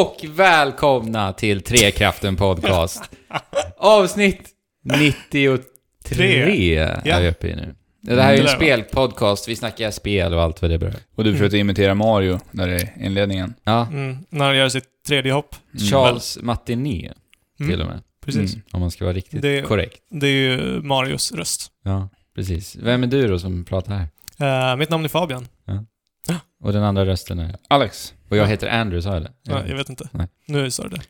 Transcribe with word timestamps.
och 0.00 0.24
välkomna 0.28 1.32
till 1.32 1.62
Trekraften 1.62 2.36
Podcast. 2.36 3.10
Avsnitt 3.78 4.48
93 4.84 6.76
är 6.76 7.20
vi 7.20 7.28
uppe 7.28 7.48
i 7.48 7.56
nu. 7.56 7.74
Det 8.02 8.22
här 8.22 8.32
är 8.32 8.36
ju 8.36 8.40
en 8.40 8.46
Mm, 8.46 8.46
det 8.46 8.46
där, 8.46 8.52
va? 8.52 8.56
spelpodcast, 8.56 9.48
vi 9.48 9.56
snackar 9.56 9.90
spel 9.90 10.34
och 10.34 10.42
allt 10.42 10.62
vad 10.62 10.70
det 10.70 10.78
berör. 10.78 10.94
Och 11.14 11.24
du 11.24 11.32
försökte 11.32 11.58
imitera 11.58 11.94
Mario 11.94 12.40
där 12.52 12.68
i 12.68 13.04
inledningen. 13.04 13.54
Ja, 13.64 13.86
Mm, 13.86 14.16
när 14.30 14.44
han 14.44 14.56
gör 14.56 14.68
sitt 14.68 14.84
tredje 15.08 15.32
hopp. 15.32 15.54
Charles 15.90 16.38
Martinet 16.42 17.16
Mm, 17.60 17.70
till 17.72 17.80
och 17.80 17.86
med. 17.86 18.00
Precis. 18.24 18.52
Mm. 18.54 18.64
Om 18.72 18.80
man 18.80 18.90
ska 18.90 19.04
vara 19.04 19.14
riktigt 19.14 19.42
Det- 19.42 19.62
korrekt. 19.62 19.98
Det 20.10 20.26
är 20.26 20.30
ju 20.30 20.80
Marios 20.82 21.32
röst. 21.32 21.70
Ja, 21.84 22.08
precis. 22.34 22.76
Vem 22.76 23.02
är 23.02 23.06
du 23.06 23.28
då 23.28 23.38
som 23.38 23.64
pratar 23.64 23.92
här? 23.94 24.08
Eh, 24.72 24.76
mitt 24.76 24.90
namn 24.90 25.04
är 25.04 25.08
Fabian. 25.08 25.46
Och 26.60 26.72
den 26.72 26.82
andra 26.82 27.06
rösten 27.06 27.38
är... 27.38 27.56
Alex. 27.68 28.14
Och 28.28 28.36
jag 28.36 28.46
heter 28.46 28.68
Andrew, 28.68 29.02
sa 29.02 29.14
jag 29.14 29.22
det? 29.22 29.32
Ja, 29.42 29.66
jag 29.66 29.76
vet 29.76 29.88
inte. 29.88 30.08
Nej. 30.12 30.26
Nu 30.46 30.70
sa 30.70 30.82
du 30.82 30.96
det. 30.96 31.02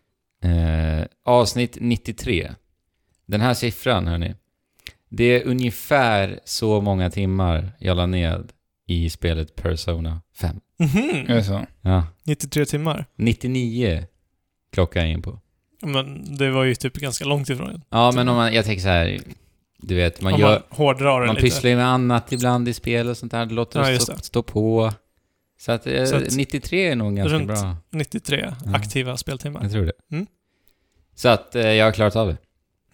Eh, 0.49 1.07
avsnitt 1.25 1.77
93. 1.81 2.51
Den 3.27 3.41
här 3.41 3.55
siffran, 3.55 4.07
hörni. 4.07 4.35
Det 5.09 5.25
är 5.25 5.47
ungefär 5.47 6.41
så 6.45 6.81
många 6.81 7.11
timmar 7.11 7.73
jag 7.79 7.97
la 7.97 8.07
ned 8.07 8.53
i 8.87 9.11
spelet 9.11 9.55
Persona 9.57 10.21
5. 10.37 10.61
Mhm. 10.79 11.25
Är 11.29 11.35
det 11.35 11.45
så? 11.45 11.67
Ja, 11.81 12.07
93 12.25 12.65
timmar. 12.65 13.07
99 13.17 14.05
klockan 14.73 15.03
jag 15.03 15.13
in 15.13 15.23
på. 15.23 15.39
Men 15.83 16.37
det 16.37 16.51
var 16.51 16.65
ju 16.65 16.75
typ 16.75 16.95
ganska 16.97 17.25
långt 17.25 17.49
ifrån. 17.49 17.83
Ja, 17.91 18.13
men 18.15 18.29
om 18.29 18.37
man, 18.37 18.55
jag 18.55 18.65
tänker 18.65 18.83
så 18.83 18.89
här, 18.89 19.21
du 19.79 19.95
vet, 19.95 20.21
man 20.23 20.33
Om 20.35 20.41
gör... 20.41 20.49
man 20.51 20.63
hårdrar 20.79 21.21
det 21.21 21.27
Man 21.27 21.35
lite. 21.35 21.45
pysslar 21.47 21.71
ju 21.71 21.77
med 21.77 21.87
annat 21.87 22.33
ibland 22.33 22.69
i 22.69 22.73
spel 22.75 23.09
och 23.09 23.17
sånt 23.17 23.33
där. 23.33 23.47
Det 23.47 23.55
låter 23.55 23.81
Ja, 23.81 23.87
det 23.87 23.93
just 23.93 24.03
stå, 24.05 24.13
det. 24.13 24.23
stå 24.25 24.43
på. 24.43 24.93
Så 25.61 25.73
att, 25.73 25.87
eh, 25.87 26.05
Så 26.05 26.17
att- 26.17 26.37
93 26.37 26.87
är 26.89 26.97
nog 26.97 27.17
ganska 27.17 27.35
Runt- 27.39 27.47
bra. 27.47 27.77
93 27.91 28.55
Ja. 28.65 28.77
aktiva 28.77 29.17
speltimmar. 29.17 29.63
Jag 29.63 29.73
tror 29.73 29.87
det. 29.87 29.93
Mm. 30.13 30.27
Så 31.15 31.29
att 31.29 31.55
eh, 31.55 31.63
jag 31.73 31.85
har 31.85 31.93
klarat 31.93 32.17
av 32.17 32.27
det. 32.29 32.37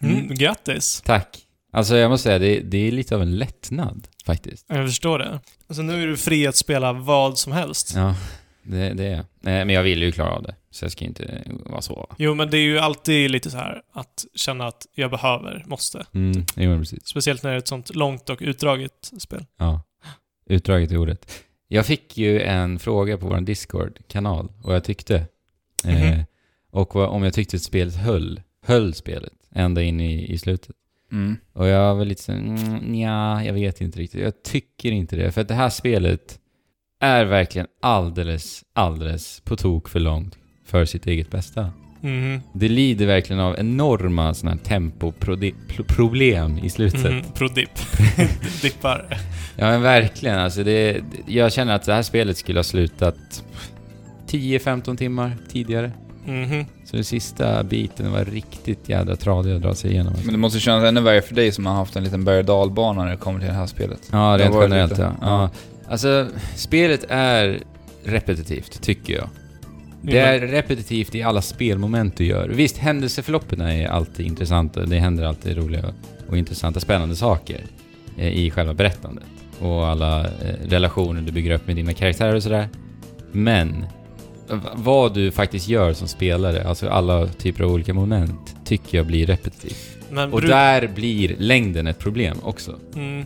Mm. 0.07 0.15
Mm. 0.19 0.35
Grattis! 0.35 1.01
Tack. 1.05 1.43
Alltså 1.71 1.95
jag 1.97 2.09
måste 2.09 2.23
säga, 2.23 2.39
det, 2.39 2.59
det 2.59 2.87
är 2.87 2.91
lite 2.91 3.15
av 3.15 3.21
en 3.21 3.35
lättnad 3.37 4.07
faktiskt. 4.25 4.65
Jag 4.69 4.87
förstår 4.87 5.19
det. 5.19 5.39
Alltså 5.67 5.81
nu 5.81 6.03
är 6.03 6.07
du 6.07 6.17
fri 6.17 6.47
att 6.47 6.55
spela 6.55 6.93
vad 6.93 7.37
som 7.37 7.51
helst. 7.53 7.93
Ja, 7.95 8.15
det, 8.63 8.93
det 8.93 9.05
är 9.05 9.15
jag. 9.15 9.25
Men 9.41 9.69
jag 9.69 9.83
vill 9.83 10.01
ju 10.03 10.11
klara 10.11 10.29
av 10.29 10.43
det. 10.43 10.55
Så 10.71 10.85
jag 10.85 10.91
ska 10.91 11.05
inte 11.05 11.41
vara 11.65 11.81
så. 11.81 12.15
Jo, 12.17 12.33
men 12.33 12.49
det 12.49 12.57
är 12.57 12.61
ju 12.61 12.79
alltid 12.79 13.31
lite 13.31 13.51
så 13.51 13.57
här 13.57 13.81
att 13.93 14.25
känna 14.35 14.67
att 14.67 14.87
jag 14.95 15.11
behöver, 15.11 15.63
måste. 15.67 16.05
Mm, 16.13 16.45
jo, 16.55 16.79
precis. 16.79 17.07
Speciellt 17.07 17.43
när 17.43 17.49
det 17.49 17.55
är 17.55 17.59
ett 17.59 17.67
sånt 17.67 17.95
långt 17.95 18.29
och 18.29 18.37
utdraget 18.41 19.11
spel. 19.19 19.45
Ja. 19.57 19.81
Utdraget 20.49 20.91
i 20.91 20.97
ordet. 20.97 21.43
Jag 21.67 21.85
fick 21.85 22.17
ju 22.17 22.41
en 22.41 22.79
fråga 22.79 23.17
på 23.17 23.27
vår 23.27 23.41
Discord-kanal 23.41 24.51
och 24.63 24.73
jag 24.73 24.83
tyckte. 24.83 25.15
Eh, 25.85 26.11
Mhm. 26.11 26.23
och 26.71 26.95
vad, 26.95 27.09
om 27.09 27.23
jag 27.23 27.33
tyckte 27.33 27.55
att 27.55 27.61
spelet 27.63 27.95
höll. 27.95 28.41
Höll 28.65 28.93
spelet 28.93 29.33
ända 29.51 29.81
in 29.83 29.99
i, 30.01 30.31
i 30.33 30.37
slutet. 30.37 30.75
Mm. 31.11 31.37
Och 31.53 31.67
jag 31.67 31.95
var 31.95 32.05
lite 32.05 32.21
så 32.23 32.31
mm, 32.31 32.95
ja, 32.95 33.43
jag 33.43 33.53
vet 33.53 33.81
inte 33.81 33.99
riktigt. 33.99 34.21
Jag 34.21 34.43
tycker 34.43 34.91
inte 34.91 35.15
det. 35.15 35.31
För 35.31 35.41
att 35.41 35.47
det 35.47 35.53
här 35.53 35.69
spelet 35.69 36.39
är 36.99 37.25
verkligen 37.25 37.67
alldeles, 37.81 38.63
alldeles 38.73 39.39
på 39.39 39.55
tok 39.55 39.89
för 39.89 39.99
långt 39.99 40.37
för 40.65 40.85
sitt 40.85 41.07
eget 41.07 41.31
bästa. 41.31 41.71
Mhm. 42.01 42.41
Det 42.53 42.69
lider 42.69 43.05
verkligen 43.05 43.39
av 43.39 43.59
enorma 43.59 44.33
sådana 44.33 44.55
här 44.57 44.63
tempoproblem 44.63 46.57
i 46.57 46.69
slutet. 46.69 47.11
Mhm. 47.11 47.23
Prodip. 47.33 47.69
Dippar. 48.61 49.17
Ja 49.57 49.65
men 49.65 49.81
verkligen, 49.81 50.39
alltså 50.39 50.63
det, 50.63 51.01
jag 51.27 51.53
känner 51.53 51.75
att 51.75 51.83
det 51.83 51.93
här 51.93 52.01
spelet 52.01 52.37
skulle 52.37 52.59
ha 52.59 52.63
slutat 52.63 53.43
10-15 54.27 54.97
timmar 54.97 55.37
tidigare. 55.51 55.91
Mhm. 56.25 56.65
Så 56.85 56.95
den 56.95 57.05
sista 57.05 57.63
biten 57.63 58.11
var 58.11 58.25
riktigt 58.25 58.89
jädra 58.89 59.15
tradig 59.15 59.55
att 59.55 59.61
dra 59.61 59.75
sig 59.75 59.91
igenom. 59.91 60.13
Men 60.23 60.31
det 60.33 60.37
måste 60.37 60.59
kännas 60.59 60.83
ännu 60.83 61.01
värre 61.01 61.21
för 61.21 61.35
dig 61.35 61.51
som 61.51 61.65
har 61.65 61.73
haft 61.73 61.95
en 61.95 62.03
liten 62.03 62.23
berg 62.23 62.39
och 62.39 62.45
dalbana 62.45 63.03
när 63.03 63.11
det 63.11 63.17
kommer 63.17 63.39
till 63.39 63.47
det 63.47 63.53
här 63.53 63.67
spelet. 63.67 63.99
Ja, 64.11 64.37
rent 64.39 64.55
generellt 64.61 64.91
lite- 64.91 65.01
ja. 65.01 65.15
ja. 65.21 65.49
Alltså, 65.89 66.27
spelet 66.55 67.05
är 67.09 67.59
repetitivt, 68.03 68.81
tycker 68.81 69.13
jag. 69.13 69.29
Det 70.01 70.19
är 70.19 70.39
repetitivt 70.39 71.15
i 71.15 71.21
alla 71.23 71.41
spelmoment 71.41 72.17
du 72.17 72.25
gör. 72.25 72.49
Visst, 72.49 72.77
händelseförloppen 72.77 73.61
är 73.61 73.87
alltid 73.87 74.25
intressanta. 74.25 74.85
Det 74.85 74.99
händer 74.99 75.23
alltid 75.23 75.57
roliga 75.57 75.93
och 76.29 76.37
intressanta, 76.37 76.79
spännande 76.79 77.15
saker 77.15 77.61
eh, 78.17 78.27
i 78.27 78.51
själva 78.51 78.73
berättandet. 78.73 79.25
Och 79.59 79.87
alla 79.87 80.19
eh, 80.21 80.29
relationer 80.69 81.21
du 81.21 81.31
bygger 81.31 81.51
upp 81.51 81.67
med 81.67 81.75
dina 81.75 81.93
karaktärer 81.93 82.35
och 82.35 82.43
sådär. 82.43 82.69
Men 83.31 83.85
vad 84.73 85.13
du 85.13 85.31
faktiskt 85.31 85.67
gör 85.67 85.93
som 85.93 86.07
spelare, 86.07 86.67
alltså 86.67 86.89
alla 86.89 87.27
typer 87.27 87.63
av 87.63 87.71
olika 87.71 87.93
moment, 87.93 88.55
tycker 88.65 88.97
jag 88.97 89.07
blir 89.07 89.25
repetitivt. 89.25 89.97
Och 90.31 90.41
där 90.41 90.87
blir 90.87 91.35
längden 91.39 91.87
ett 91.87 91.99
problem 91.99 92.37
också. 92.43 92.79
mm. 92.95 93.25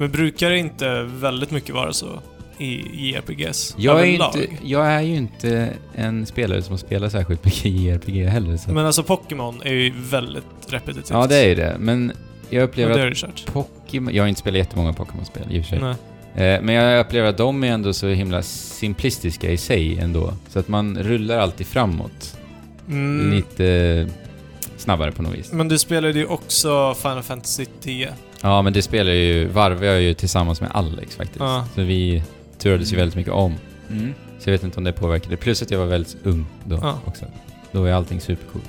Men 0.00 0.10
brukar 0.10 0.50
det 0.50 0.58
inte 0.58 1.02
väldigt 1.02 1.50
mycket 1.50 1.74
vara 1.74 1.92
så 1.92 2.20
i 2.58 2.84
JRPGs? 2.92 3.74
Jag 3.78 4.00
är, 4.00 4.04
inte, 4.04 4.46
jag 4.64 4.86
är 4.86 5.00
ju 5.00 5.16
inte 5.16 5.72
en 5.94 6.26
spelare 6.26 6.62
som 6.62 6.78
spelar 6.78 7.08
särskilt 7.08 7.44
mycket 7.44 7.64
JRPG 7.64 8.24
heller. 8.28 8.56
Så. 8.56 8.70
Men 8.70 8.86
alltså 8.86 9.02
Pokémon 9.02 9.62
är 9.64 9.74
ju 9.74 9.92
väldigt 9.96 10.44
repetitivt. 10.68 11.10
ja, 11.10 11.26
det 11.26 11.36
är 11.36 11.48
ju 11.48 11.54
det. 11.54 11.76
Men 11.78 12.12
jag 12.50 12.62
upplever 12.62 13.24
att. 13.24 13.52
Pokémon... 13.52 14.14
Jag 14.14 14.22
har 14.22 14.28
inte 14.28 14.40
spelat 14.40 14.58
jättemånga 14.58 14.92
Pokémon-spel 14.92 15.46
i 15.50 15.60
och 15.60 15.64
för 15.64 15.68
sig. 15.68 15.80
Nej. 15.80 15.96
Eh, 16.34 16.62
men 16.62 16.74
jag 16.74 17.00
upplever 17.00 17.28
att 17.28 17.36
de 17.36 17.64
är 17.64 17.68
ändå 17.68 17.92
så 17.92 18.08
himla 18.08 18.42
simplistiska 18.42 19.50
i 19.50 19.56
sig 19.56 19.98
ändå. 19.98 20.34
Så 20.48 20.58
att 20.58 20.68
man 20.68 20.98
rullar 20.98 21.38
alltid 21.38 21.66
framåt. 21.66 22.38
Mm. 22.88 23.30
Lite 23.30 24.08
snabbare 24.76 25.12
på 25.12 25.22
något 25.22 25.34
vis. 25.34 25.52
Men 25.52 25.68
du 25.68 25.78
spelade 25.78 26.18
ju 26.18 26.26
också 26.26 26.94
Final 26.94 27.22
Fantasy 27.22 27.64
10. 27.80 28.12
Ja, 28.40 28.62
men 28.62 28.72
det 28.72 28.82
spelar 28.82 29.12
ju... 29.12 29.48
Varvar 29.48 29.84
jag 29.84 30.02
ju 30.02 30.14
tillsammans 30.14 30.60
med 30.60 30.70
Alex 30.72 31.16
faktiskt. 31.16 31.40
Ja. 31.40 31.66
Så 31.74 31.82
vi 31.82 32.22
turades 32.58 32.92
ju 32.92 32.96
väldigt 32.96 33.16
mycket 33.16 33.32
om. 33.32 33.54
Mm. 33.90 34.14
Så 34.38 34.48
jag 34.50 34.52
vet 34.52 34.62
inte 34.62 34.78
om 34.78 34.84
det 34.84 34.92
påverkade. 34.92 35.36
Plus 35.36 35.62
att 35.62 35.70
jag 35.70 35.78
var 35.78 35.86
väldigt 35.86 36.16
ung 36.24 36.46
då 36.64 36.78
Ja. 36.82 37.00
också. 37.04 37.24
Då 37.72 37.84
är 37.84 37.92
allting 37.92 38.20
supercoolt. 38.20 38.68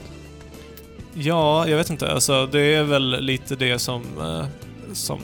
Ja, 1.14 1.68
jag 1.68 1.78
vet 1.78 1.90
inte. 1.90 2.12
Alltså, 2.12 2.46
det 2.52 2.62
är 2.76 2.84
väl 2.84 3.22
lite 3.22 3.56
det 3.56 3.80
som, 3.80 4.02
eh, 4.22 4.46
som 4.94 5.20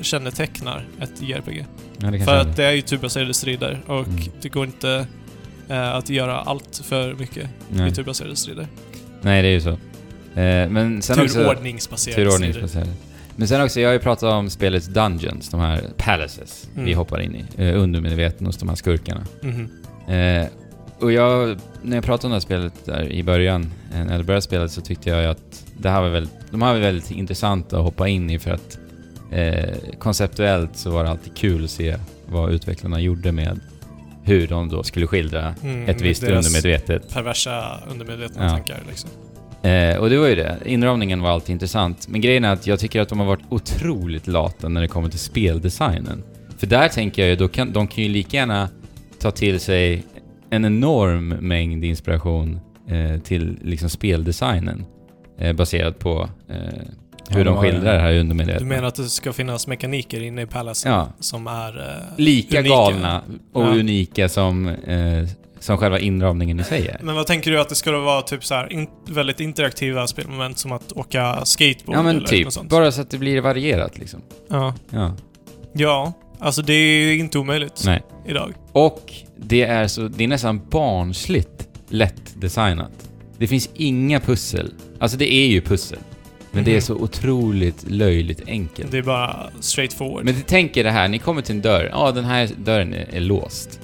kännetecknar 0.00 0.86
ett 1.00 1.22
JRPG. 1.22 1.66
Ja, 1.98 2.24
För 2.24 2.36
att 2.36 2.56
det 2.56 2.64
är 2.64 2.72
ju 2.72 2.82
turbaserade 2.82 3.34
strider 3.34 3.80
och 3.86 4.06
Mm. 4.08 4.20
det 4.40 4.48
går 4.48 4.64
inte 4.66 5.06
eh, 5.68 5.94
att 5.94 6.10
göra 6.10 6.36
allt 6.40 6.82
för 6.84 7.14
mycket 7.14 7.48
Nej. 7.68 7.88
i 7.90 7.94
turbaserade 7.94 8.36
strider. 8.36 8.66
Nej, 9.20 9.42
det 9.42 9.48
är 9.48 9.52
ju 9.52 9.60
så. 9.60 9.70
Eh, 9.70 10.68
men 10.68 11.02
sen 11.02 11.20
också... 11.20 11.34
Turordningsbaserade 11.38 12.30
strider. 12.32 12.88
Men 13.36 13.48
sen 13.48 13.62
också, 13.62 13.80
jag 13.80 13.88
har 13.88 13.92
ju 13.92 13.98
pratat 13.98 14.32
om 14.32 14.50
spelets 14.50 14.86
Dungeons, 14.86 15.48
de 15.50 15.60
här 15.60 15.80
palaces 15.96 16.68
Mm. 16.74 16.84
vi 16.86 16.92
hoppar 16.92 17.20
in 17.20 17.34
i. 17.36 17.44
Eh, 17.62 17.80
undermedveten 17.82 18.46
hos 18.46 18.56
de 18.56 18.68
här 18.68 18.76
skurkarna. 18.76 19.24
Mhm. 19.42 19.70
Eh, 20.08 20.46
och 20.98 21.12
jag, 21.12 21.58
när 21.82 21.96
jag 21.96 22.04
pratade 22.04 22.26
om 22.26 22.30
det 22.30 22.34
här 22.36 22.40
spelet 22.40 22.72
där 22.84 23.12
i 23.12 23.22
början, 23.22 23.72
eh, 23.94 24.04
när 24.04 24.16
jag 24.16 24.24
började 24.24 24.42
spelet, 24.42 24.72
så 24.72 24.80
tyckte 24.80 25.10
jag 25.10 25.22
ju 25.22 25.28
att 25.28 25.64
det 25.78 25.90
här 25.90 26.00
var 26.02 26.08
väldigt, 26.08 26.32
de 26.50 26.62
här 26.62 26.72
var 26.72 26.80
väldigt 26.80 27.10
intressanta 27.10 27.76
att 27.78 27.84
hoppa 27.84 28.08
in 28.08 28.30
i 28.30 28.38
för 28.38 28.50
att 28.50 28.78
eh, 29.32 29.74
konceptuellt 29.98 30.76
så 30.76 30.90
var 30.90 31.04
det 31.04 31.10
alltid 31.10 31.36
kul 31.36 31.64
att 31.64 31.70
se 31.70 31.96
vad 32.28 32.52
utvecklarna 32.52 33.00
gjorde 33.00 33.32
med 33.32 33.60
hur 34.22 34.46
de 34.46 34.68
då 34.68 34.82
skulle 34.82 35.06
skildra 35.06 35.54
Mm, 35.62 35.88
ett 35.88 36.00
visst 36.00 36.22
undermedvetet. 36.22 37.12
Perversa 37.14 37.80
undermedvetna 37.90 38.42
Ja. 38.44 38.50
tankar 38.50 38.82
liksom. 38.88 39.10
Eh, 39.64 39.96
och 39.96 40.10
det 40.10 40.18
var 40.18 40.26
ju 40.26 40.34
det. 40.34 40.56
Inramningen 40.64 41.20
var 41.22 41.30
alltid 41.30 41.52
intressant. 41.52 42.08
Men 42.08 42.20
grejen 42.20 42.44
är 42.44 42.52
att 42.52 42.66
jag 42.66 42.78
tycker 42.78 43.00
att 43.00 43.08
de 43.08 43.18
har 43.18 43.26
varit 43.26 43.42
otroligt 43.48 44.26
lata 44.26 44.68
när 44.68 44.80
det 44.80 44.88
kommer 44.88 45.08
till 45.08 45.18
speldesignen. 45.18 46.22
För 46.58 46.66
där 46.66 46.88
tänker 46.88 47.22
jag 47.22 47.28
ju, 47.30 47.36
då 47.36 47.48
kan, 47.48 47.72
de 47.72 47.86
kan 47.86 48.04
ju 48.04 48.10
lika 48.10 48.36
gärna 48.36 48.68
ta 49.20 49.30
till 49.30 49.60
sig 49.60 50.04
en 50.50 50.64
enorm 50.64 51.28
mängd 51.28 51.84
inspiration 51.84 52.60
eh, 52.88 53.20
till 53.20 53.58
liksom 53.62 53.90
speldesignen. 53.90 54.84
Eh, 55.38 55.52
baserat 55.52 55.98
på 55.98 56.28
eh, 56.50 56.56
hur 57.30 57.38
Ja, 57.38 57.44
de 57.44 57.56
skildrar 57.56 57.94
det 57.94 58.00
här 58.00 58.18
undermedvetna. 58.18 58.60
Du 58.60 58.66
menar 58.66 58.88
att 58.88 58.94
det 58.94 59.04
ska 59.04 59.32
finnas 59.32 59.66
mekaniker 59.66 60.22
inne 60.22 60.42
i 60.42 60.46
Palacen 60.46 60.92
Ja. 60.92 61.08
som 61.20 61.46
är 61.46 61.78
eh, 61.78 61.84
Lika 62.16 62.58
unika? 62.60 62.74
galna 62.74 63.22
och 63.52 63.62
Ja. 63.62 63.68
unika 63.74 64.28
som, 64.28 64.68
eh, 64.68 65.28
som 65.64 65.78
själva 65.78 65.98
inramningen 65.98 66.60
i 66.60 66.64
sig 66.64 66.88
är. 66.88 67.00
Men 67.02 67.14
vad 67.14 67.26
tänker 67.26 67.50
du 67.50 67.60
att 67.60 67.68
det 67.68 67.74
ska 67.74 67.98
vara 67.98 68.22
typ 68.22 68.44
så 68.44 68.54
här 68.54 68.72
in, 68.72 68.86
väldigt 69.08 69.40
interaktiva 69.40 70.06
spelmoment 70.06 70.58
som 70.58 70.72
att 70.72 70.92
åka 70.92 71.44
skateboard 71.44 71.96
Ja 71.98 72.02
men 72.02 72.16
eller 72.16 72.26
typ, 72.26 72.44
något 72.44 72.54
sånt? 72.54 72.70
bara 72.70 72.92
så 72.92 73.00
att 73.00 73.10
det 73.10 73.18
blir 73.18 73.40
varierat 73.40 73.98
liksom. 73.98 74.22
Ja. 74.50 74.74
Ja. 74.90 75.16
ja, 75.72 76.12
alltså 76.40 76.62
det 76.62 76.72
är 76.74 77.14
inte 77.16 77.38
omöjligt 77.38 77.82
Nej. 77.86 78.02
idag. 78.26 78.52
Och 78.72 79.12
det 79.36 79.62
är 79.62 79.86
så, 79.86 80.08
det 80.08 80.24
är 80.24 80.28
nästan 80.28 80.60
barnsligt 80.70 81.68
lätt 81.88 82.40
designat. 82.40 83.10
Det 83.38 83.46
finns 83.46 83.70
inga 83.74 84.20
pussel. 84.20 84.74
Alltså 85.00 85.16
det 85.18 85.32
är 85.32 85.46
ju 85.46 85.60
pussel. 85.60 85.98
Men 86.50 86.64
det 86.64 86.70
är 86.70 86.74
Mhm. 86.74 86.80
så 86.82 86.94
otroligt 86.94 87.84
löjligt 87.90 88.42
enkelt. 88.48 88.90
Det 88.90 88.98
är 88.98 89.02
bara 89.02 89.46
straight 89.60 89.92
forward. 89.92 90.24
Men 90.24 90.34
tänk 90.46 90.76
er 90.76 90.84
det 90.84 90.90
här, 90.90 91.08
ni 91.08 91.18
kommer 91.18 91.42
till 91.42 91.54
en 91.54 91.62
dörr. 91.62 91.88
Ja, 91.92 92.10
den 92.12 92.24
här 92.24 92.50
dörren 92.56 92.94
är, 92.94 93.14
är 93.14 93.20
låst. 93.20 93.80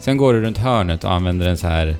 Sen 0.00 0.16
går 0.16 0.34
du 0.34 0.40
runt 0.40 0.58
hörnet 0.58 1.04
och 1.04 1.12
använder 1.12 1.48
en 1.48 1.56
så 1.56 1.66
här 1.66 1.96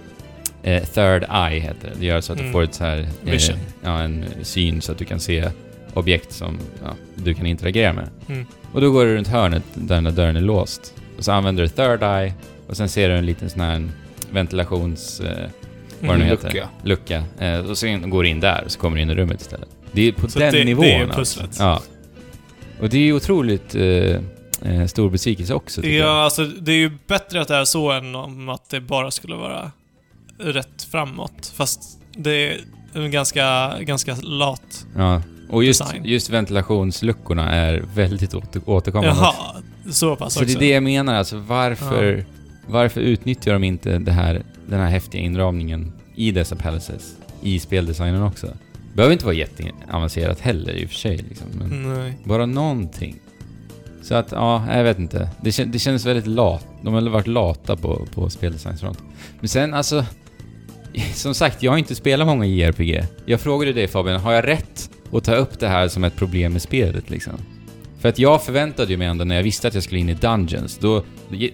eh, 0.62 0.82
third 0.84 1.22
eye 1.30 1.60
heter 1.60 1.88
det. 1.88 2.00
Det 2.00 2.06
gör 2.06 2.20
så 2.20 2.32
att 2.32 2.38
du 2.38 2.42
Mm. 2.44 2.52
får 2.52 2.62
ett 2.62 2.74
så 2.74 2.84
här... 2.84 3.08
Vision. 3.22 3.56
ja, 3.84 4.00
en 4.02 4.24
syn 4.42 4.80
så 4.82 4.92
att 4.92 4.98
du 4.98 5.04
kan 5.04 5.20
se 5.20 5.50
objekt 5.94 6.32
som 6.32 6.58
ja, 6.84 6.90
du 7.14 7.34
kan 7.34 7.46
interagera 7.46 7.92
med. 7.92 8.08
Mm. 8.28 8.46
Och 8.72 8.80
då 8.80 8.90
går 8.90 9.04
du 9.06 9.14
runt 9.16 9.28
hörnet 9.28 9.62
där 9.74 9.94
den 9.94 10.04
där 10.04 10.10
dörren 10.10 10.36
är 10.36 10.40
låst. 10.40 10.94
Och 11.18 11.24
så 11.24 11.32
använder 11.32 11.62
du 11.62 11.68
third 11.68 12.02
eye 12.02 12.34
och 12.66 12.76
sen 12.76 12.88
ser 12.88 13.08
du 13.08 13.14
en 13.14 13.26
liten 13.26 13.50
sån 13.50 13.60
här 13.60 13.88
ventilations... 14.30 15.20
Eh, 15.20 15.48
vad 16.00 16.10
det 16.10 16.18
nu 16.18 16.24
Mm. 16.24 16.28
heter. 16.28 16.48
Lucka. 16.52 16.68
lucka. 16.82 17.24
Eh, 17.46 17.70
och 17.70 17.78
sen 17.78 18.10
går 18.10 18.22
du 18.22 18.28
in 18.28 18.40
där 18.40 18.62
och 18.64 18.70
så 18.72 18.78
kommer 18.80 18.96
du 18.96 19.02
in 19.02 19.10
i 19.10 19.14
rummet 19.14 19.40
istället. 19.40 19.68
Det 19.92 20.08
är 20.08 20.12
på 20.12 20.30
Så 20.30 20.38
den 20.38 20.52
det- 20.52 20.58
det 20.58 20.64
nivån 20.64 20.84
är 20.84 21.02
alltså. 21.04 21.18
pusslet. 21.18 21.56
Ja. 21.58 21.82
Och 22.80 22.88
det 22.88 23.08
är 23.08 23.12
otroligt 23.12 23.74
eh, 23.74 24.20
eh, 24.62 24.86
stor 24.86 25.10
besvikelse 25.10 25.54
också 25.54 25.82
tycker 25.82 25.98
jag. 25.98 26.08
Ja, 26.08 26.24
alltså 26.24 26.44
det 26.44 26.72
är 26.72 26.76
ju 26.76 26.90
bättre 27.06 27.40
att 27.40 27.48
det 27.48 27.56
är 27.56 27.64
så 27.64 27.90
än 27.90 28.14
om 28.14 28.48
att 28.48 28.68
det 28.70 28.80
bara 28.80 29.10
skulle 29.10 29.36
vara 29.36 29.70
rätt 30.38 30.82
framåt. 30.90 31.52
Fast 31.56 31.82
det 32.16 32.30
är 32.30 32.60
en 32.94 33.10
ganska, 33.10 33.74
ganska 33.80 34.16
lat. 34.22 34.86
Ja. 34.96 35.22
Och 35.50 35.64
just, 35.64 35.80
Design. 35.80 36.04
just 36.04 36.30
ventilationsluckorna 36.30 37.50
är 37.52 37.84
väldigt 37.94 38.34
åter, 38.34 38.62
återkommande. 38.66 39.16
Jaha, 39.20 39.34
så 39.90 40.16
pass 40.16 40.34
Så 40.34 40.44
det 40.44 40.52
är 40.52 40.58
det 40.58 40.70
jag 40.70 40.82
menar, 40.82 41.14
alltså 41.14 41.36
varför, 41.36 42.24
varför 42.66 43.00
utnyttjar 43.00 43.52
de 43.52 43.64
inte 43.64 43.98
det 43.98 44.12
här, 44.12 44.42
den 44.66 44.80
här 44.80 44.88
häftiga 44.88 45.20
inramningen 45.22 45.92
i 46.14 46.30
dessa 46.30 46.56
palaces 46.56 47.16
i 47.42 47.58
speldesignen 47.58 48.22
också? 48.22 48.48
Behöver 48.94 49.12
inte 49.12 49.24
vara 49.24 49.34
jätteavancerat 49.34 50.40
heller 50.40 50.72
i 50.72 50.84
och 50.86 50.88
för 50.88 50.96
sig 50.96 51.16
liksom, 51.16 51.46
men 51.52 51.94
Nej. 51.94 52.18
bara 52.24 52.46
någonting. 52.46 53.16
Så 54.02 54.14
att, 54.14 54.32
ja, 54.32 54.76
jag 54.76 54.84
vet 54.84 54.98
inte. 54.98 55.28
Det, 55.40 55.52
kän, 55.52 55.70
det 55.70 55.78
känns 55.78 56.06
väldigt 56.06 56.26
lat. 56.26 56.66
De 56.82 56.94
har 56.94 57.00
varit 57.00 57.26
lata 57.26 57.76
på, 57.76 58.06
på 58.14 58.30
speldesignsfront. 58.30 58.98
Men 59.40 59.48
sen 59.48 59.74
alltså, 59.74 60.04
som 61.14 61.34
sagt, 61.34 61.62
jag 61.62 61.72
har 61.72 61.78
inte 61.78 61.94
spelat 61.94 62.26
många 62.26 62.46
JRPG. 62.46 63.04
Jag 63.26 63.40
frågade 63.40 63.72
dig 63.72 63.88
Fabian, 63.88 64.20
har 64.20 64.32
jag 64.32 64.46
rätt 64.46 64.90
att 65.12 65.24
ta 65.24 65.34
upp 65.34 65.58
det 65.60 65.68
här 65.68 65.88
som 65.88 66.04
ett 66.04 66.16
problem 66.16 66.52
med 66.52 66.62
spelet 66.62 67.10
liksom? 67.10 67.32
För 68.00 68.08
att 68.08 68.18
jag 68.18 68.42
förväntade 68.42 68.90
ju 68.90 68.96
mig 68.96 69.06
ändå 69.06 69.24
när 69.24 69.36
jag 69.36 69.42
visste 69.42 69.68
att 69.68 69.74
jag 69.74 69.82
skulle 69.82 70.00
in 70.00 70.08
i 70.08 70.14
Dungeons, 70.14 70.78
då... 70.78 71.04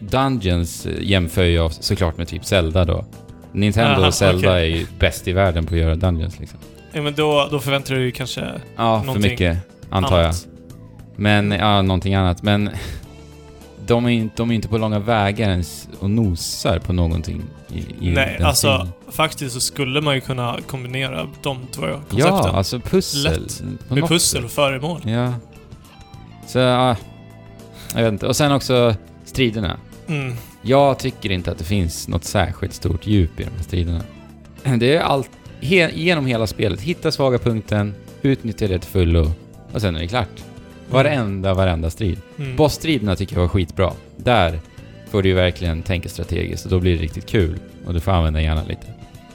Dungeons 0.00 0.86
eh, 0.86 0.92
jämför 1.00 1.44
jag 1.44 1.72
såklart 1.72 2.16
med 2.16 2.28
typ 2.28 2.44
Zelda 2.44 2.84
då. 2.84 3.04
Nintendo 3.52 3.90
Aha, 3.90 4.06
och 4.06 4.14
Zelda 4.14 4.50
okej. 4.50 4.72
är 4.72 4.76
ju 4.76 4.86
bäst 4.98 5.28
i 5.28 5.32
världen 5.32 5.66
på 5.66 5.74
att 5.74 5.80
göra 5.80 5.94
Dungeons 5.94 6.40
liksom. 6.40 6.58
Ja, 6.92 7.02
men 7.02 7.14
då, 7.14 7.48
då 7.50 7.58
förväntar 7.58 7.94
du 7.94 8.00
dig 8.00 8.12
kanske 8.12 8.44
Ja, 8.76 9.02
för 9.12 9.20
mycket, 9.20 9.58
antar 9.90 10.22
jag. 10.22 10.34
Men, 11.16 11.50
ja, 11.50 11.82
någonting 11.82 12.14
annat. 12.14 12.42
Men 12.42 12.70
de 13.86 14.06
är 14.06 14.10
ju 14.10 14.28
de 14.36 14.50
är 14.50 14.54
inte 14.54 14.68
på 14.68 14.78
långa 14.78 14.98
vägar 14.98 15.50
ens 15.50 15.88
och 16.00 16.10
nosar 16.10 16.78
på 16.78 16.92
någonting 16.92 17.42
i, 17.68 17.78
i 17.78 18.10
Nej, 18.10 18.34
den 18.38 18.46
alltså 18.46 18.78
stilen. 18.78 18.92
faktiskt 19.10 19.54
så 19.54 19.60
skulle 19.60 20.00
man 20.00 20.14
ju 20.14 20.20
kunna 20.20 20.58
kombinera 20.66 21.26
de 21.42 21.66
två 21.72 21.82
koncepten. 21.82 22.18
Ja, 22.18 22.50
alltså 22.50 22.80
pussel. 22.80 23.22
Lätt. 23.22 23.62
med 23.88 24.08
pussel 24.08 24.44
och 24.44 24.50
föremål. 24.50 25.00
Ja. 25.04 25.34
Så, 26.46 26.58
ja. 26.58 26.96
Jag 27.94 28.02
vet 28.02 28.12
inte. 28.12 28.26
Och 28.26 28.36
sen 28.36 28.52
också 28.52 28.94
striderna. 29.24 29.76
Mm. 30.06 30.34
Jag 30.62 30.98
tycker 30.98 31.30
inte 31.32 31.50
att 31.50 31.58
det 31.58 31.64
finns 31.64 32.08
något 32.08 32.24
särskilt 32.24 32.74
stort 32.74 33.06
djup 33.06 33.40
i 33.40 33.44
de 33.44 33.50
här 33.56 33.62
striderna. 33.62 34.00
Det 34.78 34.96
är 34.96 35.00
allt, 35.00 35.30
he, 35.60 35.90
genom 35.94 36.26
hela 36.26 36.46
spelet. 36.46 36.80
Hitta 36.80 37.12
svaga 37.12 37.38
punkten, 37.38 37.94
utnyttja 38.22 38.68
det 38.68 38.78
till 38.78 38.90
fullo 38.90 39.32
och 39.72 39.80
sen 39.80 39.96
är 39.96 40.00
det 40.00 40.08
klart. 40.08 40.44
Varenda, 40.90 41.54
varenda 41.54 41.90
strid. 41.90 42.18
Mm. 42.38 42.56
Bossstriderna 42.56 43.16
tycker 43.16 43.34
jag 43.34 43.40
var 43.40 43.48
skitbra. 43.48 43.92
Där 44.16 44.60
får 45.10 45.22
du 45.22 45.28
ju 45.28 45.34
verkligen 45.34 45.82
tänka 45.82 46.08
strategiskt 46.08 46.64
och 46.64 46.70
då 46.70 46.80
blir 46.80 46.96
det 46.96 47.02
riktigt 47.02 47.26
kul. 47.26 47.58
Och 47.86 47.94
du 47.94 48.00
får 48.00 48.12
använda 48.12 48.40
hjärnan 48.42 48.66
lite. 48.68 48.86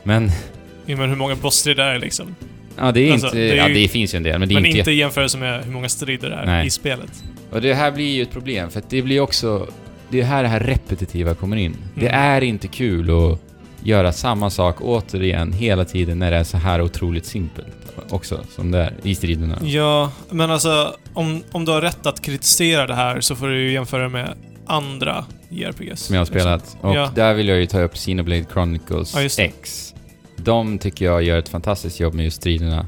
Men, 0.03 0.31
Ja, 0.85 0.97
men 0.97 1.09
hur 1.09 1.15
många 1.17 1.35
bossstrider 1.35 1.83
är 1.83 1.93
det 1.93 1.99
liksom? 1.99 2.35
ja 2.77 2.91
det 2.91 3.07
är 3.09 3.11
Alltså, 3.11 3.27
inte... 3.27 3.37
det 3.37 3.51
är 3.51 3.55
ja, 3.55 3.67
ju- 3.67 3.73
det 3.73 3.87
finns 3.87 4.13
ju 4.13 4.17
en 4.17 4.23
del, 4.23 4.39
men 4.39 4.49
det 4.49 4.53
är 4.53 4.55
Men 4.55 4.65
inte... 4.65 4.79
inte 4.79 4.91
i 4.91 4.95
jämförelse 4.95 5.37
med 5.37 5.63
hur 5.65 5.71
många 5.71 5.89
strider 5.89 6.29
det 6.29 6.35
är 6.35 6.45
Nej. 6.45 6.67
i 6.67 6.69
spelet. 6.69 7.23
Och 7.51 7.61
det 7.61 7.73
här 7.73 7.91
blir 7.91 8.15
ju 8.15 8.21
ett 8.21 8.31
problem, 8.31 8.69
för 8.69 8.81
det 8.89 9.01
blir 9.01 9.19
också... 9.19 9.67
Det 10.09 10.19
är 10.21 10.25
här 10.25 10.43
det 10.43 10.49
här 10.49 10.59
repetitiva 10.59 11.33
kommer 11.35 11.57
in. 11.57 11.75
Det 11.95 12.07
Mm. 12.07 12.21
är 12.21 12.41
inte 12.41 12.67
kul 12.67 13.09
att 13.09 13.39
göra 13.83 14.11
samma 14.11 14.49
sak 14.49 14.75
återigen 14.81 15.53
hela 15.53 15.85
tiden 15.85 16.19
när 16.19 16.31
det 16.31 16.37
är 16.37 16.43
så 16.43 16.57
här 16.57 16.81
otroligt 16.81 17.25
simpelt 17.25 17.80
också, 18.13 18.39
som 18.55 18.71
det 18.71 18.77
är 18.79 18.93
i 19.03 19.15
striderna. 19.15 19.57
Ja, 19.63 20.11
men 20.29 20.51
alltså 20.51 20.95
om, 21.13 21.43
om 21.51 21.65
du 21.65 21.71
har 21.71 21.81
rätt 21.81 22.05
att 22.05 22.21
kritisera 22.21 22.87
det 22.87 22.95
här 22.95 23.21
så 23.21 23.35
får 23.35 23.47
du 23.47 23.61
ju 23.61 23.71
jämföra 23.73 24.09
med 24.09 24.33
andra 24.65 25.25
JRPGs. 25.49 25.99
Som 26.01 26.15
jag 26.15 26.21
har 26.21 26.25
spelat. 26.25 26.77
Och 26.81 26.95
Ja. 26.95 27.11
där 27.15 27.33
vill 27.33 27.47
jag 27.47 27.57
ju 27.57 27.65
ta 27.65 27.81
upp 27.81 27.93
Xenoblade 27.93 28.45
Chronicles 28.53 29.13
Ja, 29.15 29.21
det. 29.21 29.39
X. 29.43 29.93
De 30.35 30.77
tycker 30.77 31.05
jag 31.05 31.23
gör 31.23 31.37
ett 31.39 31.49
fantastiskt 31.49 31.99
jobb 31.99 32.13
med 32.13 32.25
just 32.25 32.37
striderna. 32.37 32.85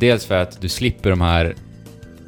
Dels 0.00 0.26
för 0.26 0.34
att 0.38 0.60
du 0.60 0.68
slipper 0.68 1.10
de 1.10 1.20
här 1.20 1.54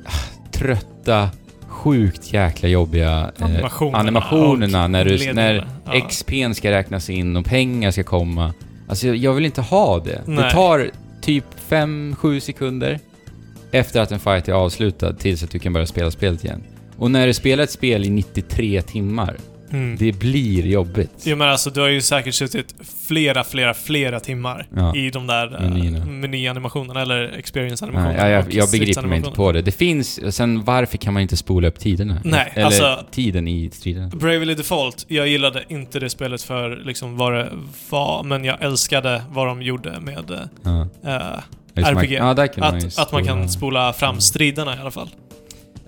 ah, 0.04 0.10
trötta, 0.52 1.30
sjukt 1.68 2.32
jäkla 2.32 2.68
jobbiga 2.68 3.30
eh, 3.38 3.44
Animationerna 3.44 3.98
animationerna 3.98 4.84
och 4.84 4.90
när, 4.90 5.04
du, 5.04 5.32
när 5.32 5.68
Ja. 5.84 5.92
XP'n 5.92 6.52
ska 6.52 6.70
räknas 6.70 7.10
in 7.10 7.36
och 7.36 7.44
pengar 7.44 7.90
ska 7.90 8.04
komma. 8.04 8.54
Alltså 8.88 9.06
jag, 9.06 9.32
vill 9.32 9.44
inte 9.44 9.60
ha 9.60 9.98
det. 9.98 10.22
Det 10.26 10.32
Nej. 10.32 10.50
tar 10.52 10.90
typ 11.26 11.44
5-7 11.68 12.40
sekunder 12.40 12.98
efter 13.70 14.00
att 14.00 14.12
en 14.12 14.18
fight 14.18 14.48
är 14.48 14.52
avslutad 14.52 15.12
tills 15.12 15.42
att 15.42 15.50
du 15.50 15.58
kan 15.58 15.72
börja 15.72 15.86
spela 15.86 16.10
spelet 16.10 16.44
igen. 16.44 16.64
Och 16.96 17.10
när 17.10 17.26
du 17.26 17.34
spelar 17.34 17.64
ett 17.64 17.70
spel 17.70 18.04
i 18.04 18.10
93 18.10 18.82
timmar, 18.82 19.36
Mm. 19.72 19.96
det 19.98 20.12
blir 20.12 20.66
jobbigt. 20.66 21.10
Jo 21.24 21.36
men 21.36 21.48
alltså 21.48 21.70
du 21.70 21.80
har 21.80 21.88
ju 21.88 22.00
säkert 22.00 22.34
suttit 22.34 22.74
flera, 23.08 23.44
flera, 23.44 23.74
flera 23.74 24.20
timmar 24.20 24.66
Ja. 24.76 24.96
i 24.96 25.10
de 25.10 25.26
där 25.26 25.48
Menyerna. 25.60 25.98
uh, 25.98 26.06
menyanimationerna 26.06 27.02
eller 27.02 27.22
experience-animationerna. 27.38 28.22
Nej, 28.22 28.32
jag, 28.32 28.46
och 28.46 28.52
jag 28.52 28.70
begriper 28.70 29.02
mig 29.02 29.18
inte 29.18 29.30
på 29.30 29.52
det. 29.52 29.62
Det 29.62 29.72
finns... 29.72 30.34
Sen 30.36 30.64
varför 30.64 30.98
kan 30.98 31.12
man 31.14 31.22
inte 31.22 31.36
spola 31.36 31.68
upp 31.68 31.78
tiderna? 31.78 32.20
Nej, 32.24 32.52
Eller 32.54 32.66
alltså- 32.66 33.04
tiden 33.10 33.48
i 33.48 33.70
striderna. 33.70 34.08
Bravely 34.08 34.54
Default, 34.54 35.04
jag 35.08 35.28
gillade 35.28 35.64
inte 35.68 35.98
det 36.00 36.10
spelet 36.10 36.42
för 36.42 36.76
liksom 36.84 37.16
vad 37.16 37.32
det 37.32 37.48
var, 37.90 38.22
men 38.22 38.44
jag 38.44 38.62
älskade 38.62 39.22
vad 39.30 39.46
de 39.46 39.62
gjorde 39.62 40.00
med 40.00 40.48
Ja. 40.62 40.86
Just 41.74 41.92
man- 41.92 42.04
RPG. 42.04 42.12
Ja, 42.12 42.34
där 42.34 42.46
kan 42.46 42.60
man 42.60 42.76
att, 42.76 42.98
att 42.98 43.12
man 43.12 43.24
kan 43.24 43.48
spola- 43.48 43.92
fram 43.92 44.20
striderna 44.20 44.76
i 44.76 44.78
alla 44.78 44.90
fall. 44.90 45.08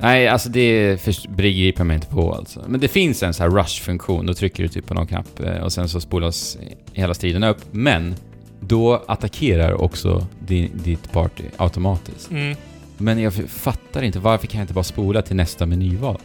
Nej, 0.00 0.28
alltså 0.28 0.48
det 0.48 1.06
begriper 1.28 1.80
jag 1.80 1.86
mig 1.86 1.94
inte 1.94 2.06
på 2.06 2.34
alltså. 2.34 2.64
Men 2.68 2.80
det 2.80 2.88
finns 2.88 3.22
en 3.22 3.34
sån 3.34 3.44
här 3.50 3.58
rush-funktion. 3.62 4.26
Då 4.26 4.34
trycker 4.34 4.62
du 4.62 4.68
typ 4.68 4.86
på 4.86 4.94
någon 4.94 5.06
knapp 5.06 5.40
eh, 5.40 5.56
och 5.62 5.72
sen 5.72 5.88
så 5.88 6.00
spolas 6.00 6.58
hela 6.92 7.14
striden 7.14 7.44
upp. 7.44 7.58
Men 7.70 8.14
då 8.60 9.04
attackerar 9.08 9.72
också 9.82 10.26
di, 10.46 10.70
ditt 10.74 11.12
party 11.12 11.44
automatiskt. 11.56 12.30
Mm. 12.30 12.56
Men 12.98 13.18
jag 13.22 13.34
fattar 13.34 14.02
inte, 14.02 14.18
varför 14.18 14.46
kan 14.46 14.58
jag 14.58 14.64
inte 14.64 14.74
bara 14.74 14.84
spola 14.84 15.22
till 15.22 15.36
nästa 15.36 15.66
menyval? 15.66 16.18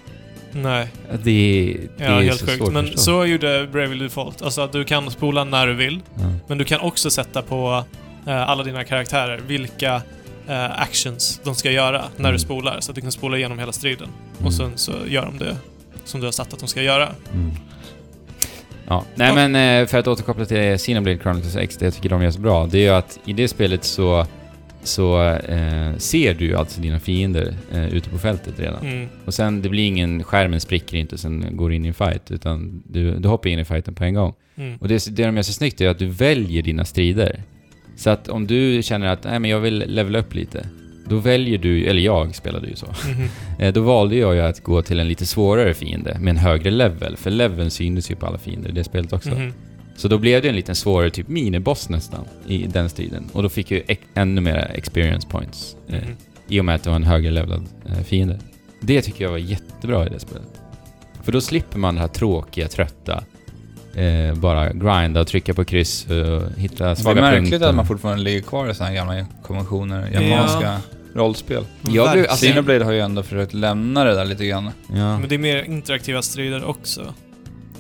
Nej, 0.52 0.88
Det, 1.12 1.20
det 1.98 2.04
ja, 2.04 2.06
är 2.06 2.22
helt 2.22 2.40
så 2.40 2.46
sjukt. 2.46 2.58
svårt 2.58 2.74
Men 2.74 2.86
förstå. 2.86 2.98
så 3.00 3.26
gjorde 3.26 3.68
Bravely 3.72 4.04
Default. 4.04 4.42
Alltså 4.42 4.62
att 4.62 4.72
du 4.72 4.84
kan 4.84 5.12
spola 5.12 5.44
när 5.44 5.68
du 5.68 5.74
vill, 5.74 6.00
Ja. 6.16 6.22
men 6.48 6.58
du 6.58 6.64
kan 6.64 6.80
också 6.80 7.10
sätta 7.10 7.42
på 7.42 7.84
eh, 8.28 8.50
alla 8.50 8.64
dina 8.64 8.84
karaktärer 8.84 9.42
vilka 9.48 10.02
eh, 10.48 10.82
actions 10.82 11.42
de 11.44 11.56
ska 11.56 11.72
göra 11.72 12.02
när 12.16 12.20
Mm. 12.20 12.32
du 12.34 12.40
spolar. 12.40 12.80
Så 12.80 12.92
att 12.92 12.96
du 12.96 13.02
kan 13.02 13.12
spola 13.12 13.38
igenom 13.38 13.60
hela 13.60 13.72
striden. 13.72 14.08
Mm. 14.34 14.46
Och 14.48 14.54
sen 14.54 14.72
så 14.76 14.92
gör 15.08 15.26
de 15.26 15.38
det 15.38 15.58
som 16.06 16.20
du 16.20 16.28
har 16.28 16.32
satt 16.32 16.54
att 16.54 16.60
de 16.60 16.68
ska 16.68 16.82
göra. 16.82 17.10
Mm. 17.34 17.52
Ja, 18.88 19.04
nej 19.16 19.28
Ja. 19.28 19.34
men 19.48 19.82
eh, 19.82 19.88
för 19.88 19.98
att 19.98 20.08
återkoppla 20.08 20.46
till 20.46 20.78
Xenoblade 20.78 21.18
Chronicles 21.18 21.56
X, 21.56 21.78
det 21.78 21.86
jag 21.86 21.94
tycker 21.94 22.10
de 22.10 22.22
gör 22.24 22.32
så 22.32 22.40
bra, 22.40 22.68
det 22.68 22.78
är 22.78 22.82
ju 22.82 22.90
att 22.90 23.20
i 23.26 23.34
det 23.34 23.48
spelet 23.48 23.84
så, 23.84 24.26
så 24.84 25.24
eh, 25.30 25.98
ser 25.98 26.34
du 26.34 26.46
ju 26.46 26.56
alltså 26.58 26.82
dina 26.82 27.00
fiender 27.00 27.56
eh, 27.72 27.86
ute 27.88 28.10
på 28.10 28.18
fältet 28.20 28.60
redan. 28.60 28.86
Mm. 28.88 29.10
Och 29.26 29.34
sen, 29.34 29.62
det 29.62 29.70
blir 29.70 29.88
ingen, 29.88 30.24
skärmen 30.24 30.60
spricker 30.62 30.98
inte 30.98 31.18
sen 31.18 31.58
går 31.58 31.70
du 31.70 31.76
in 31.76 31.86
i 31.86 31.88
en 31.88 31.94
fight, 31.94 32.32
utan 32.32 32.84
du, 32.88 33.16
du 33.20 33.28
hoppar 33.28 33.50
in 33.50 33.60
i 33.60 33.66
fighten 33.66 33.96
på 33.96 34.04
en 34.04 34.14
gång. 34.14 34.34
Mm. 34.56 34.78
Och 34.78 34.88
det, 34.88 35.16
det 35.16 35.26
de 35.26 35.36
gör 35.36 35.44
så 35.44 35.54
snyggt 35.54 35.82
är 35.82 35.90
att 35.90 36.00
du 36.00 36.08
väljer 36.08 36.62
dina 36.62 36.86
strider. 36.86 37.44
Så 37.96 38.10
att 38.10 38.28
om 38.30 38.48
du 38.48 38.84
känner 38.84 39.08
att, 39.08 39.24
nej 39.24 39.40
men 39.40 39.52
jag 39.52 39.60
vill 39.60 39.84
levela 39.88 40.20
upp 40.20 40.36
lite, 40.36 40.68
då 41.08 41.18
väljer 41.18 41.58
du, 41.58 41.86
eller 41.86 42.02
jag 42.02 42.36
spelade 42.36 42.68
ju 42.68 42.76
så, 42.76 42.86
Mhm. 42.86 43.28
Eh, 43.60 43.74
Då 43.74 43.82
valde 43.82 44.16
jag 44.16 44.36
ju 44.36 44.42
att 44.42 44.64
gå 44.64 44.82
till 44.82 45.00
en 45.00 45.08
lite 45.08 45.26
svårare 45.26 45.74
fiende 45.74 46.18
med 46.20 46.32
en 46.32 46.38
högre 46.38 46.72
level, 46.72 47.18
för 47.18 47.32
leveln 47.32 47.72
syntes 47.72 48.12
ju 48.12 48.16
på 48.16 48.26
alla 48.26 48.38
fiender 48.38 48.70
i 48.70 48.74
det 48.74 48.84
spelet 48.84 49.14
också. 49.14 49.30
Mhm. 49.30 49.54
Så 49.96 50.08
då 50.08 50.18
blev 50.18 50.42
det 50.42 50.50
en 50.50 50.56
liten 50.56 50.76
svårare, 50.76 51.10
typ 51.10 51.28
miniboss 51.28 51.90
nästan, 51.90 52.26
i 52.48 52.58
den 52.68 52.90
striden. 52.90 53.24
Och 53.34 53.44
då 53.44 53.50
fick 53.50 53.72
jag 53.72 53.80
ju 53.90 53.96
ännu 54.14 54.42
mer 54.42 54.72
experience 54.76 55.28
points, 55.28 55.76
eh, 55.88 55.94
Mhm. 56.04 56.16
i 56.48 56.60
och 56.60 56.66
med 56.66 56.76
att 56.76 56.84
det 56.84 56.90
var 56.90 56.96
en 56.96 57.04
högre 57.04 57.32
levelad 57.32 57.66
eh, 57.86 58.04
fiende. 58.04 58.40
Det 58.82 59.02
tycker 59.02 59.24
jag 59.24 59.32
var 59.32 59.38
jättebra 59.38 60.06
i 60.06 60.10
det 60.10 60.20
spelet. 60.20 60.62
För 61.24 61.32
då 61.32 61.42
slipper 61.42 61.78
man 61.80 61.96
det 61.96 62.02
här 62.02 62.08
tråkiga, 62.08 62.68
trötta, 62.68 63.24
eh, 63.96 64.34
bara 64.36 64.74
grinda 64.74 65.22
och 65.22 65.28
trycka 65.28 65.54
på 65.54 65.66
kryss 65.66 66.06
och 66.10 66.60
hitta 66.60 66.84
Det 66.86 66.92
är 66.92 66.96
svaga 66.96 67.22
märkligt 67.22 67.50
punkter. 67.52 67.70
att 67.70 67.76
man 67.76 67.86
fortfarande 67.88 68.24
ligger 68.24 68.42
kvar 68.42 68.70
i 68.70 68.74
såna 68.76 68.90
här 68.90 68.96
gamla 68.96 69.26
konventioner, 69.44 70.10
japanska 70.14 70.78
rollspel. 71.16 71.64
Jag 71.82 72.12
blev- 72.12 72.26
alltså- 72.30 72.46
Xenoblade 72.46 72.86
har 72.86 72.92
ju 72.92 73.00
ändå 73.00 73.24
försökt 73.24 73.54
lämna 73.54 74.04
det 74.04 74.14
där 74.16 74.26
lite 74.26 74.46
grann. 74.46 74.70
Ja. 74.88 75.20
Men 75.20 75.30
det 75.30 75.36
är 75.36 75.40
mer 75.40 75.64
interaktiva 75.64 76.22
strider 76.22 76.64
också. 76.64 77.14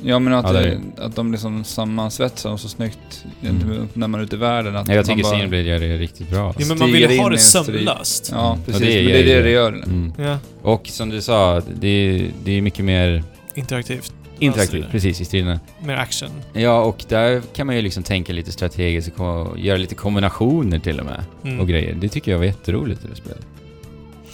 Ja, 0.05 0.19
men 0.19 0.33
att, 0.33 0.45
Ja, 0.45 0.61
det 0.61 0.77
att 0.97 1.15
de 1.15 1.31
liksom 1.31 1.63
sammansvetsar 1.63 2.49
dem 2.49 2.57
så 2.57 2.69
snyggt 2.69 3.25
Mm. 3.43 3.87
när 3.93 4.07
man 4.07 4.19
är 4.19 4.23
ute 4.25 4.35
i 4.35 4.39
världen. 4.39 4.75
Att 4.75 4.87
Nej, 4.87 4.95
jag 4.95 5.05
tycker 5.05 5.23
bara- 5.23 5.31
Single 5.31 5.47
Blade 5.47 5.63
gör 5.63 5.79
det 5.79 5.97
riktigt 5.97 6.29
bra. 6.29 6.53
Ja, 6.59 6.65
men 6.67 6.77
man 6.77 6.91
vill 6.91 7.05
ha 7.05 7.25
in 7.25 7.31
det 7.31 7.37
sömlöst. 7.37 8.29
Ja, 8.33 8.51
Mm. 8.53 8.65
precis. 8.65 8.81
Och 8.81 8.87
det 8.87 8.95
men 9.03 9.05
det 9.05 9.19
är 9.19 9.23
det 9.23 9.31
ju- 9.35 9.43
det 9.43 9.49
gör. 9.49 9.71
Mm. 9.71 10.13
Ja, 10.17 10.37
Och 10.61 10.87
som 10.87 11.09
du 11.09 11.21
sa, 11.21 11.61
det 11.75 11.87
är, 11.87 12.27
det 12.43 12.51
är 12.57 12.61
mycket 12.61 12.85
mer 12.85 13.23
interaktivt. 13.55 14.13
Interaktivt, 14.39 14.75
Alltså, 14.83 14.91
precis, 14.91 15.21
i 15.21 15.25
striderna. 15.25 15.59
Mer 15.79 15.95
action. 15.95 16.29
Ja, 16.53 16.81
och 16.81 17.03
där 17.07 17.41
kan 17.55 17.67
man 17.67 17.75
ju 17.75 17.81
liksom 17.81 18.03
tänka 18.03 18.33
lite 18.33 18.51
strategiskt 18.51 19.19
och 19.19 19.59
göra 19.59 19.77
lite 19.77 19.95
kombinationer 19.95 20.79
till 20.79 20.99
och 20.99 21.05
med. 21.05 21.23
Mm. 21.43 21.59
Och 21.59 21.67
grejer. 21.67 21.93
Det 21.95 22.09
tycker 22.09 22.31
jag 22.31 22.37
var 22.37 22.45
jätteroligt 22.45 23.05
i 23.05 23.07
det 23.07 23.15
spelet. 23.15 23.45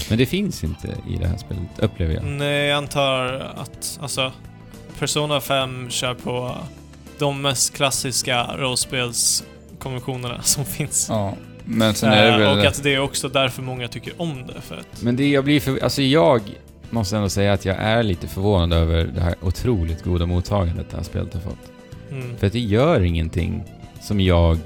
Men 0.09 0.17
det 0.17 0.25
finns 0.25 0.63
inte 0.63 0.87
i 1.09 1.15
det 1.21 1.27
här 1.27 1.37
spelet, 1.37 1.63
upplever 1.77 2.13
jag. 2.13 2.23
Nej, 2.23 2.67
jag 2.67 2.77
antar 2.77 3.25
att, 3.57 3.99
alltså, 4.01 4.31
Persona 4.99 5.41
5 5.41 5.89
kör 5.89 6.13
på 6.13 6.55
de 7.19 7.41
mest 7.41 7.73
klassiska 7.75 8.47
rollspelskonventionerna 8.57 10.41
som 10.43 10.65
finns. 10.65 11.05
Ja. 11.09 11.33
Men 11.65 11.93
sen 11.93 12.09
är 12.13 12.25
det 12.25 12.31
Eh, 12.33 12.37
väl... 12.39 12.57
och 12.59 12.65
att 12.65 12.83
det 12.83 12.93
är 12.93 12.99
också 12.99 13.29
därför 13.29 13.61
många 13.61 13.87
tycker 13.87 14.13
om 14.17 14.47
det, 14.47 14.61
för 14.61 14.75
att... 14.77 15.01
Men 15.01 15.15
det 15.15 15.29
jag 15.29 15.43
blir 15.43 15.59
för... 15.59 15.83
Alltså 15.83 16.01
jag 16.01 16.41
måste 16.89 17.15
ändå 17.15 17.29
säga 17.29 17.53
att 17.53 17.65
jag 17.65 17.77
är 17.77 18.03
lite 18.03 18.27
förvånad 18.27 18.73
över 18.73 19.03
det 19.15 19.21
här 19.21 19.35
otroligt 19.41 20.03
goda 20.03 20.25
mottagandet 20.25 20.89
det 20.89 20.97
här 20.97 21.03
spelet 21.03 21.33
har 21.33 21.41
fått. 21.41 21.71
Mm. 22.11 22.37
För 22.37 22.47
att 22.47 22.53
det 22.53 22.59
gör 22.59 23.01
ingenting 23.01 23.63
som 24.01 24.19
jag 24.19 24.59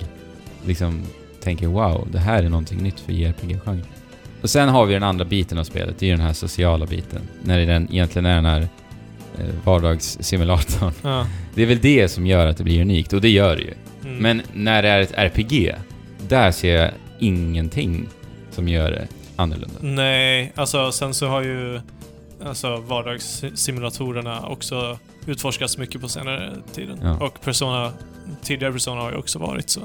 liksom 0.66 1.04
tänker 1.42 1.68
wow, 1.68 2.08
det 2.12 2.20
här 2.20 2.44
är 2.44 2.50
någonting 2.50 2.84
nytt 2.84 3.00
för 3.00 3.14
JRPG-genren. 3.14 3.86
Och 4.42 4.50
sen 4.50 4.70
har 4.70 4.86
vi 4.86 4.94
den 4.94 5.04
andra 5.04 5.26
biten 5.26 5.58
av 5.58 5.64
spelet, 5.64 6.00
det 6.00 6.06
är 6.06 6.08
ju 6.08 6.16
den 6.16 6.26
här 6.26 6.34
sociala 6.34 6.86
biten. 6.86 7.22
När 7.42 7.60
det 7.60 7.66
den 7.66 7.88
egentligen 7.92 8.26
är 8.26 8.36
den 8.36 8.46
här 8.46 8.62
eh, 9.40 9.56
vardagssimulatorn. 9.64 10.94
Ja. 11.02 11.28
Det 11.56 11.62
är 11.62 11.66
väl 11.66 11.80
det 11.80 12.10
som 12.10 12.28
gör 12.28 12.48
att 12.48 12.58
det 12.58 12.64
blir 12.64 12.82
unikt, 12.82 13.14
och 13.14 13.22
det 13.22 13.30
gör 13.30 13.56
det 13.56 13.62
ju. 13.62 13.74
Mm. 14.04 14.18
Men 14.18 14.42
när 14.54 14.82
det 14.82 14.90
är 14.90 15.02
ett 15.02 15.14
RPG, 15.16 15.76
där 16.28 16.52
ser 16.52 16.76
jag 16.76 16.92
ingenting 17.20 18.08
som 18.52 18.68
gör 18.68 18.92
det 18.92 19.08
annorlunda. 19.36 19.76
Nej, 19.82 20.52
alltså 20.56 20.92
sen 20.92 21.14
så 21.14 21.28
har 21.28 21.42
ju 21.42 21.82
alltså 22.48 22.78
vardagssimulatorerna 22.78 24.48
också 24.48 24.98
utforskats 25.26 25.78
mycket 25.78 26.02
på 26.02 26.10
senare 26.10 26.54
tiden. 26.74 27.00
Ja. 27.04 27.18
Och 27.26 27.42
Persona, 27.42 27.92
tidigare 28.42 28.74
Persona 28.74 29.02
har 29.02 29.12
ju 29.12 29.18
också 29.18 29.40
varit 29.40 29.70
så. 29.70 29.82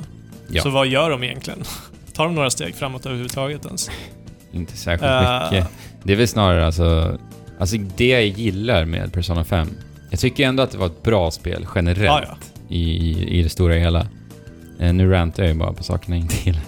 Ja. 0.48 0.62
Så 0.62 0.70
vad 0.70 0.86
gör 0.86 1.10
de 1.10 1.24
egentligen? 1.24 1.62
Tar 2.14 2.24
de 2.24 2.34
några 2.34 2.50
steg 2.50 2.74
framåt 2.74 3.06
överhuvudtaget 3.06 3.66
ens? 3.66 3.90
Inte 4.52 4.76
särskilt 4.76 5.10
Eh, 5.10 5.52
mycket. 5.52 5.68
Det 6.02 6.12
är 6.12 6.16
väl 6.16 6.28
snarare 6.28 6.66
alltså... 6.66 7.18
Alltså 7.60 7.76
det 7.96 8.08
jag 8.08 8.26
gillar 8.26 8.84
med 8.84 9.12
Persona 9.12 9.44
5. 9.44 9.68
Jag 10.10 10.20
tycker 10.20 10.46
ändå 10.46 10.62
att 10.62 10.70
det 10.70 10.78
var 10.78 10.86
ett 10.86 11.02
bra 11.02 11.30
spel 11.30 11.66
generellt 11.74 12.04
Ja, 12.04 12.22
ja. 12.28 12.36
I, 12.68 13.38
i, 13.38 13.42
det 13.42 13.48
stora 13.48 13.74
hela. 13.74 14.06
Eh, 14.78 14.92
nu 14.92 15.10
rantar 15.10 15.42
jag 15.42 15.52
ju 15.52 15.58
bara 15.58 15.72
på 15.72 15.82
sakerna 15.84 16.16
jag 16.16 16.22
inte 16.24 16.36
gillar. 16.44 16.62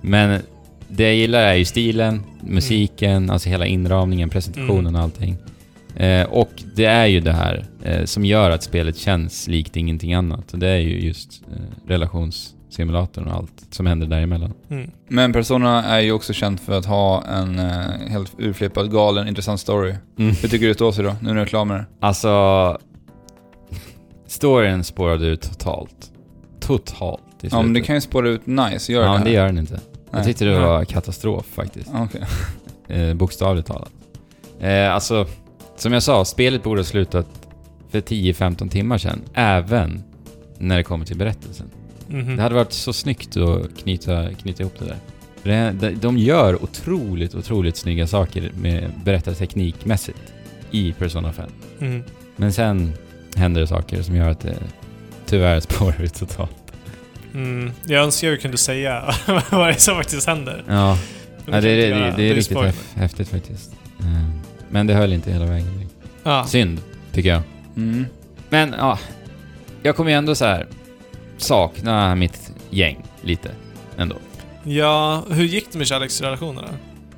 Men 0.00 0.42
det 0.96 1.02
jag 1.04 1.14
gillar 1.14 1.40
är 1.40 1.54
ju 1.54 1.64
stilen, 1.64 2.22
musiken, 2.40 3.30
alltså 3.30 3.48
hela 3.48 3.66
inramningen, 3.66 4.30
presentationen 4.30 4.78
Mm. 4.86 4.94
och 4.94 5.00
allting. 5.00 5.36
Eh, 5.96 6.26
och 6.26 6.50
det 6.76 6.84
är 6.84 7.06
ju 7.06 7.20
det 7.20 7.32
här 7.32 7.64
eh, 7.82 8.04
som 8.04 8.24
gör 8.24 8.50
att 8.50 8.62
spelet 8.62 8.96
känns 8.96 9.48
likt 9.48 9.76
ingenting 9.76 10.14
annat. 10.14 10.52
Och 10.52 10.58
det 10.58 10.68
är 10.68 10.78
ju 10.78 11.00
just 11.00 11.42
eh, 11.52 11.88
relationssimulatorn 11.88 13.26
och 13.26 13.34
allt 13.34 13.66
som 13.70 13.86
händer 13.86 14.06
däremellan. 14.06 14.52
Mm. 14.70 14.90
Men 15.08 15.32
Persona 15.32 15.84
är 15.84 16.00
ju 16.00 16.12
också 16.12 16.32
känt 16.32 16.60
för 16.60 16.78
att 16.78 16.86
ha 16.86 17.24
en 17.24 17.58
eh, 17.58 18.08
helt 18.08 18.32
urflippad, 18.38 18.90
galen, 18.92 19.28
intressant 19.28 19.60
story. 19.60 19.94
Mm. 20.18 20.34
Hur 20.42 20.48
tycker 20.48 20.66
du 20.66 20.74
står 20.74 20.92
sig 20.92 21.04
då, 21.04 21.10
nu 21.20 21.28
när 21.28 21.34
du 21.34 21.40
är 21.40 21.46
klar 21.46 21.64
med 21.64 21.76
det? 21.76 21.84
Alltså... 22.00 22.78
Storyn 24.26 24.84
spårade 24.84 25.26
ut 25.26 25.42
totalt. 25.42 26.10
Totalt. 26.60 27.20
Ja, 27.40 27.62
men 27.62 27.72
det 27.72 27.80
kan 27.80 27.94
ju 27.94 28.00
spåra 28.00 28.28
ut 28.28 28.46
nice, 28.46 28.92
gör 28.92 29.02
Ja, 29.02 29.08
det 29.08 29.14
men 29.14 29.24
det 29.24 29.30
gör 29.30 29.46
den 29.46 29.58
inte. 29.58 29.80
Jag 30.16 30.24
tyckte 30.24 30.44
det 30.44 30.58
var 30.60 30.84
katastrof 30.84 31.46
faktiskt. 31.46 31.90
Ja, 31.92 32.04
Okej. 32.04 32.20
Eh, 32.88 33.14
bokstavligt 33.14 33.66
talat. 33.68 33.90
Eh, 34.60 34.94
alltså, 34.94 35.26
som 35.76 35.92
jag 35.92 36.02
sa, 36.02 36.24
spelet 36.24 36.62
borde 36.62 36.80
ha 36.80 36.84
slutat 36.84 37.26
för 37.90 38.00
10-15 38.00 38.68
timmar 38.68 38.98
sedan. 38.98 39.20
Även 39.34 40.02
när 40.58 40.76
det 40.76 40.82
kommer 40.82 41.04
till 41.06 41.16
berättelsen. 41.18 41.66
Mhm. 42.08 42.36
Det 42.36 42.42
hade 42.42 42.54
varit 42.54 42.72
så 42.72 42.92
snyggt 42.92 43.36
att 43.36 43.78
knyta, 43.82 44.32
knyta 44.34 44.62
ihop 44.62 44.74
det 44.78 44.84
där. 44.84 44.96
Det, 45.42 45.88
de- 45.88 45.94
de 46.00 46.18
gör 46.18 46.62
otroligt, 46.64 47.34
otroligt 47.34 47.76
snygga 47.76 48.06
saker 48.06 48.50
med 48.60 48.90
berättarteknikmässigt 49.04 50.32
i 50.70 50.92
Persona 50.92 51.32
5. 51.32 51.50
Mm. 51.80 52.02
Men 52.36 52.52
sen 52.52 52.92
händer 53.36 53.60
det 53.60 53.66
saker 53.66 54.02
som 54.02 54.16
gör 54.16 54.28
att 54.28 54.40
det 54.40 54.56
tyvärr 55.26 55.60
spårar 55.60 56.02
ut 56.02 56.14
totalt. 56.14 56.63
Mm. 57.34 57.72
Jag 57.86 58.04
önskar 58.04 58.28
jag 58.28 58.40
kunde 58.40 58.56
säga 58.58 59.14
vad 59.50 59.68
det 59.68 59.74
är 59.74 59.78
som 59.78 59.96
faktiskt 59.96 60.26
händer. 60.26 60.64
Ja, 60.68 60.98
Men 61.44 61.54
ja 61.54 61.60
det, 61.60 61.90
kan 61.90 62.00
det, 62.00 62.04
det, 62.10 62.14
det 62.16 62.22
är 62.22 62.34
riktigt 62.34 62.44
spoiler. 62.56 62.72
häf- 62.72 62.94
häftigt 62.98 63.28
faktiskt. 63.28 63.72
Eh, 64.00 64.28
Men 64.70 64.86
det 64.86 64.94
höll 64.94 65.12
inte 65.12 65.32
hela 65.32 65.46
vägen. 65.46 65.88
Ja. 66.22 66.44
Synd, 66.46 66.80
tycker 67.12 67.28
jag. 67.28 67.42
Mm. 67.76 68.06
Men 68.48 68.74
ja, 68.78 68.98
jag 69.82 69.96
kommer 69.96 70.10
ju 70.10 70.16
ändå 70.16 70.34
så 70.34 70.44
här 70.44 70.66
sakna 71.36 72.14
mitt 72.14 72.52
gäng 72.70 73.04
lite 73.22 73.50
ändå. 73.96 74.16
ja, 74.62 75.24
hur 75.30 75.44
gick 75.44 75.72
det 75.72 75.78
med 75.78 75.86
kärleksrelationerna? 75.86 76.68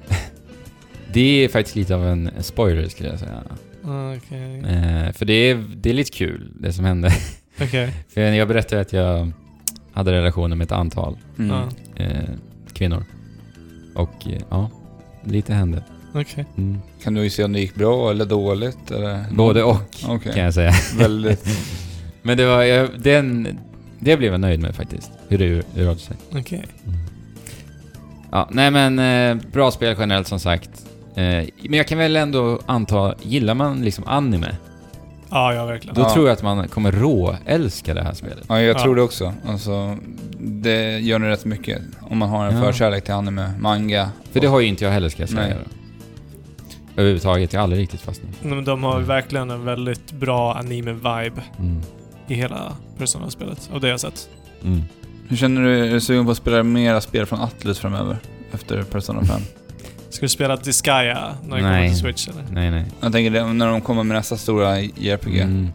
Det 1.13 1.45
är 1.45 1.49
faktiskt 1.49 1.77
lite 1.77 1.95
av 1.95 2.07
en 2.07 2.31
spoiler 2.41 2.89
skulle 2.89 3.09
jag 3.09 3.19
säga. 3.19 3.43
Okej. 4.17 4.59
Eh, 4.59 5.13
för 5.13 5.25
det 5.25 5.33
är, 5.33 5.65
det 5.77 5.91
är 5.91 5.95
lite 5.95 6.11
kul, 6.11 6.51
det 6.61 6.73
som 6.73 6.85
hände. 6.85 7.13
Okej. 7.63 7.93
för 8.15 8.21
jag 8.21 8.49
berättade 8.49 8.81
att 8.81 8.93
jag 8.93 9.33
hade 9.97 10.13
relationer 10.13 10.57
med 10.57 10.65
ett 10.65 10.73
antal 10.73 11.17
Mm. 11.39 11.51
Ja. 11.57 11.69
eh, 12.05 12.29
kvinnor. 12.73 13.05
Och 13.95 14.27
eh, 14.29 14.43
ja, 14.51 14.71
lite 15.25 15.55
hände. 15.55 15.83
Okej. 16.15 16.45
Mm. 16.57 16.79
Kan 17.03 17.15
du 17.15 17.23
ju 17.25 17.31
se 17.31 17.45
om 17.45 17.53
det 17.53 17.61
gick 17.61 17.75
bra 17.75 18.11
eller 18.11 18.25
dåligt? 18.25 18.91
Eller? 18.91 19.25
Både 19.33 19.63
och, 19.63 19.77
Okej. 20.09 20.33
kan 20.33 20.43
jag 20.45 20.55
säga. 20.55 20.73
Väldigt... 20.99 21.47
Men 22.23 22.37
det 22.37 22.47
var, 22.47 22.63
jag, 22.63 22.89
den, 23.03 23.59
det 23.99 24.17
blev 24.17 24.33
jag 24.33 24.41
nöjd 24.41 24.61
med 24.61 24.75
faktiskt. 24.75 25.11
Hur 25.29 25.39
det 25.39 25.45
urartade 25.77 25.99
sig. 25.99 26.17
Okej. 26.35 26.65
Ja, 28.31 28.49
nej 28.53 28.71
men 28.71 28.99
eh, 28.99 29.47
bra 29.53 29.71
spel 29.71 29.97
generellt 29.99 30.29
som 30.29 30.41
sagt. 30.41 30.71
Eh, 31.15 31.23
men 31.63 31.73
jag 31.73 31.89
kan 31.89 31.99
väl 31.99 32.17
ändå 32.17 32.61
anta, 32.67 33.15
gillar 33.23 33.55
man 33.55 33.83
liksom 33.83 34.05
anime, 34.07 34.57
Ja, 35.31 35.55
ja 35.55 35.65
verkligen. 35.67 35.95
då 35.95 36.01
Ja. 36.01 36.11
tror 36.15 36.27
jag 36.27 36.33
att 36.33 36.43
man 36.43 36.69
kommer 36.69 36.93
rå 36.93 37.37
älska 37.47 37.95
det 37.95 38.03
här 38.03 38.15
spelet. 38.15 38.45
Ja, 38.49 38.61
jag 38.63 38.77
Ja. 38.77 38.83
tror 38.83 38.97
det 38.97 39.03
också. 39.03 39.35
Alltså, 39.49 39.97
det 40.39 40.99
gör 40.99 41.19
nog 41.19 41.29
rätt 41.31 41.45
mycket. 41.45 41.83
Om 42.01 42.19
man 42.19 42.29
har 42.29 42.47
en 42.47 42.57
Ja. 42.57 42.63
förkärlek 42.63 43.05
till 43.05 43.15
anime, 43.15 43.53
manga. 43.59 44.11
För 44.33 44.41
det 44.41 44.47
har 44.47 44.61
ju 44.61 44.67
inte 44.67 44.85
jag 44.85 44.93
heller 44.93 45.09
ska 45.09 45.23
jag 45.23 45.29
säga. 45.29 45.41
Nej. 45.41 45.57
då. 45.65 45.71
Överhuvudtaget, 47.01 47.53
jag 47.53 47.61
har 47.61 47.63
aldrig 47.63 47.83
riktigt 47.83 48.01
fastnat. 48.01 48.31
Nej, 48.43 48.55
Men 48.55 48.65
de 48.65 48.85
har 48.85 49.01
verkligen 49.01 49.51
en 49.51 49.65
väldigt 49.65 50.13
bra 50.13 50.55
anime-vibe 50.55 51.41
Mm. 51.59 51.81
i 52.29 52.35
hela 52.35 52.73
Persona-spelet. 52.99 53.71
Av 53.75 53.81
det 53.81 53.89
jag 53.89 54.01
sett. 54.01 54.29
Mm. 54.65 54.83
Hur 55.29 55.37
känner 55.37 55.63
du? 55.63 55.87
Är 55.89 55.93
du 55.93 56.01
sugen 56.01 56.25
på 56.25 56.31
att 56.31 56.37
spela 56.37 56.63
mera 56.63 57.01
spel 57.01 57.27
från 57.27 57.41
Atlus 57.41 57.79
framöver? 57.79 58.17
Efter 58.53 58.83
Persona 58.83 59.25
5? 59.25 59.41
Ska 60.17 60.25
du 60.25 60.29
spela 60.29 60.57
Disgaea 60.57 61.37
när 61.45 61.57
det 61.57 61.63
Nej. 61.63 61.73
kommer 61.73 61.89
till 61.89 61.99
Switch 61.99 62.29
eller? 62.29 62.45
Nej, 62.51 62.71
nej. 62.71 62.85
jag 63.01 63.13
tänker 63.13 63.31
det, 63.31 63.53
när 63.53 63.67
de 63.67 63.81
kommer 63.81 64.03
med 64.03 64.17
nästa 64.17 64.37
stora 64.37 64.81
JRPG. 64.81 65.41
Mm. 65.41 65.69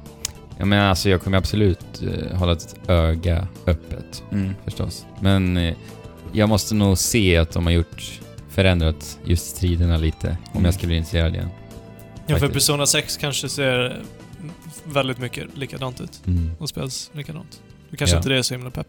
Ja 0.58 0.66
men 0.66 0.80
alltså 0.82 1.10
jag 1.10 1.22
kommer 1.22 1.38
absolut 1.38 2.02
eh, 2.02 2.38
hålla 2.38 2.52
ett 2.52 2.76
öga 2.88 3.48
öppet, 3.68 4.24
Mm. 4.32 4.54
förstås. 4.64 5.06
Men 5.20 5.58
eh, 5.58 5.74
jag 6.32 6.50
måste 6.50 6.76
nog 6.76 6.98
se 6.98 7.38
att 7.38 7.52
de 7.52 7.66
har 7.66 7.74
gjort, 7.74 8.20
förändrat 8.50 9.20
just 9.26 9.56
striderna 9.56 9.98
lite, 9.98 10.28
om 10.28 10.52
Mm. 10.54 10.66
jag 10.66 10.74
ska 10.74 10.88
bli 10.88 10.96
intresserad 10.98 11.34
igen. 11.36 11.50
Ja, 12.28 12.38
för. 12.38 12.48
Persona 12.50 12.86
6 12.86 13.18
kanske 13.18 13.50
ser 13.50 14.02
väldigt 14.84 15.18
mycket 15.18 15.58
likadant 15.58 16.02
ut. 16.02 16.22
Mm. 16.28 16.52
Och 16.60 16.70
spelas 16.70 17.12
likadant. 17.14 17.62
Du 17.90 17.98
kanske 17.98 18.14
Ja. 18.16 18.20
inte 18.20 18.30
det 18.30 18.38
är 18.38 18.42
så 18.42 18.54
himla 18.54 18.70
pepp. 18.72 18.88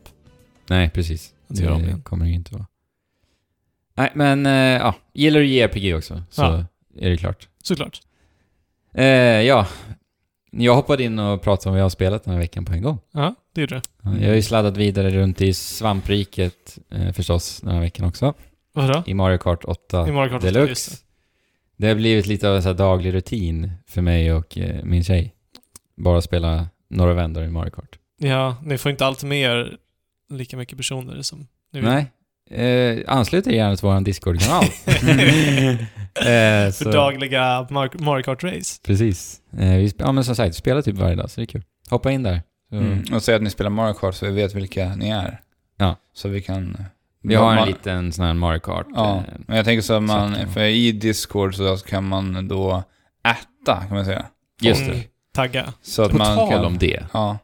Nej, 0.69 0.91
precis. 0.91 1.31
Om 1.49 1.57
Det 1.57 1.63
igen. 1.63 2.03
kommer 2.03 2.25
det 2.25 2.31
inte 2.31 2.55
vara. 2.55 2.67
Nej, 3.95 4.13
men 4.15 4.47
eh, 4.47 4.53
ja. 4.53 4.95
Gillar 5.15 5.41
du 5.41 5.47
JRPG 5.47 5.95
också 5.97 6.23
så 6.31 6.43
Ja. 6.43 6.65
är 7.01 7.11
det 7.11 7.17
klart. 7.17 7.49
Såklart. 7.63 8.01
Eh, 8.95 9.05
ja. 9.07 9.67
Jag 10.51 10.75
hoppade 10.75 11.03
in 11.05 11.19
och 11.19 11.43
pratade 11.43 11.69
om 11.69 11.73
vad 11.73 11.81
jag 11.81 11.85
har 11.85 11.91
spelat 11.91 12.25
den 12.25 12.33
här 12.33 12.41
veckan 12.41 12.65
på 12.65 12.73
en 12.73 12.83
gång. 12.83 12.99
Ja, 13.13 13.35
det 13.55 13.61
gjorde. 13.61 13.83
Ja, 14.03 14.17
Jag 14.21 14.29
har 14.29 14.35
ju 14.35 14.43
sladdat 14.43 14.77
vidare 14.77 15.11
runt 15.11 15.41
i 15.41 15.53
svampriket 15.55 16.79
eh, 16.91 17.13
förstås 17.13 17.61
den 17.61 17.75
här 17.75 17.81
veckan 17.81 18.07
också. 18.07 18.35
Vadå? 18.73 19.03
I 19.07 19.15
Mario 19.15 19.39
Kart 19.39 19.65
8 19.65 20.09
I 20.09 20.13
Mario 20.13 20.31
Kart 20.31 20.43
8, 20.43 20.51
Deluxe. 20.53 20.97
Det 21.77 21.89
har 21.89 21.95
blivit 21.95 22.27
lite 22.27 22.49
av 22.49 22.57
en 22.57 22.63
så 22.63 22.73
daglig 22.73 23.15
rutin 23.15 23.73
för 23.87 24.03
mig 24.03 24.33
och 24.33 24.59
eh, 24.59 24.85
min 24.85 25.05
tjej. 25.05 25.35
Bara 25.97 26.21
spela 26.23 26.69
några 26.89 27.15
vändor 27.15 27.45
i 27.45 27.49
Mario 27.51 27.71
Kart. 27.71 27.99
Ja, 28.19 28.57
ni 28.65 28.79
får 28.79 28.91
inte 28.91 29.07
alltid 29.07 29.29
med 29.29 29.39
er 29.41 29.77
lika 30.31 30.57
mycket 30.57 30.77
personer 30.77 31.23
som 31.23 31.47
vill. 31.73 31.83
Nej. 31.85 32.07
Eh, 32.53 32.99
anslut 33.07 33.47
er 33.47 33.51
gärna 33.53 33.77
till 33.77 33.87
vår 33.87 34.01
Discord-kanal. 34.01 34.65
eh, 36.15 36.73
För 36.73 36.93
dagliga 36.93 37.67
Mar- 37.71 38.03
Mario 38.03 38.23
Kart-race. 38.23 38.81
Precis. 38.87 39.41
Eh, 39.59 39.77
vi, 39.77 39.93
ja 39.99 40.13
men 40.13 40.25
som 40.25 40.37
sagt, 40.37 40.49
vi 40.49 40.53
spelar 40.59 40.83
typ 40.83 40.97
varje 40.97 41.15
dag 41.15 41.31
så 41.31 41.41
det 41.41 41.45
är 41.45 41.47
kul. 41.47 41.63
Hoppa 41.91 42.11
in 42.11 42.23
där. 42.23 42.43
Mm. 42.73 43.03
Och 43.15 43.23
säg 43.23 43.35
att 43.35 43.43
ni 43.43 43.51
spelar 43.51 43.71
Mario 43.71 43.95
Kart 43.95 44.15
så 44.15 44.27
vi 44.27 44.33
vet 44.33 44.55
vilka 44.55 44.95
ni 44.97 45.09
är. 45.09 45.41
Ja. 45.79 45.97
Så 46.15 46.29
vi 46.29 46.43
kan... 46.43 46.77
Vi 47.25 47.35
har 47.35 47.57
en 47.57 47.67
liten 47.69 48.13
sån 48.13 48.25
här 48.25 48.35
Mario 48.35 48.59
Kart. 48.61 48.87
Ja, 48.95 49.17
eh, 49.17 49.23
men 49.47 49.57
jag 49.57 49.65
tänker 49.65 49.83
så 49.83 49.95
att 49.95 50.03
man, 50.03 50.37
för 50.55 50.61
i 50.65 50.93
Discord 50.93 51.55
så 51.55 51.77
kan 51.77 52.09
man 52.09 52.49
då 52.49 52.83
äta, 53.29 53.81
kan 53.89 53.97
man 53.97 54.05
säga. 54.05 54.27
Just 54.61 54.81
Mm. 54.83 54.93
det. 54.93 55.03
Tagga. 55.35 55.73
Så 55.83 56.03
att 56.03 56.11
På 56.11 56.17
man 56.19 56.37
tal 56.37 56.51
kan, 56.51 56.65
om 56.65 56.79
det. 56.79 57.03
Ja. 57.13 57.39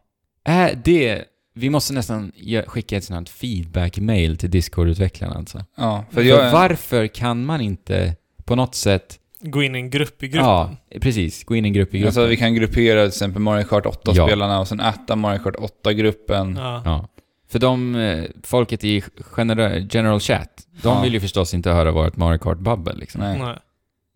Är 0.45 0.79
det... 0.85 1.25
Vi 1.59 1.71
måste 1.71 1.93
nästan 1.95 2.33
skicka 2.67 2.97
ett 2.97 3.05
sånt 3.05 3.29
här 3.29 3.35
feedback-mail 3.35 4.37
till 4.37 4.51
Discord-utvecklarna 4.51 5.35
alltså. 5.37 5.65
Ja, 5.77 6.05
för 6.11 6.15
För 6.15 6.23
jag... 6.29 6.53
varför 6.53 7.07
kan 7.07 7.45
man 7.45 7.61
inte 7.61 8.17
på 8.45 8.55
något 8.57 8.75
sätt... 8.75 9.19
Gå 9.41 9.63
in 9.63 9.75
i 9.75 9.79
en 9.79 9.91
grupp 9.91 10.23
i 10.23 10.29
gruppen. 10.29 10.49
Ja, 10.49 10.71
precis. 11.01 11.45
Gå 11.45 11.57
in 11.57 11.65
i 11.65 11.69
en 11.69 11.73
grupp 11.73 11.95
i 11.95 11.99
gruppen. 11.99 12.07
Alltså 12.09 12.27
vi 12.27 12.37
kan 12.37 12.55
gruppera 12.55 13.01
till 13.01 13.09
exempel 13.09 13.43
Mario 13.43 13.65
Kart 13.65 13.85
Ja. 13.85 13.91
8-spelarna 14.13 14.61
och 14.61 14.69
sen 14.69 14.81
äta 14.81 15.17
Mario 15.17 15.39
Kart 15.39 15.57
8-gruppen. 15.57 16.57
Ja. 16.57 16.83
Ja. 16.85 17.09
För 17.51 17.59
de, 17.59 17.95
eh, 17.97 18.25
folket 18.43 18.85
i 18.85 19.03
general, 19.37 19.87
general 19.91 20.21
chat, 20.21 20.67
de 20.83 20.89
Ja. 20.89 21.03
vill 21.03 21.13
ju 21.15 21.21
förstås 21.21 21.55
inte 21.55 21.71
höra 21.71 21.91
vårt 21.93 22.17
Mario 22.17 22.39
Kart-babbel 22.39 22.99
liksom. 22.99 23.21
Nej, 23.21 23.39
Nej. 23.39 23.57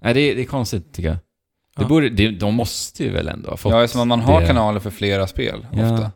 Nej. 0.03 0.15
det, 0.15 0.21
är- 0.21 0.35
det 0.35 0.41
är 0.43 0.47
konstigt 0.47 0.93
tycker 0.95 1.09
jag. 1.09 1.19
Det 1.77 1.83
Ja. 1.83 1.89
borde, 1.89 2.09
det, 2.09 2.31
de 2.31 2.55
måste 2.55 3.05
ju 3.05 3.11
väl 3.11 3.29
ändå 3.29 3.51
ha 3.51 3.57
fått 3.57 3.73
Ja, 3.73 3.85
eftersom 3.85 4.01
att 4.03 4.09
man 4.09 4.21
har 4.21 4.41
det. 4.41 4.47
kanaler 4.47 4.81
för 4.81 4.91
flera 4.91 5.27
spel 5.27 5.67
Ja. 5.73 5.93
ofta. 5.93 6.11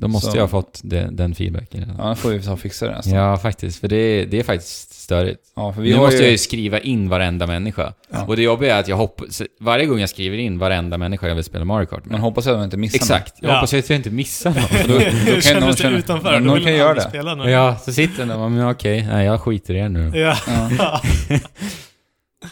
De 0.00 0.10
måste 0.10 0.30
Så- 0.30 0.36
ju 0.36 0.40
ha 0.40 0.48
fått 0.48 0.80
det, 0.84 1.08
den 1.12 1.34
feedbacken 1.34 1.80
redan. 1.80 1.96
Ja, 1.98 2.08
då 2.08 2.14
får 2.14 2.30
vi 2.30 2.42
ta 2.42 2.52
och 2.52 2.60
fixa 2.60 2.86
det 2.88 2.92
nästan. 2.96 3.14
Ja, 3.14 3.36
faktiskt. 3.36 3.80
För 3.80 3.88
det, 3.88 3.96
är- 3.96 4.26
det 4.26 4.38
är 4.38 4.42
faktiskt 4.42 4.94
störigt. 5.02 5.40
Ja, 5.56 5.72
för 5.72 5.82
vi 5.82 5.90
nu 5.90 5.96
måste 5.96 6.16
ju... 6.16 6.22
jag 6.22 6.30
ju 6.30 6.38
skriva 6.38 6.78
in 6.80 7.08
varenda 7.08 7.46
människa. 7.46 7.92
Ja. 8.10 8.24
Och 8.24 8.36
det 8.36 8.42
jobbiga 8.42 8.76
är 8.76 8.80
att 8.80 8.88
jag 8.88 8.96
hoppas... 8.96 9.42
Varje 9.60 9.86
gång 9.86 10.00
jag 10.00 10.08
skriver 10.08 10.38
in 10.38 10.58
varenda 10.58 10.98
människa 10.98 11.28
jag 11.28 11.34
vill 11.34 11.44
spela 11.44 11.64
Mario 11.64 11.86
Kart 11.86 12.04
med. 12.04 12.12
Man 12.12 12.20
hoppas 12.20 12.46
att 12.46 12.54
man 12.56 12.64
inte 12.64 12.76
missar 12.76 12.96
Exakt. 12.96 13.34
Jag 13.40 13.50
Ja. 13.50 13.54
hoppas 13.54 13.74
att 13.74 13.90
jag 13.90 13.96
inte 13.98 14.10
missar 14.10 14.50
någon. 14.50 14.62
Då, 14.98 14.98
då 14.98 15.00
kan 15.04 15.12
någon 15.32 15.42
Kändes 15.42 15.76
det 15.76 15.82
känna... 15.82 15.98
utanför, 15.98 16.32
då 16.32 16.38
någon 16.38 16.54
vill 16.54 16.64
kan 16.64 16.74
göra 16.74 16.94
det. 16.94 17.00
spela 17.00 17.34
nu. 17.34 17.50
ja, 17.50 17.76
så 17.76 17.92
sitter 17.92 18.18
den 18.18 18.28
där 18.28 18.48
men 18.48 18.70
okej, 18.70 19.06
nej 19.06 19.26
jag 19.26 19.40
skiter 19.40 19.74
i 19.74 19.78
er 19.78 19.88
nu 19.88 20.10
då. 20.10 20.18
Ja. 20.18 20.36
Ja. 20.78 21.00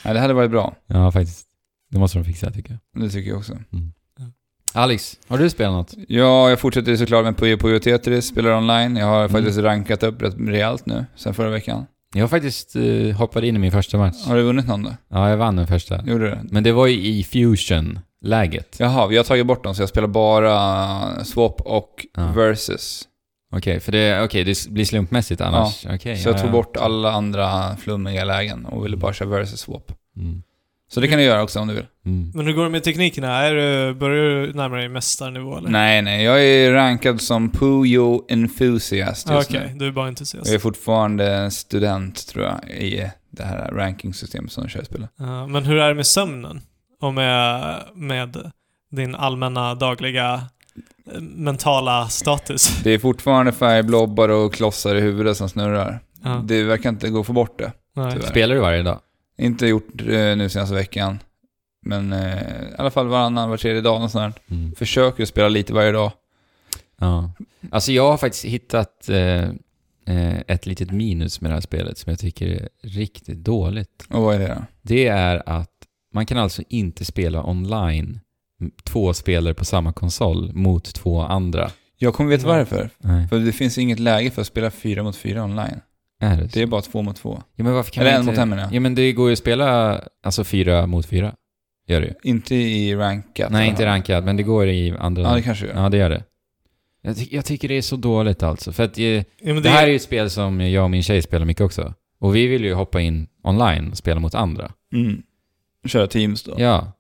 Nej, 0.05 0.15
det 0.15 0.21
hade 0.21 0.35
varit 0.35 0.51
bra. 0.51 0.75
Ja, 0.87 1.13
faktiskt. 1.13 1.47
Det 1.91 1.99
måste 1.99 2.19
de 2.19 2.25
fixa 2.25 2.51
tycker 2.51 2.79
jag. 2.95 3.03
Det 3.05 3.11
tycker 3.11 3.31
jag 3.31 3.39
också. 3.39 3.57
Alex, 4.77 5.19
har 5.29 5.39
du 5.39 5.51
spelat 5.51 5.73
något? 5.73 5.95
Ja, 6.09 6.51
jag 6.51 6.61
fortsätter 6.61 6.97
såklart 6.97 7.25
med 7.25 7.37
Puyo 7.37 7.59
Puyo 7.59 7.79
Tetris, 7.79 8.27
spelar 8.29 8.57
online. 8.57 8.97
Jag 8.97 9.07
har 9.07 9.29
faktiskt 9.29 9.59
rankat 9.59 10.03
upp 10.03 10.23
rätt 10.23 10.35
rejält 10.39 10.87
nu, 10.87 11.05
sen 11.17 11.35
förra 11.35 11.51
veckan. 11.51 11.87
Jag 12.15 12.23
har 12.23 12.29
faktiskt 12.29 12.77
uh, 12.77 13.15
hoppat 13.15 13.45
in 13.45 13.57
i 13.57 13.59
min 13.59 13.73
första 13.73 13.99
match. 13.99 14.25
Har 14.27 14.37
du 14.37 14.43
vunnit 14.43 14.67
någon 14.67 14.83
då? 14.83 14.91
Ja, 15.09 15.31
jag 15.31 15.37
vann 15.37 15.57
den 15.57 15.67
första. 15.67 16.03
Gjorde 16.07 16.31
du? 16.31 16.39
Men 16.43 16.63
det 16.63 16.73
var 16.73 16.87
ju 16.87 17.07
i 17.07 17.25
Fusion-läget. 17.25 18.77
Jaha, 18.79 19.07
vi 19.07 19.17
har 19.17 19.25
tagit 19.25 19.47
bort 19.47 19.65
dem 19.65 19.75
så 19.75 19.83
jag 19.83 19.89
spelar 19.89 20.09
bara 20.09 21.25
Swap 21.25 21.61
och 21.61 22.07
Ja. 22.17 22.33
Versus. 22.33 23.09
Okej, 23.53 23.81
för 23.81 23.93
det, 23.93 24.23
okej, 24.23 24.45
det 24.45 24.69
blir 24.69 24.85
slumpmässigt 24.85 25.41
annars. 25.41 25.87
Okej, 25.95 26.17
Så 26.17 26.29
jag 26.29 26.37
ja, 26.37 26.39
tog 26.39 26.49
ja. 26.49 26.53
bort 26.53 26.77
alla 26.77 27.13
andra 27.13 27.77
flummiga 27.77 28.25
lägen 28.25 28.67
och 28.67 28.85
ville 28.85 28.97
bara 28.97 29.13
köra 29.13 29.29
Versus 29.29 29.61
Swap. 29.61 29.93
Mm. 30.17 30.43
Så 30.89 31.01
det 31.01 31.09
kan 31.09 31.19
du 31.19 31.25
göra 31.25 31.43
också 31.43 31.61
om 31.61 31.69
du 31.69 31.75
vill. 31.75 31.87
Mm. 32.07 32.31
Men 32.35 32.47
hur 32.47 32.53
går 32.53 32.65
det 32.65 32.71
med 32.71 32.85
teknikerna? 32.85 33.37
Är 33.37 33.55
du, 33.55 33.95
börjar 33.95 34.47
du 34.47 34.53
närma 34.53 34.77
dig 34.77 34.89
mästarnivå 34.89 35.57
eller? 35.57 35.71
Nej, 35.71 36.03
nej, 36.03 36.25
jag 36.25 36.45
är 36.45 36.73
rankad 36.73 37.21
som 37.21 37.51
Puyo 37.51 38.25
Enthusiast 38.29 39.31
just 39.31 39.51
Okej, 39.51 39.71
nu. 39.73 39.79
du 39.79 39.87
är 39.87 39.93
bara 39.93 40.09
entusiast. 40.09 40.47
Jag 40.47 40.55
är 40.55 40.59
fortfarande 40.59 41.51
student, 41.51 42.27
tror 42.29 42.45
jag, 42.45 42.71
i 42.71 43.11
det 43.31 43.43
här 43.43 43.71
rankingsystemet 43.73 44.53
som 44.53 44.63
jag 44.63 44.71
kör 44.71 44.83
spelet. 44.85 45.11
Ja, 45.17 45.47
men 45.47 45.65
hur 45.65 45.77
är 45.77 45.89
det 45.89 45.95
med 45.95 46.07
sömnen? 46.07 46.61
Och 47.01 47.15
med, 47.15 47.75
med 47.95 48.51
din 48.91 49.15
allmänna 49.15 49.75
dagliga 49.75 50.43
eh, 51.15 51.21
mentala 51.21 52.09
status? 52.09 52.81
Det 52.85 52.91
är 52.91 52.99
fortfarande 52.99 53.53
färgblobbar 53.53 54.29
och 54.29 54.55
klossar 54.55 54.95
i 54.95 55.01
huvudet 55.01 55.37
som 55.37 55.49
snurrar. 55.49 56.01
Ja. 56.25 56.43
Det 56.45 56.63
verkar 56.63 56.89
inte 56.89 57.11
gå 57.11 57.21
att 57.21 57.27
få 57.27 57.33
bort 57.33 57.59
det. 57.59 57.73
Nej. 57.97 58.13
tyvärr. 58.13 58.27
Spelar 58.27 58.55
du 58.55 58.61
varje 58.61 58.83
dag? 58.83 59.01
Inte 59.39 59.67
gjort 59.67 60.01
eh, 60.01 60.37
nu 60.37 60.49
senaste 60.49 60.75
veckan. 60.75 61.19
Men 61.83 62.13
eh, 62.13 62.69
i 62.73 62.75
alla 62.79 62.91
fall 62.91 63.07
varannan, 63.07 63.51
var 63.51 63.57
tredje 63.57 63.81
dag 63.81 64.03
och 64.03 64.11
sånt 64.11 64.37
där. 64.37 64.57
Mm. 64.57 64.75
Försöker 64.75 65.25
spela 65.25 65.49
lite 65.49 65.73
varje 65.73 65.93
dag. 65.93 66.13
Ja. 66.99 67.33
Alltså 67.71 67.93
jag 67.93 68.11
har 68.11 68.17
faktiskt 68.17 68.45
hittat 68.45 69.09
eh, 69.09 69.45
eh, 70.07 70.41
ett 70.47 70.67
litet 70.67 70.91
minus 70.91 71.41
med 71.41 71.51
det 71.51 71.55
här 71.55 71.61
spelet 71.61 71.99
som 71.99 72.11
jag 72.11 72.19
tycker 72.19 72.47
är 72.47 72.69
riktigt 72.83 73.39
dåligt. 73.39 74.07
Och 74.11 74.23
vad 74.23 74.35
är 74.35 74.39
det 74.39 74.49
då? 74.49 74.65
Det 74.83 75.07
är 75.07 75.43
att 75.47 75.71
man 76.13 76.27
kan 76.27 76.39
alltså 76.39 76.63
inte 76.69 77.05
spela 77.05 77.45
online 77.45 78.21
två 78.85 79.15
spelare 79.15 79.55
på 79.55 79.65
samma 79.65 79.93
konsol 79.93 80.53
mot 80.55 80.95
två 80.95 81.21
andra. 81.21 81.71
Jag 81.99 82.15
kommer 82.15 82.31
veta 82.31 82.49
Nej. 82.49 82.59
varför. 82.59 82.91
Nej. 82.99 83.29
För 83.29 83.39
det 83.39 83.53
finns 83.53 83.79
inget 83.79 83.99
läge 83.99 84.31
för 84.31 84.41
att 84.41 84.47
spela 84.47 84.71
fyra 84.71 85.03
mot 85.03 85.17
fyra 85.17 85.45
online. 85.45 85.81
Är 86.21 86.37
det 86.37 86.47
Det 86.53 86.63
är 86.63 86.67
bara 86.67 86.83
två 86.83 87.03
mot 87.03 87.17
två. 87.17 87.43
Ja, 87.55 87.65
men 87.65 87.73
varför 87.75 87.91
kan 87.93 88.03
Eller 88.07 88.13
man 88.13 88.21
en 88.23 88.29
inte... 88.29 88.33
mot 88.33 88.43
en 88.43 88.49
menar 88.49 88.63
jag. 88.63 88.73
Ja, 88.73 88.81
men 88.81 88.95
det 88.95 89.13
går 89.13 89.29
ju 89.29 89.33
att 89.33 89.39
spela 89.39 90.01
alltså 90.23 90.45
fyra 90.45 90.87
mot 90.87 91.07
fyra. 91.07 91.35
Gör 91.89 92.01
det 92.01 92.07
ju. 92.07 92.15
Inte 92.31 92.55
i 92.55 92.95
rankat. 92.97 93.51
Nej, 93.53 93.69
inte 93.69 93.87
rankad, 93.87 94.25
men 94.25 94.37
det 94.37 94.43
går 94.43 94.69
i 94.69 94.95
andra... 94.99 95.23
Ja, 95.23 95.35
det 95.35 95.43
kanske 95.43 95.67
gör. 95.67 95.75
Ja, 95.83 95.89
det 95.89 95.97
gör 95.97 96.11
det. 96.11 96.25
Jag, 97.03 97.17
ty- 97.17 97.29
jag 97.31 97.45
tycker 97.45 97.69
det 97.69 97.75
är 97.75 97.83
så 97.83 97.97
dåligt 97.97 98.43
alltså. 98.43 98.73
För 98.73 98.85
att 98.85 98.99
eh, 98.99 99.05
Ja, 99.05 99.23
men 99.41 99.63
det 99.63 99.69
här 99.69 99.83
är 99.87 99.91
ju 99.91 99.97
ett 99.97 100.03
spel 100.03 100.31
som 100.31 100.61
jag 100.61 100.85
och 100.85 100.91
min 100.91 101.03
tjej 101.03 101.23
spelar 101.23 101.47
mycket 101.47 101.61
också. 101.65 101.95
Och 102.19 102.37
vi 102.37 102.47
vill 102.47 102.65
ju 102.65 102.75
hoppa 102.75 103.01
in 103.01 103.27
online 103.43 103.91
och 103.91 103.97
spela 103.97 104.21
mot 104.21 104.35
andra. 104.35 104.73
Mm. 104.93 105.23
Köra 105.87 106.07
teams 106.07 106.43
då. 106.43 106.55
Ja. 106.59 106.93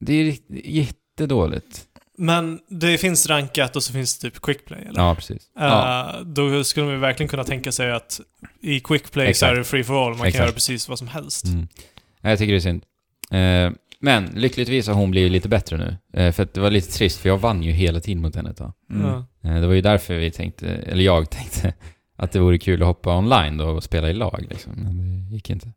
Det 0.00 0.14
är 0.14 0.24
rikt- 0.24 0.50
jättedåligt. 0.64 1.87
Men 2.20 2.60
det 2.68 2.98
finns 2.98 3.26
rankat 3.28 3.76
och 3.76 3.82
så 3.82 3.92
finns 3.92 4.18
det 4.18 4.30
typ 4.30 4.40
quickplay, 4.42 4.80
eller? 4.88 5.00
Ja, 5.00 5.14
precis. 5.14 5.50
Eh, 5.58 5.64
Ja. 5.64 6.20
Då 6.24 6.64
skulle 6.64 6.86
man 6.86 6.94
ju 6.94 7.00
verkligen 7.00 7.28
kunna 7.28 7.44
tänka 7.44 7.72
sig 7.72 7.92
att 7.92 8.20
i 8.60 8.80
quickplay 8.80 9.34
så 9.34 9.46
är 9.46 9.54
det 9.54 9.64
free 9.64 9.84
for 9.84 10.06
all, 10.06 10.10
man 10.10 10.26
Exakt. 10.26 10.36
kan 10.36 10.44
göra 10.44 10.52
precis 10.54 10.88
vad 10.88 10.98
som 10.98 11.08
helst. 11.08 11.44
Mm. 11.44 11.68
Ja, 12.20 12.30
Jag 12.30 12.38
tycker 12.38 12.52
det 12.52 12.58
är 12.58 12.60
synd. 12.60 12.82
Eh, 13.30 13.78
men 14.00 14.26
lyckligtvis 14.26 14.86
har 14.86 14.94
hon 14.94 15.10
blivit 15.10 15.32
lite 15.32 15.48
bättre 15.48 15.76
nu. 15.76 15.96
Eh, 16.22 16.32
för 16.32 16.42
att 16.42 16.54
det 16.54 16.60
var 16.60 16.70
lite 16.70 16.92
trist, 16.92 17.18
för 17.20 17.28
jag 17.28 17.38
vann 17.38 17.62
ju 17.62 17.72
hela 17.72 18.00
tiden 18.00 18.22
mot 18.22 18.34
henne 18.36 18.50
ett 18.50 18.56
tag. 18.56 18.72
Mm. 18.90 19.06
Eh, 19.44 19.60
det 19.60 19.66
var 19.66 19.74
ju 19.74 19.80
därför 19.80 20.14
vi 20.14 20.30
tänkte, 20.30 20.68
eller 20.68 21.04
jag 21.04 21.30
tänkte, 21.30 21.74
att 22.16 22.32
det 22.32 22.38
vore 22.40 22.58
kul 22.58 22.82
att 22.82 22.86
hoppa 22.88 23.18
online 23.18 23.56
då 23.56 23.66
och 23.66 23.84
spela 23.84 24.10
i 24.10 24.12
lag 24.14 24.46
liksom. 24.50 24.72
Men 24.72 24.96
det 25.28 25.34
gick 25.34 25.50
inte. 25.50 25.72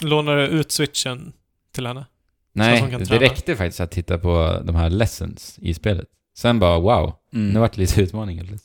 Lånar 0.00 0.36
du 0.36 0.46
ut 0.46 0.72
switchen 0.72 1.32
till 1.74 1.86
henne? 1.86 2.06
Nej, 2.52 2.96
det 2.98 3.06
träna. 3.06 3.20
räckte 3.20 3.56
faktiskt 3.56 3.80
att 3.80 3.90
titta 3.90 4.18
på 4.18 4.60
de 4.64 4.76
här 4.76 4.90
lessons 4.90 5.58
i 5.62 5.74
spelet. 5.74 6.06
Sen 6.36 6.58
bara 6.58 6.78
wow, 6.80 7.12
Mm. 7.32 7.48
nu 7.52 7.60
vart 7.60 7.72
det 7.72 7.80
lite 7.80 8.00
utmaning 8.02 8.38
helt. 8.38 8.62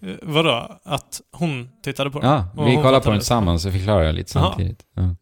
Eh, 0.00 0.14
vadå? 0.22 0.80
Att 0.84 1.20
hon 1.32 1.68
tittade 1.82 2.10
på 2.10 2.20
den? 2.20 2.30
Ja, 2.30 2.48
Och 2.56 2.66
vi 2.68 2.76
kollade 2.76 3.00
på 3.00 3.10
den 3.10 3.18
tillsammans 3.18 3.62
så 3.62 3.70
förklarar 3.70 4.02
jag 4.02 4.14
lite 4.14 4.30
samtidigt. 4.30 4.82
Ja. 4.94 5.16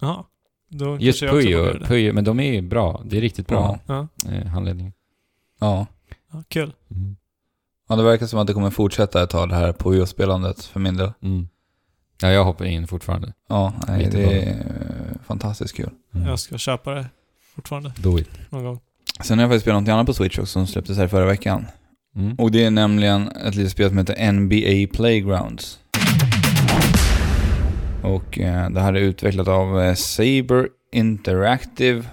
Jaha. 0.00 0.24
Då 0.70 0.98
Just 1.00 1.20
Puyo. 1.20 1.84
Puyo, 1.86 2.12
men 2.12 2.24
de 2.24 2.40
är 2.40 2.52
ju 2.52 2.62
bra. 2.62 3.02
Det 3.04 3.16
är 3.16 3.20
riktigt 3.20 3.46
bra 3.48 3.78
Ja. 3.86 4.06
eh, 4.32 4.46
handledning. 4.46 4.92
Ja. 5.60 5.86
ja, 6.32 6.42
kul. 6.48 6.72
Mm. 6.90 7.16
ja, 7.88 7.96
det 7.96 8.02
verkar 8.02 8.26
som 8.26 8.38
att 8.38 8.46
det 8.46 8.52
kommer 8.52 8.70
fortsätta 8.70 9.22
ett 9.22 9.30
tag 9.30 9.48
det 9.48 9.54
här 9.54 9.72
Puyo-spelandet 9.72 10.64
för 10.64 10.80
min 10.80 10.96
del. 10.96 11.12
Mm. 11.22 11.48
Ja, 12.22 12.28
jag 12.30 12.44
hoppar 12.44 12.64
in 12.64 12.86
fortfarande. 12.86 13.32
Ja, 13.48 13.72
nej, 13.88 14.08
det 14.12 14.24
är 14.42 14.48
eh, 14.50 15.18
fantastiskt 15.26 15.76
kul. 15.76 15.90
Mm. 16.14 16.28
Jag 16.28 16.38
ska 16.38 16.58
köpa 16.58 16.94
det 16.94 17.06
fortfarande, 17.58 17.92
Do 17.98 18.18
it. 18.18 18.28
någon 18.50 18.64
gång. 18.64 18.80
Sen 19.24 19.38
har 19.38 19.42
jag 19.42 19.50
faktiskt 19.50 19.62
spelat 19.64 19.82
något 19.82 19.88
annat 19.92 20.06
på 20.06 20.14
Switch 20.14 20.38
också 20.38 20.52
som 20.52 20.66
släpptes 20.66 20.96
här 20.98 21.08
förra 21.08 21.26
veckan. 21.26 21.66
Mm. 22.16 22.34
Och 22.34 22.50
det 22.50 22.64
är 22.64 22.70
nämligen 22.70 23.28
ett 23.28 23.54
litet 23.54 23.72
spel 23.72 23.88
som 23.88 23.98
heter 23.98 24.32
NBA 24.32 24.94
Playgrounds. 24.96 25.78
Och 28.02 28.38
eh, 28.38 28.70
det 28.70 28.80
här 28.80 28.92
är 28.94 29.00
utvecklat 29.00 29.48
av 29.48 29.80
eh, 29.80 29.94
Saber 29.94 30.68
Interactive. 30.92 32.04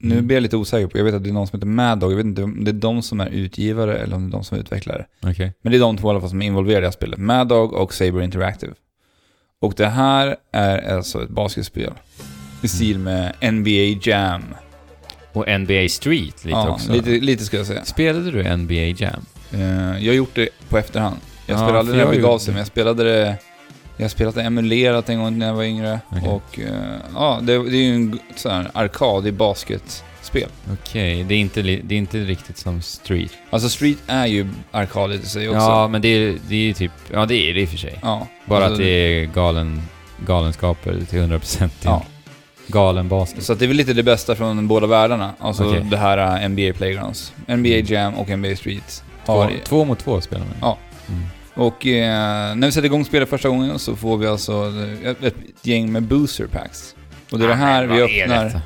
Nu 0.00 0.14
Mm. 0.14 0.26
blir 0.26 0.36
jag 0.36 0.42
lite 0.42 0.56
osäker 0.56 0.86
på, 0.86 0.98
jag 0.98 1.04
vet 1.04 1.14
att 1.14 1.24
det 1.24 1.30
är 1.30 1.32
någon 1.32 1.46
som 1.46 1.56
heter 1.58 1.66
Mad 1.66 1.98
Dog. 1.98 2.12
Jag 2.12 2.16
vet 2.16 2.26
inte 2.26 2.42
om 2.42 2.64
det 2.64 2.70
är 2.70 2.72
de 2.72 3.02
som 3.02 3.20
är 3.20 3.26
utgivare 3.26 3.98
eller 3.98 4.16
om 4.16 4.22
det 4.22 4.28
är 4.30 4.32
de 4.32 4.44
som 4.44 4.56
är 4.56 4.60
utvecklare. 4.60 5.06
Okej. 5.22 5.52
Men 5.62 5.72
det 5.72 5.78
är 5.78 5.80
de 5.80 5.96
två 5.96 6.08
i 6.08 6.10
alla 6.10 6.20
fall 6.20 6.30
som 6.30 6.42
är 6.42 6.46
involverade 6.46 6.78
i 6.78 6.80
det 6.80 6.86
här 6.86 6.92
spelet. 6.92 7.18
Mad 7.18 7.48
Dog 7.48 7.72
och 7.72 7.94
Saber 7.94 8.22
Interactive. 8.22 8.72
Och 9.60 9.74
det 9.76 9.86
här 9.86 10.36
är 10.52 10.94
alltså 10.96 11.22
ett 11.22 11.30
basketspel. 11.30 11.92
I 12.62 12.68
stil 12.68 12.98
med 12.98 13.34
NBA 13.52 14.00
Jam. 14.02 14.42
Och 15.38 15.60
NBA 15.60 15.88
Street 15.88 16.44
lite 16.44 16.48
ja, 16.58 16.68
också. 16.68 16.92
Lite, 16.92 17.10
lite 17.10 17.44
ska 17.44 17.56
jag 17.56 17.66
säga. 17.66 17.84
Spelade 17.84 18.30
du 18.30 18.56
NBA 18.56 18.74
Jam? 18.74 19.24
Eh, 19.52 19.60
jag 20.04 20.10
har 20.10 20.16
gjort 20.16 20.34
det 20.34 20.48
på 20.68 20.78
efterhand. 20.78 21.16
Jag 21.46 21.54
Ja, 21.54 21.58
spelade 21.58 21.78
aldrig 21.78 21.98
när 21.98 22.04
det 22.04 22.10
jag 22.12 22.22
begav 22.22 22.38
sig, 22.38 22.52
men 22.52 22.58
jag 22.58 22.66
spelade 22.66 23.04
det... 23.04 23.36
Jag 23.96 24.10
spelat 24.10 24.34
det 24.34 24.42
emulerat 24.42 25.08
en 25.08 25.18
gång 25.18 25.38
när 25.38 25.46
jag 25.46 25.54
var 25.54 25.62
yngre. 25.62 26.00
Okej. 26.10 26.28
Och 26.28 26.58
eh, 26.60 27.00
ja, 27.14 27.38
det, 27.42 27.70
det 27.70 27.76
är 27.76 27.82
ju 27.82 27.94
en 27.94 28.18
sån 28.36 28.52
här 28.52 28.70
arkad 28.74 29.26
i 29.26 29.32
basketspel. 29.32 30.48
Okej, 30.72 31.24
det, 31.24 31.34
är 31.34 31.38
inte 31.38 31.62
det 31.62 31.94
är 31.94 31.98
inte 31.98 32.18
riktigt 32.18 32.58
som 32.58 32.82
Street. 32.82 33.32
Alltså 33.50 33.68
Street 33.68 33.98
är 34.06 34.26
ju 34.26 34.48
arkadigt 34.70 35.24
i 35.24 35.28
sig 35.28 35.48
också. 35.48 35.58
Ja, 35.60 35.88
men 35.88 36.02
det 36.02 36.08
är, 36.08 36.36
det 36.48 36.70
är 36.70 36.74
typ... 36.74 36.92
Ja, 37.12 37.26
det 37.26 37.34
är 37.34 37.54
det 37.54 37.60
i 37.60 37.64
och 37.64 37.68
för 37.68 37.76
sig. 37.76 37.98
Ja, 38.02 38.26
Bara 38.44 38.64
alltså, 38.64 38.72
att 38.72 38.78
det 38.78 38.90
är 38.90 39.24
galen, 39.26 39.82
galenskaper 40.26 41.00
till 41.10 41.18
100% 41.18 41.70
Ja. 41.82 42.04
Galen 42.68 43.08
basket. 43.08 43.44
Så 43.44 43.54
det 43.54 43.64
är 43.64 43.66
väl 43.66 43.76
lite 43.76 43.92
det 43.92 44.02
bästa 44.02 44.34
från 44.34 44.68
båda 44.68 44.86
världarna. 44.86 45.34
Alltså 45.38 45.64
Okej. 45.68 45.86
det 45.90 45.96
här 45.96 46.42
äh, 46.42 46.48
NBA 46.48 46.72
Playgrounds. 46.78 47.32
NBA 47.46 47.68
Jam 47.68 48.14
och 48.14 48.28
NBA 48.38 48.56
Street. 48.56 49.04
Två, 49.26 49.32
har- 49.32 49.52
två 49.64 49.84
mot 49.84 49.98
två 49.98 50.20
spelar 50.20 50.44
man. 50.44 50.54
Ja. 50.60 50.78
Mm. 51.08 51.22
Och 51.54 51.86
eh, 51.86 52.54
när 52.56 52.66
vi 52.66 52.72
sätter 52.72 52.86
igång 52.86 53.04
spelet 53.04 53.28
första 53.28 53.48
gången 53.48 53.78
så 53.78 53.96
får 53.96 54.16
vi 54.16 54.26
alltså 54.26 54.52
eh, 55.02 55.10
ett, 55.10 55.24
ett 55.24 55.34
gäng 55.62 55.92
med 55.92 56.02
booster 56.02 56.46
packs. 56.46 56.94
Och 57.32 57.38
det 57.38 57.44
är 57.44 57.48
det 57.48 57.54
här 57.54 57.82
vi 57.86 58.00
Vad 58.00 58.10
är 58.10 58.22
öppnar. 58.22 58.44
detta? 58.44 58.60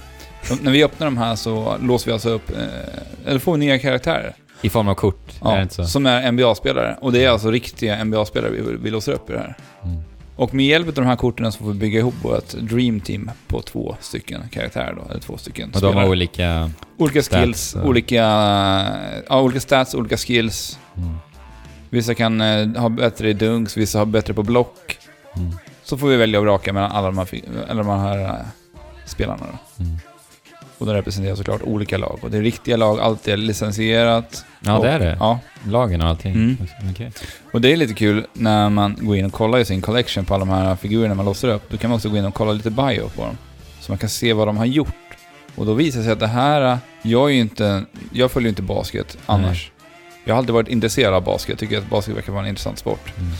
De, 0.48 0.54
när 0.64 0.72
vi 0.72 0.84
öppnar 0.84 1.06
de 1.06 1.16
här 1.18 1.36
så 1.36 1.76
låser 1.82 2.06
vi 2.06 2.12
alltså 2.12 2.28
upp, 2.30 2.50
eh, 2.50 3.30
eller 3.30 3.38
får 3.38 3.52
vi 3.52 3.58
nya 3.58 3.78
karaktärer. 3.78 4.34
I 4.62 4.68
form 4.70 4.88
av 4.88 4.94
kort, 4.94 5.28
är 5.40 5.44
det 5.50 5.56
Ja, 5.56 5.62
inte 5.62 5.74
så? 5.74 5.84
som 5.84 6.06
är 6.06 6.32
NBA-spelare. 6.32 6.96
Och 7.00 7.12
det 7.12 7.24
är 7.24 7.28
alltså 7.30 7.50
riktiga 7.50 8.04
NBA-spelare 8.04 8.50
vi, 8.50 8.62
vi 8.82 8.90
låser 8.90 9.12
upp 9.12 9.30
i 9.30 9.32
det 9.32 9.38
här. 9.38 9.56
Mm. 9.84 9.96
Och 10.42 10.54
med 10.54 10.66
hjälp 10.66 10.88
av 10.88 10.94
de 10.94 11.06
här 11.06 11.16
korten 11.16 11.52
så 11.52 11.58
får 11.58 11.66
vi 11.66 11.74
bygga 11.74 11.98
ihop 11.98 12.14
vårt 12.22 12.52
Dream 12.52 13.00
Team 13.00 13.30
på 13.46 13.62
två 13.62 13.96
stycken 14.00 14.48
karaktärer 14.50 14.94
då, 14.94 15.10
eller 15.10 15.20
två 15.20 15.36
stycken 15.36 15.70
Och 15.74 15.80
de 15.80 15.96
har 15.96 16.08
olika... 16.08 16.70
olika 16.96 17.22
stats, 17.22 17.42
skills, 17.42 17.74
ja. 17.76 17.82
olika, 17.82 18.14
ja, 19.28 19.40
olika 19.40 19.60
stats, 19.60 19.94
olika 19.94 20.16
skills. 20.16 20.78
Mm. 20.96 21.14
Vissa 21.90 22.14
kan 22.14 22.40
eh, 22.40 22.68
ha 22.68 22.88
bättre 22.88 23.30
i 23.30 23.32
dunks, 23.32 23.76
vissa 23.76 23.98
har 23.98 24.06
bättre 24.06 24.34
på 24.34 24.42
block. 24.42 24.98
Mm. 25.36 25.52
Så 25.82 25.98
får 25.98 26.08
vi 26.08 26.16
välja 26.16 26.38
och 26.38 26.44
vraka 26.44 26.72
mellan 26.72 26.92
alla 26.92 27.06
de 27.06 27.18
här, 27.18 27.28
alla 27.68 27.82
de 27.82 28.00
här 28.00 28.24
eh, 28.24 28.46
spelarna 29.06 29.46
då. 29.52 29.84
Mm. 29.84 29.98
Och 30.82 30.88
de 30.88 30.94
representerar 30.94 31.34
såklart 31.34 31.62
olika 31.62 31.98
lag. 31.98 32.18
Och 32.22 32.30
det 32.30 32.38
är 32.38 32.42
riktiga 32.42 32.76
lag, 32.76 33.00
allt 33.00 33.28
är 33.28 33.36
licensierat. 33.36 34.44
Ja, 34.60 34.78
och, 34.78 34.84
det 34.84 34.90
är 34.90 34.98
det. 34.98 35.16
Ja, 35.20 35.38
Lagen 35.66 36.00
och 36.00 36.08
allting. 36.08 36.32
Mm. 36.32 36.56
Okej. 36.90 37.12
och 37.52 37.60
det 37.60 37.72
är 37.72 37.76
lite 37.76 37.94
kul 37.94 38.26
när 38.32 38.68
man 38.68 38.96
går 39.00 39.16
in 39.16 39.24
och 39.24 39.32
kollar 39.32 39.58
i 39.58 39.64
sin 39.64 39.82
collection 39.82 40.24
på 40.24 40.34
alla 40.34 40.44
de 40.44 40.50
här 40.50 40.76
figurerna 40.76 41.14
man 41.14 41.24
låser 41.24 41.48
upp. 41.48 41.62
Då 41.70 41.76
kan 41.76 41.90
man 41.90 41.96
också 41.96 42.08
gå 42.08 42.16
in 42.16 42.24
och 42.24 42.34
kolla 42.34 42.52
lite 42.52 42.70
bio 42.70 43.08
på 43.08 43.22
dem. 43.22 43.38
Så 43.80 43.92
man 43.92 43.98
kan 43.98 44.08
se 44.08 44.32
vad 44.32 44.48
de 44.48 44.56
har 44.56 44.64
gjort. 44.64 44.94
Och 45.54 45.66
då 45.66 45.74
visar 45.74 45.98
det 45.98 46.04
sig 46.04 46.12
att 46.12 46.20
det 46.20 46.26
här, 46.26 46.78
jag 47.02 47.30
är 47.30 47.34
ju 47.34 47.40
inte, 47.40 47.84
jag 48.12 48.30
följer 48.30 48.46
ju 48.46 48.50
inte 48.50 48.62
basket 48.62 49.18
annars. 49.26 49.70
Jag 50.24 50.34
har 50.34 50.38
alltid 50.38 50.54
varit 50.54 50.68
intresserad 50.68 51.14
av 51.14 51.24
basket, 51.24 51.48
jag 51.48 51.58
tycker 51.58 51.78
att 51.78 51.90
basket 51.90 52.16
verkar 52.16 52.32
vara 52.32 52.42
en 52.42 52.48
intressant 52.48 52.78
sport. 52.78 53.12
Mm. 53.18 53.32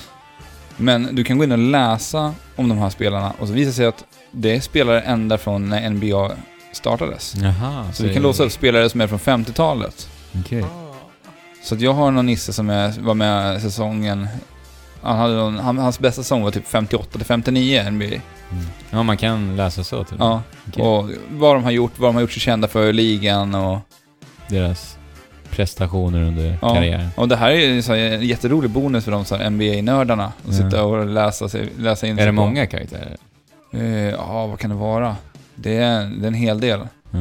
Men 0.76 1.14
du 1.16 1.24
kan 1.24 1.38
gå 1.38 1.44
in 1.44 1.52
och 1.52 1.58
läsa 1.58 2.34
om 2.56 2.68
de 2.68 2.78
här 2.78 2.90
spelarna 2.90 3.32
och 3.38 3.48
så 3.48 3.54
visar 3.54 3.68
det 3.68 3.74
sig 3.74 3.86
att 3.86 4.04
det 4.30 4.56
är 4.56 4.60
spelare 4.60 5.00
ända 5.00 5.38
från 5.38 5.68
när 5.68 5.90
NBA 5.90 6.30
startades. 6.72 7.34
Jaha. 7.36 7.92
Så 7.92 8.02
vi 8.04 8.14
kan 8.14 8.22
låsa 8.22 8.42
upp 8.44 8.52
spelare 8.52 8.88
som 8.90 9.00
är 9.00 9.06
från 9.06 9.18
50-talet. 9.18 10.08
Okej. 10.40 10.64
Så 11.64 11.74
att 11.74 11.80
jag 11.80 11.92
har 11.92 12.10
någon 12.10 12.26
nisse 12.26 12.52
som 12.52 12.70
är, 12.70 13.00
var 13.00 13.14
med 13.14 13.62
säsongen... 13.62 14.28
Han 15.02 15.18
hade 15.18 15.34
någon, 15.34 15.58
han, 15.58 15.78
hans 15.78 15.98
bästa 15.98 16.22
säsong 16.22 16.42
var 16.42 16.50
typ 16.50 16.68
58 16.68 17.04
till 17.18 17.24
59 17.26 17.90
NBA. 17.90 18.04
Mm. 18.06 18.20
Ja, 18.90 19.02
man 19.02 19.16
kan 19.16 19.56
läsa 19.56 19.84
så 19.84 20.04
till 20.04 20.16
Ja, 20.20 20.42
Okej. 20.68 20.82
och 20.84 21.10
vad 21.30 21.56
de 21.56 21.64
har 21.64 21.70
gjort, 21.70 21.92
vad 21.98 22.08
de 22.08 22.14
har 22.14 22.20
gjort 22.22 22.32
sig 22.32 22.40
kända 22.40 22.68
för 22.68 22.86
i 22.86 22.92
ligan 22.92 23.54
och... 23.54 23.78
Deras 24.48 24.96
prestationer 25.50 26.22
under 26.22 26.58
Ja. 26.62 26.74
karriären. 26.74 27.08
Och 27.16 27.28
det 27.28 27.36
här 27.36 27.50
är 27.50 27.56
ju 27.56 27.82
så 27.82 27.92
här 27.94 27.98
en 28.00 28.22
jätterolig 28.26 28.70
bonus 28.70 29.04
för 29.04 29.12
de 29.12 29.24
så 29.24 29.36
här 29.36 29.50
NBA-nördarna. 29.50 30.24
Att 30.26 30.32
Ja. 30.46 30.52
sitta 30.52 30.84
och 30.84 31.06
läsa, 31.06 31.48
sig, 31.48 31.68
läsa 31.78 32.06
in 32.06 32.12
Är 32.12 32.16
sig 32.16 32.26
det 32.26 32.30
på. 32.32 32.34
många 32.44 32.66
karaktärer? 32.66 33.16
Eh, 33.72 33.82
Ja, 34.10 34.46
vad 34.46 34.58
kan 34.58 34.70
det 34.70 34.76
vara? 34.76 35.16
Det 35.54 35.76
är, 35.76 36.06
det 36.06 36.24
är 36.24 36.28
en 36.28 36.34
hel 36.34 36.60
del. 36.60 36.80
Ja. 37.10 37.18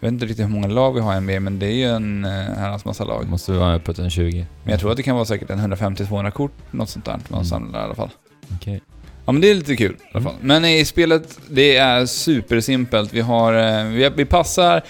Jag 0.00 0.06
vet 0.08 0.12
inte 0.12 0.26
riktigt 0.26 0.44
hur 0.44 0.50
många 0.50 0.66
lag 0.68 0.92
vi 0.92 1.00
har 1.00 1.16
i 1.16 1.20
NBA, 1.20 1.40
men 1.40 1.58
det 1.58 1.66
är 1.66 1.72
ju 1.74 1.84
en 1.84 2.24
eh, 2.24 2.30
herrans 2.30 2.84
massa 2.84 3.04
lag. 3.04 3.28
Måste 3.28 3.52
vara 3.52 3.76
uppåt 3.76 3.98
en 3.98 4.10
20. 4.10 4.46
Men 4.64 4.70
jag 4.70 4.80
tror 4.80 4.90
att 4.90 4.96
det 4.96 5.02
kan 5.02 5.14
vara 5.14 5.24
säkert 5.24 5.50
en 5.50 5.58
150-200 5.74 6.30
kort, 6.30 6.52
något 6.70 6.88
sånt 6.90 7.04
där, 7.04 7.12
man 7.28 7.38
Mm. 7.38 7.44
samlar 7.44 7.80
i 7.80 7.82
alla 7.82 7.94
fall. 7.94 8.10
Okej. 8.56 8.80
Ja 9.26 9.32
men 9.32 9.40
det 9.42 9.50
är 9.50 9.54
lite 9.54 9.76
kul 9.76 9.92
i 9.92 10.02
alla 10.12 10.20
Mm. 10.20 10.24
fall. 10.24 10.34
Men 10.40 10.64
i 10.64 10.84
spelet, 10.84 11.38
det 11.50 11.76
är 11.76 12.06
supersimpelt. 12.06 13.12
Vi 13.12 13.20
har, 13.20 13.54
eh, 13.54 13.84
vi, 13.84 14.10
vi 14.16 14.24
passar, 14.24 14.82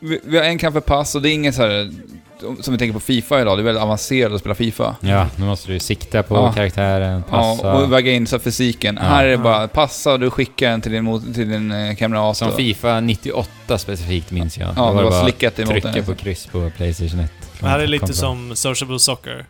vi, 0.00 0.20
vi 0.24 0.38
har 0.38 0.44
en 0.44 0.58
kamp 0.58 0.74
per 0.74 0.80
pass 0.80 1.14
och 1.14 1.22
det 1.22 1.28
är 1.30 1.34
inget 1.34 1.54
så 1.54 1.62
här 1.62 1.90
som 2.60 2.72
vi 2.72 2.78
tänker 2.78 2.92
på 2.92 3.00
Fifa 3.00 3.40
idag, 3.40 3.58
det 3.58 3.62
är 3.62 3.64
väldigt 3.64 3.82
avancerat 3.82 4.32
att 4.32 4.40
spela 4.40 4.54
Fifa. 4.54 4.96
Ja, 5.00 5.26
nu 5.36 5.44
måste 5.44 5.72
du 5.72 5.78
sikta 5.80 6.22
på 6.22 6.34
Ja. 6.34 6.52
karaktären, 6.52 7.22
passa. 7.22 7.66
Ja, 7.66 7.72
och 7.82 7.92
väga 7.92 8.12
in 8.12 8.26
så 8.26 8.38
fysiken. 8.38 8.98
Ja. 9.02 9.08
Här 9.08 9.24
är 9.24 9.30
det 9.30 9.38
bara 9.38 9.68
passa 9.68 10.12
och 10.12 10.20
du 10.20 10.30
skickar 10.30 10.70
den 10.70 10.80
till 10.80 10.92
din, 10.92 11.04
mot, 11.04 11.34
till 11.34 11.48
din 11.50 11.72
eh, 11.72 11.94
kamrat. 11.96 12.36
Som 12.36 12.52
Fifa 12.52 13.00
98 13.00 13.78
specifikt 13.78 14.30
minns 14.30 14.58
jag. 14.58 14.68
Ja, 14.68 14.72
det 14.74 14.80
var 14.80 14.92
var 15.02 15.10
bara 15.10 15.22
slickat 15.22 15.58
emot 15.58 15.70
trycka 15.70 15.90
den. 15.92 16.04
på 16.04 16.14
kryss 16.14 16.46
på 16.46 16.70
Playstation 16.76 17.20
1. 17.20 17.30
Det 17.60 17.66
här 17.66 17.78
är 17.78 17.86
lite 17.86 18.12
som 18.12 18.56
Sociable 18.56 18.98
Soccer, 18.98 19.46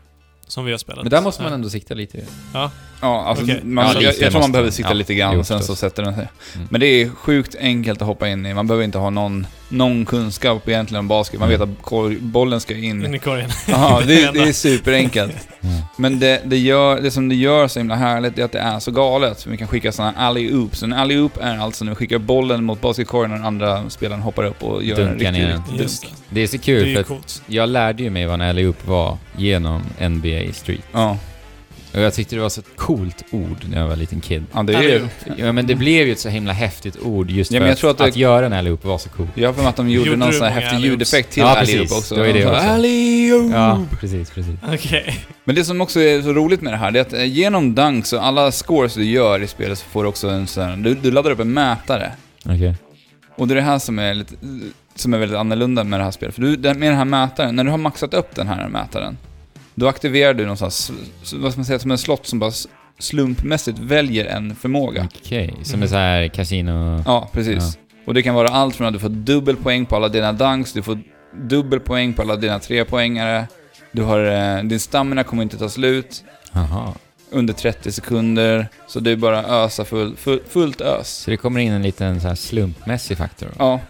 som 0.50 0.64
vi 0.64 0.70
har 0.70 0.78
spelat. 0.78 1.04
Men 1.04 1.10
där 1.10 1.20
måste 1.22 1.42
man 1.42 1.52
ändå 1.52 1.70
sikta 1.70 1.94
lite. 1.94 2.18
Ja, 2.54 2.70
Ja, 3.02 3.24
alltså, 3.24 3.44
Okej. 3.44 3.60
man, 3.64 3.84
Ja, 3.86 3.92
jag, 3.94 4.02
lite 4.02 4.22
jag 4.24 4.30
tror 4.32 4.40
man 4.40 4.52
behöver 4.52 4.66
man. 4.68 4.72
sitta 4.72 4.88
Ja, 4.88 4.92
lite 4.94 5.14
grann 5.14 5.32
jo, 5.34 5.40
och 5.40 5.46
sen 5.46 5.58
förstås. 5.58 5.78
så 5.78 5.80
sätter 5.80 6.02
den 6.02 6.14
sig. 6.14 6.28
Mm. 6.54 6.66
Men 6.70 6.80
det 6.80 6.86
är 6.86 7.08
sjukt 7.10 7.54
enkelt 7.60 8.02
att 8.02 8.08
hoppa 8.08 8.28
in 8.28 8.46
i. 8.46 8.54
Man 8.54 8.66
behöver 8.66 8.84
inte 8.84 8.98
ha 8.98 9.10
någon, 9.10 9.46
någon 9.68 10.04
kunskap 10.06 10.68
egentligen 10.68 10.98
om 10.98 11.08
basket. 11.08 11.40
Man 11.40 11.48
vet 11.48 11.60
Mm. 11.60 11.72
att 11.78 11.82
kor- 11.84 12.16
bollen 12.20 12.60
ska 12.60 12.74
in 12.76 13.04
in. 13.04 13.14
i 13.14 13.18
korgen. 13.18 13.50
Ja, 13.68 14.00
det, 14.06 14.30
det 14.34 14.40
är 14.40 14.52
superenkelt. 14.52 15.32
Mm. 15.62 15.80
Men 15.96 16.20
det, 16.20 16.40
det, 16.44 16.58
gör, 16.58 17.00
det 17.00 17.10
som 17.10 17.28
det 17.28 17.34
gör 17.34 17.68
så 17.68 17.78
himla 17.80 17.94
härligt 17.94 18.38
är 18.38 18.44
att 18.44 18.52
det 18.52 18.58
är 18.58 18.78
så 18.78 18.90
galet. 18.90 19.46
Vi 19.46 19.56
kan 19.56 19.68
skicka 19.68 19.92
sådana 19.92 20.12
alley-oops. 20.18 20.84
En 20.84 20.92
alley-oop 20.92 21.38
är 21.40 21.58
alltså 21.58 21.84
när 21.84 21.92
vi 21.92 21.96
skickar 21.96 22.18
bollen 22.18 22.64
mot 22.64 22.80
basketkorgen 22.80 23.32
och 23.32 23.38
den 23.38 23.46
andra 23.46 23.90
spelaren 23.90 24.22
hoppar 24.22 24.44
upp 24.44 24.62
och 24.62 24.84
gör 24.84 25.00
en 25.00 25.08
Dunkar 25.08 25.32
riktig, 25.32 25.48
den. 25.48 25.56
riktig 25.56 25.78
dunk. 25.78 26.16
det. 26.30 26.42
Är 26.42 26.46
så 26.46 26.52
Det 26.52 26.54
är 26.54 26.58
kul 26.58 27.04
för 27.04 27.18
jag 27.46 27.68
lärde 27.68 28.02
ju 28.02 28.10
mig 28.10 28.26
vad 28.26 28.34
en 28.34 28.48
alley-oop 28.48 28.86
var 28.86 29.18
genom 29.36 29.82
NBA 30.00 30.52
Street. 30.52 30.84
Ja, 30.92 31.16
jag 31.92 32.14
tyckte 32.14 32.36
det 32.36 32.42
var 32.42 32.48
så 32.48 32.60
ett 32.60 32.76
coolt 32.76 33.24
ord 33.30 33.56
när 33.70 33.78
jag 33.80 33.88
var 33.88 33.96
liten 33.96 34.20
kid. 34.20 34.44
ja, 34.54 34.62
det 34.62 34.74
är 34.74 34.82
ju... 34.82 35.08
Ja 35.36 35.52
men 35.52 35.66
det 35.66 35.74
blev 35.74 36.06
ju 36.06 36.12
ett 36.12 36.18
så 36.18 36.28
himla 36.28 36.52
häftigt 36.52 36.96
ord 37.02 37.30
just 37.30 37.50
Ja, 37.50 37.56
för 37.56 37.60
men 37.60 37.66
jag 37.68 37.72
att, 37.72 37.78
tror 37.78 37.90
att 37.90 38.00
att, 38.00 38.14
det- 38.14 38.20
göra 38.20 38.46
en 38.46 38.52
alley-oop 38.52 38.84
var 38.84 38.98
så 38.98 39.08
coolt. 39.08 39.30
Jag 39.34 39.48
har 39.48 39.54
för 39.54 39.62
mig 39.62 39.68
att 39.68 39.76
de 39.76 39.90
gjorde, 39.90 40.06
Gjorde 40.08 40.18
någon 40.18 40.32
sån 40.32 40.46
här 40.46 40.52
häftig 40.60 40.76
alley-oops? 40.76 40.84
ljudeffekt 40.90 41.30
till 41.32 41.42
Ja, 41.42 41.56
precis. 41.58 41.92
också. 41.92 42.14
Det 42.14 42.20
var 42.20 42.28
det 42.28 42.42
Så, 42.42 42.48
också. 42.50 42.62
Alley-oop! 42.66 43.52
Ja, 43.52 43.84
precis, 44.00 44.30
precis. 44.30 44.54
Okej. 44.72 45.24
Men 45.44 45.54
det 45.54 45.64
som 45.64 45.80
också 45.80 46.00
är 46.00 46.22
så 46.22 46.32
roligt 46.32 46.60
med 46.60 46.72
det 46.72 46.76
här, 46.76 46.90
det 46.90 46.98
är 46.98 47.02
att 47.02 47.12
eh, 47.12 47.24
genom 47.24 47.74
dunks 47.74 48.12
och 48.12 48.26
alla 48.26 48.52
scores 48.52 48.94
du 48.94 49.04
gör 49.04 49.42
i 49.42 49.46
spelet 49.46 49.78
så 49.78 49.84
får 49.84 50.02
du 50.02 50.08
också 50.08 50.28
en 50.28 50.46
sån 50.46 50.64
här, 50.64 50.76
du, 50.76 50.94
du 50.94 51.10
laddar 51.10 51.30
upp 51.30 51.40
en 51.40 51.52
mätare. 51.52 52.12
Okej. 52.44 52.74
Och 53.36 53.48
det 53.48 53.54
är 53.54 53.56
det 53.56 53.62
här 53.62 53.78
som 53.78 53.98
är 53.98 54.14
lite, 54.14 54.34
som 54.94 55.14
är 55.14 55.18
väldigt 55.18 55.38
annorlunda 55.38 55.84
med 55.84 56.00
det 56.00 56.04
här 56.04 56.10
spelet. 56.10 56.34
För 56.34 56.42
du, 56.42 56.48
med 56.56 56.90
den 56.90 56.96
här 56.96 57.04
mätaren, 57.04 57.56
när 57.56 57.64
du 57.64 57.70
har 57.70 57.78
maxat 57.78 58.14
upp 58.14 58.34
den 58.34 58.48
här 58.48 58.68
mätaren, 58.68 59.18
då 59.80 59.88
aktiverar 59.88 60.34
du 60.34 60.42
någonstans, 60.42 60.90
vad 61.34 61.52
ska 61.52 61.58
man 61.58 61.64
säga, 61.64 61.78
som 61.78 61.90
en 61.90 61.98
slott 61.98 62.26
som 62.26 62.38
bara 62.38 62.52
slumpmässigt 62.98 63.78
väljer 63.78 64.24
en 64.24 64.54
förmåga. 64.56 65.08
Okej, 65.24 65.54
som 65.62 65.76
Mhm. 65.78 65.82
är 65.82 65.86
så 65.86 65.94
här 65.96 66.28
kasino... 66.28 67.02
Ja, 67.06 67.28
precis. 67.32 67.78
Och 68.06 68.14
det 68.14 68.22
kan 68.22 68.34
vara 68.34 68.48
allt 68.48 68.76
från 68.76 68.86
att 68.86 68.92
du 68.92 68.98
får 68.98 69.08
dubbel 69.08 69.56
poäng 69.56 69.86
på 69.86 69.96
alla 69.96 70.08
dina 70.08 70.32
dunks, 70.32 70.72
du 70.72 70.82
får 70.82 70.98
dubbel 71.48 71.80
poäng 71.80 72.12
på 72.14 72.22
alla 72.22 72.36
dina 72.36 72.58
trepoängare, 72.58 73.46
du 73.92 74.02
har, 74.02 74.24
eh, 74.58 74.62
din 74.64 74.80
stamina 74.80 75.24
kommer 75.24 75.42
inte 75.42 75.58
ta 75.58 75.68
slut 75.68 76.24
Jaha. 76.52 76.94
under 77.30 77.54
30 77.54 77.92
sekunder, 77.92 78.68
så 78.88 79.00
det 79.00 79.10
är 79.10 79.16
bara 79.16 79.44
ösa 79.44 79.84
full, 79.84 80.16
full, 80.16 80.40
fullt 80.48 80.80
ös. 80.80 81.08
Så 81.08 81.30
det 81.30 81.36
kommer 81.36 81.60
in 81.60 81.72
en 81.72 81.82
liten 81.82 82.20
så 82.20 82.28
här 82.28 82.34
slumpmässig 82.34 83.18
faktor 83.18 83.46
då? 83.46 83.52
Ja. 83.58 83.80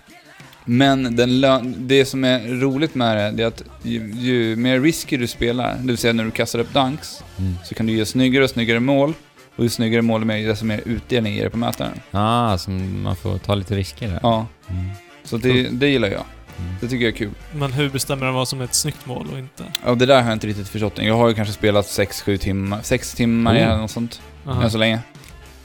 Men 0.73 1.17
den 1.17 1.41
det 1.87 2.05
som 2.05 2.25
är 2.25 2.61
roligt 2.61 2.95
med 2.95 3.17
det, 3.17 3.31
det 3.37 3.43
är 3.43 3.47
att 3.47 3.63
ju, 3.83 4.13
ju 4.15 4.57
mer 4.57 4.81
risky 4.81 5.17
du 5.17 5.27
spelar, 5.27 5.75
det 5.81 5.87
vill 5.87 5.99
säga 5.99 6.13
när 6.13 6.25
du 6.25 6.31
kastar 6.31 6.59
upp 6.59 6.73
dunks, 6.73 7.23
Mm. 7.39 7.55
så 7.65 7.75
kan 7.75 7.87
du 7.87 7.93
göra 7.93 8.07
snyggare 8.07 8.45
och 8.45 8.51
snyggare 8.51 8.81
mål. 8.81 9.13
Och 9.57 9.65
ju 9.65 9.69
snyggare 9.71 10.03
mål, 10.03 10.27
desto 10.27 10.65
mer 10.65 10.81
utdelning 10.85 11.35
ger 11.35 11.45
det 11.45 11.51
på 11.51 11.57
mätaren. 11.59 12.01
Ah, 12.11 12.59
så 12.59 12.71
man 12.71 13.17
får 13.17 13.39
ta 13.39 13.55
lite 13.55 13.77
risker 13.77 14.09
där. 14.09 14.21
Ja, 14.23 14.47
Mm. 14.69 14.85
så 15.25 15.37
det, 15.37 15.63
det 15.63 15.89
gillar 15.89 16.09
jag. 16.09 16.25
Mm. 16.59 16.73
Det 16.81 16.89
tycker 16.89 17.05
jag 17.05 17.13
är 17.13 17.17
kul. 17.19 17.31
Men 17.55 17.73
hur 17.73 17.89
bestämmer 17.91 18.27
de 18.27 18.35
vad 18.35 18.49
som 18.49 18.61
är 18.61 18.65
ett 18.65 18.75
snyggt 18.75 19.07
mål 19.07 19.27
och 19.33 19.39
inte? 19.39 19.65
Ja, 19.85 19.95
det 19.95 20.07
där 20.07 20.15
har 20.21 20.29
jag 20.29 20.33
inte 20.33 20.47
riktigt 20.47 20.69
förstått. 20.69 20.93
Jag 20.99 21.17
har 21.17 21.29
ju 21.29 21.35
kanske 21.35 21.55
spelat 21.55 21.87
6-7 21.87 22.37
timmar, 22.39 22.79
6 22.83 23.15
timmar 23.15 23.55
Oh. 23.55 23.59
eller 23.63 23.77
något 23.77 23.91
sånt, 23.91 24.21
Aha. 24.47 24.63
än 24.63 24.71
så 24.71 24.79
länge. 24.79 24.99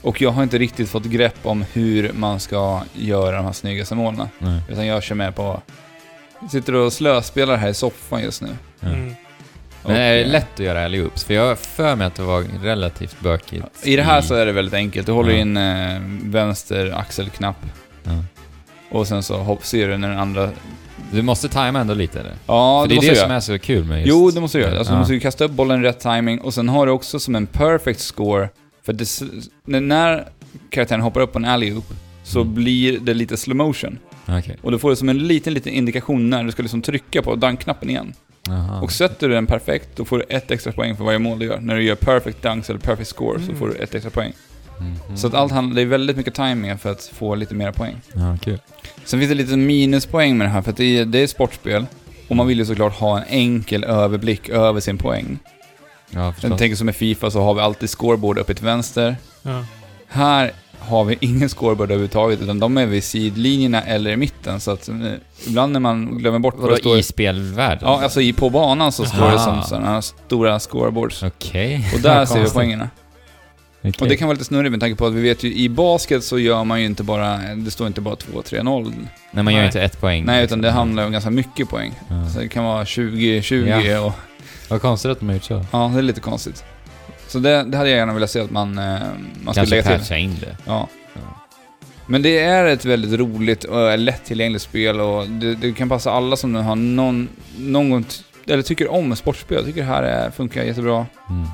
Och 0.02 0.20
jag 0.22 0.30
har 0.30 0.42
inte 0.42 0.58
riktigt 0.58 0.88
fått 0.90 1.04
grepp 1.04 1.36
om 1.42 1.64
hur 1.72 2.12
man 2.12 2.40
ska 2.40 2.82
göra 2.94 3.36
de 3.36 3.44
här 3.44 3.52
snyggaste 3.52 3.94
målen. 3.94 4.28
Nej. 4.38 4.60
Utan 4.68 4.86
jag 4.86 5.02
kör 5.02 5.14
med 5.14 5.36
på... 5.36 5.62
Jag 6.40 6.50
sitter 6.50 6.74
och 6.74 6.92
slöspelar 6.92 7.56
här 7.56 7.68
i 7.68 7.74
soffan 7.74 8.22
just 8.22 8.42
nu. 8.42 8.48
Ja. 8.80 8.88
Mm. 8.88 9.14
Men 9.84 9.96
är 9.96 10.14
det 10.14 10.20
Och, 10.20 10.26
eh, 10.26 10.32
lätt 10.32 10.54
att 10.54 10.60
göra 10.60 10.88
alley-oops? 10.88 11.26
För 11.26 11.34
jag 11.34 11.46
har 11.48 11.54
för 11.54 11.96
mig 11.96 12.06
att 12.06 12.14
det 12.14 12.22
var 12.22 12.44
relativt 12.62 13.20
bökigt. 13.20 13.66
I 13.82 13.96
det 13.96 14.02
här 14.02 14.20
så 14.20 14.34
är 14.34 14.46
det 14.46 14.52
väldigt 14.52 14.74
enkelt. 14.74 15.06
Du 15.06 15.12
håller 15.12 15.32
Ja. 15.32 15.38
in 15.38 15.56
eh, 15.56 16.00
vänster 16.30 16.94
axelknapp 16.98 17.56
Ja. 18.04 18.10
och 18.90 19.08
sen 19.08 19.22
så 19.22 19.36
hopp, 19.36 19.64
ser 19.64 19.88
du 19.88 19.96
när 19.96 20.08
den 20.08 20.18
andra... 20.18 20.50
Du 21.12 21.22
måste 21.22 21.48
tajma 21.48 21.80
ändå 21.80 21.94
lite 21.94 22.20
eller? 22.20 22.32
Ja, 22.46 22.82
För 22.82 22.88
det 22.88 22.94
det 22.94 22.94
är 22.94 22.96
måste 22.96 23.10
det 23.10 23.16
som 23.16 23.28
göra. 23.28 23.36
är 23.36 23.40
så 23.40 23.58
kul 23.58 23.84
med 23.84 23.98
just... 23.98 24.08
Jo, 24.08 24.30
det 24.30 24.40
måste 24.40 24.58
du 24.58 24.64
göra. 24.64 24.78
Alltså, 24.78 24.92
Ja. 24.92 24.94
Du 24.96 24.98
måste 25.00 25.14
ju 25.14 25.20
kasta 25.20 25.44
upp 25.44 25.50
bollen 25.50 25.80
i 25.84 25.86
rätt 25.88 26.00
timing 26.00 26.40
och 26.40 26.54
sen 26.54 26.68
har 26.68 26.86
du 26.86 26.92
också 26.92 27.20
som 27.20 27.34
en 27.36 27.46
perfect 27.46 28.00
score, 28.00 28.48
för 28.86 28.92
det, 28.92 29.06
när- 29.64 30.28
karaktären 30.70 31.00
hoppar 31.00 31.20
upp 31.20 31.32
på 31.32 31.38
en 31.38 31.44
alley-oop 31.44 31.84
så 32.24 32.40
Mm. 32.40 32.54
blir 32.54 32.98
det 32.98 33.14
lite 33.14 33.36
slow 33.36 33.56
motion. 33.56 33.98
Okej. 34.28 34.56
Och 34.62 34.70
du 34.72 34.78
får 34.78 34.90
det 34.90 34.96
som 34.96 35.08
en 35.08 35.18
liten, 35.18 35.54
liten 35.54 35.72
indikation 35.72 36.30
när 36.30 36.44
du 36.44 36.52
ska 36.52 36.62
liksom 36.62 36.82
trycka 36.82 37.22
på 37.22 37.34
dunk-knappen 37.34 37.90
igen. 37.90 38.12
Jaha. 38.48 38.80
Och 38.80 38.92
sätter 38.92 39.28
du 39.28 39.34
den 39.34 39.46
perfekt, 39.46 39.88
då 39.96 40.04
får 40.04 40.18
du 40.18 40.24
ett 40.28 40.50
extra 40.50 40.72
poäng 40.72 40.96
för 40.96 41.04
varje 41.04 41.18
mål 41.18 41.38
du 41.38 41.46
gör. 41.46 41.60
När 41.60 41.74
du 41.76 41.82
gör 41.82 41.94
perfect 41.94 42.42
dunks 42.42 42.70
eller 42.70 42.80
perfect 42.80 43.08
score 43.08 43.38
så 43.38 43.44
Mm. 43.44 43.56
får 43.58 43.68
du 43.68 43.74
ett 43.74 43.94
extra 43.94 44.10
poäng. 44.10 44.32
Mhm. 44.80 45.16
Så 45.16 45.26
att 45.26 45.34
allt 45.34 45.52
handlar, 45.52 45.74
det 45.76 45.82
är 45.82 45.86
väldigt 45.86 46.16
mycket 46.16 46.34
timing 46.34 46.78
för 46.78 46.90
att 46.92 47.02
få 47.14 47.34
lite 47.34 47.54
mer 47.54 47.72
poäng. 47.72 47.96
Ja, 48.14 48.36
kul. 48.42 48.58
Sen 49.04 49.18
finns 49.20 49.28
det 49.30 49.34
lite 49.34 49.56
minuspoäng 49.56 50.38
med 50.38 50.46
det 50.46 50.50
här, 50.50 50.62
för 50.62 50.70
att 50.70 50.76
det 50.76 50.98
är, 50.98 51.04
det 51.04 51.18
är 51.18 51.26
sportspel. 51.26 51.86
Och 52.28 52.36
man 52.36 52.46
vill 52.46 52.58
ju 52.58 52.64
såklart 52.64 52.94
ha 52.94 53.18
en 53.18 53.24
enkel 53.28 53.84
överblick 53.84 54.48
över 54.48 54.80
sin 54.80 54.98
poäng. 54.98 55.38
Ja, 56.10 56.34
Jag 56.40 56.58
tänker 56.58 56.76
som 56.76 56.88
i 56.88 56.92
Fifa 56.92 57.30
så 57.30 57.40
har 57.42 57.54
vi 57.54 57.60
alltid 57.60 57.90
scoreboard 57.90 58.38
uppe 58.38 58.54
till 58.54 58.64
vänster. 58.64 59.16
Ja. 59.42 59.64
Här 60.08 60.52
har 60.78 61.04
vi 61.04 61.16
ingen 61.20 61.48
scoreboard 61.48 61.90
överhuvudtaget, 61.90 62.40
utan 62.42 62.58
de 62.58 62.76
är 62.78 62.86
vid 62.86 63.04
sidlinjerna 63.04 63.82
eller 63.82 64.10
i 64.10 64.16
mitten. 64.16 64.60
Så 64.60 64.70
att 64.70 64.88
eh, 64.88 64.94
ibland 65.46 65.72
när 65.72 65.80
man 65.80 66.18
glömmer 66.18 66.38
bort 66.38 66.54
vad 66.56 66.64
det 66.64 66.70
Vadå, 66.70 66.80
står... 66.80 66.98
i 66.98 67.02
spelvärlden? 67.02 67.88
Ja, 67.88 68.02
alltså 68.02 68.20
i, 68.20 68.32
på 68.32 68.50
banan 68.50 68.92
så 68.92 69.04
står 69.04 69.18
det 69.18 69.24
Aha. 69.26 69.38
som 69.38 69.62
sådana 69.62 69.86
här 69.86 70.00
stora 70.00 70.60
scoreboards. 70.60 71.22
Okej. 71.22 71.90
Och 71.94 72.00
där 72.00 72.24
ser 72.26 72.34
vi 72.34 72.40
Konstigt. 72.40 72.54
poängerna. 72.54 72.90
Och 74.00 74.08
det 74.08 74.16
kan 74.16 74.28
vara 74.28 74.34
lite 74.34 74.44
snurrigt 74.44 74.70
med 74.70 74.80
tanke 74.80 74.96
på 74.96 75.06
att 75.06 75.12
vi 75.12 75.20
vet 75.20 75.42
ju 75.44 75.54
i 75.54 75.68
basket 75.68 76.24
så 76.24 76.38
gör 76.38 76.64
man 76.64 76.80
ju 76.80 76.86
inte 76.86 77.02
bara, 77.02 77.38
det 77.56 77.70
står 77.70 77.86
inte 77.86 78.00
bara 78.00 78.14
2-3-0. 78.14 78.92
Nej, 79.30 79.44
man 79.44 79.52
gör 79.54 79.60
Nej. 79.60 79.66
inte 79.66 79.80
ett 79.82 80.00
poäng. 80.00 80.24
Nej, 80.24 80.44
utan 80.44 80.60
det 80.60 80.70
handlar 80.70 81.06
om 81.06 81.12
ganska 81.12 81.30
mycket 81.30 81.68
poäng. 81.68 81.92
Ja. 82.08 82.28
Så 82.28 82.38
det 82.38 82.48
kan 82.48 82.64
vara 82.64 82.84
20-20 82.84 83.86
Ja. 83.86 84.00
och 84.00 84.12
Vad 84.68 84.80
konstigt 84.82 85.10
att 85.10 85.18
de 85.20 85.26
har 85.26 85.34
gjort 85.34 85.44
så. 85.44 85.64
ja, 85.72 85.90
det 85.94 85.98
är 85.98 86.02
lite 86.02 86.20
konstigt. 86.20 86.64
Så 87.28 87.38
det, 87.38 87.62
det 87.64 87.76
hade 87.76 87.90
jag 87.90 87.98
gärna 87.98 88.12
velat 88.14 88.30
se 88.30 88.40
att 88.40 88.50
man, 88.50 88.78
eh, 88.78 88.84
man 88.84 88.98
skulle 89.00 89.54
Kanske 89.54 89.70
lägga 89.74 89.82
till. 89.82 89.98
patcha 89.98 90.16
in 90.16 90.36
det. 90.40 90.56
Ja. 90.64 90.88
Ja. 91.14 91.20
Men 92.06 92.22
det 92.22 92.38
är 92.38 92.64
ett 92.64 92.84
väldigt 92.84 93.20
roligt 93.20 93.64
och 93.64 93.98
lättillgängligt 93.98 94.62
spel 94.64 95.00
och 95.00 95.28
det, 95.28 95.54
det 95.54 95.72
kan 95.72 95.88
passa 95.88 96.10
alla 96.12 96.36
som 96.36 96.52
nu 96.52 96.58
har 96.58 96.76
någon, 96.76 97.28
någon 97.58 97.90
gång 97.90 98.04
t- 98.04 98.22
eller 98.52 98.62
tycker 98.62 98.90
om 98.92 99.16
sportspel. 99.16 99.56
Jag 99.56 99.64
tycker 99.66 99.80
det 99.80 99.86
här 99.86 100.02
är, 100.02 100.30
funkar 100.30 100.62
jättebra. 100.62 101.06
Mm. 101.30 101.46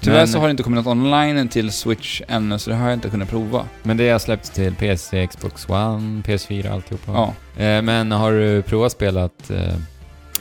Tyvärr 0.00 0.16
Men- 0.18 0.28
så 0.28 0.38
har 0.38 0.46
det 0.46 0.50
inte 0.50 0.62
kommit 0.62 0.84
något 0.84 0.90
online 0.96 1.48
till 1.48 1.72
Switch 1.72 2.22
ännu, 2.28 2.58
så 2.58 2.70
det 2.70 2.76
har 2.76 2.84
jag 2.88 2.94
inte 2.96 3.08
kunnat 3.08 3.28
prova. 3.30 3.64
Men 3.82 3.96
det 3.96 4.10
har 4.10 4.18
släppts 4.18 4.50
till 4.50 4.74
PC, 4.74 5.26
Xbox 5.26 5.68
One, 5.68 6.22
PS4, 6.26 6.72
alltihopa. 6.72 7.12
Ja. 7.12 7.62
Eh, 7.64 7.82
men 7.82 8.12
har 8.12 8.32
du 8.32 8.62
provat 8.62 8.92
spelat... 8.92 9.50
Eh, 9.50 9.74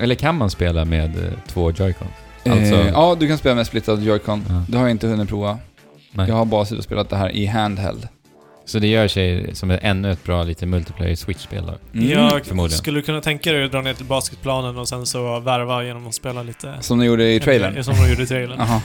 eller 0.02 0.16
kan 0.16 0.38
man 0.38 0.50
spela 0.50 0.86
med 0.86 1.16
eh, 1.18 1.32
två 1.48 1.72
Joy-Con? 1.72 2.08
Alltså- 2.46 2.76
Eh, 2.76 2.88
ja, 2.88 3.16
du 3.20 3.28
kan 3.28 3.38
spela 3.38 3.56
med 3.56 3.68
splittad 3.68 4.00
Joy-Con. 4.00 4.42
Ja. 4.50 4.64
Det 4.68 4.78
har 4.78 4.84
jag 4.84 4.92
inte 4.92 5.08
hunnit 5.08 5.30
prova. 5.30 5.58
Nej. 6.12 6.30
Jag 6.30 6.36
har 6.36 6.46
bara 6.46 6.66
suttit 6.66 6.78
och 6.80 6.84
spelat 6.84 7.10
det 7.10 7.16
här 7.16 7.30
i 7.30 7.46
handheld. 7.46 8.08
Så 8.66 8.80
det 8.80 8.88
gör 8.88 9.08
sig 9.08 9.56
som 9.56 9.72
ett, 9.72 9.80
ännu 9.84 10.12
ett 10.12 10.24
bra 10.24 10.44
lite 10.44 10.66
multiplayer 10.66 11.16
Switch-spel 11.16 11.64
då? 11.66 12.00
Mm. 12.00 12.10
Jag 12.10 12.46
förmodligen. 12.46 12.78
skulle 12.78 13.00
du 13.00 13.04
kunna 13.04 13.22
tänka 13.22 13.52
dig 13.52 13.64
att 13.66 13.72
dra 13.72 13.82
ner 13.82 13.94
till 13.94 14.06
basketplanen 14.06 14.78
och 14.78 14.88
sen 14.90 15.06
så 15.06 15.40
värva 15.40 15.84
genom 15.84 16.08
att 16.08 16.14
spela 16.16 16.44
lite... 16.44 16.74
Som 16.80 17.00
de 17.00 17.06
gjorde 17.06 17.34
i 17.34 17.40
trailern. 17.40 17.84
Som 17.84 17.96
de 17.96 18.10
gjorde 18.10 18.24
i 18.24 18.28
trailern. 18.28 18.60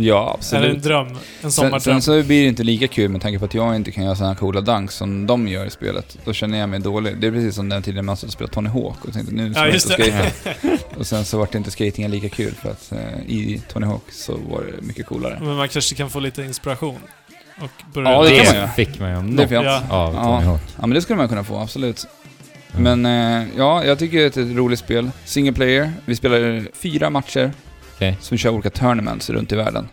Ja, 0.00 0.14
Eller 0.16 0.28
en 0.28 0.34
absolut. 0.70 0.82
dröm. 0.82 1.06
En 1.08 1.16
Sen, 1.40 1.50
sommardröm. 1.52 1.80
sen 1.80 2.02
så 2.02 2.22
blir 2.26 2.42
det 2.42 2.48
inte 2.48 2.62
lika 2.64 2.88
kul 2.88 3.08
med 3.10 3.20
tanke 3.20 3.38
på 3.38 3.44
att 3.44 3.54
jag 3.54 3.76
inte 3.76 3.90
kan 3.90 4.04
göra 4.04 4.16
sådana 4.16 4.34
coola 4.34 4.60
dunks 4.60 4.94
som 4.94 5.26
de 5.26 5.48
gör 5.48 5.66
i 5.66 5.70
spelet. 5.70 6.18
Då 6.24 6.32
känner 6.32 6.58
jag 6.58 6.68
mig 6.68 6.80
dålig. 6.80 7.16
Det 7.20 7.26
är 7.26 7.30
precis 7.30 7.54
som 7.54 7.68
den 7.68 7.82
tiden 7.82 8.04
man 8.04 8.16
spelade 8.16 8.54
Tony 8.54 8.68
Hawk 8.68 9.04
och 9.04 9.12
tänkte 9.12 9.34
nu 9.34 9.52
ska 9.52 9.60
ja, 9.60 9.66
jag 9.66 9.74
det. 9.74 9.80
skata. 9.80 10.78
Och 10.98 11.06
sen 11.06 11.24
så 11.24 11.38
vart 11.38 11.54
inte 11.54 11.70
skatingen 11.70 12.10
lika 12.10 12.28
kul 12.28 12.54
för 12.54 12.70
att 12.70 12.92
eh, 12.92 12.98
i 13.26 13.62
Tony 13.72 13.86
Hawk 13.86 14.12
så 14.12 14.32
var 14.32 14.62
det 14.62 14.82
mycket 14.86 15.06
coolare. 15.06 15.38
Men 15.42 15.56
man 15.56 15.68
kanske 15.68 15.94
kan 15.94 16.10
få 16.10 16.20
lite 16.20 16.42
inspiration. 16.42 16.98
Och 17.62 17.94
börja 17.94 18.10
Ja, 18.10 18.22
det 18.22 18.28
kan 18.36 18.46
man 18.46 18.54
göra. 18.54 18.68
fick 18.68 19.00
man 19.00 19.28
ju 19.28 19.36
Det 19.36 19.54
Ja. 19.54 19.82
av. 19.90 20.12
Tony 20.12 20.46
Hawk. 20.46 20.60
Ja 20.76 20.86
men 20.86 20.90
det 20.90 21.02
skulle 21.02 21.16
man 21.16 21.28
kunna 21.28 21.44
få, 21.44 21.58
absolut. 21.58 22.06
Ja. 22.72 22.78
Men 22.78 23.06
eh, 23.06 23.46
ja, 23.56 23.84
jag 23.84 23.98
tycker 23.98 24.16
det 24.18 24.36
är 24.36 24.42
ett 24.50 24.56
roligt 24.56 24.78
spel. 24.78 25.10
Single 25.24 25.52
player. 25.52 25.92
Vi 26.04 26.16
spelar 26.16 26.66
fyra 26.74 27.10
matcher. 27.10 27.52
Så 28.20 28.34
vi 28.34 28.38
kör 28.38 28.50
olika 28.50 28.70
tournaments 28.70 29.30
runt 29.30 29.52
i 29.52 29.56
världen. 29.56 29.88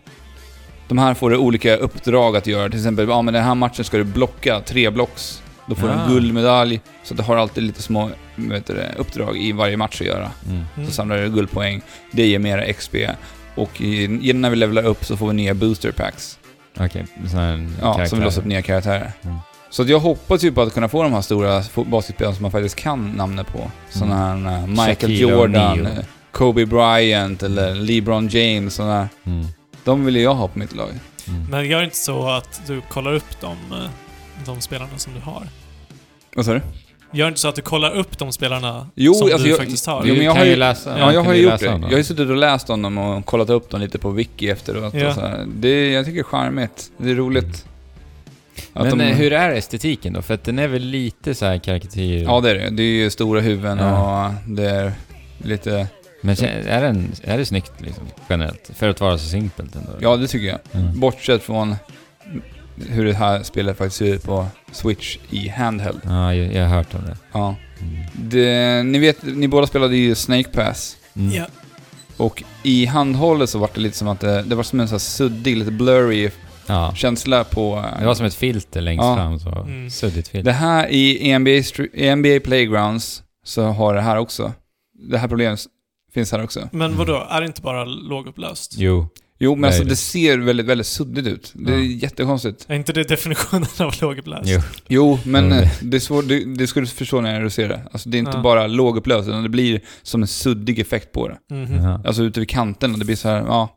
De 0.88 0.98
här 0.98 1.13
får 1.13 1.30
du 1.30 1.38
olika 1.38 1.76
uppdrag 1.76 2.38
att 2.38 2.48
göra. 2.48 2.70
Till 2.70 2.80
exempel, 2.80 3.08
ja 3.10 3.22
men 3.22 3.34
den 3.34 3.44
här 3.44 3.56
matchen 3.56 3.86
ska 3.86 3.98
du 3.98 4.04
blocka 4.04 4.60
tre 4.65 4.89
blocks. 4.89 5.41
Då 5.68 5.76
får 5.76 5.88
du 5.88 5.94
Ah. 5.94 6.04
en 6.04 6.10
guldmedalj. 6.12 6.82
Så 7.04 7.13
du 7.13 7.24
har 7.24 7.36
alltid 7.38 7.63
lite 7.63 7.82
små 7.82 8.10
vet 8.36 8.65
du, 8.68 8.84
uppdrag 8.98 9.38
i 9.38 9.52
varje 9.52 9.78
match 9.78 10.02
att 10.02 10.08
göra. 10.08 10.32
Mm. 10.50 10.63
Mm. 10.76 10.88
Så 10.88 10.94
samlar 10.94 11.18
du 11.18 11.30
guldpoäng. 11.30 11.82
Det 12.12 12.28
ger 12.28 12.39
mera 12.39 12.74
XP. 12.74 12.96
Och 13.56 13.82
i, 13.82 14.34
när 14.34 14.50
vi 14.50 14.56
levlar 14.56 14.86
upp 14.86 15.06
så 15.06 15.18
får 15.18 15.28
vi 15.28 15.34
nya 15.34 15.54
booster 15.54 15.91
packs. 15.91 16.39
Okej, 16.80 17.06
här 17.34 17.68
Ja, 17.82 18.06
som 18.06 18.22
låser 18.22 18.41
upp 18.41 18.48
nya 18.48 18.62
karaktärer. 18.62 19.12
Mm. 19.24 19.36
Så 19.70 19.84
jag 19.84 20.00
hoppas 20.00 20.44
ju 20.44 20.52
på 20.52 20.62
att 20.62 20.74
kunna 20.74 20.89
få 20.89 21.04
de 21.04 21.13
här 21.13 21.22
stora 21.22 21.63
basketspelen 21.86 22.36
som 22.36 22.41
man 22.41 22.52
faktiskt 22.52 22.76
kan 22.76 23.12
namnet 23.12 23.48
på. 23.48 23.72
Sådana 23.89 24.15
här 24.15 24.36
uh, 24.36 24.68
Michael 24.68 24.88
Shaquille 24.88 25.15
Jordan, 25.15 25.86
eh, 25.86 25.91
Kobe 26.36 26.65
Bryant 26.65 27.43
eller 27.43 27.76
LeBron 27.76 28.28
James. 28.28 28.74
Sådana. 28.76 29.10
Mm. 29.26 29.45
De 29.84 30.06
vill 30.06 30.15
ju 30.15 30.21
jag 30.21 30.34
ha 30.36 30.48
på 30.48 30.60
mitt 30.60 30.76
lag. 30.76 30.89
Mm. 31.28 31.45
Men 31.50 31.65
gör 31.69 31.84
inte 31.84 31.95
så 31.98 32.28
att 32.30 32.62
du 32.67 32.82
kollar 32.89 33.13
upp 33.13 33.41
de, 33.41 33.52
eh, 33.52 33.89
de 34.45 34.62
spelarna 34.62 34.98
som 34.98 35.13
du 35.13 35.19
har. 35.19 35.43
Vad 36.36 36.45
sa 36.45 36.54
du? 36.54 36.62
Gör 37.13 37.28
inte 37.28 37.39
så 37.39 37.48
att 37.48 37.56
du 37.56 37.62
kollar 37.62 37.91
upp 37.95 38.17
de 38.17 38.32
spelarna 38.32 38.88
Jo, 38.95 39.13
som 39.13 39.26
alltså 39.28 39.43
du 39.43 39.50
jag- 39.50 39.58
faktiskt 39.58 39.86
har. 39.86 40.04
Jo, 40.06 40.13
men 40.15 40.26
jag 40.26 40.36
har 40.36 40.43
ju 40.45 40.50
ju- 40.52 40.56
läsa. 40.56 41.00
Ja, 41.00 41.13
jag 41.13 41.24
har 41.24 41.34
ju 41.34 41.41
gjort 41.41 41.60
det. 41.60 41.65
Jag 41.65 41.80
har 41.80 41.98
ju 41.98 42.04
suttit 42.04 42.30
och 42.30 42.36
läst 42.36 42.69
om 42.69 42.82
dem 42.82 42.98
och 42.98 43.26
kollat 43.26 43.50
upp 43.50 43.69
dem 43.69 43.82
lite 43.82 43.98
på 44.00 44.10
Wiki 44.10 44.50
efteråt. 44.50 44.93
Ja. 44.93 45.08
Och 45.08 45.13
så 45.15 45.21
här. 45.21 45.45
Det, 45.56 45.91
jag 45.91 46.06
tycker 46.06 46.15
det 46.15 46.21
är 46.21 46.24
charmigt. 46.24 46.91
Det 46.98 47.12
är 47.12 47.15
roligt. 47.15 47.65
Att 48.74 48.84
Men 48.88 48.98
de- 48.98 49.04
eh, 49.04 49.15
hur 49.17 49.34
är 49.34 49.52
estetiken 49.52 50.13
då? 50.13 50.21
För 50.21 50.34
att 50.34 50.43
den 50.43 50.60
är 50.60 50.67
väl 50.67 50.82
lite 50.82 51.36
så 51.36 51.45
här 51.45 51.58
karikatyr... 51.58 52.24
Ja, 52.24 52.41
det 52.41 52.50
är 52.50 52.56
det. 52.56 52.69
Det 52.69 52.84
är 52.84 53.04
ju 53.04 53.10
stora 53.10 53.41
huvuden 53.41 53.78
Ja. 53.78 54.28
och 54.28 54.34
det 54.52 54.69
är 54.69 54.91
lite... 55.43 55.88
Men 56.25 56.35
är, 56.67 56.81
den, 56.81 57.11
är 57.23 57.38
det 57.38 57.45
snyggt 57.45 57.71
liksom, 57.81 58.03
generellt? 58.29 58.71
För 58.73 58.89
att 58.89 59.01
vara 59.01 59.17
så 59.17 59.25
simpelt 59.29 59.75
ändå? 59.75 59.89
Ja, 60.01 60.15
det 60.17 60.27
tycker 60.27 60.47
jag. 60.47 60.59
Mm. 60.71 60.99
Bortsett 60.99 61.43
från 61.43 61.75
hur 62.89 63.05
det 63.05 63.13
här 63.13 63.43
spelet 63.43 63.77
faktiskt 63.77 63.95
ser 63.97 64.05
ut 64.13 64.23
på 64.23 64.47
Switch 64.71 65.17
i 65.29 65.49
handheld. 65.49 65.99
Ja, 66.03 66.33
jag, 66.33 66.53
jag 66.53 66.67
har 66.69 66.75
hört 66.77 66.93
om 66.95 67.01
det. 67.05 67.17
Ja. 67.33 67.55
Mm. 67.81 68.03
Det, 68.13 68.83
ni 68.83 68.99
vet, 68.99 69.17
ni 69.23 69.47
båda 69.47 69.67
spelade 69.67 69.97
ju 69.97 70.15
Snake 70.15 70.49
Pass. 70.49 70.97
Mm. 71.15 71.31
Ja. 71.33 71.45
Och 72.17 72.43
i 72.63 72.85
handhållet 72.85 73.49
så 73.49 73.59
var 73.59 73.69
det 73.73 73.81
lite 73.81 73.97
som 73.97 74.07
att 74.07 74.19
det, 74.19 74.41
det 74.43 74.55
var 74.55 74.63
som 74.63 74.79
en 74.79 74.88
sån 74.88 74.93
här 74.93 74.99
suddig, 74.99 75.57
lite 75.57 75.71
blurry 75.71 76.29
Ja. 76.67 76.93
känsla 76.95 77.43
på... 77.43 77.77
eh, 77.93 77.99
Det 77.99 78.05
var 78.05 78.15
som 78.15 78.25
ett 78.25 78.33
filter 78.35 78.81
längst 78.81 79.03
Ja. 79.03 79.15
fram, 79.15 79.39
så 79.39 79.49
Mm. 79.49 79.89
suddigt 79.89 80.27
filter. 80.27 80.45
Det 80.45 80.57
här 80.57 80.88
i 80.88 81.38
NBA, 81.39 81.51
i 81.93 82.15
NBA 82.15 82.39
Playgrounds 82.43 83.23
så 83.43 83.63
har 83.63 83.93
det 83.93 84.01
här 84.01 84.17
också. 84.17 84.53
Det 85.09 85.17
här 85.17 85.27
problemet 85.27 85.59
finns 86.15 86.32
här 86.32 86.43
också. 86.43 86.69
Men 86.71 86.97
vadå, 86.97 87.28
är 87.30 87.41
det 87.41 87.47
inte 87.47 87.62
bara 87.62 87.86
lågupplöst? 87.86 88.73
Jo. 88.78 89.08
Jo, 89.39 89.51
men 89.56 89.62
Det 89.62 89.65
är 89.67 89.69
alltså 89.69 89.84
det. 89.84 89.89
det 89.89 89.95
ser 89.95 90.38
väldigt, 90.38 90.65
väldigt 90.65 90.88
suddigt 90.88 91.28
ut. 91.28 91.51
Det 91.56 91.73
är 91.73 91.78
Ja. 91.78 91.84
jättekonstigt. 91.84 92.65
Är 92.67 92.75
inte 92.75 92.93
det 92.93 93.04
definitionen 93.04 93.67
av 93.80 93.93
lågupplöst? 94.01 94.43
Jo. 94.49 94.60
Jo, 94.88 95.19
men 95.25 95.49
Jo, 95.49 95.56
eh, 95.56 95.69
det- 95.82 95.97
är 95.97 96.01
svårt, 96.01 96.28
det, 96.28 96.56
det 96.56 96.67
ska 96.67 96.80
du 96.80 96.88
förstå 96.88 97.21
när 97.21 97.41
du 97.41 97.49
ser 97.49 97.69
det. 97.69 97.82
Alltså 97.91 98.10
det 98.10 98.17
är 98.17 98.19
inte 98.19 98.32
Ja. 98.34 98.41
bara 98.41 98.67
lågupplöst, 98.67 99.28
utan 99.28 99.43
det 99.43 99.49
blir 99.49 99.82
som 100.04 100.21
en 100.21 100.28
suddig 100.28 100.80
effekt 100.80 101.12
på 101.12 101.28
det. 101.28 101.38
Ja. 101.84 102.01
Alltså 102.06 102.23
ute 102.23 102.39
vid 102.39 102.49
kanten, 102.49 102.99
det 102.99 103.06
blir 103.06 103.15
så 103.15 103.30
här, 103.30 103.38
ja. 103.41 103.69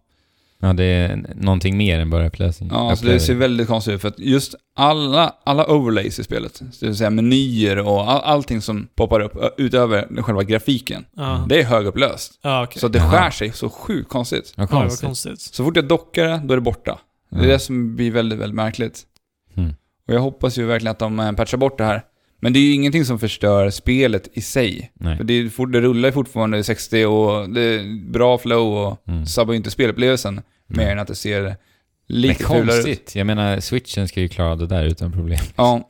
Ja, 0.62 0.72
det 0.72 0.84
är 0.84 1.24
någonting 1.34 1.76
mer 1.76 2.00
än 2.00 2.10
bara 2.10 2.26
upplösning. 2.26 2.70
Ja, 2.72 2.90
alltså 2.90 3.06
det 3.06 3.20
ser 3.20 3.34
väldigt 3.34 3.68
konstigt 3.68 3.94
ut. 3.94 4.00
För 4.00 4.08
att 4.08 4.18
just 4.18 4.54
alla, 4.76 5.34
alla 5.44 5.66
overlays 5.66 6.18
i 6.18 6.24
spelet, 6.24 6.62
det 6.80 6.86
vill 6.86 6.96
säga 6.96 7.10
menyer 7.10 7.78
och 7.78 8.10
all, 8.10 8.20
allting 8.20 8.60
som 8.62 8.88
poppar 8.96 9.20
upp 9.20 9.54
utöver 9.58 10.22
själva 10.22 10.42
grafiken, 10.42 11.04
Ja, 11.16 11.46
det 11.48 11.60
är 11.60 11.64
högupplöst. 11.64 12.38
ja 12.42 12.64
okej. 12.64 12.80
Så 12.80 12.86
att 12.86 12.92
det 12.92 13.00
skär 13.00 13.30
sig 13.30 13.52
så 13.52 13.70
sjukt 13.70 14.08
konstigt. 14.08 14.52
Ja, 14.56 14.66
konstigt. 14.66 15.06
konstigt. 15.06 15.40
Så 15.40 15.64
fort 15.64 15.76
jag 15.76 15.88
dockar 15.88 16.24
det, 16.24 16.40
då 16.44 16.52
är 16.54 16.56
det 16.56 16.62
borta. 16.62 16.98
Det 17.30 17.36
är 17.38 17.42
Ja. 17.42 17.48
det 17.48 17.58
som 17.58 17.96
blir 17.96 18.10
väldigt, 18.10 18.38
väldigt 18.38 18.56
märkligt. 18.56 19.02
Mm. 19.56 19.70
Och 20.08 20.14
jag 20.14 20.20
hoppas 20.20 20.58
ju 20.58 20.64
verkligen 20.66 20.90
att 20.92 20.98
de 20.98 21.20
eh, 21.20 21.32
patchar 21.32 21.58
bort 21.58 21.78
det 21.78 21.84
här. 21.84 22.02
Men 22.40 22.52
det 22.52 22.58
är 22.58 22.62
ju 22.62 22.72
ingenting 22.72 23.04
som 23.04 23.18
förstör 23.18 23.70
spelet 23.70 24.28
i 24.32 24.40
sig. 24.40 24.90
Nej. 24.94 25.16
För 25.16 25.24
det, 25.24 25.34
är, 25.34 25.48
fort- 25.48 25.72
det 25.72 25.80
rullar 25.80 26.08
ju 26.08 26.12
fortfarande 26.12 26.64
60 26.64 27.04
och 27.04 27.50
det 27.50 27.60
är 27.60 28.10
bra 28.10 28.38
flow 28.38 28.72
och 28.78 29.02
Mm. 29.08 29.26
sabbar 29.26 29.52
ju 29.52 29.56
inte 29.56 29.70
spelupplevelsen 29.70 30.34
mer 30.66 30.82
Mm. 30.82 30.92
än 30.92 30.98
att 30.98 31.08
det 31.08 31.14
ser 31.14 31.42
Men 31.42 31.54
lite 32.08 32.44
fulare 32.44 32.60
ut. 32.62 32.68
konstigt. 32.70 33.12
Jag 33.16 33.26
menar, 33.26 33.60
switchen 33.60 34.08
ska 34.08 34.20
ju 34.20 34.28
klara 34.28 34.56
det 34.56 34.66
där 34.66 34.84
utan 34.84 35.12
problem. 35.12 35.38
Ja. 35.56 35.88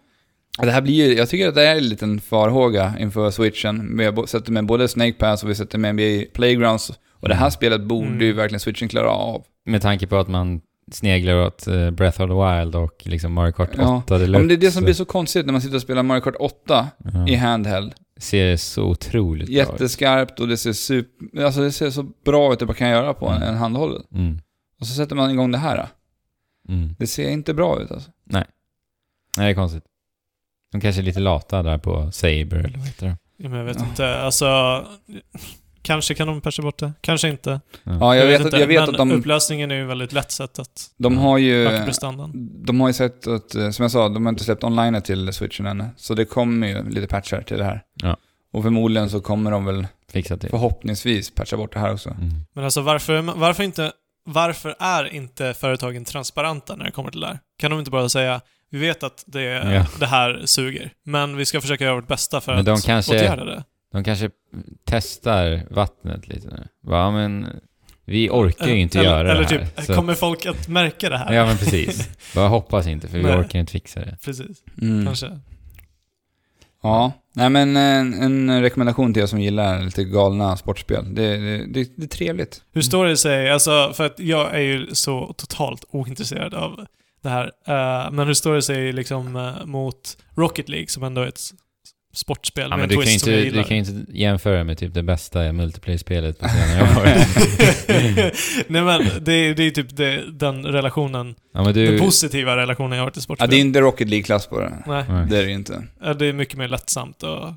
Det 0.63 0.71
här 0.71 0.81
blir 0.83 0.95
ju, 0.95 1.15
jag 1.17 1.29
tycker 1.29 1.49
att 1.49 1.55
det 1.55 1.67
är 1.67 1.77
en 1.77 1.89
liten 1.89 2.21
farhåga 2.21 2.95
inför 3.01 3.31
switchen. 3.31 3.97
Vi 3.99 4.05
har 4.05 4.27
sett 4.27 4.49
med 4.49 4.67
både 4.67 4.89
Snake 4.89 5.13
Pass 5.13 5.43
och 5.45 5.51
vi 5.51 5.55
sett 5.55 5.71
det 5.71 5.79
med 5.79 5.95
NBA 5.95 6.25
Playgrounds. 6.35 6.91
Och 7.21 7.29
det 7.29 7.35
här 7.35 7.43
Mm. 7.43 7.51
spelet 7.51 7.81
borde 7.83 8.07
Mm. 8.09 8.21
ju 8.21 8.33
verkligen 8.33 8.61
switchen 8.61 8.89
klara 8.89 9.11
av. 9.11 9.45
Med 9.67 9.83
tanke 9.83 10.07
på 10.07 10.17
att 10.17 10.29
man 10.29 10.61
sneglar 10.93 11.35
åt 11.47 11.67
eh, 11.67 11.91
Breath 11.91 12.21
of 12.21 12.29
the 12.31 12.35
Wild 12.61 12.75
och 12.75 13.03
liksom 13.07 13.33
Mario 13.33 13.53
Kart 13.53 13.71
8 13.71 13.83
Ja. 13.83 14.03
Deluxe. 14.19 14.33
Ja, 14.33 14.39
men 14.39 14.49
det 14.49 14.55
är 14.55 14.59
det 14.59 14.71
som 14.71 14.85
blir 14.85 14.95
så 14.95 15.05
konstigt 15.05 15.47
när 15.47 15.53
man 15.53 15.63
sitter 15.63 15.77
och 15.77 15.83
spelar 15.83 16.03
Mario 16.03 16.21
Kart 16.21 16.35
8 16.39 16.89
Ja. 17.15 17.29
i 17.29 17.35
handheld. 17.35 17.95
Ser 18.17 18.57
så 18.57 18.83
otroligt 18.85 19.47
bra 19.49 19.53
ut. 19.63 19.69
Jätteskarpt 19.69 20.41
och 20.41 20.49
det 20.49 20.57
ser 20.57 20.73
super... 20.73 21.45
Alltså 21.45 21.61
det 21.61 21.73
ser 21.73 21.91
så 21.91 22.03
bra 22.25 22.53
ut 22.53 22.59
det 22.59 22.67
man 22.67 22.75
kan 22.75 22.89
göra 22.91 23.15
på 23.15 23.29
en, 23.29 23.37
Mm. 23.37 23.49
en 23.49 23.57
handhållen. 23.57 24.03
Mm. 24.13 24.39
Och 24.81 24.87
så 24.87 24.95
sätter 24.95 25.17
man 25.17 25.31
igång 25.31 25.51
det 25.53 25.59
här. 25.59 25.89
Mm. 26.69 26.95
Det 26.99 27.07
ser 27.07 27.31
inte 27.31 27.55
bra 27.55 27.81
ut 27.83 27.91
alltså. 27.93 28.11
Nej, 28.25 28.45
det 29.37 29.43
är 29.43 29.55
konstigt. 29.55 29.85
De 30.73 30.81
kanske 30.81 31.01
är 31.01 31.05
lite 31.05 31.21
lata 31.21 31.63
där 31.63 31.79
på 31.79 32.11
Saber, 32.13 32.57
eller 32.57 32.79
vad 32.79 32.87
heter 32.87 33.07
det? 33.07 33.17
Ja, 33.37 33.49
men 33.49 33.59
jag 33.59 33.65
vet 33.67 33.77
Ja. 33.81 33.87
inte, 33.89 34.19
alltså... 34.19 34.47
Kanske 35.83 36.15
kan 36.15 36.27
de 36.27 36.41
patcha 36.41 36.63
bort 36.63 36.79
det, 36.79 36.93
kanske 37.01 37.29
inte. 37.29 37.61
Ja, 37.85 38.17
jag, 38.17 38.27
vet, 38.27 38.47
att, 38.47 38.61
jag 38.61 38.67
vet 38.67 38.81
men 38.81 38.89
att 38.91 38.97
de, 38.97 39.13
upplösningen 39.13 39.71
är 39.71 39.75
ju 39.75 39.85
väldigt 39.85 40.13
lätt 40.13 40.31
sätt 40.33 40.59
att 40.59 40.91
de 40.97 41.19
har 41.19 41.39
ju... 41.39 41.69
De 42.41 42.81
har 42.81 42.89
ju 42.89 42.93
sett 42.93 43.27
att, 43.27 43.55
eh, 43.55 43.71
som 43.71 43.83
jag 43.83 43.91
sa, 43.93 44.09
de 44.09 44.27
har 44.27 44.31
inte 44.33 44.45
släppt 44.45 44.65
online 44.65 45.03
till 45.03 45.33
switchen 45.33 45.67
än. 45.67 45.85
Så 45.97 46.15
det 46.15 46.25
kommer 46.25 46.67
ju 46.69 46.89
lite 46.91 47.07
patchar 47.07 47.43
till 47.43 47.59
det 47.59 47.65
här. 47.65 47.83
Ja. 47.95 48.17
Och 48.53 48.63
förmodligen 48.63 49.11
så 49.11 49.21
kommer 49.21 49.51
de 49.51 49.65
väl 49.65 49.87
Fixa 50.13 50.37
till. 50.37 50.51
förhoppningsvis 50.51 51.31
patcha 51.35 51.57
bort 51.57 51.73
det 51.73 51.79
här 51.81 51.93
också. 51.93 52.09
Mm. 52.11 52.31
Men 52.55 52.65
alltså 52.65 52.81
varför, 52.81 53.23
varför 53.23 53.63
inte... 53.65 53.93
Varför 54.31 54.75
är 54.79 55.15
inte 55.15 55.55
företagen 55.55 56.05
transparenta 56.05 56.77
när 56.77 56.85
det 56.85 56.91
kommer 56.91 57.11
till 57.11 57.21
det 57.21 57.27
här? 57.27 57.39
Kan 57.59 57.71
de 57.71 57.79
inte 57.79 57.91
bara 57.91 58.09
säga 58.09 58.41
vi 58.71 58.79
vet 58.79 59.03
att 59.03 59.25
det, 59.27 59.43
Ja. 59.43 59.87
det 60.01 60.07
här 60.07 60.43
suger, 60.45 60.91
men 61.05 61.37
vi 61.37 61.45
ska 61.47 61.61
försöka 61.61 61.85
göra 61.85 61.95
vårt 61.95 62.09
bästa 62.09 62.41
för 62.41 62.55
Men 62.57 62.65
de 62.65 62.71
att 62.71 62.85
kanske- 62.85 63.17
åtgärda 63.17 63.45
det. 63.45 63.65
De 63.93 64.05
kanske 64.05 64.31
testar 64.85 65.63
vattnet 65.71 66.29
lite 66.29 66.49
nu. 66.49 66.69
Va, 66.83 67.11
men 67.11 67.47
vi 68.05 68.31
orkar 68.31 68.67
ju 68.67 68.79
inte 68.81 68.99
eller, 68.99 69.11
göra 69.11 69.33
eller 69.33 69.43
det 69.49 69.59
här. 69.59 69.67
typ, 69.77 69.85
så- 69.87 69.95
kommer 69.95 70.15
folk 70.15 70.47
att 70.47 70.69
märka 70.69 71.09
det 71.11 71.19
här? 71.19 71.33
Ja, 71.35 71.47
men 71.47 71.57
precis. 71.59 72.09
Bara 72.35 72.49
hoppas 72.49 72.87
inte, 72.87 73.09
för 73.09 73.19
vi 73.19 73.25
Nej. 73.25 73.37
orkar 73.39 73.59
inte 73.59 73.73
fixa 73.73 74.01
det. 74.01 74.17
Precis, 74.25 74.63
Mm. 74.83 75.05
kanske. 75.07 75.39
Ja, 76.83 77.13
nej 77.33 77.51
men 77.51 77.77
en, 77.77 78.15
en 78.15 78.63
rekommendation 78.63 79.15
till 79.15 79.23
er 79.23 79.27
som 79.27 79.41
gillar 79.41 79.83
lite 79.83 80.05
galna 80.05 80.57
sportspel. 80.57 81.15
Det, 81.15 81.37
det, 81.37 81.67
det, 81.67 81.91
det 81.97 82.03
är 82.05 82.09
trevligt. 82.09 82.63
Hur 82.73 82.83
står 82.83 83.07
det 83.07 83.17
sig, 83.17 83.51
alltså 83.51 83.93
för 83.95 84.07
att 84.07 84.19
jag 84.21 84.55
är 84.55 84.61
ju 84.61 84.87
så 84.95 85.35
totalt 85.37 85.85
ointresserad 85.91 86.55
av 86.55 86.87
det 87.23 87.29
här. 87.29 87.45
Eh, 87.67 88.11
men 88.11 88.27
hur 88.27 88.35
står 88.35 88.55
det 88.55 88.63
sig 88.63 88.93
liksom 88.93 89.37
eh, 89.37 89.67
mot 89.67 90.17
Rocket 90.37 90.69
League 90.69 90.89
som 90.89 91.03
ändå 91.03 91.21
är 91.21 91.27
ett 91.27 91.41
sportspel 92.19 92.63
Ja, 92.71 92.77
med 92.77 92.79
men 92.79 92.83
en 92.85 92.89
du 92.89 92.95
kan, 92.95 93.05
twist 93.05 93.25
som 93.25 93.33
jag 93.33 93.45
inte, 93.45 93.57
du 93.59 93.65
kan 93.65 93.77
ju 93.77 93.85
inte 93.85 94.13
jämföra 94.19 94.65
med 94.65 94.79
typ 94.79 94.95
det 94.95 95.03
bästa 95.03 95.53
multiplayer-spelet 95.53 96.39
på 96.39 96.49
senare 96.49 96.83
år. 96.83 97.05
Nej 98.73 98.83
men 98.83 99.25
det 99.25 99.33
är, 99.33 99.55
det 99.55 99.63
är 99.63 99.71
typ 99.71 99.97
det, 99.97 100.25
den 100.33 100.67
relationen, 100.67 101.35
Ja, 101.55 101.63
men 101.65 101.75
den 101.75 101.85
du... 101.87 101.99
positiva 101.99 102.57
relationen 102.57 102.99
jag 102.99 103.05
har 103.05 103.11
till 103.11 103.21
Ja, 103.21 103.23
sportspel. 103.23 103.51
det 103.51 103.57
är 103.57 103.61
inte 103.61 103.81
Rocket 103.81 104.09
League-klass 104.09 104.47
på 104.47 104.61
det. 104.61 104.83
Nej, 104.87 105.05
Nej. 105.09 105.27
Det 105.31 105.37
är 105.39 105.43
det 105.43 105.49
ju 105.49 105.55
inte. 105.55 105.83
eh, 106.05 106.11
det 106.11 106.27
är 106.27 106.33
mycket 106.33 106.59
mer 106.59 106.69
lättsamt 106.69 107.23
och... 107.23 107.53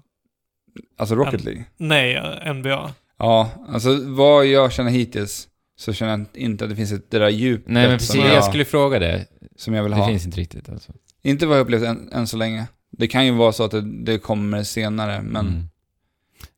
Alltså 1.00 1.16
Rocket 1.16 1.42
Ja. 1.46 1.52
League. 1.52 1.64
Nej, 1.78 2.54
NBA. 2.54 2.92
Ja, 3.20 3.50
alltså 3.70 3.98
vad 4.06 4.46
jag 4.46 4.72
känner 4.74 4.92
hittills 4.92 5.48
så 5.80 5.94
känner 5.94 6.12
jag 6.12 6.26
inte 6.34 6.64
att 6.64 6.70
det 6.70 6.76
finns 6.76 6.92
ett 6.92 7.12
det 7.12 7.20
där 7.20 7.30
djupet 7.30 7.68
Nej, 7.72 7.88
men 7.88 7.98
precis. 7.98 8.16
Jag 8.16 8.28
jag, 8.36 8.44
skulle 8.44 8.66
fråga 8.66 9.00
det. 9.00 9.26
som 9.58 9.74
jag 9.74 9.84
vill 9.84 9.92
Det 9.92 9.98
ha. 9.98 10.08
finns 10.08 10.26
inte 10.26 10.40
riktigt 10.40 10.70
alltså. 10.70 10.92
Inte 11.24 11.46
vad 11.46 11.58
jag 11.58 11.64
upplevt 11.64 11.84
än, 11.84 12.10
än 12.14 12.28
så 12.28 12.38
länge. 12.38 12.66
Det 12.92 13.08
kan 13.08 13.26
ju 13.26 13.32
vara 13.32 13.52
så 13.52 13.64
att 13.64 13.72
det, 13.72 14.04
det 14.04 14.18
kommer 14.18 14.64
senare, 14.64 15.22
men... 15.22 15.48
Mm. 15.48 15.68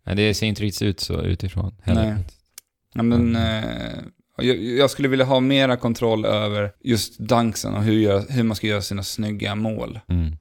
Nej, 0.06 0.16
det 0.16 0.34
ser 0.34 0.48
inte 0.48 0.62
riktigt 0.64 0.82
ut 0.82 1.00
så 1.00 1.22
utifrån 1.22 1.76
heller. 1.84 2.14
Nej. 2.14 2.24
Ja, 2.94 3.04
men 3.04 3.36
eh, 3.36 3.64
jag, 4.38 4.58
jag 4.64 4.90
skulle 4.90 5.08
vilja 5.08 5.26
ha 5.26 5.40
mera 5.40 5.78
kontroll 5.78 6.26
över 6.26 6.72
just 6.84 7.20
dunksen 7.20 7.74
och 7.74 7.84
hur, 7.84 8.00
gör, 8.00 8.26
hur 8.30 8.44
man 8.44 8.56
ska 8.56 8.68
göra 8.68 8.82
sina 8.82 9.04
snygga 9.04 9.56
mål. 9.56 10.00
Mm. 10.08 10.32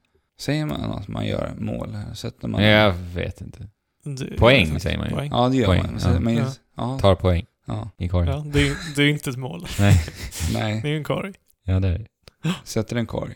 Säger 0.40 0.66
man 0.66 0.80
att 0.80 1.08
man 1.08 1.26
gör 1.26 1.52
mål? 1.58 1.96
Sätter 2.14 2.48
man... 2.48 2.62
Jag 2.64 2.92
vet 2.92 3.40
inte. 3.40 3.68
Det- 4.04 4.36
Poäng 4.36 4.80
säger 4.80 4.98
man 4.98 5.08
ju. 5.08 5.14
Poäng. 5.14 5.30
Ja, 5.30 5.48
det 5.48 5.56
gör 5.56 5.66
Poäng, 5.66 5.82
man. 5.82 6.00
Ja. 6.14 6.20
Men, 6.20 6.34
Ja. 6.36 6.52
ja. 6.76 6.98
Tar 6.98 7.14
poäng 7.14 7.46
Ja, 7.66 7.90
i 7.98 8.08
korgen. 8.08 8.28
Ja, 8.28 8.44
det 8.52 8.60
är 8.60 8.64
ju 8.64 8.74
det 8.96 9.02
är 9.02 9.06
ju 9.06 9.12
inte 9.12 9.30
ett 9.30 9.36
mål. 9.36 9.66
Nej. 9.78 10.00
nej. 10.54 10.80
Det 10.82 10.88
är 10.88 10.92
ju 10.92 10.96
en 10.98 11.04
korg. 11.04 11.32
Ja, 11.64 11.80
det 11.80 11.88
är 11.88 11.98
det. 11.98 12.06
Sätter 12.64 12.96
en 12.96 13.06
korg. 13.06 13.34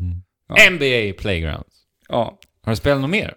Mm. 0.00 0.22
Ja. 0.48 0.70
NBA 0.70 1.20
Playgrounds. 1.22 1.74
Ja. 2.08 2.38
Har 2.62 2.72
du 2.72 2.76
spelat 2.76 3.00
något 3.00 3.10
mer? 3.10 3.34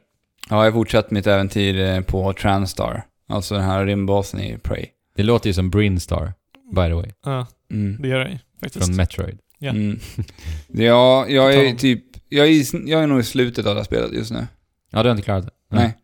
ja, 0.50 0.56
jag 0.66 0.72
har 0.72 0.72
fortsatt 0.72 1.12
mitt 1.12 1.28
äventyr 1.28 1.80
eh, 1.80 2.02
på 2.02 2.34
Transtar. 2.34 3.04
Alltså 3.30 3.56
den 3.56 3.64
här 3.64 3.86
rymdbasen 3.86 4.40
i 4.40 4.58
Prey. 4.58 4.86
Det 5.16 5.24
låter 5.24 5.50
ju 5.50 5.54
som 5.54 5.70
Brinstar, 5.70 6.34
by 6.76 6.82
the 6.88 6.94
way. 6.94 7.12
Ja, 7.26 7.48
Mm. 7.72 7.98
det 8.02 8.08
gör 8.08 8.20
det 8.20 8.40
faktiskt. 8.62 8.86
Från 8.86 8.96
Metroid. 8.96 9.40
Ja. 9.60 9.70
Mm. 9.70 10.00
Ja, 10.68 11.28
jag 11.28 11.54
är 11.54 11.76
typ... 11.76 12.04
Jag 12.30 12.48
är, 12.48 12.90
jag 12.90 13.04
är 13.04 13.08
nog 13.08 13.20
i 13.20 13.24
slutet 13.24 13.66
av 13.66 13.76
det 13.76 13.80
här 13.80 13.86
spelet 13.86 14.12
just 14.14 14.32
nu. 14.32 14.48
Ja, 14.92 15.04
du 15.04 15.10
har 15.10 15.12
inte 15.16 15.24
klarat 15.24 15.46
det? 15.46 15.52
Nej. 15.76 15.98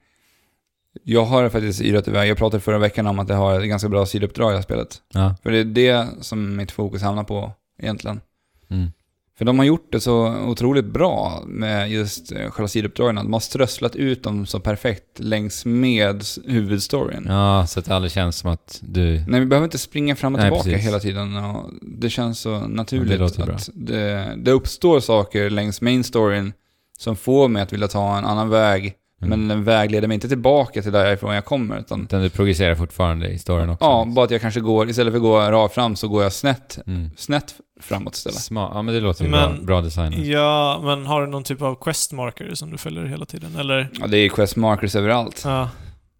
Jag 1.03 1.25
har 1.25 1.49
faktiskt 1.49 1.81
yrat 1.81 2.07
iväg. 2.07 2.29
Jag 2.29 2.37
pratade 2.37 2.61
förra 2.61 2.77
veckan 2.77 3.07
om 3.07 3.19
att 3.19 3.29
jag 3.29 3.35
har 3.35 3.59
ett 3.61 3.67
ganska 3.69 3.89
bra 3.89 4.05
sidouppdrag 4.05 4.49
i 4.49 4.51
det 4.51 4.57
här 4.57 4.63
spelet. 4.63 5.01
Ja. 5.13 5.35
För 5.43 5.51
det 5.51 5.57
är 5.59 5.63
det 5.65 6.07
som 6.21 6.55
mitt 6.55 6.71
fokus 6.71 7.01
hamnar 7.01 7.23
på 7.23 7.51
egentligen. 7.79 8.21
Mm. 8.69 8.91
För 9.37 9.45
de 9.45 9.59
har 9.59 9.65
gjort 9.65 9.91
det 9.91 9.99
så 9.99 10.27
otroligt 10.45 10.85
bra 10.85 11.43
med 11.47 11.91
just 11.91 12.31
eh, 12.31 12.49
själva 12.49 12.67
sidouppdragen. 12.67 13.15
De 13.15 13.33
har 13.33 13.39
strösslat 13.39 13.95
ut 13.95 14.23
dem 14.23 14.45
så 14.45 14.59
perfekt 14.59 15.19
längs 15.19 15.65
med 15.65 16.23
huvudstoryn. 16.45 17.25
Ja, 17.27 17.65
så 17.67 17.79
att 17.79 17.85
det 17.85 17.95
aldrig 17.95 18.11
känns 18.11 18.37
som 18.37 18.51
att 18.51 18.79
du... 18.81 19.23
Nej, 19.27 19.39
vi 19.39 19.45
behöver 19.45 19.65
inte 19.65 19.77
springa 19.77 20.15
fram 20.15 20.33
och 20.33 20.39
Nej, 20.39 20.49
tillbaka 20.49 20.69
precis. 20.69 20.87
hela 20.87 20.99
tiden. 20.99 21.35
Och 21.37 21.69
det 21.81 22.09
känns 22.09 22.39
så 22.39 22.49
Ja, 22.49 22.59
det 22.59 22.67
naturligt 22.67 23.19
låter 23.19 23.45
bra. 23.45 23.55
att 23.55 23.69
det, 23.73 24.33
det 24.37 24.51
uppstår 24.51 24.99
saker 24.99 25.49
längs 25.49 25.81
main 25.81 26.03
storyn 26.03 26.53
som 26.97 27.15
får 27.15 27.47
mig 27.47 27.61
att 27.61 27.73
vilja 27.73 27.87
ta 27.87 28.17
en 28.17 28.25
annan 28.25 28.49
väg. 28.49 28.93
Mm. 29.25 29.39
Men 29.39 29.47
den 29.47 29.63
vägleder 29.63 30.07
mig 30.07 30.15
inte 30.15 30.27
tillbaka 30.29 30.81
till 30.81 30.91
därifrån 30.91 31.35
jag 31.35 31.45
kommer. 31.45 31.79
Utan, 31.79 32.03
Utan 32.03 32.21
du 32.21 32.29
progresserar 32.29 32.75
fortfarande 32.75 33.27
i 33.29 33.39
storyn 33.39 33.69
också? 33.69 33.85
ja, 33.85 34.05
bara 34.07 34.25
att 34.25 34.31
jag 34.31 34.41
kanske 34.41 34.59
går, 34.59 34.89
istället 34.89 35.11
för 35.13 35.17
att 35.17 35.21
gå 35.23 35.39
rakt 35.39 35.73
fram 35.75 35.95
så 35.95 36.07
går 36.07 36.23
jag 36.23 36.33
snett, 36.33 36.79
Mm. 36.87 37.09
snett 37.17 37.55
framåt 37.81 38.15
istället. 38.15 38.37
Smart. 38.39 38.71
Ja, 38.73 38.81
men 38.81 38.93
det 38.95 39.01
låter 39.01 39.25
ju 39.25 39.31
Men- 39.31 39.55
bra, 39.55 39.65
bra 39.65 39.81
design. 39.81 40.13
Ja, 40.25 40.79
men 40.83 41.05
har 41.05 41.21
du 41.21 41.27
någon 41.27 41.43
typ 41.43 41.61
av 41.61 41.75
quest 41.75 42.11
marker 42.11 42.53
som 42.53 42.71
du 42.71 42.77
följer 42.77 43.05
hela 43.05 43.25
tiden? 43.25 43.55
Eller? 43.55 43.89
Ja, 43.99 44.07
det 44.07 44.17
är 44.17 44.29
quest 44.29 44.55
markers 44.55 44.95
överallt. 44.95 45.41
Ja. 45.45 45.69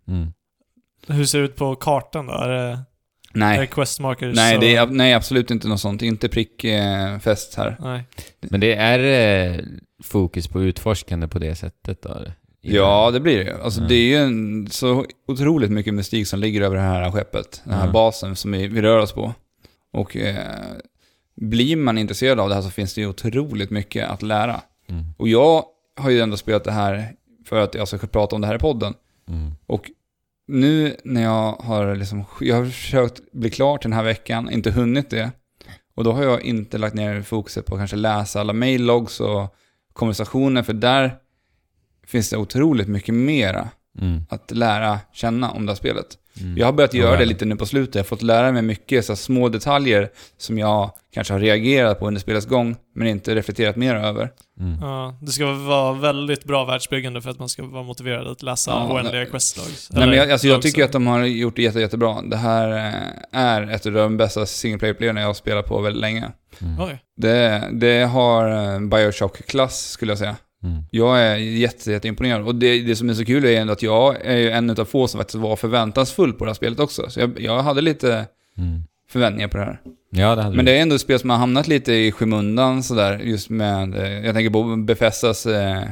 Mm. 0.08 0.28
Hur 1.08 1.26
ser 1.26 1.40
det 1.40 1.46
ut 1.46 1.56
på 1.56 1.76
kartan 1.76 2.26
då? 2.28 2.34
Är 2.34 2.50
det, 2.50 2.56
är 2.62 2.70
det 3.34 3.40
Nej. 3.40 3.68
quest 3.68 4.00
markers? 4.00 4.36
Nej, 4.36 4.58
det 4.62 4.76
är, 4.76 4.86
nej, 4.86 5.14
absolut 5.14 5.52
inte 5.52 5.68
något 5.68 5.80
sånt. 5.80 6.02
Inte 6.02 6.30
prickfest 6.30 7.56
här. 7.56 7.78
Nej. 7.80 8.04
Men 8.42 8.60
det 8.60 8.74
är 8.76 9.00
eh, 9.54 9.60
fokus 10.04 10.48
på 10.48 10.62
utforskande 10.64 11.28
på 11.28 11.40
det 11.40 11.56
sättet 11.56 12.02
då? 12.02 12.10
eller? 12.10 12.34
Ja, 12.66 13.12
det 13.12 13.20
blir 13.20 13.46
det. 13.46 13.64
Alltså 13.64 13.82
Ja. 13.82 13.88
det 13.88 13.96
är 13.96 14.06
ju 14.08 14.16
en, 14.16 14.68
så 14.72 15.06
otroligt 15.28 15.72
mycket 15.72 15.94
mystik 15.94 16.28
som 16.28 16.40
ligger 16.40 16.62
över 16.62 16.76
det 16.76 16.82
här 16.82 17.12
skeppet. 17.12 17.62
Den 17.64 17.74
här 17.74 17.86
Ja. 17.86 17.92
basen 17.92 18.36
som 18.36 18.52
vi, 18.52 18.68
vi 18.68 18.82
rör 18.82 19.00
oss 19.00 19.12
på. 19.12 19.34
Och 19.94 20.18
eh, 20.18 20.36
blir 21.36 21.76
man 21.76 21.98
intresserad 21.98 22.40
av 22.40 22.50
det 22.50 22.56
här 22.56 22.62
så 22.62 22.70
finns 22.70 22.94
det 22.94 23.02
ju 23.02 23.08
otroligt 23.08 23.70
mycket 23.70 24.10
att 24.10 24.22
lära. 24.22 24.62
Mm. 24.90 25.04
Och 25.18 25.28
jag 25.28 25.64
har 26.00 26.10
ju 26.10 26.20
ändå 26.20 26.38
spelat 26.38 26.64
det 26.64 26.72
här 26.72 27.12
för 27.46 27.60
att 27.60 27.76
jag 27.76 27.88
ska 27.88 27.98
prata 27.98 28.36
om 28.36 28.42
det 28.42 28.48
här 28.48 28.56
i 28.56 28.60
podden. 28.60 28.94
Mm. 29.28 29.52
Och 29.68 29.92
nu 30.48 30.96
när 31.04 31.24
jag 31.24 31.52
har 31.52 31.96
liksom, 31.96 32.26
jag 32.42 32.56
har 32.56 32.66
försökt 32.66 33.32
bli 33.32 33.50
klar 33.50 33.78
till 33.78 33.90
den 33.90 33.98
här 33.98 34.04
veckan, 34.06 34.50
inte 34.52 34.72
hunnit 34.72 35.10
det. 35.10 35.32
Och 35.96 36.04
då 36.04 36.12
har 36.12 36.24
jag 36.24 36.42
inte 36.42 36.78
lagt 36.78 36.96
ner 36.96 37.22
fokuset 37.22 37.66
på 37.66 37.76
att 37.76 37.80
kanske 37.82 37.96
läsa 37.98 38.40
alla 38.40 38.54
maillogs 38.54 39.20
och 39.20 39.56
konversationer, 39.94 40.64
för 40.64 40.74
där 40.74 41.16
finns 42.08 42.30
det 42.30 42.38
otroligt 42.38 42.88
mycket 42.88 43.16
mera 43.16 43.68
Mm. 44.00 44.26
att 44.30 44.52
lära 44.52 45.00
känna 45.14 45.52
om 45.52 45.66
det 45.66 45.72
här 45.72 45.78
spelet. 45.78 46.06
Mm. 46.42 46.58
Jag 46.58 46.66
har 46.66 46.74
börjat 46.74 46.94
Ja, 46.94 47.00
göra 47.02 47.12
det 47.12 47.18
väl. 47.18 47.28
lite 47.28 47.46
nu 47.46 47.56
på 47.56 47.66
slutet. 47.66 47.96
Jag 47.96 48.02
har 48.02 48.06
fått 48.06 48.22
lära 48.22 48.52
mig 48.52 48.62
mycket 48.62 49.06
så 49.06 49.12
här, 49.12 49.18
små 49.18 49.50
detaljer 49.50 50.10
som 50.38 50.58
jag 50.60 50.92
kanske 51.14 51.34
har 51.34 51.40
reagerat 51.40 52.00
på 52.00 52.08
under 52.08 52.22
spelets 52.22 52.46
gång, 52.46 52.76
men 52.96 53.08
inte 53.08 53.36
reflekterat 53.36 53.76
mer 53.76 53.96
över. 53.96 54.32
Mm. 54.60 54.78
Ja, 54.82 55.18
det 55.22 55.32
ska 55.32 55.46
vara 55.54 55.94
väldigt 55.94 56.44
bra 56.46 56.66
världsbyggande 56.66 57.22
för 57.22 57.30
att 57.30 57.40
man 57.40 57.50
ska 57.50 57.64
vara 57.66 57.84
motiverad 57.84 58.28
att 58.28 58.44
läsa 58.44 58.72
Ja, 58.72 58.94
oändliga 58.94 59.22
nej. 59.22 59.30
questlogs. 59.32 59.90
Nej, 59.92 60.08
men 60.08 60.18
jag, 60.18 60.32
alltså, 60.32 60.48
jag 60.48 60.62
tycker 60.62 60.84
att 60.84 60.92
de 60.92 61.08
har 61.08 61.26
gjort 61.26 61.56
det 61.56 61.62
jätte, 61.62 61.80
jättebra. 61.80 62.22
Det 62.22 62.38
här 62.38 62.70
eh, 62.88 63.40
är 63.42 63.62
ett 63.72 63.86
av 63.86 63.92
de 63.92 64.18
bästa 64.18 64.46
single 64.46 64.80
player-spelen 64.80 65.18
jag 65.18 65.28
har 65.28 65.34
spelat 65.34 65.68
på 65.68 65.82
väldigt 65.82 66.02
länge. 66.02 66.32
Mm. 66.62 66.98
Det, 67.18 67.64
det 67.72 68.04
har 68.04 68.74
eh, 68.74 68.80
Bioshock-klass 68.80 69.90
skulle 69.90 70.12
jag 70.12 70.20
säga. 70.20 70.36
Mm. 70.64 70.84
Jag 70.92 71.20
är 71.22 71.36
jätte, 71.36 71.92
jätte 71.92 72.08
imponerad. 72.08 72.42
Och 72.48 72.56
det, 72.56 72.82
det 72.82 72.96
som 72.96 73.10
är 73.10 73.14
så 73.14 73.26
kul 73.26 73.46
är 73.46 73.62
ändå 73.62 73.74
att 73.74 73.82
jag 73.84 74.26
är 74.26 74.38
ju 74.38 74.50
en 74.52 74.70
av 74.70 74.86
få 74.86 75.08
som 75.08 75.18
faktiskt 75.20 75.36
var 75.36 75.56
förväntansfull 75.56 76.34
på 76.34 76.46
det 76.46 76.50
här 76.50 76.56
spelet 76.56 76.80
också. 76.80 77.10
Så 77.10 77.20
jag, 77.20 77.40
jag 77.40 77.64
hade 77.64 77.82
lite 77.82 78.26
Mm. 78.58 78.84
förväntningar 79.10 79.48
på 79.48 79.58
det 79.58 79.64
här. 79.64 79.80
Ja, 80.10 80.36
det 80.36 80.42
hade 80.42 80.56
Men 80.56 80.66
det 80.66 80.78
är 80.78 80.82
ändå 80.82 80.96
ett 80.96 81.02
spel 81.02 81.20
som 81.20 81.30
har 81.30 81.38
hamnat 81.38 81.68
lite 81.68 81.94
i 81.94 82.12
skymundan 82.12 82.84
sådär, 82.84 83.20
just 83.20 83.50
med, 83.50 83.96
eh, 83.96 84.26
jag 84.26 84.36
tänker 84.36 84.50
på 84.50 84.76
Befestas 84.76 85.46
eh, 85.46 85.84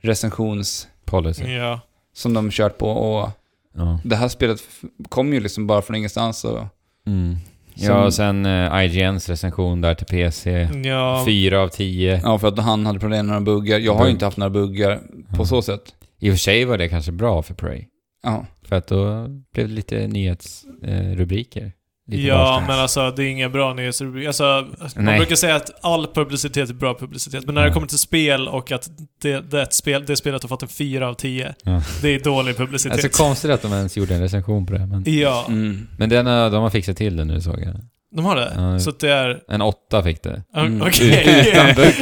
recensions 0.00 0.88
Policy. 1.04 1.44
Ja. 1.44 1.80
som 2.14 2.34
de 2.34 2.50
kört 2.50 2.78
på 2.78 2.88
och 2.90 3.30
Ja. 3.76 4.00
det 4.04 4.16
här 4.16 4.28
spelet 4.28 4.60
kom 5.08 5.32
ju 5.34 5.40
liksom 5.40 5.66
bara 5.66 5.82
från 5.82 5.96
ingenstans 5.96 6.44
och 6.44 6.60
Mm. 7.06 7.36
Ja, 7.74 8.04
och 8.04 8.14
sen 8.14 8.46
eh, 8.46 8.84
IGNs 8.84 9.28
recension 9.28 9.80
där 9.80 9.94
till 9.94 10.06
PC. 10.06 10.68
Ja. 10.84 11.22
Fyra 11.26 11.60
av 11.60 11.68
tio. 11.68 12.20
Ja, 12.24 12.38
för 12.38 12.48
att 12.48 12.58
han 12.58 12.86
hade 12.86 12.98
problem 13.00 13.26
med 13.26 13.34
några 13.34 13.40
buggar. 13.40 13.78
Jag 13.78 13.94
har 13.94 14.04
ju 14.06 14.10
inte 14.10 14.24
haft 14.24 14.36
några 14.36 14.50
buggar 14.50 14.96
på 15.30 15.42
Ja. 15.42 15.44
så 15.44 15.62
sätt. 15.62 15.82
I 16.20 16.28
och 16.30 16.32
för 16.32 16.38
sig 16.38 16.64
var 16.64 16.78
det 16.78 16.88
kanske 16.88 17.12
bra 17.12 17.42
för 17.42 17.54
Prey. 17.54 17.84
Ja. 18.22 18.46
För 18.62 18.76
att 18.76 18.86
då 18.86 19.26
blev 19.54 19.68
det 19.68 19.74
lite 19.74 20.06
nyhetsrubriker. 20.06 21.72
Eh, 22.08 22.14
lite 22.16 22.26
Ja, 22.28 22.36
varstans. 22.38 22.68
men 22.68 22.78
alltså 22.78 23.10
det 23.10 23.24
är 23.24 23.26
inga 23.28 23.48
bra 23.48 23.74
nyhetsrubriker. 23.74 24.26
Alltså, 24.28 24.66
man 24.96 25.04
Nej. 25.04 25.16
brukar 25.18 25.36
säga 25.36 25.56
att 25.56 25.84
all 25.84 26.06
publicitet 26.14 26.70
är 26.70 26.74
bra 26.74 26.94
publicitet, 26.94 27.46
men 27.46 27.54
när 27.54 27.62
det 27.62 27.68
Ja. 27.68 27.74
kommer 27.74 27.86
till 27.86 27.98
spel 27.98 28.48
och 28.48 28.72
att 28.72 28.88
det, 29.22 29.40
det, 29.50 29.72
spel, 29.72 30.04
det 30.06 30.16
spelet 30.16 30.42
har 30.42 30.48
fått 30.48 30.62
en 30.62 30.68
4 30.68 31.08
av 31.08 31.14
10, 31.14 31.54
Ja. 31.62 31.82
det 32.02 32.08
är 32.14 32.20
dålig 32.20 32.56
publicitet. 32.56 32.92
Alltså 33.04 33.22
konstigt 33.22 33.50
att 33.50 33.62
de 33.62 33.72
ens 33.72 33.96
gjorde 33.96 34.14
en 34.14 34.20
recension 34.20 34.66
på 34.66 34.72
det. 34.72 34.86
Men, 34.86 35.02
ja, 35.06 35.44
Mm. 35.48 35.86
men 35.98 36.08
den, 36.08 36.26
har- 36.26 36.50
de 36.50 36.62
har 36.62 36.70
fixat 36.70 36.96
till 36.96 37.16
det 37.16 37.24
nu 37.24 37.40
såg 37.40 37.60
jag. 37.60 37.74
de 38.16 38.24
har 38.24 38.36
det. 38.36 38.52
Ja. 38.56 38.78
Så 38.78 38.90
att 38.90 39.00
det 39.00 39.10
är... 39.10 39.40
En 39.48 39.62
åtta 39.62 40.02
fick 40.02 40.22
det. 40.22 40.42
Mm. 40.56 40.82
Okej. 40.82 41.48
Utan 41.52 41.74
bugg. 41.74 41.94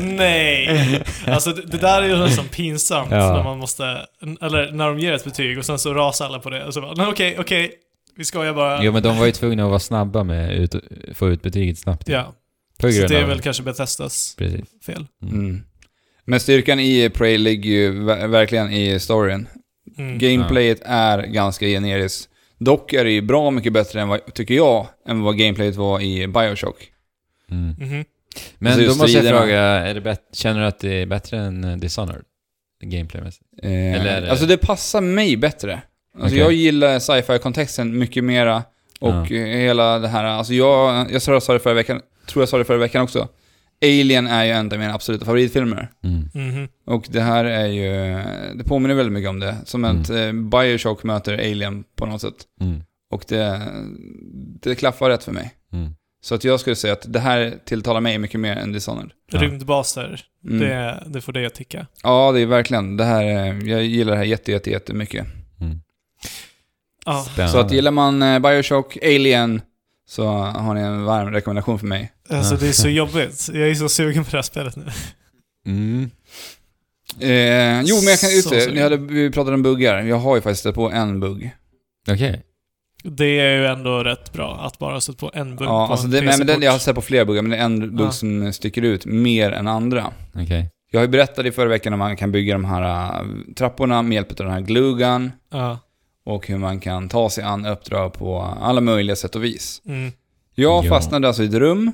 Nej! 0.16 1.02
Alltså 1.26 1.50
det, 1.52 1.62
det 1.66 1.78
där 1.78 2.02
är 2.02 2.06
ju 2.06 2.16
nästan 2.16 2.44
pinsamt 2.48 3.10
Ja. 3.10 3.32
när 3.36 3.44
man 3.44 3.58
måste... 3.58 3.84
Eller 4.42 4.72
när 4.72 4.86
de 4.88 4.98
ger 4.98 5.12
ett 5.12 5.24
betyg 5.24 5.58
och 5.58 5.64
sen 5.64 5.78
så 5.78 5.94
rasar 5.94 6.26
alla 6.26 6.38
på 6.38 6.50
det 6.50 6.64
och 6.64 6.74
så 6.74 6.80
bara, 6.80 7.08
okej, 7.08 7.36
okej, 7.38 7.72
vi 8.18 8.24
skojar 8.24 8.54
bara. 8.54 8.84
Jo 8.84 8.92
men 8.92 9.02
de 9.02 9.18
var 9.18 9.26
ju 9.26 9.32
tvungna 9.32 9.62
att 9.64 9.68
vara 9.68 9.78
snabba 9.78 10.24
med 10.24 10.52
ut, 10.56 10.74
få 11.14 11.28
ut 11.30 11.42
betyget 11.42 11.78
snabbt. 11.78 12.08
Ja, 12.08 12.34
På 12.78 12.92
så 12.92 12.98
grund 12.98 13.10
det 13.10 13.18
är 13.18 13.22
av- 13.22 13.28
väl 13.28 13.40
kanske 13.40 13.62
Bethesdas 13.62 14.34
Precis. 14.38 14.64
fel. 14.86 15.06
Mm. 15.22 15.62
Men 16.24 16.40
styrkan 16.40 16.80
i 16.80 17.10
Prey 17.10 17.38
ligger 17.38 17.70
ju 17.70 17.92
ver- 18.04 18.26
verkligen 18.26 18.72
i 18.72 19.00
storyn. 19.00 19.48
Mm. 19.98 20.18
Gameplayet 20.18 20.80
är 20.84 21.22
ganska 21.22 21.66
generiskt. 21.66 22.28
Dock 22.58 22.92
är 22.92 23.04
det 23.04 23.10
ju 23.10 23.22
bra 23.22 23.50
mycket 23.50 23.72
bättre 23.72 24.00
än 24.00 24.08
vad, 24.08 24.34
tycker 24.34 24.54
jag, 24.54 24.86
än 25.08 25.20
vad 25.22 25.38
gameplayet 25.38 25.76
var 25.76 26.00
i 26.00 26.26
Bioshock. 26.28 26.92
Mm. 27.50 27.74
Mhm. 27.78 28.04
Men 28.58 28.72
Alltså 28.72 28.86
då 28.88 28.94
måste 28.96 29.18
jag 29.18 29.38
fråga, 29.38 29.60
är 29.60 29.94
det 29.94 30.00
bet- 30.00 30.28
känner 30.32 30.60
du 30.60 30.66
att 30.66 30.78
det 30.80 30.92
är 31.02 31.06
bättre 31.06 31.38
än 31.38 31.80
Dishonored? 31.80 32.22
Gameplaymässigt? 32.84 33.44
Eh, 33.62 33.70
Eller 33.94 34.16
är 34.16 34.20
det- 34.20 34.30
Alltså 34.30 34.46
det 34.46 34.56
passar 34.56 35.00
mig 35.00 35.36
bättre. 35.36 35.82
Alltså 36.20 36.26
Okej. 36.26 36.38
jag 36.38 36.52
gillar 36.52 36.98
sci-fi-kontexten 36.98 37.98
mycket 37.98 38.24
mera. 38.24 38.62
Och 39.00 39.10
Ja. 39.30 39.36
eh, 39.36 39.46
hela 39.58 39.98
det 39.98 40.08
här, 40.08 40.24
alltså 40.24 40.54
jag, 40.54 41.06
jag 41.12 41.22
sa 41.22 41.52
det 41.52 41.60
förra 41.60 41.74
veckan, 41.74 42.00
tror 42.26 42.42
jag 42.42 42.48
sa 42.48 42.58
det 42.58 42.64
förra 42.64 42.78
veckan 42.78 43.02
också. 43.02 43.28
Alien 43.82 44.26
är 44.26 44.44
ju 44.44 44.50
en 44.50 44.72
av 44.72 44.78
mina 44.78 44.94
absoluta 44.94 45.24
favoritfilmer. 45.24 45.90
Mm. 46.04 46.28
Mhm. 46.34 46.68
Och 46.86 47.06
det 47.10 47.20
här 47.20 47.44
är 47.44 47.66
ju, 47.66 48.22
det 48.54 48.64
påminner 48.64 48.94
väldigt 48.94 49.12
mycket 49.12 49.30
om 49.30 49.40
det. 49.40 49.56
Som 49.64 49.84
ett 49.84 50.10
eh, 50.10 50.32
Bioshock 50.32 51.02
möter 51.04 51.34
Alien 51.34 51.84
på 51.96 52.06
något 52.06 52.20
sätt. 52.20 52.34
Mm. 52.60 52.82
Och 53.10 53.24
det, 53.28 53.60
det 54.62 54.74
klaffar 54.74 55.10
rätt 55.10 55.24
för 55.24 55.32
mig. 55.32 55.50
Mm. 55.72 55.90
Så 56.20 56.34
att 56.34 56.44
jag 56.44 56.60
skulle 56.60 56.76
säga 56.76 56.92
att 56.92 57.12
det 57.12 57.20
här 57.20 57.54
tilltalar 57.64 58.00
mig 58.00 58.18
mycket 58.18 58.40
mer 58.40 58.56
än 58.56 58.72
Dishonored. 58.72 59.10
Ja. 59.32 59.42
Rymdbaser, 59.42 60.20
Mm. 60.48 60.58
det, 60.60 61.02
det 61.06 61.20
får 61.20 61.32
det 61.32 61.46
att 61.46 61.54
ticka. 61.54 61.86
Ja, 62.02 62.32
det 62.32 62.40
är 62.40 62.46
verkligen, 62.46 62.96
det 62.96 63.04
här, 63.04 63.24
är- 63.24 63.68
jag 63.68 63.84
gillar 63.84 64.12
det 64.12 64.18
här 64.18 64.24
jätte, 64.24 64.52
jätte, 64.52 64.70
jättemycket. 64.70 65.26
Mm. 65.60 65.80
Ja. 67.08 67.22
Spännande. 67.32 67.52
Så 67.52 67.58
att 67.58 67.72
gillar 67.72 67.90
man 67.90 68.22
eh, 68.22 68.38
Bioshock, 68.38 68.96
Alien, 69.02 69.60
så 70.08 70.26
har 70.38 70.74
ni 70.74 70.80
en 70.80 71.04
varm 71.04 71.30
rekommendation 71.32 71.78
för 71.78 71.86
mig. 71.86 72.12
Alltså 72.30 72.56
det 72.56 72.68
är 72.68 72.72
så 72.72 72.88
jobbigt. 72.88 73.48
Jag 73.52 73.70
är 73.70 73.74
så 73.74 73.88
sugen 73.88 74.24
på 74.24 74.30
det 74.30 74.36
här 74.36 74.42
spelet 74.42 74.76
nu. 74.76 74.84
Mm. 75.66 76.10
Eh, 77.20 77.82
jo, 77.84 77.96
men 77.96 78.04
jag 78.10 78.18
kan, 78.20 78.30
just 78.30 78.50
det, 78.50 78.74
ni 78.74 78.80
hade, 78.80 78.96
vi 78.96 79.30
pratade 79.30 79.54
om 79.54 79.62
buggar. 79.62 80.02
Jag 80.02 80.16
har 80.18 80.36
ju 80.36 80.42
faktiskt 80.42 80.60
stött 80.60 80.74
på 80.74 80.90
en 80.90 81.20
bugg. 81.20 81.50
Okej. 82.10 82.42
Det 83.02 83.40
är 83.40 83.56
ju 83.58 83.66
ändå 83.66 84.04
rätt 84.04 84.32
bra 84.32 84.60
att 84.62 84.78
bara 84.78 85.00
sätta 85.00 85.18
på 85.18 85.30
en 85.34 85.56
bugg 85.56 85.68
Ja, 85.68 85.86
på 85.86 85.92
alltså 85.92 86.06
en 86.06 86.10
det, 86.10 86.20
nej, 86.20 86.38
men 86.38 86.46
den, 86.46 86.62
jag 86.62 86.72
har 86.72 86.78
sett 86.78 86.94
på 86.94 87.02
flera 87.02 87.24
buggar, 87.24 87.42
men 87.42 87.50
det 87.50 87.56
är 87.56 87.64
en 87.64 87.96
bugg 87.96 88.06
Ja. 88.06 88.12
som 88.12 88.52
sticker 88.52 88.82
ut 88.82 89.06
mer 89.06 89.50
än 89.52 89.68
andra. 89.68 90.12
Okej. 90.34 90.70
Jag 90.90 91.00
har 91.00 91.04
ju 91.04 91.10
berättat 91.10 91.46
i 91.46 91.52
förra 91.52 91.68
veckan 91.68 91.92
om 91.92 91.98
man 91.98 92.16
kan 92.16 92.32
bygga 92.32 92.52
de 92.54 92.64
här 92.64 92.82
äh, 93.20 93.26
trapporna 93.56 94.02
med 94.02 94.14
hjälp 94.14 94.30
av 94.30 94.36
den 94.36 94.50
här 94.50 94.60
glugan 94.60 95.32
Ja. 95.52 95.78
Och 96.28 96.46
hur 96.46 96.58
man 96.58 96.80
kan 96.80 97.08
ta 97.08 97.30
sig 97.30 97.44
an 97.44 97.66
uppdrag 97.66 98.12
på 98.12 98.40
alla 98.60 98.80
möjliga 98.80 99.16
sätt 99.16 99.36
och 99.36 99.44
vis. 99.44 99.82
Mm. 99.86 100.12
Jag 100.54 100.84
Ja. 100.84 100.88
fastnade 100.88 101.28
alltså 101.28 101.42
i 101.42 101.46
ett 101.46 101.54
rum 101.54 101.92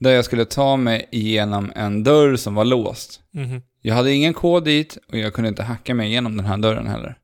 där 0.00 0.10
jag 0.10 0.24
skulle 0.24 0.44
ta 0.44 0.76
mig 0.76 1.08
igenom 1.12 1.72
en 1.74 2.04
dörr 2.04 2.36
som 2.36 2.54
var 2.54 2.64
låst. 2.64 3.20
Mhm. 3.30 3.62
Jag 3.82 3.94
hade 3.94 4.12
ingen 4.12 4.34
kod 4.34 4.64
dit 4.64 4.98
och 5.12 5.18
jag 5.18 5.34
kunde 5.34 5.48
inte 5.48 5.62
hacka 5.62 5.94
mig 5.94 6.08
igenom 6.08 6.36
den 6.36 6.46
här 6.46 6.56
dörren 6.58 6.86
heller. 6.86 7.16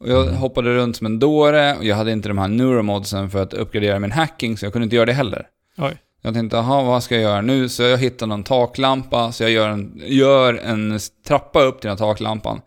Och 0.00 0.08
jag 0.08 0.22
Mm. 0.26 0.36
hoppade 0.36 0.74
runt 0.74 0.96
som 0.96 1.06
en 1.06 1.18
dåre 1.18 1.76
och 1.76 1.84
jag 1.84 1.96
hade 1.96 2.12
inte 2.12 2.28
de 2.28 2.38
här 2.38 2.48
neuromodsen 2.48 3.30
för 3.30 3.42
att 3.42 3.52
uppgradera 3.54 3.98
min 3.98 4.12
hacking 4.12 4.56
så 4.56 4.66
jag 4.66 4.72
kunde 4.72 4.84
inte 4.84 4.96
göra 4.96 5.06
det 5.06 5.12
heller. 5.12 5.46
Oj. 5.78 5.96
Jag 6.22 6.34
tänkte, 6.34 6.56
jaha, 6.56 6.82
vad 6.82 7.02
ska 7.02 7.14
jag 7.14 7.22
göra 7.22 7.40
nu? 7.40 7.68
Så 7.68 7.82
jag 7.82 7.98
hittade 7.98 8.28
någon 8.28 8.42
taklampa, 8.44 9.32
så 9.32 9.42
jag 9.42 9.50
gör 9.50 9.68
en, 9.68 10.02
gör 10.06 10.54
en 10.54 10.98
trappa 11.26 11.62
upp 11.62 11.80
till 11.80 11.88
den 11.88 11.98
här 11.98 12.06
taklampan. 12.06 12.60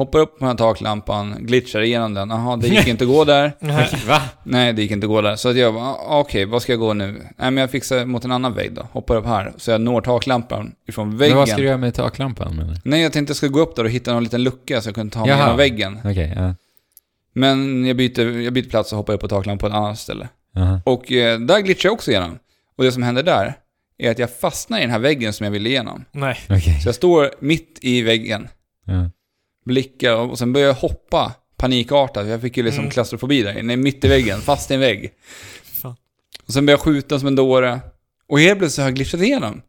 Hoppar 0.00 0.18
upp 0.18 0.38
på 0.38 0.38
den 0.38 0.48
här 0.48 0.56
taklampan, 0.56 1.36
glitchar 1.40 1.80
igenom 1.80 2.14
den. 2.14 2.30
Jaha, 2.30 2.56
det 2.56 2.68
gick 2.68 2.86
inte 2.88 3.04
att 3.04 3.10
gå 3.10 3.24
där. 3.24 3.52
Nej. 3.60 3.88
Va? 4.08 4.22
Nej, 4.42 4.72
det 4.72 4.82
gick 4.82 4.90
inte 4.90 5.04
att 5.06 5.08
gå 5.08 5.20
där. 5.20 5.36
Så 5.36 5.48
att 5.48 5.56
jag 5.56 5.74
bara, 5.74 5.84
ah, 5.84 6.20
okej, 6.20 6.44
vad 6.44 6.62
ska 6.62 6.72
jag 6.72 6.80
gå 6.80 6.92
nu? 6.94 7.12
Nej, 7.12 7.50
men 7.50 7.56
jag 7.56 7.70
fixar 7.70 8.04
mot 8.04 8.24
en 8.24 8.32
annan 8.32 8.54
vägg 8.54 8.72
då. 8.74 8.86
Hoppar 8.92 9.16
upp 9.16 9.26
här, 9.26 9.52
så 9.56 9.70
jag 9.70 9.80
når 9.80 10.00
taklampan 10.00 10.72
ifrån 10.88 11.18
väggen. 11.18 11.30
Men 11.32 11.38
vad 11.38 11.48
ska 11.48 11.56
du 11.56 11.64
göra 11.64 11.76
med 11.76 11.94
taklampan 11.94 12.56
menar? 12.56 12.76
Nej, 12.84 13.02
jag 13.02 13.12
tänkte 13.12 13.30
jag 13.30 13.36
skulle 13.36 13.52
gå 13.52 13.60
upp 13.60 13.76
där 13.76 13.84
och 13.84 13.90
hitta 13.90 14.12
någon 14.12 14.24
liten 14.24 14.42
lucka 14.42 14.80
så 14.80 14.88
jag 14.88 14.94
kunde 14.94 15.12
ta 15.12 15.20
mig 15.20 15.28
Jaha. 15.28 15.38
igenom 15.38 15.56
väggen. 15.56 15.98
Okej, 16.04 16.32
ja. 16.36 16.54
Men 17.34 17.86
jag 17.86 17.96
byter, 17.96 18.40
jag 18.40 18.52
byter 18.52 18.70
plats 18.70 18.92
och 18.92 18.98
hoppar 18.98 19.12
upp 19.12 19.20
på 19.20 19.28
taklampan 19.28 19.58
på 19.58 19.66
ett 19.66 19.82
annat 19.82 19.98
ställe. 19.98 20.28
Jaha. 20.54 20.80
Och 20.84 21.12
eh, 21.12 21.40
där 21.40 21.60
glitchar 21.60 21.88
jag 21.88 21.94
också 21.94 22.10
igenom. 22.10 22.38
Och 22.76 22.84
det 22.84 22.92
som 22.92 23.02
händer 23.02 23.22
där 23.22 23.54
är 23.98 24.10
att 24.10 24.18
jag 24.18 24.30
fastnar 24.38 24.78
i 24.78 24.80
den 24.80 24.90
här 24.90 24.98
väggen 24.98 25.32
som 25.32 25.44
jag 25.44 25.50
ville 25.50 25.68
igenom. 25.68 26.04
Nej. 26.12 26.38
Okej. 26.48 26.80
Så 26.82 26.88
jag 26.88 26.94
står 26.94 27.30
mitt 27.40 27.78
i 27.82 28.02
väggen, 28.02 28.48
Ja. 28.84 29.10
Blickar 29.64 30.12
och 30.14 30.38
sen 30.38 30.52
börjar 30.52 30.66
jag 30.66 30.74
hoppa 30.74 31.32
panikartat. 31.56 32.26
Jag 32.26 32.40
fick 32.40 32.56
ju 32.56 32.62
liksom 32.62 32.80
Mm. 32.80 32.90
klaustrofobi 32.90 33.42
där 33.42 33.58
inne, 33.58 33.76
mitt 33.76 34.04
i 34.04 34.08
väggen, 34.08 34.40
fast 34.40 34.70
i 34.70 34.74
en 34.74 34.80
vägg. 34.80 35.10
Fan. 35.82 35.96
Och 36.46 36.52
sen 36.52 36.66
börjar 36.66 36.78
jag 36.78 36.84
skjuta 36.84 37.18
som 37.18 37.28
en 37.28 37.36
dåre. 37.36 37.80
Och 38.28 38.40
helt 38.40 38.58
plötsligt 38.58 38.82
har 38.82 38.88
jag 38.88 38.94
glitchat 38.94 39.20
igenom. 39.20 39.62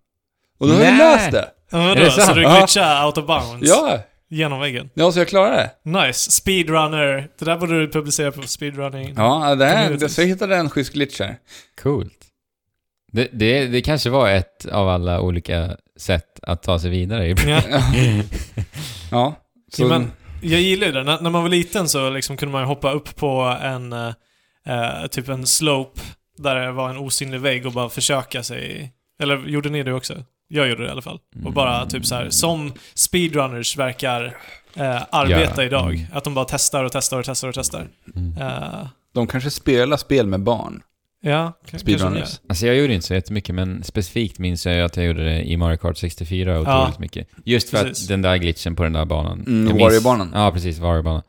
Och 0.58 0.68
då 0.68 0.74
har 0.74 0.82
jag 0.84 0.94
Nej. 0.94 1.16
löst 1.16 1.32
det. 1.32 1.48
Ja, 1.72 1.96
det 1.96 2.12
Så 2.12 2.34
du 2.34 2.42
Ja. 2.42 2.58
glitchar 2.58 3.06
out 3.06 3.18
of 3.18 3.26
bounds? 3.28 3.70
Ja, 3.70 4.00
Genom 4.30 4.60
väggen? 4.60 4.90
ja 4.94 5.12
så 5.12 5.20
jag 5.20 5.28
klarade 5.28 5.72
det. 5.84 5.90
Nice. 6.08 6.32
Speedrunner. 6.32 7.28
Det 7.40 7.46
där 7.46 7.58
borde 7.58 7.80
du 7.80 7.92
publicera 7.92 8.32
på 8.32 8.42
speedrunning. 8.42 9.14
Ja, 9.18 9.56
det 9.56 9.66
här, 9.66 10.08
så 10.08 10.22
jag 10.22 10.28
hittade 10.28 10.56
en 10.56 10.70
schysst 10.70 10.94
glitch 10.94 11.20
här. 11.20 11.38
Coolt. 11.84 12.14
Det, 13.12 13.30
det, 13.32 13.68
det 13.68 13.82
kanske 13.82 14.10
var 14.10 14.30
ett 14.30 14.66
av 14.66 14.90
alla 14.90 15.22
olika 15.22 15.78
sätt 15.98 16.40
att 16.42 16.64
ta 16.64 16.80
sig 16.80 16.90
vidare 16.90 17.28
i. 17.28 17.36
Ja. 17.46 17.62
Ja. 19.12 19.36
Så, 19.76 19.82
Ja, 19.84 19.88
men 19.88 20.12
jag 20.42 20.62
gillar 20.62 20.88
ju 20.88 20.94
det. 20.94 21.04
När, 21.04 21.22
när 21.22 21.30
man 21.30 21.42
var 21.42 21.50
liten 21.50 21.90
så 21.90 22.10
liksom 22.10 22.38
kunde 22.38 22.52
man 22.54 22.64
hoppa 22.64 22.92
upp 22.92 23.16
på 23.16 23.58
en, 23.62 23.94
eh, 23.94 24.14
eh, 24.68 25.08
typ 25.12 25.30
en 25.30 25.48
slope 25.48 26.02
där 26.38 26.56
det 26.56 26.72
var 26.72 26.90
en 26.90 26.98
osynlig 26.98 27.40
vägg 27.42 27.66
och 27.66 27.72
bara 27.72 27.90
försöka 27.90 28.44
sig. 28.44 28.92
Eller 29.22 29.38
gjorde 29.48 29.70
ni 29.70 29.84
det 29.84 29.94
också? 29.94 30.14
Jag 30.48 30.70
gjorde 30.70 30.82
det 30.84 30.88
i 30.88 30.92
alla 30.92 31.02
fall. 31.02 31.20
Och 31.46 31.54
bara 31.54 31.86
typ 31.86 32.06
så 32.06 32.16
här, 32.16 32.30
som 32.30 32.74
speedrunners 32.94 33.78
verkar 33.78 34.38
eh, 34.76 35.02
arbeta 35.10 35.62
Ja. 35.62 35.64
idag. 35.64 36.08
Att 36.14 36.24
de 36.24 36.34
bara 36.34 36.46
testar 36.46 36.84
och 36.84 36.92
testar 36.92 37.18
och 37.20 37.26
testar 37.26 37.48
och 37.48 37.54
testar. 37.56 37.88
Mm. 38.16 38.38
Eh, 38.38 38.88
de 39.14 39.28
kanske 39.28 39.52
spelar 39.52 39.98
spel 39.98 40.28
med 40.28 40.40
barn. 40.40 40.82
Ja, 41.22 41.54
kanske 41.70 41.96
Alltså 42.50 42.66
jag 42.68 42.76
gjorde 42.76 42.94
inte 42.94 43.08
så 43.08 43.14
jättemycket, 43.14 43.56
men 43.56 43.84
specifikt 43.84 44.40
minns 44.40 44.66
jag 44.66 44.76
ju 44.76 44.82
att 44.82 44.98
jag 44.98 45.06
gjorde 45.06 45.24
det 45.24 45.42
i 45.44 45.58
Mario 45.58 45.78
Kart 45.78 45.98
64 45.98 46.52
otroligt 46.52 46.68
Ja. 46.68 46.94
mycket. 47.00 47.28
Just 47.46 47.70
för 47.70 47.84
Precis. 47.84 48.04
att 48.04 48.10
den 48.10 48.22
där 48.22 48.38
glitchen 48.38 48.76
på 48.76 48.84
den 48.84 48.94
där 48.94 49.06
banan. 49.06 49.44
Mm, 49.48 49.78
Wario-banan. 49.78 50.32
Ja, 50.34 50.52
precis. 50.52 50.80
Wario-banan. 50.80 51.22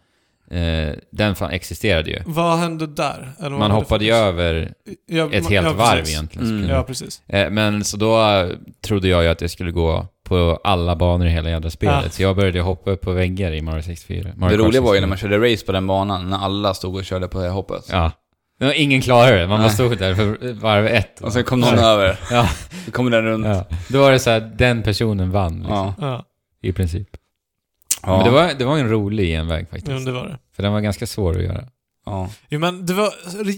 Eh, 0.50 0.94
den 1.12 1.34
fan 1.34 1.50
existerade 1.50 2.10
ju. 2.10 2.22
Vad 2.26 2.58
hände 2.58 2.86
där? 2.86 3.32
Eller 3.38 3.50
vad 3.50 3.58
Man 3.58 3.70
hoppade 3.70 4.04
ju 4.04 4.12
över 4.12 4.74
Ja, 5.08 5.24
ett 5.32 5.42
man- 5.42 5.52
helt 5.52 5.66
ja, 5.66 5.72
varv 5.72 6.08
egentligen. 6.08 6.48
Mm. 6.58 6.70
Ja, 6.70 6.82
precis. 6.82 7.22
Eh, 7.28 7.50
Men 7.50 7.84
så 7.84 7.96
då 7.96 8.20
eh, 8.30 8.48
trodde 8.86 9.08
jag 9.08 9.22
ju 9.22 9.28
att 9.28 9.40
jag 9.40 9.50
skulle 9.50 9.70
gå 9.70 10.06
på 10.24 10.60
alla 10.64 10.96
banor 10.96 11.26
i 11.26 11.30
hela 11.30 11.50
jävla 11.50 11.70
spelet. 11.70 12.00
Ja. 12.04 12.10
Så 12.10 12.22
jag 12.22 12.36
började 12.36 12.60
hoppa 12.60 12.90
upp 12.90 13.00
på 13.00 13.12
väggar 13.12 13.52
i 13.52 13.62
Mario 13.62 13.82
64. 13.82 14.30
Mario 14.36 14.56
det 14.56 14.62
roliga 14.62 14.80
var 14.80 14.94
ju 14.94 15.00
64. 15.00 15.00
när 15.00 15.06
man 15.08 15.18
körde 15.18 15.52
race 15.52 15.66
på 15.66 15.72
den 15.72 15.86
banan, 15.86 16.30
när 16.30 16.38
alla 16.38 16.74
stod 16.74 16.94
och 16.96 17.04
körde 17.04 17.28
på 17.28 17.42
det 17.42 17.48
hoppet. 17.48 17.84
Ja. 17.90 18.12
Men 18.62 18.72
ingen 18.76 19.00
klarade 19.02 19.38
det. 19.40 19.46
Man 19.46 19.60
bara 19.60 19.70
stod 19.70 19.98
där 19.98 20.14
för 20.14 20.52
varv 20.52 20.86
ett. 20.86 21.20
Och 21.20 21.32
sen 21.32 21.44
kom 21.44 21.60
någon 21.60 21.74
Ja. 21.78 21.86
över. 21.90 22.18
Ja. 22.30 22.48
Då 22.86 22.92
kom 22.92 23.10
den 23.10 23.22
runt. 23.24 23.46
Ja. 23.46 23.66
Då 23.88 24.00
var 24.00 24.12
det 24.12 24.18
så 24.18 24.30
här, 24.30 24.40
den 24.40 24.82
personen 24.82 25.30
vann. 25.30 25.58
Liksom, 25.58 25.76
Ja. 25.76 25.94
Ja, 26.00 26.24
I 26.62 26.72
princip. 26.72 27.08
Ja. 28.02 28.16
Men 28.16 28.24
det 28.24 28.30
var, 28.30 28.52
det 28.58 28.64
var 28.64 28.78
en 28.78 28.88
rolig 28.88 29.26
genväg 29.26 29.68
faktiskt. 29.70 29.88
jo, 29.90 29.98
det 29.98 30.12
var 30.12 30.26
det. 30.26 30.38
För 30.56 30.62
den 30.62 30.72
var 30.72 30.80
ganska 30.80 31.06
svår 31.06 31.36
att 31.36 31.42
göra. 31.44 31.64
ja. 32.06 32.28
Jo 32.48 32.60
men 32.60 32.86
det 32.86 32.92
var, 32.94 33.10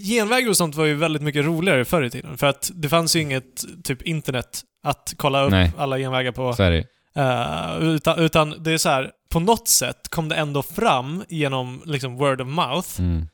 genvägar 0.05 0.49
och 0.49 0.57
sånt 0.57 0.75
var 0.75 0.85
ju 0.85 0.95
väldigt 0.95 1.23
mycket 1.23 1.45
roligare 1.45 1.85
förr 1.85 2.03
i 2.03 2.11
tiden. 2.11 2.37
För 2.37 2.47
att 2.47 2.71
det 2.75 2.89
fanns 2.89 3.17
ju 3.17 3.21
inget 3.21 3.65
typ 3.85 4.03
internet 4.03 4.63
att 4.83 5.15
kolla 5.17 5.45
upp 5.45 5.51
Nej. 5.51 5.73
alla 5.79 5.99
genvägar 5.99 6.33
på. 6.33 6.53
Så 6.53 6.63
är 6.63 6.71
det 6.71 6.77
ju. 6.77 6.85
Eh, 7.17 7.89
utan, 7.95 8.19
utan 8.19 8.55
det 8.63 8.73
är 8.73 8.79
så 8.79 8.89
här, 8.89 9.11
på 9.31 9.41
något 9.41 9.69
sätt 9.69 10.09
kom 10.09 10.29
det 10.29 10.35
ändå 10.37 10.63
fram 10.63 11.25
genom 11.29 11.83
liksom 11.87 12.17
word 12.17 12.41
of 12.41 12.49
mouth. 12.49 12.89
Mm. 13.01 13.27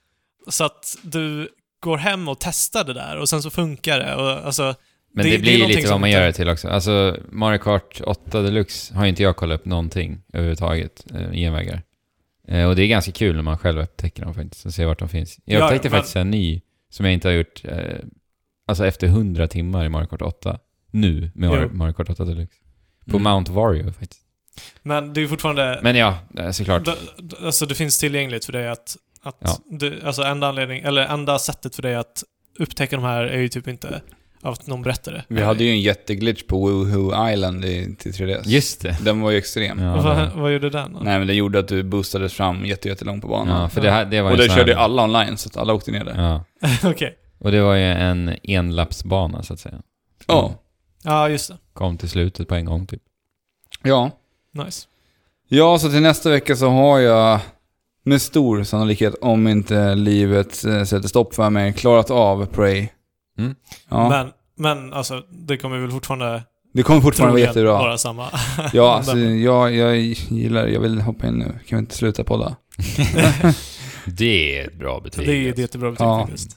Så 0.48 0.64
att 0.64 0.96
du 1.02 1.48
går 1.81 1.97
hem 1.99 2.28
och 2.28 2.37
testar 2.41 2.85
det 2.85 2.93
där 2.95 3.16
och 3.16 3.28
sen 3.28 3.43
så 3.43 3.51
funkar 3.51 3.99
det. 3.99 4.14
Och, 4.14 4.47
alltså, 4.47 4.74
Men 5.14 5.24
Det- 5.24 5.31
det, 5.31 5.39
blir 5.39 5.53
ju 5.59 5.66
lite 5.66 5.91
vad 5.91 6.01
man 6.01 6.11
gör 6.11 6.26
det 6.26 6.33
till 6.33 6.49
också. 6.49 6.68
Alltså, 6.68 7.16
Mario 7.31 7.59
Kart 7.59 8.01
8 8.05 8.43
Deluxe 8.43 8.95
har 8.95 9.05
ju 9.05 9.09
inte 9.09 9.22
jag 9.22 9.37
kollat 9.37 9.61
upp 9.61 9.66
någonting 9.66 10.22
överhuvudtaget, 10.33 11.05
eh, 11.14 11.31
genvägar. 11.33 11.83
Eh, 12.49 12.68
och 12.68 12.76
det 12.76 12.83
är 12.83 12.87
ganska 12.87 13.12
kul 13.12 13.37
när 13.37 13.43
man 13.43 13.59
själv 13.59 13.81
upptäcker 13.81 14.24
dem 14.24 14.35
faktiskt, 14.35 14.66
och 14.66 14.74
ser 14.74 14.87
vart 14.87 14.99
de 14.99 15.09
finns. 15.09 15.39
Jag 15.45 15.61
Ja, 15.61 15.64
upptäckte 15.64 15.89
men- 15.91 15.99
faktiskt 15.99 16.16
en 16.16 16.31
ny 16.31 16.61
som 16.91 17.05
jag 17.07 17.12
inte 17.14 17.28
har 17.28 17.33
gjort, 17.33 17.64
eh, 17.64 17.97
alltså 18.66 18.87
efter 18.87 19.07
100 19.07 19.47
timmar 19.49 19.85
i 19.85 19.89
Mario 19.89 20.07
Kart 20.07 20.22
8. 20.22 20.59
Nu, 20.91 21.31
med 21.35 21.51
Jo. 21.62 21.68
Mario 21.76 21.93
Kart 21.93 22.11
8 22.11 22.24
Deluxe. 22.24 22.57
På 23.11 23.16
Mm. 23.16 23.33
Mount 23.33 23.53
Vario 23.53 23.93
faktiskt. 23.93 24.20
Men 24.83 25.12
det 25.12 25.20
är 25.20 25.22
ju 25.22 25.28
fortfarande... 25.28 25.81
Men 25.83 25.97
ja, 25.97 26.18
såklart. 26.53 26.89
alltså 27.43 27.66
det 27.66 27.74
finns 27.74 27.99
tillgängligt 27.99 28.45
för 28.45 28.53
dig 28.53 28.68
att... 28.68 28.97
att 29.22 29.36
Ja. 29.40 29.56
du, 29.70 30.00
alltså 30.04 30.22
enda 30.22 30.48
anledning, 30.48 30.82
eller 30.82 31.02
enda 31.02 31.38
sättet 31.38 31.74
för 31.76 31.82
dig 31.82 31.94
att 31.94 32.22
upptäcka 32.58 32.96
de 32.96 33.04
här 33.04 33.22
är 33.24 33.38
ju 33.38 33.48
typ 33.48 33.68
inte 33.68 34.00
att 34.42 34.66
någon 34.66 34.82
berättar 34.82 35.12
det. 35.12 35.24
Vi 35.28 35.42
hade 35.42 35.64
ju 35.64 35.70
en 35.70 35.80
jätteglitch 35.80 36.42
på 36.42 36.58
Woohoo 36.60 37.30
Island 37.32 37.64
i, 37.64 37.96
till 37.98 38.12
3DS. 38.12 38.42
Just 38.44 38.80
det. 38.82 38.96
Den 39.04 39.20
var 39.20 39.30
ju 39.30 39.38
extrem. 39.38 39.78
Ja, 39.78 39.96
vad, 40.02 40.16
det- 40.16 40.30
vad 40.36 40.52
gjorde 40.52 40.70
den? 40.70 40.92
då? 40.92 40.98
Nej 41.00 41.18
men 41.18 41.26
det 41.26 41.34
gjorde 41.34 41.58
att 41.58 41.68
du 41.68 41.82
boostades 41.82 42.32
fram 42.34 42.64
jätte- 42.66 42.88
jättelångt 42.88 43.22
på 43.22 43.28
banan. 43.28 43.62
ja 43.62 43.68
för 43.68 43.80
det, 43.80 43.90
här, 43.90 44.04
det 44.04 44.22
var 44.22 44.30
och 44.30 44.36
det 44.36 44.48
körde 44.48 44.60
här- 44.60 44.66
ju 44.68 44.74
alla 44.74 45.02
online, 45.04 45.36
så 45.36 45.48
att 45.48 45.56
alla 45.56 45.72
åkte 45.74 45.90
ner 45.90 46.04
där. 46.04 46.22
Ja. 46.22 46.44
Okej. 46.90 47.16
Och 47.38 47.52
det 47.52 47.60
var 47.62 47.74
ju 47.74 47.84
en 47.84 48.36
enlappsbana 48.42 49.42
så 49.42 49.52
att 49.52 49.60
säga. 49.60 49.82
Ja. 50.26 50.54
Ja, 51.04 51.28
just 51.28 51.48
det. 51.48 51.56
Kom 51.72 51.98
till 51.98 52.08
slutet 52.08 52.48
på 52.48 52.54
en 52.54 52.64
gång 52.64 52.86
typ. 52.86 53.02
Ja. 53.82 54.10
Nice. 54.52 54.86
Ja, 55.48 55.78
så 55.78 55.90
till 55.90 56.02
nästa 56.02 56.30
vecka 56.30 56.56
så 56.56 56.68
har 56.68 56.98
jag 56.98 57.40
med 58.11 58.22
stor 58.22 58.62
sannolikhet, 58.62 59.14
om 59.20 59.48
inte 59.48 59.94
livet 59.94 60.64
eh, 60.64 60.82
sätter 60.84 61.08
stopp 61.08 61.34
för 61.34 61.50
mig, 61.50 61.72
klarat 61.72 62.11
av 62.11 62.46
Prey. 62.46 62.88
Mm. 63.38 63.54
Ja, 63.88 64.08
Men, 64.08 64.28
men 64.56 64.92
alltså, 64.92 65.22
det 65.30 65.56
kommer 65.56 65.78
väl 65.78 65.90
fortfarande 65.90 66.42
det 66.72 66.82
kommer 66.82 67.00
fortfarande 67.00 67.32
vara 67.32 67.40
jättebra. 67.46 67.72
vara 67.72 67.98
samma. 67.98 68.26
Ja, 68.72 68.94
alltså, 68.94 69.18
jag, 69.18 69.74
jag 69.74 69.98
gillar 70.28 70.66
jag 70.66 70.80
vill 70.80 71.00
hoppa 71.00 71.26
in 71.26 71.34
nu. 71.34 71.44
Kan 71.66 71.76
vi 71.76 71.78
inte 71.78 71.96
sluta 71.96 72.24
podda? 72.24 72.56
det 74.04 74.58
är 74.58 74.66
ett 74.66 74.78
bra 74.78 75.00
betyg. 75.00 75.26
det 75.26 75.32
är 75.32 75.40
ett 75.42 75.46
alltså. 75.46 75.61
jättebra 75.61 75.90
betyg 75.90 76.06
Ja. 76.06 76.20
faktiskt. 76.20 76.56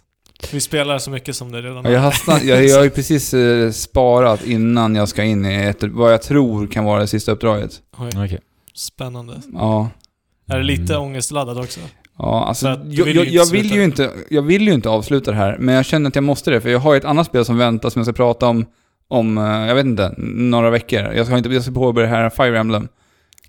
Vi 0.52 0.62
spelar 0.62 0.98
så 1.00 1.12
mycket 1.12 1.36
som 1.36 1.52
det 1.52 1.62
redan 1.62 1.84
Ja, 1.86 1.92
jag, 1.92 2.00
har 2.00 2.12
snart, 2.12 2.44
jag, 2.44 2.66
jag 2.66 2.78
har 2.78 2.84
ju 2.84 2.90
precis 2.90 3.34
eh, 3.34 3.72
sparat 3.72 4.44
innan 4.46 4.96
jag 4.96 5.10
ska 5.10 5.24
in 5.24 5.46
i 5.46 5.54
ett, 5.56 5.84
vad 5.84 6.14
jag 6.14 6.22
tror 6.22 6.68
kan 6.68 6.84
vara 6.86 7.00
det 7.00 7.08
sista 7.08 7.32
uppdraget. 7.32 7.82
Oj, 7.98 8.10
Okej. 8.10 8.40
spännande. 8.74 9.42
Ja. 9.54 9.90
Är 10.48 10.58
det 10.58 10.64
lite 10.64 10.94
Mm. 10.94 11.02
ångestladdat 11.06 11.58
också? 11.58 11.80
Ja, 12.18 12.46
alltså, 12.48 12.68
jag, 12.68 13.06
vill 13.06 13.16
jag, 13.16 13.26
ju 13.26 13.32
jag, 13.32 13.44
inte 13.46 13.54
vill 13.58 13.72
ju 13.72 13.84
inte, 13.84 14.10
jag 14.30 14.42
vill 14.42 14.68
ju 14.68 14.74
inte 14.74 14.90
avsluta 14.90 15.32
det 15.32 15.38
här, 15.38 15.58
men 15.60 15.76
jag 15.76 15.86
känner 15.86 16.08
att 16.08 16.16
jag 16.16 16.24
måste 16.24 16.52
det, 16.52 16.62
för 16.62 16.70
jag 16.70 16.80
har 16.80 16.94
ju 16.94 16.98
ett 16.98 17.06
annat 17.06 17.28
spel 17.28 17.46
som 17.46 17.58
väntar 17.58 17.90
som 17.90 18.00
jag 18.00 18.06
ska 18.06 18.14
prata 18.14 18.48
om, 18.48 18.66
om, 19.08 19.38
eh, 19.38 19.44
jag 19.44 19.76
vet 19.76 19.86
inte, 19.86 20.14
några 20.18 20.70
veckor. 20.70 21.00
Jag 21.00 21.26
ska 21.26 21.38
inte, 21.38 21.50
jag 21.50 21.64
ska 21.64 21.72
påbörja 21.72 22.10
det 22.10 22.16
här 22.16 22.30
Fire 22.30 22.60
Emblem. 22.60 22.88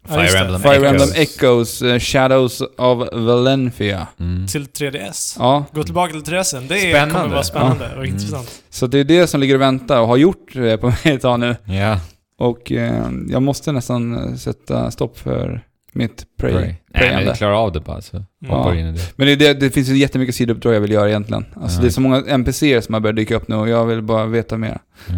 Ja, 0.09 0.17
det. 0.17 0.29
Fire 0.29 0.39
Emblem 0.39 0.61
Fire 0.61 0.75
Emblem 0.89 1.09
Echoes. 1.15 1.17
Echoes, 1.17 1.83
eh, 1.83 1.99
Shadows 1.99 2.61
of 2.79 3.09
Valencia. 3.13 4.07
Mm. 4.21 4.47
Till 4.47 4.67
3DS. 4.67 5.37
Ja, 5.39 5.65
Gå 5.73 5.83
tillbaka 5.85 6.13
till 6.13 6.23
3DSen. 6.23 6.67
Det 6.69 6.75
är, 6.75 6.91
Spännande. 6.91 7.15
kommer 7.15 7.35
vara 7.35 7.43
spännande 7.45 7.85
och 7.87 7.93
Mm. 8.05 8.05
intressant. 8.15 8.63
så 8.71 8.87
det 8.87 8.99
är 8.99 9.05
det 9.05 9.27
som 9.27 9.41
ligger 9.41 9.55
och 9.55 9.61
väntar 9.61 10.01
och 10.01 10.07
har 10.09 10.17
gjort 10.17 10.57
eh, 10.57 10.77
på 10.77 10.87
mig 11.05 11.15
ett 11.15 11.23
tag 11.23 11.41
nu. 11.41 11.57
Ja. 11.65 12.01
Och 12.39 12.73
eh, 12.73 13.05
jag 13.29 13.43
måste 13.43 13.73
nästan 13.73 14.39
sätta 14.39 14.91
stopp 14.91 15.19
för 15.19 15.61
mitt 15.93 16.25
Prey. 16.41 16.53
Pray. 16.53 16.75
Nej, 16.95 17.25
men 17.25 17.35
klarar 17.35 17.53
av 17.55 17.73
det 17.73 17.81
bara 17.81 18.01
så. 18.03 18.25
Ja. 18.39 18.57
Hoppar 18.57 18.75
in 18.75 18.87
i 18.87 18.93
det. 18.93 19.13
Men 19.17 19.27
det, 19.27 19.37
det, 19.37 19.55
det 19.55 19.71
finns 19.71 19.89
ju 19.89 19.97
jättemycket 19.97 20.35
sidouppdrag 20.35 20.75
jag 20.75 20.81
vill 20.81 20.91
göra 20.93 21.09
egentligen. 21.09 21.45
Alltså 21.57 21.77
Ja. 21.79 21.83
det 21.83 21.89
är 21.89 21.91
så 21.91 22.01
många 22.01 22.21
NPCer 22.27 22.81
som 22.81 22.95
har 22.95 23.01
börjat 23.01 23.17
dyka 23.17 23.37
upp 23.37 23.49
nu 23.49 23.57
och 23.57 23.69
jag 23.69 23.87
vill 23.87 24.03
bara 24.03 24.27
veta 24.27 24.57
mer. 24.57 24.79
Ja. 25.09 25.15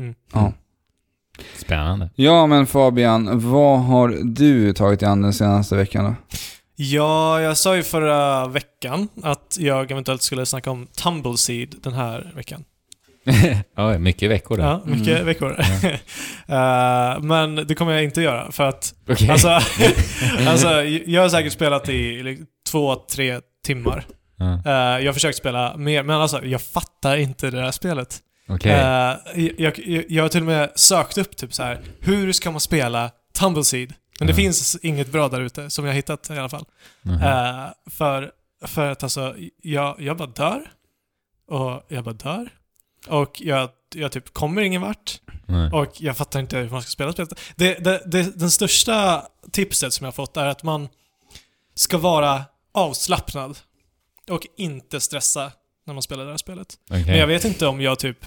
Mm. 0.00 0.14
Ja. 0.32 0.52
Spännande. 1.56 2.10
Ja 2.14 2.46
men 2.46 2.66
Fabian, 2.66 3.50
vad 3.50 3.80
har 3.80 4.08
du 4.24 4.72
tagit 4.72 5.00
dig 5.00 5.08
an 5.08 5.22
den 5.22 5.32
senaste 5.32 5.76
veckan 5.76 6.04
då? 6.04 6.14
Ja, 6.76 7.40
jag 7.40 7.56
sa 7.56 7.76
ju 7.76 7.82
förra 7.82 8.46
veckan 8.48 9.08
att 9.22 9.56
jag 9.60 9.90
eventuellt 9.90 10.22
skulle 10.22 10.46
snacka 10.46 10.70
om 10.70 10.86
Tumbleseed 10.86 11.74
den 11.82 11.92
här 11.92 12.32
veckan. 12.36 12.64
Oj, 13.76 13.98
mycket 13.98 14.30
veckor 14.30 14.56
där. 14.56 14.64
Ja, 14.64 14.80
mycket 14.84 15.08
Mm. 15.08 15.26
veckor. 15.26 15.56
Eh, 16.48 17.20
men 17.20 17.54
det 17.66 17.74
kommer 17.74 17.92
jag 17.92 18.04
inte 18.04 18.22
göra 18.22 18.52
för 18.52 18.64
att 18.68 18.94
Okej. 19.08 19.30
Alltså, 19.30 19.48
alltså, 20.48 20.82
jag 20.84 21.22
har 21.22 21.28
säkert 21.28 21.52
spelat 21.52 21.88
i 21.88 22.22
liksom 22.22 22.46
två, 22.70 22.94
tre 22.94 23.40
timmar. 23.64 24.04
Ja. 24.36 24.52
Eh, 24.66 24.72
jag 25.04 25.06
har 25.08 25.12
försökt 25.12 25.38
spela 25.38 25.76
mer, 25.76 26.02
men 26.02 26.16
alltså 26.20 26.44
jag 26.44 26.62
fattar 26.62 27.16
inte 27.16 27.50
det 27.50 27.60
här 27.60 27.70
spelet. 27.70 28.18
Okej. 28.48 28.72
Eh, 28.72 29.14
jag, 29.58 29.78
jag, 29.78 30.04
jag 30.08 30.24
har 30.24 30.28
till 30.28 30.40
och 30.40 30.46
med 30.46 30.70
sökt 30.74 31.18
upp 31.18 31.36
typ 31.36 31.52
så 31.54 31.62
här. 31.62 31.80
hur 32.00 32.32
ska 32.32 32.50
man 32.50 32.60
spela 32.60 33.10
Tumbleseed? 33.38 33.94
Men 34.18 34.26
det 34.26 34.32
Ja. 34.32 34.36
finns 34.36 34.76
inget 34.82 35.12
bra 35.12 35.28
där 35.28 35.40
ute, 35.40 35.70
som 35.70 35.84
jag 35.84 35.92
har 35.92 35.96
hittat 35.96 36.30
i 36.30 36.38
alla 36.38 36.48
fall. 36.48 36.64
Eh, 37.06 37.66
för, 37.90 38.30
för 38.66 38.90
att 38.90 39.02
alltså, 39.02 39.34
jag, 39.62 39.96
jag 39.98 40.16
bara 40.16 40.28
dör. 40.28 40.60
Och 41.48 41.82
jag 41.88 42.04
bara 42.04 42.14
dör. 42.14 42.48
Och 43.08 43.40
jag, 43.40 43.70
jag 43.94 44.12
typ 44.12 44.34
kommer 44.34 44.62
ingen 44.62 44.82
vart. 44.82 45.20
Nej. 45.46 45.70
Och 45.72 45.92
jag 45.98 46.16
fattar 46.16 46.40
inte 46.40 46.56
hur 46.56 46.70
man 46.70 46.82
ska 46.82 46.90
spela 46.90 47.12
spelet. 47.12 47.38
Det, 47.56 47.84
det, 47.84 48.02
det, 48.06 48.38
den 48.38 48.50
största 48.50 49.26
tipset 49.52 49.92
som 49.92 50.04
jag 50.04 50.08
har 50.08 50.12
fått 50.12 50.36
är 50.36 50.46
att 50.46 50.62
man 50.62 50.88
ska 51.74 51.98
vara 51.98 52.44
avslappnad. 52.72 53.58
Och 54.30 54.46
inte 54.56 55.00
stressa 55.00 55.52
när 55.86 55.94
man 55.94 56.02
spelar 56.02 56.24
det 56.24 56.30
här 56.30 56.38
spelet. 56.38 56.74
Okej. 56.90 57.04
Men 57.06 57.18
jag 57.18 57.26
vet 57.26 57.44
inte 57.44 57.66
om 57.66 57.80
jag 57.80 57.98
typ 57.98 58.18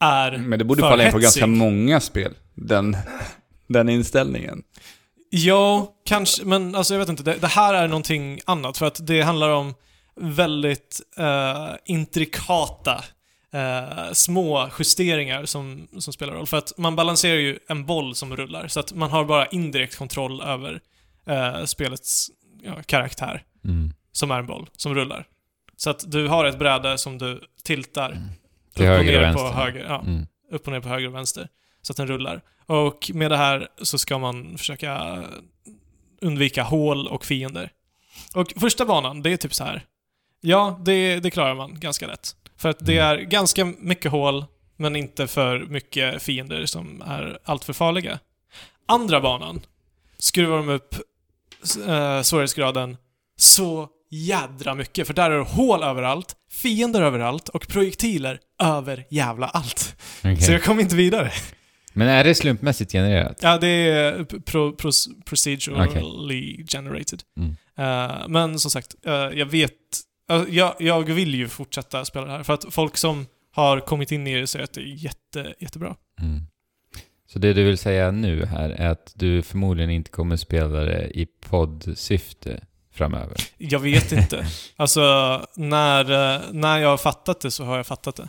är 0.00 0.36
Men 0.36 0.58
det 0.58 0.64
borde 0.64 0.80
falla 0.80 1.06
in 1.06 1.12
på 1.12 1.18
ganska 1.18 1.46
många 1.46 2.00
spel, 2.00 2.34
den, 2.54 2.96
den 3.66 3.88
inställningen. 3.88 4.62
Jo, 5.30 5.92
kanske, 6.04 6.44
men 6.44 6.74
alltså 6.74 6.94
jag 6.94 6.98
vet 6.98 7.08
inte. 7.08 7.22
Det, 7.22 7.34
det 7.34 7.46
här 7.46 7.74
är 7.74 7.88
någonting 7.88 8.40
annat 8.46 8.78
för 8.78 8.86
att 8.86 9.06
det 9.06 9.22
handlar 9.22 9.48
om 9.48 9.74
väldigt 10.16 11.00
eh, 11.18 11.70
intrikata 11.84 13.04
eh, 13.52 14.12
små 14.12 14.68
justeringar 14.78 15.44
som, 15.44 15.88
som 15.98 16.12
spelar 16.12 16.32
roll. 16.34 16.46
För 16.46 16.56
att 16.56 16.78
man 16.78 16.96
balanserar 16.96 17.36
ju 17.38 17.58
en 17.68 17.86
boll 17.86 18.14
som 18.14 18.36
rullar, 18.36 18.68
så 18.68 18.80
att 18.80 18.92
man 18.92 19.10
har 19.10 19.24
bara 19.24 19.46
indirekt 19.46 19.96
kontroll 19.96 20.40
över 20.42 20.80
eh, 21.26 21.64
spelets 21.64 22.30
ja, 22.62 22.82
karaktär, 22.86 23.42
Mm. 23.64 23.92
som 24.12 24.30
är 24.30 24.38
en 24.38 24.46
boll 24.46 24.68
som 24.76 24.94
rullar. 24.94 25.26
Så 25.76 25.90
att 25.90 26.04
du 26.12 26.28
har 26.28 26.44
ett 26.44 26.58
bräde 26.58 26.98
som 26.98 27.18
du 27.18 27.40
tiltar 27.64 28.08
Till 28.74 28.84
upp 28.84 28.90
och 28.90 28.96
höger 28.96 29.16
och 29.16 29.22
ner 29.22 29.32
på 29.32 29.42
vänster. 29.42 29.60
höger. 29.62 29.84
Ja, 29.88 30.00
Mm. 30.06 30.26
upp 30.52 30.66
och 30.66 30.72
ner 30.72 30.80
på 30.80 30.88
höger 30.88 31.06
och 31.08 31.14
vänster. 31.14 31.48
Så 31.82 31.92
att 31.92 31.96
den 31.96 32.06
rullar. 32.06 32.40
Och 32.66 33.10
med 33.14 33.30
det 33.30 33.36
här 33.36 33.68
så 33.82 33.98
ska 33.98 34.18
man 34.18 34.58
försöka 34.58 35.22
undvika 36.20 36.62
hål 36.62 37.08
och 37.08 37.24
fiender. 37.24 37.70
Och 38.34 38.52
första 38.60 38.84
banan, 38.84 39.22
det 39.22 39.32
är 39.32 39.36
typ 39.36 39.54
så 39.54 39.64
här. 39.64 39.84
Ja, 40.40 40.80
det, 40.84 41.20
det 41.20 41.30
klarar 41.30 41.54
man 41.54 41.80
ganska 41.80 42.06
lätt. 42.06 42.36
För 42.62 42.68
att 42.68 42.86
det 42.86 42.98
Mm. 42.98 43.06
är 43.10 43.16
ganska 43.24 43.64
mycket 43.64 44.10
hål, 44.10 44.44
men 44.76 44.96
inte 44.96 45.26
för 45.26 45.58
mycket 45.58 46.22
fiender 46.22 46.66
som 46.66 47.02
är 47.06 47.38
alltför 47.44 47.72
farliga. 47.72 48.18
Andra 48.88 49.20
banan 49.20 49.60
skruvar 50.18 50.56
de 50.56 50.68
upp 50.68 50.94
äh, 51.88 52.22
svårighetsgraden 52.22 52.96
så 53.36 53.88
jädra 54.10 54.74
mycket, 54.74 55.06
för 55.06 55.14
där 55.14 55.30
är 55.30 55.36
det 55.38 55.44
hål 55.44 55.82
överallt, 55.82 56.36
fiender 56.50 57.02
överallt 57.02 57.48
och 57.48 57.68
projektiler 57.68 58.40
över 58.62 59.04
jävla 59.10 59.46
allt. 59.46 59.96
Okej. 60.20 60.36
Så 60.40 60.52
jag 60.52 60.62
kom 60.62 60.80
inte 60.80 60.96
vidare. 60.96 61.32
Men 61.92 62.08
är 62.08 62.24
det 62.24 62.34
slumpmässigt 62.34 62.92
genererat? 62.92 63.38
Ja, 63.42 63.58
det 63.58 63.68
är 63.68 64.24
pro, 64.24 64.72
pros, 64.72 65.08
procedurally 65.24 66.66
generated. 66.66 67.22
Mm. 67.36 67.56
Eh, 67.78 68.28
men 68.28 68.58
som 68.58 68.70
sagt, 68.70 68.94
eh, 69.06 69.12
jag 69.12 69.46
vet... 69.46 69.72
eh, 70.30 70.42
jag, 70.48 70.74
jag 70.78 71.02
vill 71.02 71.34
ju 71.34 71.48
fortsätta 71.48 72.04
spela 72.04 72.26
det 72.26 72.32
här, 72.32 72.42
för 72.42 72.52
att 72.54 72.64
folk 72.70 72.96
som 72.96 73.26
har 73.54 73.80
kommit 73.80 74.12
in 74.12 74.26
i 74.26 74.40
det 74.40 74.46
säger 74.46 74.64
att 74.64 74.72
det 74.72 74.80
är 74.80 75.04
jätte, 75.04 75.54
jättebra. 75.58 75.96
Mm. 76.20 76.40
Så 77.32 77.38
det 77.38 77.52
du 77.52 77.64
vill 77.64 77.78
säga 77.78 78.10
nu 78.10 78.44
här 78.46 78.70
är 78.70 78.88
att 78.88 79.12
du 79.14 79.42
förmodligen 79.42 79.90
inte 79.90 80.10
kommer 80.10 80.36
spela 80.36 80.80
det 80.80 81.18
i 81.18 81.26
poddsyfte 81.48 82.60
framöver? 82.94 83.36
Jag 83.58 83.78
vet 83.80 84.12
inte. 84.12 84.46
alltså, 84.76 85.00
när, 85.56 86.04
när 86.52 86.78
jag 86.78 86.88
har 86.88 86.96
fattat 86.96 87.40
det 87.40 87.50
så 87.50 87.64
har 87.64 87.76
jag 87.76 87.86
fattat 87.86 88.16
det. 88.16 88.28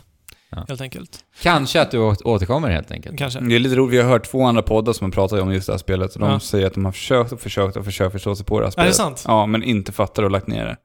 Ja. 0.50 0.64
Helt 0.68 0.80
enkelt. 0.80 1.24
Kanske 1.42 1.80
att 1.80 1.90
du 1.90 1.98
återkommer 1.98 2.70
helt 2.70 2.90
enkelt? 2.90 3.18
Kanske. 3.18 3.40
Det 3.40 3.54
är 3.54 3.58
lite 3.58 3.76
roligt, 3.76 3.94
vi 3.94 4.02
har 4.02 4.08
hört 4.10 4.24
två 4.30 4.44
andra 4.44 4.62
poddar 4.62 4.92
som 4.92 5.04
har 5.04 5.12
pratat 5.12 5.40
om 5.40 5.52
just 5.52 5.66
det 5.66 5.72
här 5.72 5.78
spelet 5.78 6.14
och 6.14 6.20
de 6.20 6.30
Ja. 6.30 6.40
säger 6.40 6.66
att 6.66 6.74
de 6.74 6.84
har 6.84 6.92
försökt 6.92 7.32
och 7.32 7.40
försökt 7.40 7.76
och 7.76 7.84
försökt 7.84 8.12
förstå 8.12 8.36
sig 8.36 8.46
på 8.46 8.60
det 8.60 8.64
här 8.66 8.68
Är 8.68 8.72
spelet. 8.72 8.90
det 8.90 8.94
sant? 8.94 9.24
Ja, 9.26 9.46
men 9.46 9.62
inte 9.62 9.92
fattar 9.92 10.22
och 10.22 10.30
lagt 10.30 10.46
ner 10.46 10.64
det. 10.66 10.76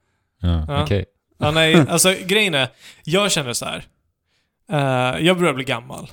Ja, 0.41 0.65
Ja. 0.67 0.83
okej. 0.83 1.05
Ja, 1.39 1.51
nej, 1.51 1.75
alltså 1.89 2.15
grejen 2.25 2.55
är, 2.55 2.67
jag 3.03 3.31
känner 3.31 3.53
så 3.53 3.65
här. 3.65 3.83
Eh, 4.71 5.25
jag 5.25 5.37
börjar 5.39 5.53
bli 5.53 5.63
gammal. 5.63 6.09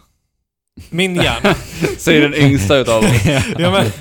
Min 0.90 1.14
hjärna. 1.16 1.54
Säger 1.98 2.20
den 2.28 2.34
yngsta 2.34 2.76
utav 2.76 3.04
oss. 3.04 3.24
ja, 3.58 3.70
men, 3.70 3.92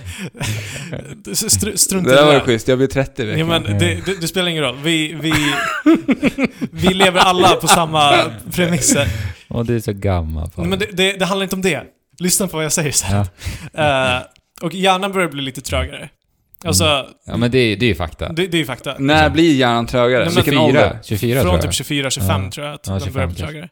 str 1.36 1.76
strunt 1.78 2.08
i 2.08 2.10
Det 2.10 2.16
där 2.16 2.26
var 2.26 2.34
där. 2.34 2.40
schysst, 2.40 2.68
jag 2.68 2.78
blir 2.78 2.88
30 2.88 3.24
i 3.24 3.26
Ja, 3.26 3.32
veckan. 3.32 3.48
men 3.48 3.64
det, 3.80 4.06
det, 4.06 4.22
det 4.22 4.28
spelar 4.28 4.48
ingen 4.48 4.64
roll. 4.64 4.78
Vi, 4.84 5.14
vi, 5.14 5.34
vi 6.72 6.94
lever 6.94 7.20
alla 7.20 7.56
på 7.56 7.68
samma 7.68 8.32
premisser. 8.52 9.08
Och 9.48 9.66
du 9.66 9.76
är 9.76 9.80
så 9.80 9.94
gammal. 9.94 10.50
fan. 10.52 10.70
Men 10.70 10.80
det, 10.80 10.86
det, 10.94 11.12
det 11.20 11.26
handlar 11.26 11.44
inte 11.44 11.56
om 11.56 11.62
det. 11.62 11.84
Lyssna 12.20 12.48
på 12.48 12.58
vad 12.58 12.66
jag 12.66 12.72
säger 12.74 12.92
sen. 12.92 13.26
Ja. 13.74 14.16
Eh, 14.18 14.22
och 14.62 14.74
hjärnan 14.74 15.12
börjar 15.12 15.30
bli 15.30 15.42
lite 15.42 15.62
trögare. 15.62 16.10
Alltså, 16.66 17.06
Ja, 17.26 17.38
men 17.38 17.52
det, 17.52 17.58
är- 17.58 17.78
det 17.78 17.86
är 17.86 17.88
ju 17.88 17.96
fakta. 17.96 18.30
det, 18.34 18.48
det 18.48 18.58
är 18.58 18.60
ju 18.60 18.66
fakta. 18.66 18.96
När 19.00 19.30
blir 19.30 19.56
hjärnan 19.56 19.86
trögare? 19.88 20.26
Nej, 20.26 20.34
men 20.36 20.44
Vilken 20.44 20.58
ålder? 20.62 21.00
24 21.04 21.42
Från 21.42 21.56
typ 21.60 21.64
jag. 21.64 21.72
24-25 21.72 22.44
Ja. 22.46 22.52
tror 22.52 22.66
jag 22.68 22.76
att 22.76 22.88
Ja, 22.88 22.92
den 22.94 23.00
25 23.02 23.14
börjar 23.14 23.28
bli 23.28 23.36
trögare. 23.36 23.70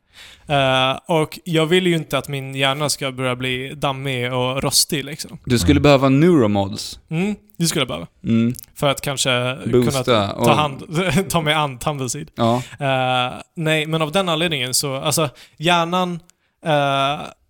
Eh, 0.92 1.00
och 1.06 1.40
jag 1.46 1.66
vill 1.66 1.88
ju 1.88 1.96
inte 1.96 2.18
att 2.18 2.28
min 2.28 2.56
hjärna 2.56 2.90
ska 2.90 3.12
börja 3.12 3.36
bli 3.36 3.74
dammig 3.76 4.34
och 4.34 4.64
rostig 4.64 5.06
liksom. 5.06 5.38
Du 5.46 5.60
skulle 5.60 5.72
Mm. 5.80 5.84
behöva 5.84 6.10
neuromods. 6.10 7.00
Mm, 7.10 7.36
det 7.58 7.66
skulle 7.66 7.82
jag 7.82 7.88
behöva. 7.88 8.08
Mm. 8.24 8.54
För 8.76 8.90
att 8.90 9.02
kanske 9.02 9.58
Boosta. 9.66 9.92
kunna 10.04 10.28
ta, 10.28 10.34
och- 10.34 10.50
hand, 10.50 10.84
ta 11.30 11.42
mig 11.42 11.54
an 11.54 11.78
Tumbleseed. 11.80 12.32
Ja. 12.36 12.56
Eh, 12.80 13.34
nej, 13.56 13.86
men 13.86 14.02
av 14.02 14.12
den 14.12 14.30
anledningen 14.30 14.74
så, 14.74 14.96
alltså 14.96 15.30
hjärnan 15.58 16.20
eh, 16.66 16.72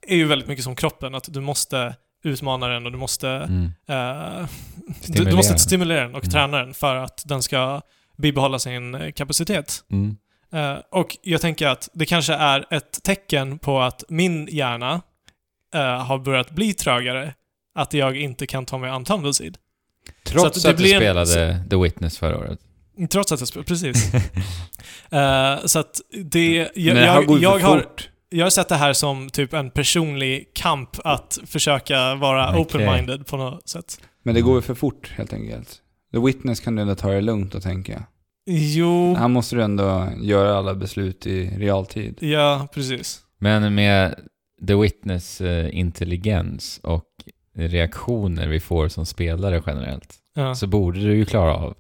är 0.08 0.16
ju 0.16 0.26
väldigt 0.26 0.48
mycket 0.48 0.64
som 0.64 0.76
kroppen, 0.76 1.16
att 1.16 1.34
du 1.34 1.40
måste 1.42 1.96
utmana 2.24 2.68
den 2.68 2.86
och 2.86 2.92
du 2.92 2.98
måste, 2.98 3.30
Mm. 3.30 3.72
eh, 3.90 4.48
du, 5.08 5.24
du 5.26 5.36
måste 5.36 5.60
stimulera 5.60 6.02
den 6.02 6.16
och 6.16 6.24
Mm. 6.24 6.32
träna 6.32 6.58
den 6.58 6.74
för 6.74 6.96
att 6.96 7.24
den 7.26 7.42
ska 7.44 7.82
bibehålla 8.18 8.60
sin 8.60 8.96
eh, 8.96 9.12
kapacitet. 9.12 9.84
Mm. 9.92 10.18
Eh, 10.54 10.78
och 10.92 11.18
jag 11.22 11.42
tänker 11.42 11.68
att 11.68 11.90
det 11.94 12.06
kanske 12.06 12.34
är 12.34 12.66
ett 12.74 13.04
tecken 13.04 13.60
på 13.60 13.82
att 13.82 14.04
min 14.10 14.48
hjärna 14.52 15.02
eh, 15.76 15.82
har 16.06 16.20
börjat 16.20 16.52
bli 16.52 16.74
trögare, 16.74 17.34
att 17.76 17.94
jag 17.94 18.18
inte 18.18 18.48
kan 18.48 18.66
ta 18.66 18.78
mig 18.78 18.90
an 18.90 19.06
Tumbleseed. 19.06 19.58
Trots 20.26 20.46
att 20.46 20.58
att, 20.58 20.64
det 20.64 20.70
du 20.72 20.76
blir 20.78 20.94
en- 20.94 21.00
spelade 21.28 21.64
The 21.70 21.76
Witness 21.76 22.18
förra 22.18 22.38
året. 22.38 22.60
Trots 23.12 23.32
att 23.32 23.40
jag 23.40 23.48
spelar, 23.48 23.64
precis. 23.66 24.12
Eh, 25.12 25.66
så 25.66 25.80
att 25.80 26.02
det, 26.24 26.70
jag, 26.76 26.96
Men 26.96 27.04
jag, 27.04 27.26
går 27.26 27.38
ju 27.38 27.44
jag, 27.44 27.62
för 27.62 27.68
har, 27.68 27.80
fort. 27.80 28.10
Jag 28.34 28.46
har 28.46 28.50
sett 28.50 28.70
det 28.70 28.76
här 28.76 28.94
som 28.94 29.30
typ 29.30 29.54
en 29.54 29.70
personlig 29.72 30.52
kamp 30.54 30.90
att 31.04 31.40
försöka 31.46 32.16
vara 32.16 32.50
Okej. 32.50 32.62
open-minded 32.86 33.24
på 33.30 33.38
något 33.38 33.70
sätt. 33.70 34.02
Men 34.24 34.36
det 34.36 34.42
går 34.42 34.56
ju 34.56 34.62
för 34.62 34.76
fort 34.76 35.12
helt 35.18 35.34
enkelt. 35.34 35.80
The 36.14 36.20
Witness 36.20 36.60
kan 36.60 36.76
du 36.76 36.82
ändå 36.82 36.96
ta 36.96 37.10
det 37.10 37.22
lugnt 37.22 37.56
och 37.56 37.64
tänka. 37.64 38.04
Jo, 38.46 39.16
Här 39.16 39.28
måste 39.28 39.56
du 39.56 39.64
ändå 39.64 40.08
göra 40.22 40.58
alla 40.58 40.76
beslut 40.76 41.28
i 41.28 41.50
realtid. 41.58 42.18
ja 42.22 42.68
precis. 42.74 43.20
Men 43.40 43.76
med 43.76 44.16
The 44.68 44.76
Witness 44.76 45.42
eh, 45.42 45.78
intelligens 45.80 46.80
och 46.84 47.06
reaktioner 47.56 48.48
vi 48.48 48.60
får 48.60 48.88
som 48.88 49.06
spelare 49.06 49.62
generellt, 49.66 50.14
Ja. 50.36 50.56
så 50.56 50.68
borde 50.68 51.00
du 51.00 51.16
ju 51.16 51.26
klara 51.26 51.56
av. 51.56 51.76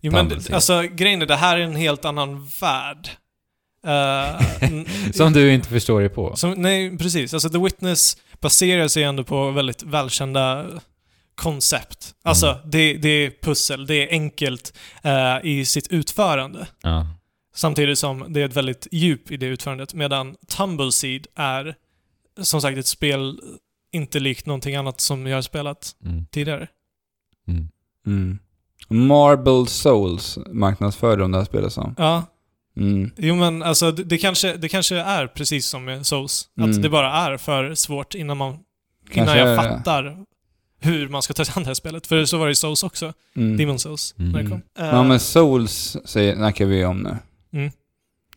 Jo, 0.00 0.12
men 0.12 0.32
alltså 0.52 0.82
grejen 0.82 1.22
är, 1.22 1.26
det 1.26 1.36
här 1.36 1.56
är 1.58 1.60
en 1.62 1.76
helt 1.76 2.04
annan 2.04 2.48
värld. 2.60 3.08
Eh, 3.86 4.40
Som 5.12 5.32
du 5.32 5.52
inte 5.52 5.68
förstår 5.68 6.00
dig 6.00 6.08
på. 6.08 6.36
Som, 6.36 6.50
nej, 6.52 6.98
precis. 6.98 7.34
Alltså 7.34 7.48
The 7.50 7.58
Witness 7.58 8.16
baserar 8.40 8.88
sig 8.88 9.02
ändå 9.02 9.24
på 9.24 9.50
väldigt 9.50 9.82
välkända 9.82 10.66
koncept. 11.34 12.14
Alltså, 12.22 12.46
Mm. 12.46 12.58
det, 12.70 12.92
det 12.94 13.08
är 13.08 13.32
pussel, 13.42 13.86
det 13.86 13.94
är 13.94 14.10
enkelt 14.10 14.74
eh, 15.02 15.36
i 15.42 15.64
sitt 15.64 15.88
utförande. 15.88 16.66
Ja. 16.82 17.06
Samtidigt 17.54 17.98
som 17.98 18.24
det 18.32 18.40
är 18.40 18.44
ett 18.44 18.56
väldigt 18.56 18.86
djup 18.92 19.30
i 19.30 19.36
det 19.36 19.46
utförandet. 19.46 19.94
Medan 19.94 20.36
Tumbleseed 20.48 21.26
är, 21.34 21.74
som 22.40 22.60
sagt, 22.60 22.78
ett 22.78 22.86
spel 22.86 23.40
inte 23.92 24.20
likt 24.20 24.46
någonting 24.46 24.76
annat 24.76 25.00
som 25.00 25.26
jag 25.26 25.36
har 25.36 25.42
spelat 25.42 25.92
Mm. 26.04 26.26
tidigare. 26.30 26.68
Mm. 27.48 27.68
Mm. 28.06 28.38
Marble 29.08 29.66
Souls 29.66 30.38
marknadsför 30.52 31.16
de 31.16 31.32
det 31.32 31.38
här 31.38 31.44
spelet 31.44 31.72
som. 31.72 31.94
Ja, 31.98 32.24
Mm. 32.80 33.10
jo 33.16 33.34
men 33.34 33.62
alltså 33.62 33.92
det, 33.92 34.04
det, 34.04 34.18
kanske, 34.18 34.56
det 34.56 34.68
kanske 34.68 34.96
är 34.96 35.26
precis 35.26 35.66
som 35.66 35.84
med 35.84 36.06
Souls. 36.06 36.48
Mm. 36.58 36.70
Att 36.70 36.82
det 36.82 36.88
bara 36.88 37.12
är 37.12 37.36
för 37.36 37.74
svårt 37.74 38.14
innan 38.14 38.36
man 38.36 38.58
Kanske 39.12 39.34
innan 39.40 39.48
jag 39.48 39.56
fattar 39.64 40.16
hur 40.80 41.08
man 41.08 41.22
ska 41.22 41.34
ta 41.34 41.44
sig 41.44 41.52
an 41.56 41.62
det 41.62 41.66
här 41.66 41.74
spelet. 41.74 42.06
För 42.06 42.24
så 42.24 42.38
var 42.38 42.46
det 42.46 42.52
i 42.52 42.54
Souls 42.54 42.82
också. 42.82 43.12
Mm. 43.36 43.56
Demon 43.56 43.78
Souls, 43.78 44.14
Mm. 44.18 44.32
när 44.32 44.42
det 44.42 44.48
kom. 44.48 44.62
Ja 44.78 44.84
Eh, 44.84 45.04
men 45.04 45.20
Souls 45.20 45.96
säger, 46.04 46.34
snackar 46.36 46.64
vi 46.64 46.84
om 46.84 46.98
nu. 46.98 47.16
Mm. 47.58 47.70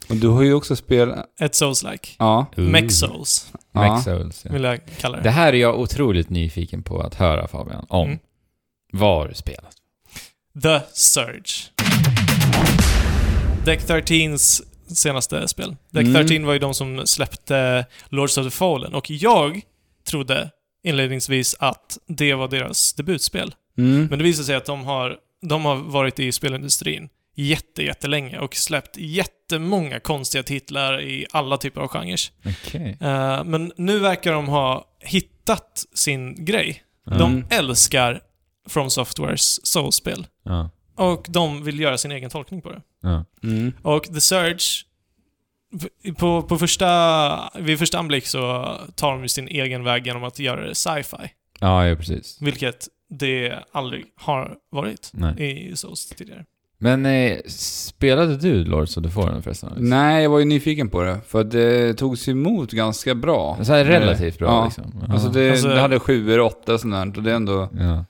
Och 0.10 0.16
du 0.16 0.28
har 0.28 0.44
ju 0.44 0.54
också 0.54 0.76
spelat... 0.76 1.26
Ett 1.40 1.54
Souls-like. 1.56 2.10
Ja. 2.20 2.46
Mech 2.56 2.92
Souls, 2.92 3.52
Ja. 3.72 4.02
Souls, 4.02 4.42
ja. 4.46 4.52
vill 4.54 4.64
jag 4.64 4.80
kalla 4.98 5.18
det. 5.18 5.24
Det 5.24 5.30
här 5.32 5.54
är 5.54 5.58
jag 5.58 5.80
otroligt 5.80 6.30
nyfiken 6.30 6.84
på 6.84 7.02
att 7.02 7.16
höra 7.16 7.48
Fabian, 7.48 7.86
om. 7.90 8.08
Mm. 8.08 8.20
Var 8.94 9.28
du 9.28 9.34
spelat? 9.36 9.76
The 10.64 10.80
Surge. 10.94 11.70
Deck 13.66 13.80
13s 13.88 14.62
senaste 14.88 15.48
spel. 15.48 15.76
Deck 15.90 16.06
Mm. 16.08 16.14
13 16.28 16.46
var 16.46 16.54
ju 16.54 16.60
de 16.60 16.74
som 16.74 17.08
släppte 17.08 17.86
Lords 18.10 18.38
of 18.38 18.46
the 18.46 18.52
Fallen 18.52 18.94
och 18.94 19.12
jag 19.12 19.62
trodde 20.08 20.50
inledningsvis 20.84 21.56
att 21.60 21.98
det 22.08 22.34
var 22.34 22.48
deras 22.48 22.94
debutspel. 22.94 23.56
Mm. 23.78 24.06
Men 24.06 24.20
det 24.20 24.24
visar 24.24 24.44
sig 24.44 24.56
att 24.56 24.66
de 24.66 24.84
har, 24.84 25.18
de 25.42 25.66
har 25.66 25.76
varit 25.76 26.20
i 26.20 26.32
spelindustrin 26.32 27.10
jätte, 27.36 27.84
jättelänge 27.84 28.40
och 28.40 28.56
släppt 28.56 28.98
jättemånga 28.98 30.00
konstiga 30.00 30.44
titlar 30.44 31.02
i 31.02 31.26
alla 31.32 31.58
typer 31.58 31.82
av 31.82 31.88
genrer. 31.88 32.20
Okej. 32.46 32.98
Eh, 33.02 33.44
men 33.44 33.72
nu 33.78 34.00
verkar 34.00 34.34
de 34.34 34.48
ha 34.48 34.86
hittat 35.00 35.86
sin 35.94 36.46
grej. 36.46 36.84
Ja. 37.06 37.14
De 37.18 37.32
Mm. 37.32 37.46
älskar 37.50 38.22
From 38.70 38.90
Softwares 38.90 39.66
Soul-spel. 39.68 40.28
Ja. 40.46 40.70
Och 40.96 41.26
de 41.30 41.64
vill 41.64 41.80
göra 41.80 41.98
sin 41.98 42.12
egen 42.12 42.30
tolkning 42.30 42.62
på 42.62 42.70
det. 42.72 42.82
Ja. 43.02 43.26
Mm. 43.44 43.72
Och 43.82 44.04
The 44.04 44.22
Surge, 44.22 44.86
på, 46.18 46.42
på 46.42 46.58
första, 46.58 47.50
vid 47.60 47.80
första 47.80 48.00
anblick 48.00 48.28
så 48.28 48.66
tar 48.96 49.12
de 49.12 49.22
ju 49.22 49.28
sin 49.28 49.48
egen 49.48 49.84
väg 49.84 50.08
genom 50.08 50.24
att 50.24 50.40
göra 50.40 50.68
det 50.68 50.76
sci-fi. 50.76 51.32
ja, 51.60 51.88
ja, 51.88 51.96
precis. 51.96 52.38
Vilket 52.42 52.88
det 53.10 53.60
aldrig 53.72 54.06
har 54.16 54.56
varit 54.72 55.10
Nej. 55.14 55.70
i 55.72 55.76
Souls 55.76 56.06
tidigare. 56.06 56.46
Men 56.78 57.06
eh, 57.06 57.38
spelade 57.48 58.38
du 58.38 58.66
Lords 58.66 58.98
of 58.98 59.04
the 59.04 59.10
Fallen 59.10 59.44
förresten? 59.44 59.70
Alex? 59.70 59.82
Nej, 59.82 60.24
jag 60.24 60.30
var 60.30 60.40
ju 60.40 60.46
nyfiken 60.46 60.90
på 60.90 61.02
det. 61.04 61.20
För 61.28 61.44
det 61.44 61.94
togs 61.94 62.28
emot 62.28 62.72
ganska 62.72 63.16
bra. 63.16 63.58
Så 63.64 63.74
här 63.74 63.86
relativt 63.86 64.40
bra 64.40 64.48
Ja. 64.48 64.66
liksom? 64.66 65.06
Alltså 65.10 65.30
det, 65.30 65.52
Alltså- 65.52 65.68
det 65.68 65.80
hade 65.82 66.00
sjuor 66.00 66.40
och 66.40 66.46
åtta 66.48 66.74
och 66.74 66.80
sånt 66.80 66.94
där. 66.94 67.18
Och 67.18 67.24
det 67.24 67.32
är 67.32 67.36
ändå... 67.36 67.70
Ja. 67.80 68.06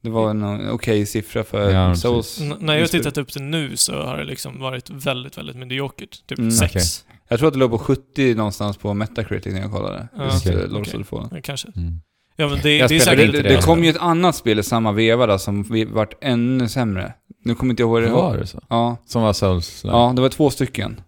Det 0.00 0.10
var 0.10 0.30
en 0.30 0.70
okej 0.70 1.06
siffra 1.06 1.44
för 1.44 1.70
Ja, 1.70 1.94
Souls. 1.94 2.40
N- 2.40 2.54
när 2.60 2.74
jag 2.74 2.80
har 2.80 2.86
tittat 2.88 3.18
upp 3.18 3.32
det 3.32 3.40
nu 3.42 3.76
så 3.76 4.02
har 4.02 4.16
det 4.18 4.24
liksom 4.24 4.60
varit 4.60 4.90
väldigt, 4.90 5.38
väldigt 5.38 5.56
mediokert. 5.56 6.26
Typ 6.26 6.38
Mm. 6.38 6.50
6. 6.50 6.70
Okej. 6.74 6.82
Jag 7.28 7.38
tror 7.38 7.46
att 7.48 7.54
det 7.54 7.60
låg 7.60 7.70
på 7.70 7.78
70 7.78 8.34
någonstans 8.34 8.76
på 8.76 8.94
Metacritic 8.94 9.52
när 9.52 9.60
jag 9.60 9.70
kollade. 9.72 10.08
Ja, 10.16 10.24
Just 10.24 10.46
okej. 10.46 10.62
eh, 10.62 10.68
Lords 10.68 11.08
Fallen. 11.08 11.42
Kanske. 11.42 11.68
Mm. 11.76 12.00
Ja 12.36 12.48
men 12.48 12.58
det, 12.62 12.76
Jag 12.76 12.88
det 12.88 12.94
är 12.94 12.98
Det, 12.98 13.04
säkert... 13.04 13.24
inte 13.26 13.42
det, 13.42 13.48
det 13.48 13.56
det 13.56 13.62
kom 13.62 13.84
ju 13.84 13.90
ett 13.90 13.96
annat 14.00 14.36
spel 14.36 14.58
i 14.58 14.62
samma 14.62 14.92
veva 14.92 15.26
där 15.26 15.38
som 15.38 15.86
vart 15.92 16.14
ännu 16.24 16.68
sämre. 16.68 17.12
Nu 17.44 17.54
kommer 17.54 17.70
inte 17.72 17.82
jag 17.82 17.88
ihåg 17.90 18.02
det. 18.02 18.10
Var 18.10 18.36
det 18.36 18.46
så? 18.46 18.60
Ja. 18.68 18.96
Som 19.06 19.22
var 19.22 19.32
Souls? 19.32 19.82
ja, 19.84 20.12
det 20.16 20.22
var 20.22 20.28
två 20.28 20.50
stycken. 20.50 21.00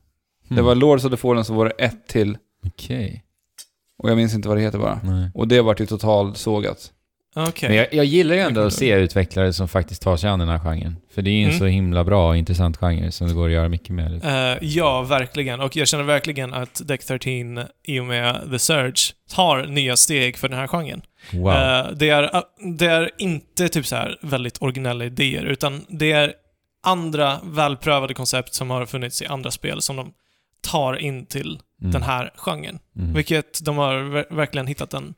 Det 0.49 0.55
Mm. 0.55 0.65
var 0.65 0.75
Lords 0.75 1.05
of 1.05 1.11
the 1.11 1.17
Fallen 1.17 1.45
så 1.45 1.55
var 1.55 1.65
det 1.65 1.71
ett 1.71 2.07
till. 2.09 2.39
Okej. 2.67 3.25
Och 3.99 4.11
jag 4.11 4.17
minns 4.17 4.35
inte 4.35 4.49
vad 4.49 4.57
det 4.57 4.61
heter 4.63 4.79
bara. 4.79 5.01
Nej. 5.05 5.31
Och 5.35 5.49
det 5.49 5.61
vart 5.63 5.81
ju 5.81 5.87
totalt 5.87 6.37
sågat. 6.37 6.93
Okej. 7.35 7.69
Men 7.69 7.79
jag, 7.79 7.95
jag 7.95 8.05
gillar 8.05 8.35
ju 8.35 8.41
ändå 8.41 8.61
att 8.61 8.73
se 8.73 8.91
utvecklare 8.95 9.53
som 9.53 9.69
faktiskt 9.69 10.03
tar 10.03 10.17
sig 10.17 10.31
an 10.31 10.39
den 10.39 10.49
här 10.49 10.59
genren. 10.59 10.97
För 11.15 11.23
det 11.23 11.31
är 11.31 11.33
ju 11.33 11.43
en 11.43 11.49
Mm. 11.49 11.59
så 11.59 11.67
himla 11.67 12.05
bra 12.05 12.29
och 12.29 12.37
intressant 12.37 12.77
genre 12.77 13.11
som 13.11 13.29
det 13.29 13.35
går 13.35 13.47
att 13.47 13.53
göra 13.55 13.69
mycket 13.69 13.91
med. 13.91 14.25
Eh, 14.25 14.59
ja, 14.61 15.03
verkligen. 15.03 15.61
Och 15.61 15.77
jag 15.77 15.89
känner 15.89 16.05
verkligen 16.05 16.55
att 16.55 16.81
Deck 16.89 17.05
13 17.05 17.59
i 17.85 18.01
och 18.01 18.05
med 18.05 18.49
The 18.51 18.59
Surge 18.59 19.13
tar 19.35 19.67
nya 19.67 19.97
steg 19.97 20.37
för 20.37 20.49
den 20.49 20.59
här 20.59 20.67
genren. 20.67 21.03
Wow. 21.33 21.53
Eh, 21.53 21.87
det, 21.97 22.09
är, 22.11 22.23
uh, 22.23 22.43
det 22.79 22.87
är 22.87 23.11
inte 23.19 23.69
typ 23.69 23.87
så 23.87 23.97
här 23.97 24.19
väldigt 24.23 24.63
originella 24.63 25.05
idéer, 25.05 25.45
utan 25.45 25.85
det 25.89 26.13
är 26.13 26.33
andra 26.83 27.39
välprövade 27.45 28.15
koncept 28.15 28.55
som 28.55 28.71
har 28.71 28.87
funnits 28.87 29.23
i 29.23 29.27
andra 29.27 29.51
spel 29.51 29.83
som 29.83 29.97
de 29.97 30.13
tar 30.71 30.95
in 30.97 31.27
till 31.27 31.59
Mm. 31.83 31.93
den 31.93 32.03
här 32.03 32.31
genren. 32.37 32.79
Mm. 32.97 33.13
Vilket 33.13 33.65
de 33.65 33.79
har 33.79 33.95
ver- 33.95 34.35
verkligen 34.37 34.67
hittat 34.67 34.95
en 34.95 35.15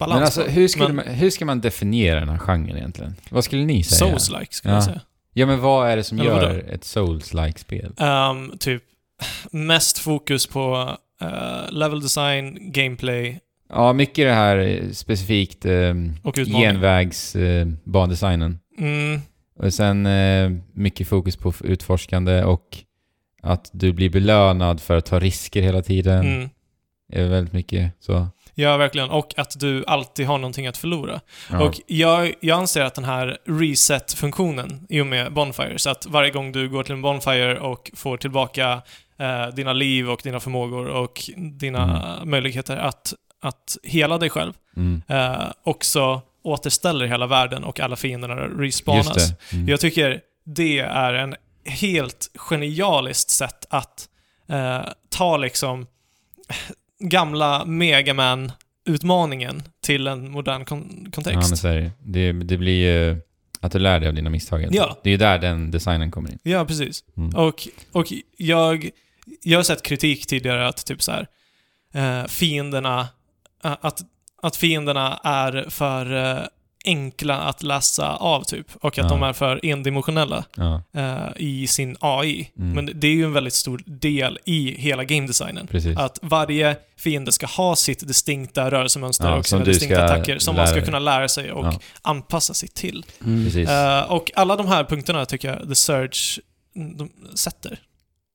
balans 0.00 0.18
Men 0.18 0.24
alltså, 0.24 0.42
hur, 0.60 0.68
skulle 0.68 0.86
Men 0.86 0.96
man, 0.96 1.04
hur 1.14 1.30
ska 1.30 1.44
man 1.44 1.60
definiera 1.60 2.20
den 2.20 2.28
här 2.28 2.38
genren 2.38 2.76
egentligen? 2.76 3.14
Vad 3.30 3.44
skulle 3.44 3.64
ni 3.64 3.82
säga? 3.84 4.10
Souls-like, 4.12 4.46
skulle 4.50 4.72
Ja. 4.72 4.76
jag 4.76 4.84
säga. 4.84 5.00
Ja, 5.32 5.46
men 5.46 5.60
vad 5.60 5.88
är 5.90 5.96
det 5.96 6.04
som 6.04 6.20
Eller 6.20 6.30
vadå? 6.30 6.46
gör 6.46 6.58
ett 6.72 6.82
Souls-like 6.84 7.58
spel? 7.58 7.92
Ehm, 7.98 8.58
typ, 8.58 8.82
mest 9.50 9.98
fokus 9.98 10.46
på 10.46 10.96
eh, 11.20 11.72
level 11.72 12.00
design, 12.00 12.58
gameplay 12.72 13.40
Ja, 13.72 13.92
mycket 13.92 14.26
det 14.26 14.32
här 14.34 14.56
eh, 14.58 14.90
specifikt 14.90 15.64
eh, 15.64 15.94
och 16.22 16.34
utmaning. 16.38 16.62
genvägs 16.62 17.36
eh, 17.36 17.66
bandesignen. 17.84 18.58
Mm, 18.78 19.20
Och 19.58 19.74
sen 19.74 20.06
eh, 20.06 20.50
mycket 20.72 21.08
fokus 21.08 21.36
på 21.36 21.52
utforskande 21.64 22.42
och 22.44 22.78
att 23.42 23.70
du 23.72 23.92
blir 23.92 24.10
belönad 24.10 24.80
för 24.80 24.96
att 24.96 25.06
ta 25.06 25.18
risker 25.18 25.62
hela 25.62 25.82
tiden. 25.82 26.20
mm. 26.26 26.48
är 27.12 27.28
väldigt 27.28 27.52
mycket 27.54 27.92
så. 28.00 28.28
Ja, 28.60 28.76
verkligen. 28.76 29.10
Och 29.10 29.34
att 29.36 29.60
du 29.60 29.84
alltid 29.86 30.26
har 30.26 30.38
någonting 30.38 30.66
att 30.66 30.76
förlora. 30.76 31.20
Ja. 31.50 31.62
Och 31.62 31.80
jag, 31.86 32.34
jag 32.40 32.58
anser 32.58 32.82
att 32.82 32.94
den 32.94 33.04
här 33.04 33.38
reset-funktionen 33.44 34.86
i 34.88 35.00
och 35.00 35.06
med 35.06 35.32
Bonfire, 35.32 35.78
så 35.78 35.90
att 35.90 36.06
varje 36.06 36.30
gång 36.30 36.52
du 36.52 36.68
går 36.68 36.82
till 36.82 36.92
en 36.92 37.02
Bonfire 37.02 37.58
och 37.58 37.90
får 37.94 38.16
tillbaka 38.16 38.82
eh, 39.18 39.46
dina 39.46 39.72
liv 39.72 40.10
och 40.10 40.20
dina 40.24 40.40
förmågor 40.40 40.86
och 40.86 41.20
dina 41.36 42.18
möjligheter 42.24 42.76
att, 42.76 43.14
att 43.42 43.76
hela 43.82 44.18
dig 44.18 44.30
själv, 44.30 44.52
mm. 44.76 45.02
eh, 45.08 45.52
också 45.64 46.22
återställer 46.42 47.06
hela 47.06 47.26
världen 47.26 47.64
och 47.64 47.80
alla 47.80 47.96
fienderna 47.96 48.34
respawnas. 48.34 49.32
Mm. 49.52 49.68
Jag 49.68 49.80
tycker 49.80 50.20
det 50.44 50.78
är 50.78 51.14
en 51.14 51.36
helt 51.64 52.30
genialiskt 52.34 53.30
sätt 53.30 53.66
att 53.70 54.08
eh, 54.48 54.80
ta 55.08 55.36
liksom 55.36 55.86
gamla 57.00 57.64
Megaman-utmaningen 57.64 59.62
till 59.82 60.06
en 60.06 60.30
modern 60.30 60.64
kon- 60.64 61.02
Ja, 61.04 61.10
kontext. 61.10 61.48
men 61.50 61.56
så 61.56 61.68
är 61.68 61.76
det. 61.76 61.90
det. 61.98 62.32
Det 62.32 62.56
blir 62.56 62.84
ju 63.10 63.20
att 63.60 63.72
du 63.72 63.78
lär 63.78 64.00
dig 64.00 64.08
av 64.08 64.14
dina 64.14 64.30
misstag. 64.30 64.68
Ja. 64.70 64.98
Det 65.02 65.08
är 65.08 65.12
ju 65.12 65.16
där 65.16 65.38
den 65.38 65.70
designen 65.70 66.10
kommer 66.10 66.30
in. 66.30 66.38
Ja, 66.42 66.64
precis. 66.64 67.04
Mm. 67.16 67.36
Och, 67.36 67.68
och 67.92 68.06
jag, 68.36 68.90
jag 69.42 69.58
har 69.58 69.62
sett 69.62 69.82
kritik 69.82 70.26
tidigare 70.26 70.68
att 70.68 70.86
typ 70.86 71.02
så 71.02 71.12
här, 71.12 71.26
eh, 71.94 72.26
fienderna, 72.26 73.08
eh, 73.64 73.76
att, 73.80 74.00
att 74.42 74.56
fienderna 74.56 75.20
är 75.24 75.66
för 75.70 76.16
eh, 76.36 76.42
enkla 76.84 77.36
att 77.38 77.62
läsa 77.62 78.16
av 78.16 78.42
typ. 78.42 78.66
Och 78.80 78.88
att 78.98 79.04
Ja. 79.04 79.08
de 79.08 79.22
är 79.22 79.32
för 79.32 79.60
endimensionella 79.62 80.44
Ja, 80.56 80.82
eh, 80.94 81.28
i 81.36 81.66
sin 81.66 81.96
AI. 82.00 82.50
Mm. 82.58 82.72
Men 82.72 82.90
det 83.00 83.06
är 83.06 83.12
ju 83.12 83.24
en 83.24 83.32
väldigt 83.32 83.54
stor 83.54 83.82
del 83.86 84.38
i 84.44 84.74
hela 84.80 85.04
game 85.04 85.26
designen. 85.26 85.66
precis. 85.66 85.98
Att 85.98 86.18
varje 86.22 86.76
fiende 86.96 87.32
ska 87.32 87.46
ha 87.46 87.76
sitt 87.76 88.08
distinkta 88.08 88.70
rörelsemönster 88.70 89.28
Ja, 89.28 89.36
och 89.36 89.46
sina 89.46 89.64
distinkta 89.64 90.04
attacker 90.04 90.38
som 90.38 90.56
man 90.56 90.66
ska 90.68 90.80
kunna 90.84 90.98
lära 90.98 91.28
sig 91.28 91.52
och 91.52 91.66
Ja. 91.66 91.80
anpassa 92.02 92.54
sig 92.54 92.68
till. 92.68 93.04
Mm. 93.24 93.68
Eh, 93.68 94.12
och 94.12 94.30
alla 94.34 94.56
de 94.56 94.68
här 94.68 94.84
punkterna 94.84 95.26
tycker 95.26 95.48
jag 95.48 95.68
The 95.68 95.74
Surge 95.74 96.40
mm, 96.76 96.96
de 96.96 97.10
sätter 97.34 97.78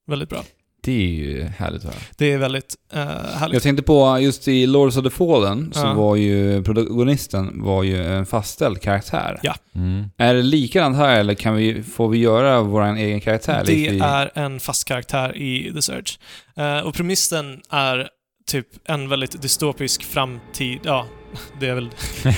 väldigt 0.07 0.29
bra. 0.29 0.43
Det 0.85 0.91
är 1.03 1.07
ju 1.07 1.43
härligt 1.57 1.85
att 1.85 1.93
höra. 1.93 2.03
Det 2.17 2.31
är 2.33 2.37
väldigt 2.37 2.75
uh, 2.95 2.99
härligt. 2.99 3.53
Jag 3.53 3.63
tänkte 3.63 3.83
på, 3.83 4.19
just 4.21 4.47
i 4.47 4.65
Lords 4.67 4.97
of 4.97 5.03
the 5.03 5.09
Fallen 5.09 5.71
så 5.73 5.79
Ja. 5.79 5.93
var 5.93 6.15
ju 6.15 6.63
protagonisten 6.63 7.63
var 7.63 7.83
ju 7.83 8.05
en 8.05 8.25
fastställd 8.25 8.81
karaktär. 8.81 9.39
Ja. 9.43 9.55
Mm. 9.75 10.05
Är 10.17 10.33
det 10.33 10.41
likadant 10.41 10.97
här 10.97 11.19
eller 11.19 11.33
kan 11.33 11.55
vi, 11.55 11.83
får 11.83 12.09
vi 12.09 12.17
göra 12.17 12.61
vår 12.61 12.83
egen 12.95 13.21
karaktär? 13.21 13.63
det 13.65 13.71
likt 13.71 13.91
i- 13.93 13.99
är 13.99 14.31
en 14.35 14.59
fast 14.59 14.87
karaktär 14.87 15.37
i 15.37 15.71
The 15.75 15.81
Surge. 15.81 16.17
Eh, 16.57 16.79
och 16.79 16.93
premissen 16.95 17.61
är 17.69 18.07
typ 18.47 18.67
en 18.85 19.09
väldigt 19.09 19.41
dystopisk 19.41 20.03
framtid. 20.03 20.79
Ja, 20.83 21.05
det 21.59 21.67
är 21.67 21.75
väl... 21.75 21.89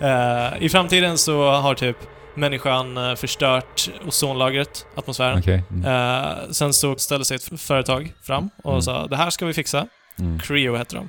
Eh, 0.00 0.62
I 0.62 0.68
framtiden 0.68 1.18
så 1.18 1.50
har 1.50 1.74
typ 1.74 1.96
människan 2.34 2.96
eh, 2.96 3.14
förstört 3.14 3.90
ozonlagret, 4.06 4.86
atmosfären. 4.94 5.38
Okej. 5.38 5.62
Mm. 5.70 5.84
Eh, 5.84 6.50
sen 6.50 6.74
så 6.74 6.96
ställde 6.96 7.24
sig 7.24 7.34
ett 7.34 7.60
företag 7.60 8.12
fram 8.22 8.50
och 8.64 8.72
Mm. 8.72 8.82
sa 8.82 9.06
det 9.06 9.16
här 9.16 9.30
ska 9.30 9.46
vi 9.46 9.52
fixa. 9.54 9.86
Mm. 10.18 10.38
Creo 10.38 10.76
heter 10.76 10.96
de. 10.96 11.08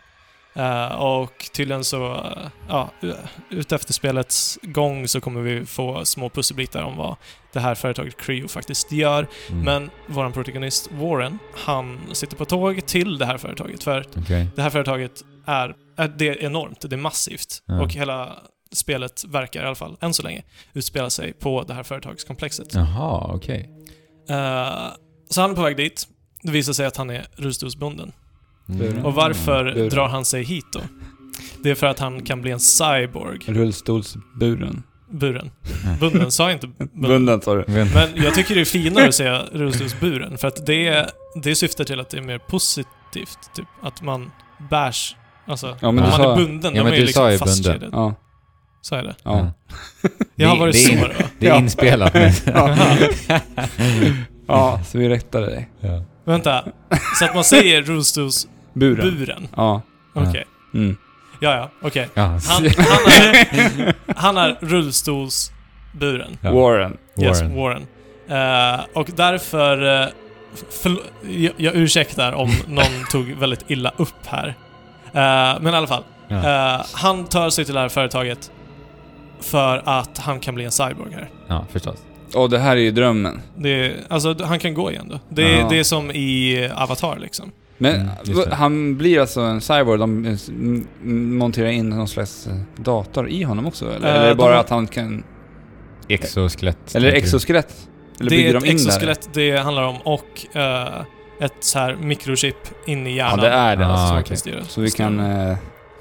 Eh, 0.62 0.88
och 1.02 1.50
tydligen 1.54 1.84
så, 1.84 2.26
ja, 2.70 2.90
ut 3.50 3.72
efter 3.72 3.94
spelets 3.94 4.60
gång 4.62 5.08
så 5.08 5.22
kommer 5.22 5.42
vi 5.42 5.66
få 5.66 6.06
små 6.06 6.30
pusselbitar 6.30 6.84
om 6.84 6.98
vad 6.98 7.16
det 7.54 7.60
här 7.60 7.76
företaget 7.76 8.18
Creo 8.18 8.48
faktiskt 8.48 8.92
gör. 8.92 9.28
Mm. 9.50 9.64
Men 9.64 9.90
vår 10.08 10.30
protagonist 10.30 10.90
Warren, 10.92 11.40
han 11.66 12.00
sitter 12.14 12.38
på 12.38 12.46
tåg 12.46 12.86
till 12.86 13.18
det 13.18 13.26
här 13.26 13.38
företaget. 13.38 13.84
För 13.84 14.06
Okej. 14.18 14.48
det 14.56 14.62
här 14.62 14.70
företaget 14.70 15.12
är, 15.46 15.76
är, 15.98 16.08
det 16.08 16.30
är 16.30 16.44
enormt, 16.44 16.82
det 16.90 16.96
är 16.96 16.98
massivt. 16.98 17.62
Ja. 17.66 17.82
Och 17.82 17.94
hela 17.94 18.36
spelet 18.76 19.24
verkar 19.28 19.64
i 19.64 19.66
alla 19.66 19.76
fall, 19.76 19.98
än 20.02 20.14
så 20.14 20.24
länge, 20.24 20.42
utspela 20.74 21.10
sig 21.10 21.34
på 21.34 21.64
det 21.64 21.74
här 21.74 21.84
företagskomplexet. 21.84 22.74
Jaha, 22.74 23.32
okej. 23.36 23.70
Eh, 24.30 24.70
så 25.30 25.42
han 25.42 25.52
är 25.52 25.56
på 25.56 25.62
väg 25.62 25.78
dit. 25.78 26.08
Det 26.44 26.52
visar 26.52 26.74
sig 26.74 26.86
att 26.86 26.98
han 26.98 27.10
är 27.10 27.26
rullstolsbunden. 27.36 28.12
Mm. 28.70 29.06
Och 29.06 29.14
varför 29.14 29.64
Buren. 29.74 29.90
drar 29.90 30.08
han 30.08 30.26
sig 30.26 30.44
hit 30.44 30.66
då? 30.74 30.80
Det 31.64 31.70
är 31.70 31.76
för 31.76 31.88
att 31.88 32.00
han 32.00 32.22
kan 32.22 32.42
bli 32.42 32.52
en 32.52 32.60
cyborg. 32.60 33.40
Rullstolsburen. 33.48 34.84
Buren. 35.12 35.52
Bunden, 36.00 36.32
sa 36.32 36.44
jag 36.44 36.54
inte 36.54 36.68
bunden. 36.68 37.02
Bunden 37.02 37.42
sa 37.42 37.56
du. 37.56 37.64
Men, 37.68 37.88
jag 38.16 38.34
tycker 38.34 38.56
det 38.56 38.62
är 38.62 38.66
finare 38.66 39.08
att 39.08 39.16
säga 39.16 39.42
rullstolsburen, 39.52 40.38
för 40.38 40.48
att 40.48 40.66
det, 40.66 41.10
det 41.44 41.56
syftar 41.56 41.84
till 41.84 42.00
att 42.00 42.10
det 42.10 42.18
är 42.18 42.22
mer 42.22 42.38
positivt. 42.38 43.40
Typ 43.56 43.66
att 43.82 44.02
man 44.02 44.32
bärs. 44.70 45.16
Alltså, 45.48 45.68
Ja, 45.68 45.92
men 45.92 46.04
om 46.04 46.10
man 46.10 46.12
sa- 46.12 46.32
är 46.32 46.36
bunden, 46.36 46.76
Ja, 46.76 46.80
de 46.80 46.84
men 46.84 46.94
är 46.94 46.98
ju 46.98 47.06
liksom 47.06 47.38
bunden. 47.64 47.90
Ja. 47.92 48.16
Sa 48.86 48.96
jag 48.96 49.06
det? 49.06 49.16
Ja. 49.24 49.52
Jag 50.36 50.48
har 50.48 50.56
Det- 50.56 50.60
varit 50.60 50.74
det 50.74 50.84
är- 50.94 51.00
så 51.02 51.08
då. 51.08 51.14
det 51.40 51.48
är 51.48 51.58
inspelat. 51.58 52.14
Men... 52.14 52.32
ja, 54.48 54.80
så 54.86 54.98
vi 54.98 55.10
rättade 55.10 55.46
dig. 55.46 55.70
ja. 55.80 56.04
Vänta. 56.26 56.64
Så 57.20 57.26
att 57.26 57.36
man 57.36 57.44
säger 57.44 57.82
rullstolsburen? 57.82 59.18
Buren. 59.18 59.48
Ja. 59.56 59.82
Okej. 60.14 60.46
Mm. 60.74 60.98
Ja, 61.40 61.56
ja. 61.56 61.70
Okej. 61.88 62.10
Ja. 62.14 62.22
Han, 62.24 62.40
han, 62.48 62.66
är, 62.66 63.94
han 64.16 64.38
är 64.38 64.58
rullstolsburen. 64.62 66.38
Ja. 66.42 66.52
Warren. 66.52 66.98
Yes, 67.22 67.42
Warren. 67.42 67.56
Warren. 67.56 67.88
Eh, 68.78 68.86
och 68.94 69.10
därför... 69.16 69.84
Uh, 69.84 70.08
jag, 71.22 71.54
jag 71.58 71.76
ursäktar 71.76 72.32
om 72.32 72.52
någon 72.68 73.06
tog 73.12 73.26
väldigt 73.32 73.66
illa 73.68 73.92
upp 73.98 74.26
här. 74.26 74.48
Eh, 75.06 75.62
men 75.62 75.68
i 75.74 75.78
alla 75.78 75.88
fall. 75.88 76.04
Ja. 76.28 76.86
Han 76.94 77.26
tar 77.26 77.50
sig 77.50 77.66
till 77.66 77.74
det 77.74 77.80
här 77.80 77.90
företaget 77.90 78.52
för 79.40 79.82
att 79.86 80.18
han 80.18 80.40
kan 80.40 80.56
bli 80.56 80.64
en 80.66 80.72
cyborg 80.72 81.14
här. 81.14 81.30
ja, 81.48 81.66
förstås. 81.72 81.98
Och 82.36 82.50
det 82.50 82.60
här 82.60 82.76
är 82.76 82.82
ju 82.82 82.92
drömmen. 82.92 83.42
Det 83.58 83.70
är, 83.86 83.94
alltså, 84.10 84.36
han 84.44 84.60
kan 84.60 84.74
gå 84.74 84.92
igen 84.92 85.08
då. 85.10 85.20
Det, 85.30 85.44
är- 85.54 85.60
Ja. 85.60 85.68
det 85.70 85.80
är 85.80 85.84
som 85.84 86.12
i 86.12 86.70
Avatar 86.76 87.18
liksom. 87.20 87.52
Men 87.78 87.96
Mm, 88.28 88.52
han 88.52 88.98
blir 88.98 89.20
alltså 89.20 89.42
en 89.42 89.62
cyborg, 89.62 90.00
de 90.00 90.26
eh, 90.26 90.38
monterar 91.12 91.68
in 91.70 91.90
någon 91.90 92.08
slags 92.08 92.48
eh, 92.48 92.54
dator 92.84 93.30
i 93.30 93.44
honom 93.44 93.66
också? 93.68 93.86
Eller, 93.96 94.08
Eh, 94.08 94.14
eller 94.14 94.24
är 94.24 94.28
det 94.28 94.30
de 94.30 94.38
bara 94.38 94.54
har- 94.54 94.60
att 94.60 94.70
han 94.70 94.88
kan... 94.88 95.24
Exoskelett. 96.08 96.96
Eller 96.96 97.12
exoskelett? 97.14 97.74
Eller 98.20 98.30
det 98.30 98.36
bygger 98.36 98.50
är 98.50 98.54
de 98.54 98.58
ett 98.58 98.64
där? 98.66 98.72
exoskelett 98.74 99.30
det 99.34 99.58
handlar 99.58 99.84
om 99.84 99.96
och 100.02 100.56
eh, 100.58 101.02
ett 101.42 101.54
så 101.60 101.80
här 101.80 101.96
mikrochip 101.96 102.56
in 102.86 103.08
i 103.08 103.10
Ja, 103.10 103.16
hjärnan. 103.16 103.40
det 103.40 103.50
är 103.50 103.76
det 103.76 103.86
Ah, 103.86 103.90
alltså. 103.90 104.08
som 104.08 104.16
okej. 104.18 104.28
kan 104.28 104.38
styra- 104.38 104.64
Så 104.64 104.82
vi 104.82 104.92
kan 104.92 105.18
den. 105.18 105.56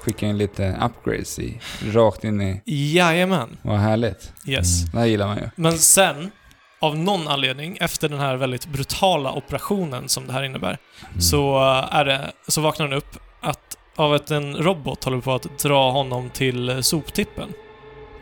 Skicka 0.05 0.25
in 0.27 0.37
lite 0.37 0.79
upgrades 0.85 1.39
i, 1.39 1.59
rakt 1.93 2.23
in 2.23 2.41
i... 2.41 2.61
Jajamän. 2.65 3.57
Vad 3.61 3.77
härligt. 3.79 4.33
Yes. 4.47 4.81
Mm. 4.81 4.91
Det 4.91 4.99
här 4.99 5.05
gillar 5.05 5.27
man 5.27 5.37
ju. 5.37 5.49
Men 5.55 5.77
sen, 5.77 6.31
av 6.79 6.97
någon 6.97 7.27
anledning, 7.27 7.77
efter 7.81 8.09
den 8.09 8.19
här 8.19 8.35
väldigt 8.35 8.67
brutala 8.67 9.31
operationen 9.33 10.09
som 10.09 10.27
det 10.27 10.33
här 10.33 10.43
innebär, 10.43 10.77
Mm. 11.09 11.21
så, 11.21 11.57
eh, 11.57 11.95
är 11.95 12.05
det, 12.05 12.31
så 12.47 12.61
vaknar 12.61 12.85
han 12.87 12.97
upp 12.97 13.17
att, 13.41 13.77
av 13.95 14.13
att 14.13 14.31
en 14.31 14.55
robot 14.55 15.03
håller 15.03 15.21
på 15.21 15.33
att 15.33 15.59
dra 15.59 15.91
honom 15.91 16.29
till 16.29 16.83
soptippen. 16.83 17.49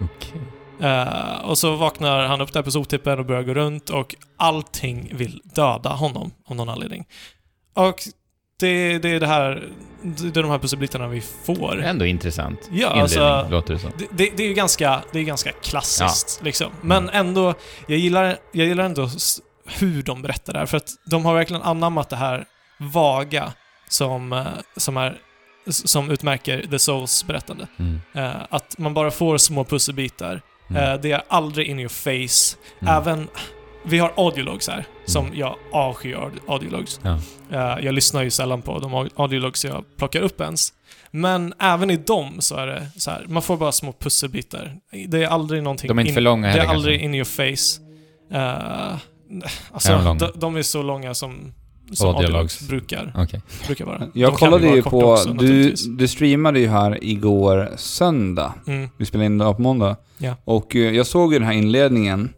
Okej. 0.01 0.41
Eh, 0.89 1.39
och 1.45 1.57
så 1.57 1.75
vaknar 1.75 2.23
han 2.25 2.41
upp 2.41 2.53
där 2.53 2.61
på 2.61 2.71
soptippen 2.71 3.19
och 3.19 3.25
börjar 3.25 3.43
gå 3.43 3.53
runt 3.53 3.89
och 3.89 4.15
allting 4.37 5.09
vill 5.13 5.41
döda 5.43 5.89
honom 5.89 6.31
av 6.45 6.55
någon 6.55 6.69
anledning. 6.69 7.05
Och 7.75 7.95
det, 8.59 8.97
det 8.97 9.09
är 9.09 9.19
det 9.19 9.27
här, 9.27 9.63
det 10.01 10.39
är 10.39 10.41
de 10.41 10.51
här 10.51 10.59
pusselbitarna 10.59 11.07
vi 11.07 11.21
får. 11.21 11.81
Ändå 11.83 12.05
intressant. 12.05 12.59
Ja, 12.61 12.71
Inledning, 12.71 13.01
alltså- 13.01 13.47
låter 13.49 13.73
det 13.73 13.79
som. 13.79 13.91
Det, 13.97 14.07
det, 14.11 14.37
det 14.37 14.43
är 14.43 14.47
ju 14.47 14.53
ganska, 14.53 15.01
det 15.11 15.19
är 15.19 15.23
ganska 15.23 15.51
klassiskt 15.51 16.39
liksom. 16.43 16.71
Men 16.81 17.09
ändå, 17.09 17.53
jag 17.87 17.97
gillar, 17.99 18.37
jag 18.51 18.67
gillar 18.67 18.83
ändå 18.83 19.09
hur 19.65 20.03
de 20.03 20.21
berättar 20.21 20.53
det 20.53 20.59
här. 20.59 20.65
För 20.65 20.77
att 20.77 20.89
de 21.05 21.25
har 21.25 21.33
verkligen 21.35 21.61
anammat 21.61 22.09
det 22.09 22.15
här 22.15 22.45
vaga 22.77 23.53
som, 23.89 24.33
eh, 24.33 24.45
som, 24.77 24.97
är, 24.97 25.17
som 25.69 26.11
utmärker 26.11 26.67
The 26.71 26.79
Souls 26.79 27.25
berättande. 27.27 27.67
Mm. 27.79 28.01
Eh, 28.15 28.41
att 28.49 28.77
man 28.77 28.93
bara 28.93 29.11
får 29.11 29.37
små 29.37 29.63
pusselbitar. 29.63 30.41
Mm. 30.69 30.83
Eh, 30.83 31.01
det 31.01 31.11
är 31.11 31.23
aldrig 31.27 31.67
in 31.67 31.79
your 31.79 31.89
face. 31.89 32.57
Mm. 32.81 32.95
Även... 32.95 33.27
Vi 33.85 33.99
har 33.99 34.13
audiologs 34.17 34.67
här, 34.67 34.85
som 35.05 35.27
jag 35.33 35.55
avskyr 35.71 36.15
aud- 36.15 36.39
audiologs. 36.47 36.99
Ja. 37.03 37.19
Eh, 37.51 37.85
jag 37.85 37.93
lyssnar 37.93 38.23
ju 38.23 38.29
sällan 38.29 38.61
på 38.61 38.79
de 38.79 38.93
au- 38.95 39.09
audiologs 39.15 39.65
jag 39.65 39.83
plockar 39.97 40.21
upp 40.21 40.41
ens. 40.41 40.73
Men 41.11 41.53
även 41.59 41.89
i 41.91 41.97
dem 41.97 42.35
så 42.39 42.55
är 42.55 42.67
det 42.67 42.87
så 42.97 43.11
här, 43.11 43.25
man 43.29 43.41
får 43.41 43.57
bara 43.57 43.71
små 43.71 43.93
pusselbitar. 43.99 44.75
Det 45.07 45.23
är 45.23 45.27
aldrig 45.27 45.63
någonting... 45.63 45.87
De 45.87 45.97
är 45.97 46.01
inte 46.01 46.09
in, 46.09 46.13
för 46.13 46.21
långa 46.21 46.47
Det 46.47 46.51
heller 46.53 46.63
är 46.65 46.67
aldrig 46.75 46.99
kanske. 47.01 47.05
in 47.05 47.15
your 47.15 47.25
face. 47.55 47.81
Uh, 48.31 48.37
Är 48.39 48.99
alltså, 49.71 49.91
de 49.91 50.03
långa? 50.05 50.19
de, 50.19 50.31
de 50.39 50.55
är 50.55 50.61
så 50.61 50.83
långa 50.83 51.13
som, 51.13 51.53
som 51.93 52.07
Audiologs. 52.07 52.23
audiologs 52.23 52.67
brukar, 52.67 53.13
Okej. 53.15 53.41
brukar 53.67 53.85
vara. 53.85 54.07
Jag 54.13 54.31
De 54.31 54.37
kollade 54.37 54.67
ju 54.67 54.81
på... 54.83 55.03
också, 55.11 55.33
du, 55.33 55.73
du 55.97 56.07
streamade 56.07 56.59
ju 56.59 56.67
här 56.67 57.03
igår 57.03 57.71
söndag. 57.77 58.53
Mm. 58.67 58.89
Vi 58.97 59.05
spelade 59.05 59.25
in 59.25 59.37
det 59.37 59.53
på 59.53 59.61
måndag. 59.61 59.95
Ja. 60.17 60.35
Och 60.45 60.75
eh, 60.75 60.81
jag 60.95 61.07
såg 61.07 61.33
ju 61.33 61.39
den 61.39 61.47
här 61.47 61.53
inledningen. 61.55 62.29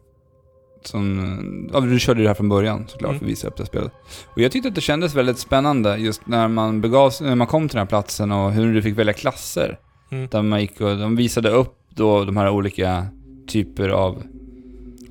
Som, 0.87 1.19
eh, 1.69 1.73
ja, 1.73 1.79
du 1.79 1.99
körde 1.99 2.19
ju 2.19 2.23
det 2.23 2.29
här 2.29 2.35
från 2.35 2.49
början 2.49 2.85
såklart 2.87 3.09
Mm. 3.09 3.19
för 3.19 3.25
att 3.25 3.31
visa 3.31 3.47
upp 3.47 3.57
det 3.57 3.63
här 3.63 3.67
spelet. 3.67 3.91
Och 4.35 4.41
jag 4.41 4.51
tyckte 4.51 4.69
att 4.69 4.75
det 4.75 4.81
kändes 4.81 5.15
väldigt 5.15 5.39
spännande 5.39 5.97
just 5.97 6.27
när 6.27 6.47
man 6.47 6.81
begav 6.81 7.13
när 7.21 7.35
man 7.35 7.47
kom 7.47 7.69
till 7.69 7.75
den 7.75 7.81
här 7.81 7.89
platsen 7.89 8.31
och 8.31 8.51
hur 8.51 8.73
du 8.73 8.81
fick 8.81 8.97
välja 8.97 9.13
klasser. 9.13 9.79
Mm. 10.11 10.27
Där 10.31 10.41
man 10.41 10.61
gick 10.61 10.81
och 10.81 10.97
de 10.97 11.15
visade 11.15 11.49
upp 11.49 11.75
då 11.89 12.25
de 12.25 12.37
här 12.37 12.49
olika 12.49 13.07
typer 13.47 13.89
av... 13.89 14.23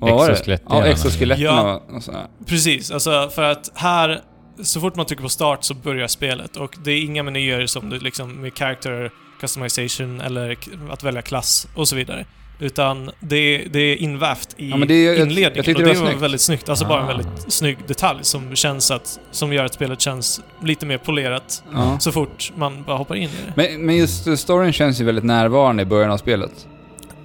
Exoskelettdelarna. 0.01 0.85
Ja, 0.85 0.91
exoskeletten 0.91 1.43
Ja. 1.45 1.75
och, 1.89 1.95
och 1.95 2.03
sådär. 2.03 2.27
Precis, 2.45 2.91
alltså 2.91 3.29
för 3.35 3.41
att 3.43 3.71
här, 3.75 4.21
så 4.63 4.79
fort 4.81 4.95
man 4.95 5.05
trycker 5.05 5.23
på 5.23 5.29
start 5.29 5.63
så 5.63 5.73
börjar 5.73 6.07
spelet 6.07 6.57
och 6.57 6.75
det 6.83 6.91
är 6.91 7.03
inga 7.05 7.23
menyer 7.23 7.65
som 7.67 7.89
du 7.89 7.99
liksom 7.99 8.31
med 8.41 8.57
character 8.57 9.11
customization 9.39 10.21
eller 10.21 10.57
att 10.91 11.03
välja 11.03 11.21
klass 11.21 11.67
och 11.75 11.87
så 11.87 11.95
vidare. 11.95 12.25
Utan 12.59 13.11
det, 13.19 13.57
det 13.71 13.79
är 13.79 13.95
invävt 13.95 14.55
i 14.57 14.69
Ja, 14.69 14.77
men 14.77 14.87
det 14.87 14.93
är- 14.93 15.05
jag- 15.05 15.15
inledningen. 15.15 15.51
jag 15.55 15.65
tyckte 15.65 15.81
och 15.83 15.87
det 15.87 15.93
det 15.93 15.99
var 15.99 16.07
snyggt. 16.07 16.21
väldigt 16.21 16.41
snyggt. 16.41 16.69
Alltså 16.69 16.85
bara 16.85 16.99
en 16.99 17.05
Ah. 17.05 17.07
väldigt 17.07 17.51
snygg 17.53 17.77
detalj 17.87 18.19
som 18.21 18.55
känns 18.55 18.91
att, 18.91 19.19
som 19.31 19.53
gör 19.53 19.65
att 19.65 19.73
spelet 19.73 20.01
känns 20.01 20.41
lite 20.63 20.85
mer 20.85 20.97
polerat 20.97 21.63
Ja. 21.73 21.99
så 21.99 22.11
fort 22.11 22.51
man 22.55 22.83
bara 22.83 22.97
hoppar 22.97 23.15
in 23.15 23.23
i 23.23 23.29
det. 23.45 23.53
Men, 23.55 23.85
men 23.85 23.97
just 23.97 24.37
storyn 24.37 24.73
känns 24.73 25.01
ju 25.01 25.05
väldigt 25.05 25.23
närvarande 25.25 25.83
i 25.83 25.85
början 25.85 26.11
av 26.11 26.17
spelet. 26.17 26.67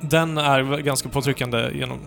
Den 0.01 0.39
är 0.39 0.77
ganska 0.83 1.09
påtryckande 1.09 1.71
genom 1.75 1.99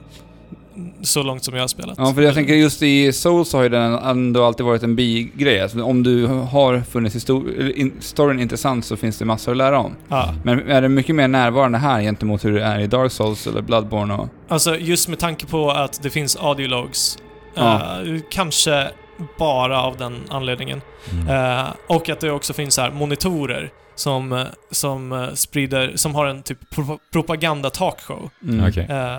så 1.02 1.24
långt 1.24 1.44
som 1.44 1.54
jag 1.54 1.64
har 1.64 1.68
spelat. 1.68 1.96
Ja, 1.98 2.14
för 2.14 2.22
jag 2.22 2.34
tänker 2.34 2.54
just 2.54 2.82
i 2.82 3.14
Souls 3.14 3.54
har 3.54 3.64
ju 3.64 3.70
den 3.70 3.94
ändå 3.94 4.46
alltid 4.46 4.66
varit 4.66 4.84
en 4.84 4.96
bigrej. 4.96 5.62
Alltså, 5.62 5.84
om 5.84 6.04
du 6.04 6.26
har 6.26 6.80
funnit 6.82 7.22
storyn 8.04 8.40
intressant 8.40 8.86
så 8.86 8.98
finns 8.98 9.18
det 9.18 9.26
massor 9.26 9.52
att 9.52 9.58
lära 9.58 9.80
om. 9.80 9.96
Ja. 10.08 10.34
Men 10.44 10.70
är 10.70 10.82
det 10.82 10.90
mycket 10.90 11.16
mer 11.16 11.28
närvarande 11.28 11.78
här 11.78 12.02
gentemot 12.02 12.46
hur 12.46 12.54
det 12.54 12.64
är 12.64 12.80
i 12.80 12.88
Dark 12.88 13.12
Souls 13.12 13.48
eller 13.48 13.62
Bloodborne 13.62 14.14
och... 14.14 14.30
Alltså 14.48 14.78
just 14.78 15.10
med 15.10 15.20
tanke 15.20 15.46
på 15.46 15.72
att 15.72 16.04
det 16.04 16.10
finns 16.10 16.36
audiologs. 16.36 17.18
Ja. 17.56 18.02
eh, 18.06 18.20
kanske 18.32 18.90
bara 19.40 19.82
av 19.82 19.98
den 19.98 20.16
anledningen. 20.30 20.82
Mm. 21.12 21.28
Eh, 21.60 21.66
och 21.88 22.10
att 22.10 22.20
det 22.20 22.32
också 22.32 22.54
finns 22.54 22.78
här 22.78 22.92
monitorer 22.92 23.70
som, 23.96 24.32
eh, 24.32 24.44
som 24.72 25.30
sprider, 25.34 25.92
som 25.96 26.16
har 26.16 26.26
en 26.26 26.44
typ 26.44 26.70
pro 26.70 27.00
propaganda-talkshow. 27.14 28.30
Mm. 28.44 28.70
Okej. 28.70 28.88
eh, 28.90 29.18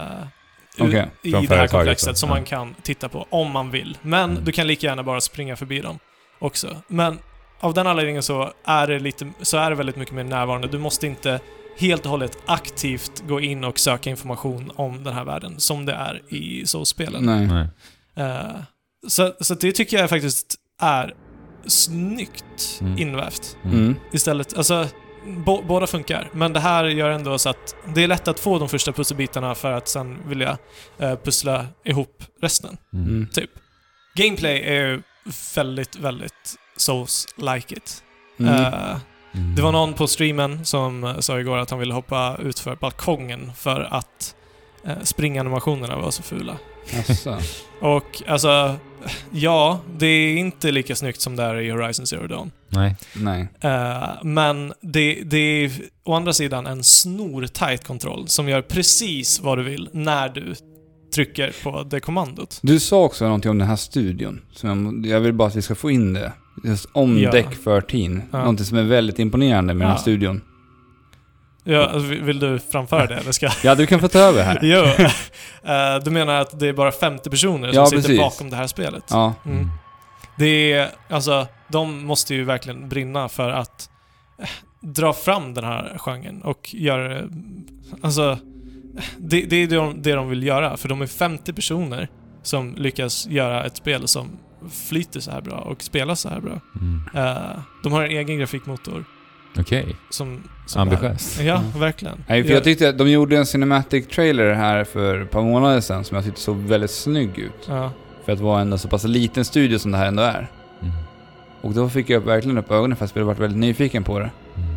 Okej, 0.78 1.10
i 1.22 1.30
från 1.30 1.46
det 1.46 1.56
här 1.56 1.66
komplexet 1.68 2.18
som 2.18 2.28
Ja. 2.28 2.34
man 2.34 2.44
kan 2.44 2.74
titta 2.82 3.08
på 3.08 3.26
om 3.30 3.50
man 3.50 3.70
vill. 3.70 3.98
Men 4.02 4.30
Mm. 4.30 4.44
du 4.44 4.52
kan 4.52 4.66
lika 4.66 4.86
gärna 4.86 5.02
bara 5.02 5.20
springa 5.20 5.56
förbi 5.56 5.80
dem 5.80 5.98
också. 6.38 6.76
Men 6.88 7.18
av 7.60 7.74
den 7.74 7.86
anledningen 7.86 8.22
så 8.22 8.52
är 8.64 8.86
det 8.86 8.98
lite, 8.98 9.32
så 9.42 9.56
är 9.56 9.70
det 9.70 9.76
väldigt 9.76 9.96
mycket 9.96 10.14
mer 10.14 10.24
närvarande. 10.24 10.68
Du 10.68 10.78
måste 10.78 11.06
inte 11.06 11.40
helt 11.78 12.04
och 12.04 12.10
hållet 12.10 12.38
aktivt 12.46 13.22
gå 13.28 13.40
in 13.40 13.64
och 13.64 13.78
söka 13.78 14.10
information 14.10 14.72
om 14.76 15.04
den 15.04 15.14
här 15.14 15.24
världen 15.24 15.60
som 15.60 15.86
det 15.86 15.92
är 15.92 16.22
i 16.34 16.66
Souls-spelen. 16.66 17.24
Nej. 17.26 17.46
Nej. 17.46 17.68
Eh, 18.26 18.56
så, 19.08 19.32
så 19.40 19.54
det 19.54 19.72
tycker 19.72 19.98
jag 19.98 20.10
faktiskt 20.10 20.54
är 20.80 21.14
snyggt 21.66 22.78
Mm. 22.80 22.98
invävt. 22.98 23.56
Mm. 23.64 23.94
Istället, 24.12 24.56
alltså, 24.58 24.86
bo, 25.26 25.62
båda 25.62 25.86
funkar. 25.86 26.28
Men 26.32 26.52
det 26.52 26.60
här 26.60 26.84
gör 26.84 27.10
ändå 27.10 27.38
så 27.38 27.48
att 27.48 27.76
det 27.94 28.02
är 28.02 28.08
lätt 28.08 28.28
att 28.28 28.40
få 28.40 28.58
de 28.58 28.68
första 28.68 28.92
pusselbitarna 28.92 29.54
för 29.54 29.72
att 29.72 29.88
sen 29.88 30.18
vilja 30.28 30.58
eh, 30.98 31.16
pussla 31.16 31.66
ihop 31.84 32.24
resten. 32.40 32.76
Mm. 32.92 33.08
Mm. 33.08 33.28
Typ. 33.32 33.50
Gameplay 34.14 34.62
är 34.62 34.74
ju 34.74 35.02
väldigt, 35.54 35.96
väldigt 35.96 36.56
Souls-like 36.76 37.72
it. 37.76 38.02
Mm. 38.38 38.54
Eh, 38.54 38.96
det 39.56 39.62
var 39.62 39.72
någon 39.72 39.94
på 39.94 40.06
streamen 40.06 40.64
som 40.64 41.04
eh, 41.04 41.18
sa 41.18 41.40
igår 41.40 41.58
att 41.58 41.70
han 41.70 41.78
ville 41.78 41.94
hoppa 41.94 42.36
ut 42.42 42.58
för 42.58 42.76
balkongen 42.76 43.52
för 43.56 43.80
att 43.90 44.34
eh, 44.84 45.00
springanimationerna 45.02 45.96
var 45.96 46.10
så 46.10 46.22
fula. 46.22 46.56
Jaså. 46.92 47.38
Och 47.80 48.22
alltså, 48.26 48.74
ja, 49.30 49.80
det 49.98 50.06
är 50.06 50.36
inte 50.36 50.70
lika 50.72 50.96
snyggt 50.96 51.20
som 51.20 51.36
det 51.36 51.42
är 51.42 51.60
i 51.60 51.70
Horizon 51.70 52.06
Zero 52.06 52.26
Dawn. 52.26 52.50
Nej. 52.68 52.96
Nej. 53.16 53.48
Eh, 53.60 54.04
men 54.22 54.72
det, 54.80 55.22
det 55.24 55.36
är 55.36 55.70
å 56.04 56.14
andra 56.14 56.32
sidan 56.32 56.66
en 56.66 56.84
snortajt 56.84 57.84
kontroll 57.86 58.28
som 58.28 58.48
gör 58.48 58.62
precis 58.62 59.40
vad 59.40 59.58
du 59.58 59.62
vill 59.64 59.88
när 59.92 60.28
du 60.28 60.54
trycker 61.14 61.54
på 61.62 61.82
det 61.82 62.00
kommandot. 62.00 62.58
Du 62.62 62.80
sa 62.80 63.04
också 63.04 63.24
någonting 63.24 63.50
om 63.50 63.58
den 63.58 63.68
här 63.68 63.76
studion. 63.76 64.40
Som 64.52 65.02
jag, 65.04 65.06
jag 65.16 65.20
vill 65.20 65.32
bara 65.32 65.48
att 65.48 65.56
vi 65.56 65.62
ska 65.62 65.74
få 65.74 65.90
in 65.90 66.12
det. 66.12 66.32
Just 66.64 66.86
om 66.92 67.18
Ja. 67.18 67.30
Deck 67.30 67.46
13. 67.64 68.22
Ja. 68.30 68.38
Någonting 68.38 68.66
som 68.66 68.78
är 68.78 68.82
väldigt 68.82 69.18
imponerande 69.18 69.74
med 69.74 69.80
den 69.80 69.88
här 69.90 69.96
Ja. 69.96 70.02
studion. 70.02 70.40
Ja, 71.64 71.84
alltså, 71.86 72.08
vill 72.08 72.38
du 72.38 72.58
framföra 72.58 73.06
det? 73.06 73.14
Eller 73.14 73.32
ska 73.32 73.48
Ja, 73.64 73.74
du 73.74 73.86
kan 73.86 74.00
få 74.00 74.08
ta 74.08 74.18
över 74.18 74.42
här. 74.42 74.58
Jo. 74.62 74.82
Eh, 75.72 76.04
du 76.04 76.10
menar 76.10 76.34
att 76.40 76.60
det 76.60 76.68
är 76.68 76.72
bara 76.72 76.92
50 76.92 77.30
personer 77.30 77.68
som 77.68 77.76
Ja, 77.76 77.86
sitter 77.86 78.02
precis. 78.02 78.18
bakom 78.18 78.50
det 78.50 78.56
här 78.56 78.66
spelet? 78.66 79.04
Ja. 79.10 79.34
Mm. 79.46 79.68
Det 80.38 80.72
är, 80.72 80.88
alltså, 81.10 81.46
de 81.68 82.04
måste 82.06 82.34
ju 82.34 82.44
verkligen 82.44 82.88
brinna 82.88 83.28
för 83.28 83.50
att 83.50 83.88
eh, 84.38 84.48
dra 84.80 85.12
fram 85.12 85.54
den 85.54 85.64
här 85.64 85.96
genren 85.98 86.42
och 86.42 86.74
göra 86.74 87.22
Alltså, 88.02 88.38
det, 89.18 89.40
det 89.42 89.56
är 89.56 89.66
det 89.66 89.76
de, 89.76 90.02
det 90.02 90.12
de 90.12 90.28
vill 90.28 90.42
göra, 90.42 90.76
för 90.76 90.88
de 90.88 91.02
är 91.02 91.06
50 91.06 91.52
personer 91.52 92.08
som 92.42 92.74
lyckas 92.78 93.26
göra 93.26 93.64
ett 93.64 93.76
spel 93.76 94.08
som 94.08 94.28
flyter 94.88 95.20
så 95.20 95.30
här 95.30 95.40
bra 95.40 95.56
och 95.58 95.82
spelar 95.82 96.14
så 96.14 96.28
här 96.28 96.40
bra. 96.40 96.60
Mm. 96.80 97.02
Eh, 97.14 97.58
de 97.82 97.92
har 97.92 98.02
en 98.02 98.10
egen 98.10 98.38
grafikmotor 98.38 99.04
Okej. 99.58 99.96
som... 100.10 100.42
som 100.66 100.82
Ambitiöst. 100.82 101.40
Ja, 101.42 101.56
Mm. 101.58 101.80
verkligen. 101.80 102.24
Nej, 102.28 102.44
för 102.44 102.52
jag 102.52 102.64
tyckte 102.64 102.88
att 102.88 102.98
de 102.98 103.10
gjorde 103.10 103.36
en 103.36 103.46
cinematic 103.46 104.06
trailer 104.06 104.52
här 104.54 104.84
för 104.84 105.20
ett 105.22 105.30
par 105.30 105.42
månader 105.42 105.80
sedan 105.80 106.04
som 106.04 106.14
jag 106.14 106.24
tyckte 106.24 106.40
såg 106.40 106.56
väldigt 106.56 106.90
snygg 106.90 107.38
ut. 107.38 107.66
Ja. 107.68 107.90
För 108.24 108.32
att 108.32 108.40
vara 108.40 108.60
en 108.60 108.78
så 108.78 108.88
pass 108.88 109.04
liten 109.04 109.44
studio 109.44 109.78
som 109.78 109.90
det 109.92 109.98
här 109.98 110.06
ändå 110.06 110.22
är. 110.22 110.50
Mm. 110.82 110.94
Och 111.60 111.72
då 111.72 111.88
fick 111.88 112.10
jag 112.10 112.20
verkligen 112.20 112.58
upp 112.58 112.70
ögonen 112.70 112.96
för 112.96 113.04
att 113.04 113.16
jag 113.16 113.24
varit 113.24 113.38
väldigt 113.38 113.58
nyfiken 113.58 114.04
på 114.04 114.18
det. 114.18 114.30
Mm. 114.56 114.76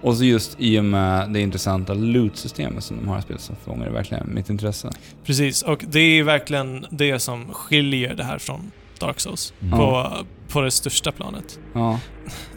Och 0.00 0.16
så 0.16 0.24
just 0.24 0.56
i 0.58 0.78
och 0.80 0.84
med 0.84 1.30
det 1.30 1.40
intressanta 1.40 1.94
loot-systemet 1.94 2.84
som 2.84 2.96
de 2.96 3.08
har 3.08 3.18
i 3.18 3.22
spelet 3.22 3.40
så 3.42 3.52
fångar 3.64 3.84
det 3.86 3.92
verkligen 3.92 4.34
mitt 4.34 4.50
intresse. 4.50 4.90
Precis, 5.24 5.62
och 5.62 5.84
det 5.88 6.00
är 6.00 6.22
verkligen 6.22 6.86
det 6.90 7.18
som 7.18 7.52
skiljer 7.52 8.14
det 8.14 8.24
här 8.24 8.38
från 8.38 8.70
Dark 9.00 9.20
Souls. 9.20 9.52
Mm. 9.60 9.78
På, 9.78 10.12
på 10.48 10.60
det 10.60 10.70
största 10.70 11.12
planet. 11.12 11.58
Ja. 11.74 12.00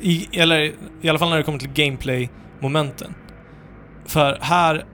I, 0.02 0.40
eller 0.40 0.74
i 1.02 1.10
alla 1.10 1.20
fall 1.20 1.30
när 1.30 1.38
det 1.38 1.44
kommer 1.44 1.60
till 1.60 1.74
gameplay-momenten. 1.74 3.14
För 4.06 4.38
här, 4.42 4.86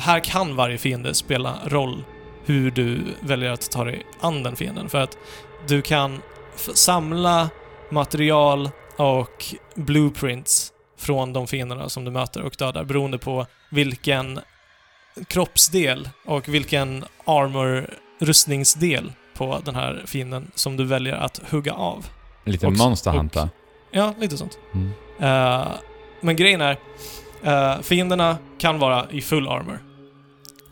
här 0.00 0.20
kan 0.20 0.56
varje 0.56 0.78
fiende 0.78 1.14
spela 1.14 1.58
roll 1.66 2.04
hur 2.44 2.70
du 2.70 3.00
väljer 3.20 3.50
att 3.50 3.70
ta 3.70 3.84
dig 3.84 4.06
an 4.20 4.42
den 4.42 4.56
fienden. 4.56 4.88
För 4.88 4.98
att 4.98 5.18
du 5.68 5.82
kan 5.82 6.22
samla 6.74 7.50
material 7.90 8.70
och 8.96 9.44
blueprints 9.74 10.72
från 10.98 11.32
de 11.32 11.46
fienderna 11.46 11.88
som 11.88 12.04
du 12.04 12.10
möter 12.10 12.42
och 12.42 12.54
dödar 12.58 12.84
beroende 12.84 13.18
på 13.18 13.46
vilken 13.70 14.40
kroppsdel 15.28 16.08
och 16.24 16.48
vilken 16.48 17.04
armor-rustningsdel 17.24 19.12
på 19.34 19.60
den 19.64 19.74
här 19.74 20.02
fienden 20.06 20.50
som 20.54 20.76
du 20.76 20.84
väljer 20.84 21.14
att 21.14 21.40
hugga 21.50 21.72
av. 21.72 22.06
Lite 22.44 22.66
Och- 22.66 22.72
Monster 22.78 23.10
och- 23.10 23.16
Hunter. 23.16 23.48
Ja, 23.90 24.14
lite 24.20 24.36
sånt. 24.36 24.58
Mm. 24.74 24.90
Eh, 25.18 25.68
men 26.20 26.36
grejen 26.36 26.60
är, 26.60 26.76
uh, 27.46 27.82
fienderna 27.82 28.38
kan 28.58 28.78
vara 28.78 29.06
i 29.10 29.20
full 29.20 29.48
armor. 29.48 29.78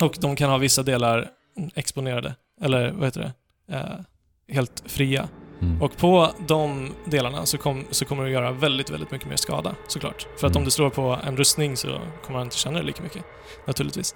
Och 0.01 0.17
de 0.21 0.37
kan 0.37 0.51
ha 0.51 0.59
vissa 0.59 0.83
delar 0.83 1.29
exponerade, 1.75 2.35
eller 2.63 2.91
vad 2.93 3.05
heter 3.05 3.21
det? 3.21 3.33
Eh, 3.77 4.55
helt 4.55 4.83
fria. 4.87 5.29
Mm. 5.61 5.83
Och 5.83 5.97
på 5.97 6.31
de 6.47 6.93
delarna 7.05 7.47
så, 7.47 7.59
kom, 7.59 7.85
så 7.91 8.05
kommer 8.05 8.25
du 8.25 8.31
göra 8.31 8.53
väldigt, 8.53 8.91
väldigt 8.91 9.11
mycket 9.11 9.29
mer 9.29 9.37
skada, 9.37 9.75
såklart. 9.89 10.27
För 10.37 10.47
att 10.47 10.51
Mm. 10.53 10.61
om 10.61 10.65
du 10.65 10.71
slår 10.71 10.91
på 10.91 11.19
en 11.27 11.37
rustning 11.37 11.77
så 11.77 11.89
kommer 12.27 12.39
han 12.39 12.47
inte 12.47 12.57
känna 12.57 12.79
det 12.79 12.85
lika 12.85 13.03
mycket, 13.03 13.25
naturligtvis. 13.67 14.15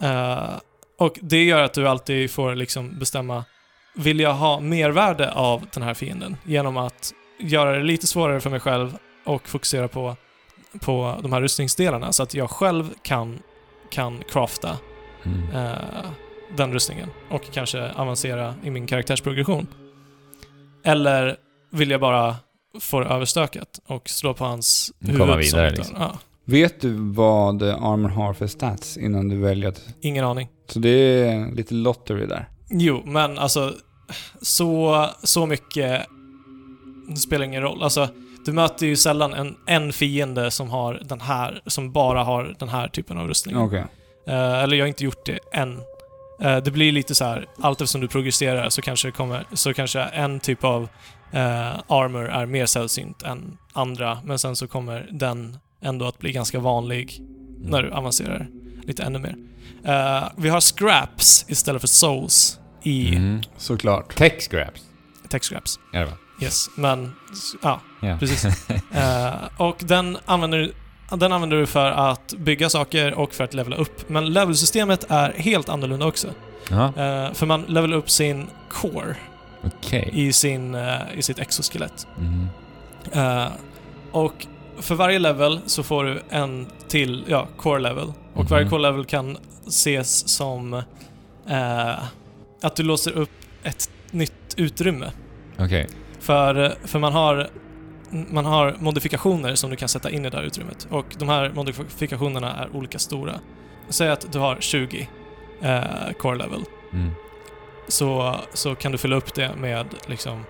Eh, 0.00 0.50
och 0.98 1.18
det 1.22 1.44
gör 1.44 1.62
att 1.62 1.74
du 1.74 1.88
alltid 1.88 2.30
får 2.30 2.54
liksom 2.54 2.98
bestämma, 2.98 3.44
vill 3.94 4.20
jag 4.20 4.34
ha 4.34 4.60
mervärde 4.60 5.32
av 5.32 5.66
den 5.74 5.82
här 5.82 5.94
fienden 5.94 6.36
genom 6.44 6.76
att 6.76 7.12
göra 7.40 7.72
det 7.72 7.82
lite 7.82 8.06
svårare 8.06 8.40
för 8.40 8.50
mig 8.50 8.60
själv 8.60 8.96
och 9.24 9.48
fokusera 9.48 9.88
på, 9.88 10.16
på 10.80 11.18
de 11.22 11.32
här 11.32 11.40
rustningsdelarna 11.40 12.12
så 12.12 12.22
att 12.22 12.34
jag 12.34 12.50
själv 12.50 12.90
kan, 13.02 13.38
kan 13.90 14.22
crafta 14.32 14.78
Mm. 15.24 15.66
eh, 15.66 15.78
den 16.56 16.72
rustningen 16.72 17.08
och 17.30 17.42
kanske 17.52 17.90
avancera 17.90 18.54
i 18.64 18.70
min 18.70 18.86
karaktärsprogression. 18.86 19.66
Eller 20.84 21.36
vill 21.70 21.90
jag 21.90 22.00
bara 22.00 22.36
få 22.80 23.00
det 23.00 23.06
överstökat 23.06 23.80
och 23.86 24.08
slå 24.08 24.34
på 24.34 24.44
hans 24.44 24.92
huvud? 25.00 25.20
Komma 25.20 25.36
vidare, 25.36 25.70
liksom. 25.70 25.96
Ja, 25.98 26.18
Vet 26.44 26.80
du 26.80 26.92
vad 27.12 27.62
Armor 27.62 28.08
har 28.08 28.32
för 28.32 28.46
stats 28.46 28.96
innan 28.96 29.28
du 29.28 29.36
väljer 29.36 29.68
att... 29.68 29.82
ingen 30.00 30.24
aning. 30.24 30.48
Så 30.68 30.78
det 30.78 30.88
är 31.28 31.52
lite 31.54 31.74
lottery 31.74 32.26
där. 32.26 32.48
Jo, 32.72 33.02
men 33.04 33.38
alltså 33.38 33.74
så, 34.42 35.06
så 35.22 35.46
mycket 35.46 36.06
det 37.08 37.16
spelar 37.16 37.44
ingen 37.44 37.62
roll. 37.62 37.82
Alltså, 37.82 38.08
du 38.44 38.52
möter 38.52 38.86
ju 38.86 38.96
sällan 38.96 39.34
en, 39.34 39.56
en 39.66 39.92
fiende 39.92 40.50
som 40.50 40.70
har 40.70 41.00
den 41.04 41.20
här, 41.20 41.62
som 41.66 41.92
bara 41.92 42.24
har 42.24 42.54
den 42.58 42.68
här 42.68 42.88
typen 42.88 43.18
av 43.18 43.28
rustning. 43.28 43.56
Okej. 43.56 43.84
Eh, 44.26 44.62
eller 44.62 44.76
jag 44.76 44.84
har 44.84 44.88
inte 44.88 45.04
gjort 45.04 45.26
det 45.26 45.38
än. 45.52 45.80
Eh, 46.40 46.56
det 46.56 46.70
blir 46.70 46.92
lite 46.92 47.14
så 47.14 47.24
här, 47.24 47.46
allt 47.60 47.80
eftersom 47.80 48.00
du 48.00 48.08
progresserar 48.08 48.68
så 48.68 48.82
kanske 48.82 49.10
kommer, 49.10 49.44
så 49.52 49.74
kanske 49.74 50.00
en 50.00 50.40
typ 50.40 50.64
av 50.64 50.88
eh, 51.32 51.72
armor 51.86 52.28
är 52.28 52.46
mer 52.46 52.66
sällsynt 52.66 53.22
än 53.22 53.58
andra, 53.72 54.18
men 54.24 54.38
sen 54.38 54.56
så 54.56 54.66
kommer 54.68 55.08
den 55.10 55.58
ändå 55.82 56.06
att 56.06 56.18
bli 56.18 56.32
ganska 56.32 56.58
vanlig 56.58 57.20
när 57.58 57.82
du 57.82 57.90
avancerar 57.90 58.48
lite 58.82 59.02
ännu 59.02 59.18
mer. 59.18 59.36
Vi 60.36 60.48
har 60.48 60.60
scraps 60.60 61.44
istället 61.48 61.80
för 61.80 61.88
souls 61.88 62.58
i 62.82 63.16
Mm. 63.16 63.42
Såklart. 63.56 64.14
Tech 64.14 64.40
scraps. 64.42 64.80
tech 65.28 65.42
scraps. 65.44 65.78
Är 65.92 66.00
det 66.00 66.06
va? 66.06 66.12
Yes, 66.40 66.66
men 66.76 67.12
ja, 67.62 67.80
Ja. 68.00 68.16
precis. 68.20 68.44
Eh, 68.92 69.34
och 69.56 69.76
den 69.80 70.18
använder, 70.24 70.72
den 71.10 71.32
använder 71.32 71.56
du 71.56 71.66
för 71.66 71.90
att 71.90 72.34
bygga 72.38 72.68
saker 72.70 73.14
och 73.14 73.34
för 73.34 73.44
att 73.44 73.54
levela 73.54 73.76
upp. 73.76 74.08
Men 74.08 74.32
levelsystemet 74.32 75.04
är 75.08 75.32
helt 75.36 75.68
annorlunda 75.68 76.06
också. 76.06 76.28
Ja, 76.70 76.84
Eh, 76.86 77.32
för 77.32 77.46
man 77.46 77.62
levelar 77.62 77.96
upp 77.96 78.10
sin 78.10 78.46
core 78.70 79.16
okej. 79.64 80.10
i, 80.12 80.32
sin, 80.32 80.74
eh, 80.74 80.98
i 81.14 81.22
sitt 81.22 81.38
exoskelett. 81.38 82.06
Mm. 82.18 82.46
Eh, 83.12 83.52
och 84.12 84.46
för 84.78 84.94
varje 84.94 85.18
level 85.18 85.60
så 85.66 85.82
får 85.82 86.04
du 86.04 86.22
en 86.30 86.66
till, 86.88 87.24
ja, 87.28 87.48
core 87.56 87.80
level. 87.80 88.12
Och 88.34 88.50
varje 88.50 88.64
Mhm. 88.64 88.70
core 88.70 88.82
level 88.82 89.04
kan 89.04 89.38
ses 89.66 90.28
som 90.28 90.74
eh, 91.48 91.94
att 92.62 92.76
du 92.76 92.82
låser 92.82 93.12
upp 93.12 93.30
ett 93.62 93.90
nytt 94.10 94.54
utrymme. 94.56 95.10
Okej. 95.58 95.88
För, 96.20 96.74
för 96.84 96.98
man 96.98 97.12
har 97.12 97.50
man 98.12 98.44
har 98.44 98.76
modifikationer 98.78 99.54
som 99.54 99.70
du 99.70 99.76
kan 99.76 99.88
sätta 99.88 100.10
in 100.10 100.24
i 100.24 100.30
det 100.30 100.36
här 100.36 100.44
utrymmet. 100.44 100.86
Och 100.90 101.06
de 101.18 101.28
här 101.28 101.50
modifikationerna 101.54 102.56
är 102.56 102.76
olika 102.76 102.98
stora. 102.98 103.40
Säg 103.88 104.10
att 104.10 104.32
du 104.32 104.38
har 104.38 104.56
20 104.60 105.08
eh, 105.62 106.12
core 106.18 106.38
level. 106.38 106.64
Mm. 106.92 107.10
Så, 107.88 108.36
så 108.52 108.74
kan 108.74 108.92
du 108.92 108.98
fylla 108.98 109.16
upp 109.16 109.34
det 109.34 109.50
med 109.56 109.86
liksom, 110.06 110.44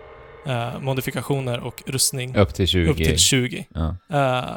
eh, 0.47 0.81
modifikationer 0.81 1.61
och 1.61 1.83
rustning 1.87 2.37
Upp 2.37 2.55
till 2.55 2.67
20. 2.67 2.91
upp 2.91 2.97
till 2.97 3.19
20. 3.19 3.67
Ja. 3.75 3.97
Eh, 4.11 4.51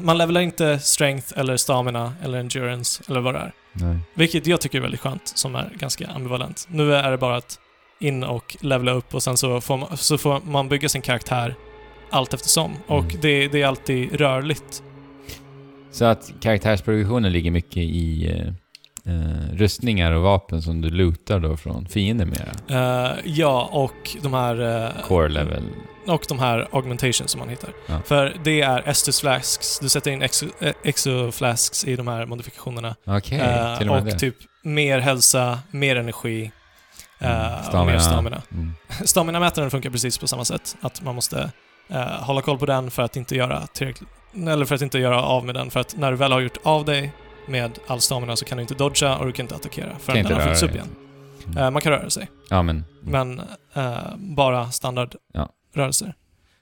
man 0.00 0.18
levelar 0.18 0.40
inte 0.40 0.78
strength 0.78 1.38
eller 1.38 1.56
stamina 1.56 2.14
eller 2.22 2.38
endurance 2.38 3.02
eller 3.08 3.20
vad 3.20 3.34
det 3.34 3.40
är. 3.40 3.52
Nej. 3.80 3.98
Vilket 4.14 4.46
jag 4.46 4.60
tycker 4.60 4.78
är 4.78 4.82
väldigt 4.82 5.00
skönt, 5.00 5.28
som 5.28 5.54
är 5.54 5.72
ganska 5.78 6.06
ambivalent. 6.06 6.66
Nu 6.70 6.94
är 6.94 7.10
det 7.10 7.18
bara 7.18 7.36
att 7.36 7.58
in 8.00 8.24
och 8.24 8.56
levela 8.60 8.92
upp 8.92 9.14
och 9.14 9.22
sen 9.22 9.36
så 9.36 9.60
får 9.60 9.76
man, 9.76 9.96
så 9.96 10.18
får 10.18 10.40
man 10.50 10.68
bygga 10.68 10.88
sin 10.88 11.02
karaktär 11.02 11.54
allt 12.10 12.34
eftersom. 12.34 12.72
Och 12.86 13.04
Mm. 13.04 13.16
det, 13.20 13.48
det 13.48 13.62
är 13.62 13.66
alltid 13.66 14.20
rörligt. 14.20 14.82
Så 15.90 16.04
att 16.04 16.32
karaktärsprogressionen 16.40 17.32
ligger 17.32 17.50
mycket 17.50 17.76
i 17.76 18.30
eh, 18.30 18.46
eh, 19.14 19.52
rustningar 19.56 20.12
och 20.12 20.22
vapen 20.22 20.62
som 20.62 20.80
du 20.80 20.90
lootar 20.90 21.40
då 21.40 21.56
från 21.56 21.86
fiender 21.86 22.26
mera. 22.26 23.08
Eh, 23.08 23.12
ja, 23.24 23.68
och 23.72 24.16
de 24.22 24.34
här... 24.34 24.84
eh, 24.86 25.02
Core 25.02 25.28
level. 25.28 25.62
Och 26.06 26.24
de 26.28 26.38
här 26.38 26.68
augmentations 26.72 27.30
som 27.30 27.38
man 27.38 27.48
hittar. 27.48 27.70
Ja. 27.86 28.00
För 28.04 28.36
det 28.44 28.60
är 28.60 28.88
Estus 28.88 29.20
flasks. 29.20 29.78
Du 29.78 29.88
sätter 29.88 30.10
in 30.10 30.22
exo, 30.22 30.46
eh, 30.60 30.72
exoflasks 30.84 31.84
i 31.84 31.96
de 31.96 32.08
här 32.08 32.26
modifikationerna. 32.26 32.94
Okej, 33.04 33.38
Eh, 33.40 33.78
till 33.78 33.88
och 33.88 33.94
med 33.94 34.02
och 34.04 34.10
det. 34.10 34.18
typ 34.18 34.36
mer 34.62 34.98
hälsa, 34.98 35.58
mer 35.70 35.96
energi 35.96 36.50
eh, 37.18 37.64
Mm, 37.68 37.80
och 37.80 37.86
mer 37.86 37.98
stamina. 37.98 38.42
Mm. 38.52 38.74
Stamina-mätaren 39.04 39.70
funkar 39.70 39.90
precis 39.90 40.18
på 40.18 40.26
samma 40.28 40.44
sätt. 40.44 40.76
Att 40.80 41.02
man 41.02 41.14
måste 41.14 41.50
eh, 41.88 42.00
hålla 42.02 42.42
koll 42.42 42.58
på 42.58 42.66
den 42.66 42.90
för 42.90 43.02
att 43.02 43.16
inte 43.16 43.36
göra 43.36 43.66
tillräckligt... 43.66 44.08
Eller 44.48 44.64
för 44.64 44.74
att 44.74 44.82
inte 44.82 44.98
göra 44.98 45.22
av 45.22 45.44
med 45.44 45.54
den. 45.54 45.70
För 45.70 45.80
att 45.80 45.96
när 45.96 46.10
du 46.10 46.16
väl 46.16 46.32
har 46.32 46.40
gjort 46.40 46.56
av 46.62 46.84
dig 46.84 47.12
med 47.48 47.78
all 47.86 48.00
stamina 48.00 48.36
så 48.36 48.44
kan 48.44 48.56
du 48.58 48.62
inte 48.62 48.74
dodga 48.74 49.16
och 49.16 49.26
du 49.26 49.32
kan 49.32 49.44
inte 49.44 49.54
attackera 49.54 49.88
förrän 50.00 50.18
inte 50.18 50.28
den 50.28 50.38
har 50.40 50.46
fyllts 50.46 50.62
upp 50.62 50.70
igen. 50.74 50.88
Mm. 51.46 51.58
Eh, 51.58 51.70
man 51.70 51.82
kan 51.82 51.92
röra 51.92 52.10
sig, 52.10 52.28
Ja, 52.50 52.62
men... 52.62 52.84
men 53.02 53.40
eh, 53.74 53.96
bara 54.16 54.70
standard 54.70 55.14
Ja. 55.32 55.48
Rörelser. 55.76 56.14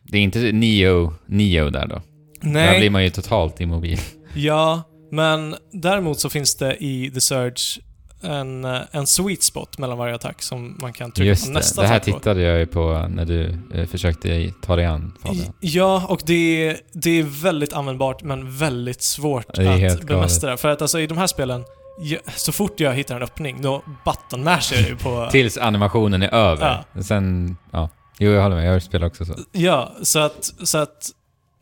Det 0.02 0.18
är 0.18 0.22
inte 0.22 0.38
Neo, 0.52 1.14
Neo 1.26 1.70
där 1.70 1.86
då? 1.86 1.94
Där 2.40 2.50
Nej, 2.50 2.78
blir 2.78 2.90
man 2.90 3.04
ju 3.04 3.10
totalt 3.10 3.60
immobil. 3.60 3.98
ja, 4.34 4.82
men 5.10 5.56
däremot 5.72 6.20
så 6.20 6.30
finns 6.30 6.54
det 6.56 6.84
i 6.84 7.10
The 7.10 7.20
Surge 7.20 7.80
en, 8.22 8.64
eh, 8.64 8.80
en 8.92 9.06
sweet 9.06 9.42
spot 9.42 9.78
mellan 9.78 9.98
varje 9.98 10.14
attack 10.14 10.42
som 10.42 10.78
man 10.80 10.92
kan 10.92 11.12
trycka 11.12 11.28
Just 11.28 11.44
på 11.44 11.48
det, 11.52 11.54
nästa 11.58 11.82
det 11.82 11.88
här 11.88 11.96
attack 11.96 12.12
på. 12.14 12.18
tittade 12.20 12.42
jag 12.42 12.58
ju 12.58 12.66
på 12.66 13.06
när 13.10 13.24
du 13.24 13.58
eh, 13.74 13.86
försökte 13.86 14.52
ta 14.62 14.76
dig 14.76 14.84
an 14.84 15.12
Fabian. 15.22 15.52
Ja, 15.60 16.06
och 16.08 16.20
det 16.26 16.68
är, 16.68 16.76
det 16.92 17.10
är 17.10 17.22
väldigt 17.42 17.72
användbart 17.72 18.22
men 18.22 18.56
väldigt 18.58 19.02
svårt 19.02 19.54
Det 19.54 19.74
att 19.74 19.80
galet. 19.80 20.06
bemästra. 20.06 20.56
För 20.56 20.68
att 20.68 20.82
alltså 20.82 21.00
i 21.00 21.06
de 21.06 21.18
här 21.18 21.26
spelen, 21.26 21.64
ja, 22.00 22.18
så 22.36 22.52
fort 22.52 22.80
jag 22.80 22.94
hittar 22.94 23.16
en 23.16 23.22
öppning, 23.22 23.62
då 23.62 23.82
button-mashar 24.04 24.76
jag 24.76 24.88
ju 24.88 24.96
på... 24.96 25.28
Tills 25.30 25.58
animationen 25.58 26.22
är 26.22 26.34
över. 26.34 26.84
Sen, 27.02 27.56
ja. 27.70 27.88
Jo, 28.18 28.30
jag 28.30 28.42
håller 28.42 28.56
med. 28.56 28.74
Jag 28.74 28.82
spelar 28.82 29.06
också 29.06 29.24
så. 29.24 29.34
Ja, 29.52 29.92
så 30.02 30.18
att... 30.18 30.54
Så 30.62 30.78
att 30.78 31.10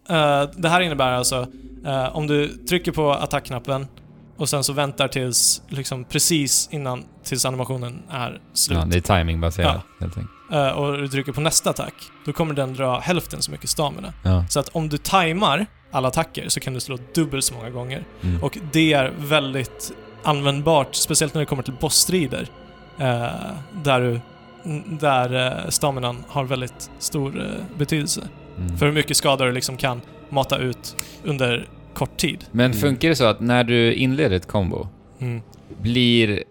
eh, 0.08 0.42
det 0.56 0.68
här 0.68 0.80
innebär 0.80 1.12
alltså, 1.12 1.46
eh, 1.86 2.16
om 2.16 2.26
du 2.26 2.48
trycker 2.48 2.92
på 2.92 3.12
attackknappen 3.12 3.86
och 4.36 4.48
sen 4.48 4.64
så 4.64 4.72
väntar 4.72 5.08
tills, 5.08 5.62
liksom 5.68 6.04
precis 6.04 6.68
innan, 6.72 7.04
tills 7.24 7.44
animationen 7.44 8.02
är 8.10 8.40
slut. 8.52 8.78
Ja, 8.78 8.84
det 8.84 8.96
är 8.96 9.18
timingbaserat 9.18 9.82
helt 10.00 10.16
enkelt. 10.16 10.30
eh, 10.52 10.68
och 10.68 10.98
du 10.98 11.08
trycker 11.08 11.32
på 11.32 11.40
nästa 11.40 11.70
attack, 11.70 11.94
då 12.26 12.32
kommer 12.32 12.54
den 12.54 12.74
dra 12.74 12.98
hälften 12.98 13.42
så 13.42 13.50
mycket 13.50 13.70
stamina. 13.70 14.12
Ja. 14.24 14.44
Så 14.48 14.60
att 14.60 14.68
om 14.68 14.88
du 14.88 14.98
tajmar 14.98 15.66
alla 15.90 16.08
attacker 16.08 16.48
så 16.48 16.60
kan 16.60 16.74
du 16.74 16.80
slå 16.80 16.98
dubbelt 17.14 17.44
så 17.44 17.54
många 17.54 17.70
gånger. 17.70 18.04
Mm. 18.22 18.42
Och 18.42 18.58
det 18.72 18.92
är 18.92 19.12
väldigt 19.18 19.92
användbart, 20.22 20.94
speciellt 20.94 21.34
när 21.34 21.40
det 21.40 21.46
kommer 21.46 21.62
till 21.62 21.74
bossstrider. 21.80 22.48
Eh, 22.98 23.26
där 23.84 24.00
du, 24.00 24.20
där 25.00 25.46
eh, 25.64 25.68
staminan 25.68 26.24
har 26.28 26.44
väldigt 26.44 26.90
stor 26.98 27.40
eh, 27.40 27.78
betydelse. 27.78 28.28
Mm. 28.58 28.76
För 28.78 28.86
hur 28.86 28.92
mycket 28.92 29.16
skada 29.16 29.44
du 29.44 29.52
liksom 29.52 29.76
kan 29.76 30.00
mata 30.28 30.58
ut 30.58 30.96
under 31.24 31.68
kort 31.94 32.16
tid. 32.16 32.44
Men 32.50 32.66
Mm. 32.66 32.78
funkar 32.78 33.08
det 33.08 33.16
så 33.16 33.24
att 33.24 33.40
när 33.40 33.64
du 33.64 33.94
inleder 33.94 34.36
ett 34.36 34.48
combo, 34.48 34.88
blir... 35.80 36.42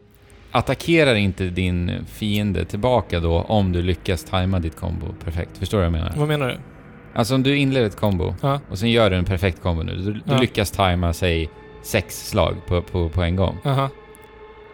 Attackerar 0.54 1.16
inte 1.16 1.44
din 1.44 2.06
fiende 2.06 2.66
tillbaka 2.66 3.20
då 3.20 3.42
om 3.42 3.72
du 3.72 3.82
lyckas 3.82 4.24
tajma 4.24 4.60
ditt 4.60 4.76
combo 4.76 5.06
perfekt? 5.24 5.58
Förstår 5.58 5.78
du 5.78 5.82
vad 5.82 5.86
jag 5.86 5.92
menar? 6.04 6.14
Vad 6.18 6.28
menar 6.28 6.48
du? 6.48 6.58
Alltså 7.16 7.36
om 7.36 7.44
du 7.44 7.58
inleder 7.58 7.88
ett 7.88 7.96
combo 8.00 8.36
Ja. 8.42 8.60
och 8.70 8.80
sen 8.80 8.92
gör 8.92 9.10
du 9.10 9.16
en 9.16 9.26
perfekt 9.26 9.62
combo 9.62 9.84
nu. 9.84 9.96
Du, 9.96 10.12
du 10.14 10.22
Ja. 10.26 10.38
lyckas 10.38 10.72
tajma, 10.72 11.14
säg, 11.14 11.50
sex 11.84 12.30
slag 12.30 12.56
på, 12.68 12.82
på, 12.82 13.10
på 13.10 13.22
en 13.22 13.36
gång. 13.36 13.58
Aha. 13.66 13.90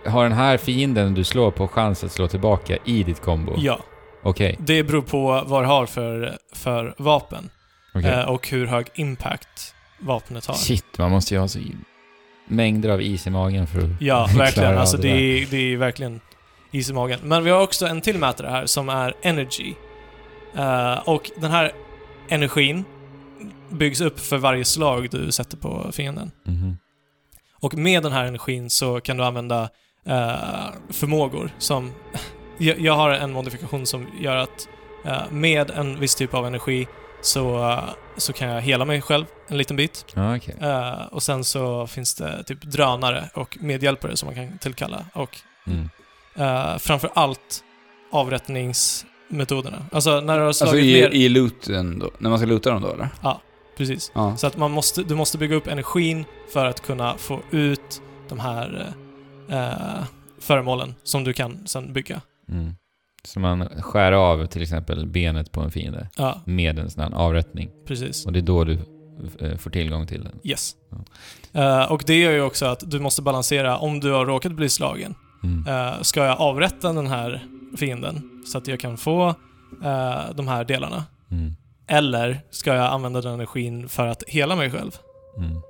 Har 0.07 0.23
den 0.23 0.33
här 0.33 0.57
fienden 0.57 1.13
du 1.13 1.23
slår 1.23 1.51
på 1.51 1.67
chans 1.67 2.03
att 2.03 2.11
slå 2.11 2.27
tillbaka 2.27 2.77
i 2.85 3.03
ditt 3.03 3.21
combo? 3.21 3.53
Ja. 3.57 3.79
Okej. 4.23 4.55
Det 4.59 4.83
beror 4.83 5.01
på 5.01 5.43
vad 5.47 5.63
du 5.63 5.67
har 5.67 5.85
för, 5.85 6.37
för 6.53 6.95
vapen. 6.97 7.49
okej. 7.95 8.11
Eh, 8.11 8.29
och 8.29 8.47
hur 8.49 8.65
hög 8.67 8.87
impact 8.95 9.75
vapnet 9.99 10.45
har. 10.45 10.55
Shit, 10.55 10.97
man 10.97 11.11
måste 11.11 11.33
ju 11.33 11.39
ha 11.39 11.47
så 11.47 11.59
mängder 12.47 12.89
av 12.89 13.01
is 13.01 13.27
i 13.27 13.29
magen 13.29 13.67
för 13.67 13.79
att 13.79 14.01
Ja, 14.01 14.27
verkligen. 14.37 14.73
av 14.73 14.77
Alltså 14.79 14.97
det 14.97 15.03
det 15.07 15.13
där. 15.13 15.41
är, 15.41 15.45
det 15.51 15.57
är 15.73 15.77
verkligen 15.77 16.21
is 16.71 16.89
i 16.89 16.93
magen. 16.93 17.19
Men 17.23 17.43
vi 17.43 17.49
har 17.49 17.61
också 17.61 17.85
en 17.87 18.01
till 18.01 18.17
mätare 18.17 18.47
här 18.49 18.65
som 18.65 18.89
är 18.89 19.13
energy. 19.21 19.73
Eh, 20.55 20.93
och 21.09 21.31
den 21.37 21.51
här 21.51 21.71
energin 22.29 22.83
byggs 23.69 24.01
upp 24.01 24.19
för 24.19 24.37
varje 24.37 24.65
slag 24.65 25.07
du 25.11 25.31
sätter 25.31 25.57
på 25.57 25.89
fienden. 25.91 26.31
Mhm. 26.45 26.77
Och 27.61 27.73
med 27.77 28.03
den 28.03 28.11
här 28.11 28.25
energin 28.25 28.69
så 28.69 28.99
kan 28.99 29.17
du 29.17 29.23
använda 29.23 29.69
eh, 30.07 30.69
förmågor 30.89 31.51
som... 31.57 31.91
jag, 32.57 32.79
jag 32.79 32.93
har 32.93 33.09
en 33.09 33.31
modifikation 33.31 33.85
som 33.85 34.07
gör 34.19 34.35
att 34.35 34.69
eh, 35.05 35.21
med 35.31 35.69
en 35.71 35.99
viss 35.99 36.15
typ 36.15 36.33
av 36.33 36.45
energi 36.47 36.87
så, 37.21 37.69
eh, 37.69 37.83
så 38.17 38.33
kan 38.33 38.49
jag 38.49 38.61
hela 38.61 38.85
mig 38.85 39.01
själv 39.01 39.25
en 39.47 39.57
liten 39.57 39.75
bit. 39.75 40.05
Ja, 40.15 40.35
okej. 40.35 40.55
Eh, 40.61 41.05
och 41.11 41.23
sen 41.23 41.43
så 41.43 41.87
finns 41.87 42.15
det 42.15 42.43
typ 42.43 42.61
drönare 42.61 43.29
och 43.33 43.57
medhjälpare 43.61 44.17
som 44.17 44.25
man 44.27 44.35
kan 44.35 44.57
tillkalla. 44.57 45.05
Och 45.13 45.37
Mm. 45.67 45.89
uh, 46.39 46.77
framför 46.77 47.09
allt 47.13 47.63
avrättningsmetoderna. 48.11 49.85
Alltså 49.91 50.21
när 50.21 50.39
du 50.39 50.45
har 50.45 50.53
slagit 50.53 50.73
Alltså 50.73 50.85
ner... 50.85 51.09
i, 51.21 51.25
i 51.25 51.29
looten 51.29 51.99
då? 51.99 52.11
När 52.17 52.29
man 52.29 52.39
ska 52.39 52.47
loota 52.47 52.69
dem 52.69 52.81
då 52.81 52.93
eller? 52.93 53.09
Precis. 53.77 54.11
Ja. 54.15 54.37
Så 54.37 54.47
att 54.47 54.57
man 54.57 54.71
måste, 54.71 55.03
du 55.03 55.15
måste 55.15 55.37
bygga 55.37 55.55
upp 55.55 55.67
energin 55.67 56.25
för 56.53 56.65
att 56.65 56.85
kunna 56.85 57.17
få 57.17 57.41
ut 57.51 58.01
de 58.29 58.39
här 58.39 58.93
uh, 59.51 60.03
föremålen 60.39 60.95
som 61.03 61.23
du 61.23 61.33
kan 61.33 61.67
sen 61.67 61.93
bygga. 61.93 62.21
Mm. 62.49 62.75
Så 63.23 63.39
man 63.39 63.69
skär 63.81 64.11
av 64.11 64.45
till 64.45 64.61
exempel 64.61 65.07
benet 65.07 65.51
på 65.51 65.61
en 65.61 65.71
fiende 65.71 66.09
Ja, 66.17 66.41
med 66.45 66.79
en 66.79 66.89
sån 66.89 67.03
här 67.03 67.11
avrättning. 67.19 67.69
precis. 67.87 68.25
Och 68.25 68.33
det 68.33 68.39
är 68.39 68.41
då 68.41 68.63
du 68.63 68.79
eh, 69.39 69.57
får 69.57 69.69
tillgång 69.69 70.07
till 70.07 70.23
den. 70.23 70.39
Yes. 70.43 70.75
Eh, 71.53 71.91
och 71.91 72.03
det 72.05 72.19
gör 72.19 72.31
ju 72.31 72.41
också 72.41 72.65
att 72.65 72.91
du 72.91 72.99
måste 72.99 73.21
balansera 73.21 73.77
om 73.77 73.99
du 73.99 74.11
har 74.11 74.25
råkat 74.25 74.51
bli 74.51 74.69
slagen. 74.69 75.15
Mm. 75.43 75.67
Eh, 75.67 76.01
ska 76.01 76.25
jag 76.25 76.39
avrätta 76.41 76.93
den 76.93 77.07
här 77.07 77.45
fienden 77.77 78.43
så 78.45 78.57
att 78.57 78.67
jag 78.67 78.79
kan 78.79 78.97
få 78.97 79.27
eh, 79.83 80.19
de 80.35 80.47
här 80.47 80.63
delarna? 80.63 81.03
Mm. 81.31 81.55
Eller 81.87 82.41
ska 82.49 82.73
jag 82.75 82.85
använda 82.93 83.21
den 83.21 83.33
energin 83.33 83.89
för 83.89 84.07
att 84.07 84.23
hela 84.27 84.55
mig 84.55 84.71
själv? 84.71 84.91
Mm. 85.37 85.61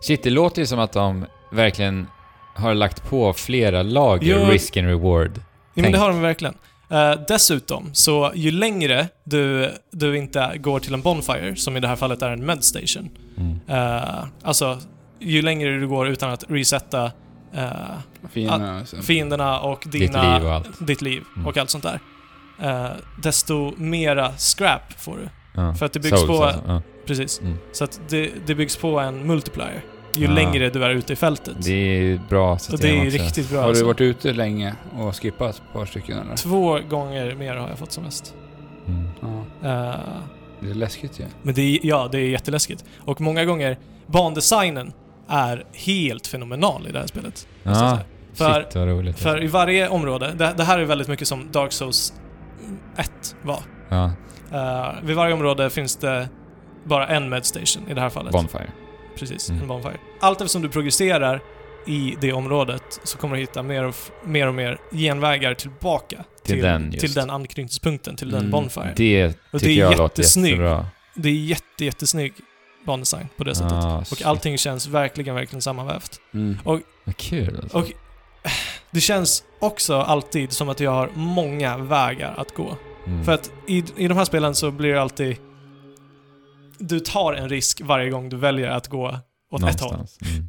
Shit, 0.00 0.22
det 0.22 0.30
låter 0.30 0.62
ju 0.62 0.66
som 0.66 0.78
att 0.78 0.92
de 0.92 1.26
verkligen 1.52 2.06
har 2.54 2.74
lagt 2.74 3.08
på 3.10 3.32
flera 3.32 3.82
lager 3.82 4.40
Jo. 4.40 4.50
risk 4.50 4.76
and 4.76 4.86
reward. 4.88 5.30
Ja, 5.74 5.82
men 5.82 5.92
det 5.92 5.98
har 5.98 6.08
de 6.08 6.20
verkligen. 6.20 6.54
Eh, 6.90 7.12
dessutom, 7.28 7.90
så 7.92 8.32
ju 8.34 8.50
längre 8.50 9.08
du, 9.24 9.70
du 9.90 10.16
inte 10.18 10.52
går 10.58 10.80
till 10.80 10.94
en 10.94 11.02
Bonfire, 11.02 11.56
som 11.56 11.76
i 11.76 11.80
det 11.80 11.88
här 11.88 11.96
fallet 11.96 12.22
är 12.22 12.30
en 12.30 12.44
Medstation, 12.46 13.10
Mm. 13.36 13.60
uh, 13.70 14.24
alltså 14.42 14.78
ju 15.20 15.42
längre 15.42 15.78
du 15.78 15.88
går 15.88 16.08
utan 16.08 16.30
att 16.30 16.44
resetta 16.48 17.04
eh, 17.54 17.70
Fina, 18.32 18.84
fienderna 19.02 19.60
och 19.60 19.82
Ditt 19.86 19.92
dina, 19.92 20.38
liv 20.38 20.46
och 20.46 20.52
allt. 20.54 20.86
ditt 20.86 21.02
liv 21.02 21.22
Mm. 21.36 21.46
och 21.46 21.56
allt 21.56 21.70
sånt 21.70 21.84
där, 21.84 22.00
desto 23.22 23.72
mera 23.76 24.32
scrap 24.38 24.92
får 25.00 25.16
du. 25.16 25.28
För 25.78 25.86
att 25.86 25.92
det 25.92 26.00
byggs 26.00 26.18
Souls 26.20 26.38
på- 26.38 26.44
alltså. 26.44 26.82
Precis. 27.06 27.40
Mm. 27.40 27.58
Så 27.72 27.84
att 27.84 28.00
det, 28.08 28.30
det 28.46 28.54
byggs 28.54 28.76
på 28.76 29.00
en 29.00 29.26
multiplier 29.26 29.82
ju 30.16 30.26
Ah. 30.28 30.30
längre 30.30 30.70
du 30.70 30.84
är 30.84 30.90
ute 30.90 31.12
i 31.12 31.16
fältet. 31.16 31.54
Det 31.58 31.72
är 31.72 32.20
bra 32.28 32.52
och 32.52 32.60
system 32.60 32.78
det 32.80 32.96
är 32.96 33.06
också. 33.06 33.18
riktigt 33.18 33.50
bra. 33.50 33.58
Har 33.58 33.64
du 33.64 33.70
alltså. 33.70 33.84
varit 33.86 34.00
ute 34.00 34.32
länge 34.32 34.74
och 34.98 35.16
skippat 35.22 35.54
ett 35.56 35.62
par 35.72 35.86
stycken 35.86 36.18
eller? 36.18 36.36
Två 36.36 36.78
gånger 36.90 37.34
mer 37.34 37.54
har 37.56 37.68
jag 37.68 37.78
fått 37.78 37.92
som 37.92 38.04
mest. 38.04 38.34
Mm. 38.88 39.08
Ja. 39.20 39.68
Eh, 39.68 39.96
Det 40.60 40.70
är 40.70 40.74
läskigt 40.74 41.20
ju. 41.20 41.24
men 41.42 41.54
det 41.54 41.62
är, 41.62 41.78
ja, 41.82 42.08
det 42.12 42.18
är 42.18 42.24
jätteläskigt. 42.28 42.84
Och 43.00 43.20
många 43.20 43.44
gånger, 43.44 43.78
bandesignen 44.06 44.92
är 45.28 45.64
helt 45.72 46.26
fenomenal 46.26 46.86
i 46.88 46.92
det 46.92 46.98
här 46.98 47.06
spelet. 47.06 47.46
Ja. 47.62 47.98
För, 48.34 48.62
shit 48.62 48.74
vad 48.74 48.88
roligt. 48.88 49.18
för 49.18 49.42
i 49.44 49.46
varje 49.46 49.88
område, 49.88 50.32
det, 50.36 50.54
det 50.56 50.64
här 50.64 50.78
är 50.78 50.84
väldigt 50.84 51.08
mycket 51.08 51.28
som 51.28 51.48
Dark 51.52 51.72
Souls 51.72 52.12
1 52.96 53.10
var. 53.42 53.60
Ja, 53.88 54.12
Eh, 54.52 54.88
vid 55.02 55.16
varje 55.16 55.34
område 55.34 55.70
finns 55.70 55.96
det 55.96 56.28
bara 56.84 57.06
en 57.08 57.28
medstation 57.28 57.88
i 57.90 57.94
det 57.94 58.00
här 58.00 58.08
fallet. 58.10 58.32
Bonfire. 58.32 58.70
Precis, 59.16 59.48
Mm. 59.50 59.62
en 59.62 59.68
bonfire. 59.68 59.96
Allt 60.20 60.40
eftersom 60.40 60.62
du 60.62 60.68
progresserar 60.68 61.42
i 61.86 62.16
det 62.20 62.32
området 62.32 63.00
så 63.04 63.18
kommer 63.18 63.34
du 63.36 63.40
hitta 63.40 63.62
mer 63.62 63.84
och, 63.84 63.94
mer, 64.24 64.46
och 64.48 64.54
mer 64.54 64.78
genvägar 64.92 65.54
tillbaka 65.54 66.24
Till 66.44 66.62
den, 66.62 66.90
till 66.92 67.12
den 67.12 67.30
anknytningspunkten, 67.30 68.16
till 68.16 68.30
den 68.30 68.38
Mm, 68.40 68.50
bonfire. 68.50 68.92
Det 68.96 69.26
Och 69.26 69.34
det 69.52 69.58
tycker 69.58 69.70
är 69.70 69.90
jag 69.90 69.98
låter 69.98 70.22
jättesnygg. 70.22 70.50
jättebra. 70.52 70.86
Det 71.14 71.28
är 71.28 71.32
jätte, 71.32 71.84
jättesnygg 71.84 72.32
bandesign 72.86 73.28
på 73.36 73.44
det 73.44 73.54
sättet. 73.54 73.72
Ah, 73.72 74.04
Och 74.12 74.22
allting 74.24 74.58
känns 74.58 74.86
verkligen, 74.86 75.34
verkligen 75.34 75.62
sammanvävt. 75.62 76.20
Mm. 76.34 76.58
Vad 76.64 76.82
kul 77.16 77.56
alltså. 77.62 77.78
Och 77.78 77.92
det 78.90 79.00
känns 79.00 79.44
också 79.58 79.94
alltid 80.00 80.52
som 80.52 80.68
att 80.68 80.80
jag 80.80 80.90
har 80.90 81.10
många 81.14 81.78
vägar 81.78 82.34
att 82.36 82.54
gå. 82.54 82.76
Mm. 83.06 83.24
För 83.24 83.32
att 83.32 83.50
i, 83.68 83.84
i 83.96 84.08
de 84.08 84.16
här 84.18 84.24
spelen 84.24 84.54
så 84.54 84.70
blir 84.70 84.92
det 84.92 85.02
alltid... 85.02 85.36
Du 86.88 87.00
tar 87.00 87.32
en 87.32 87.48
risk 87.48 87.80
varje 87.80 88.10
gång 88.10 88.28
du 88.28 88.36
väljer 88.36 88.70
att 88.70 88.88
gå 88.88 89.18
åt 89.50 89.62
ett 89.62 89.80
håll. 89.80 89.92
Någonstans. 89.92 90.30
Mm. 90.34 90.48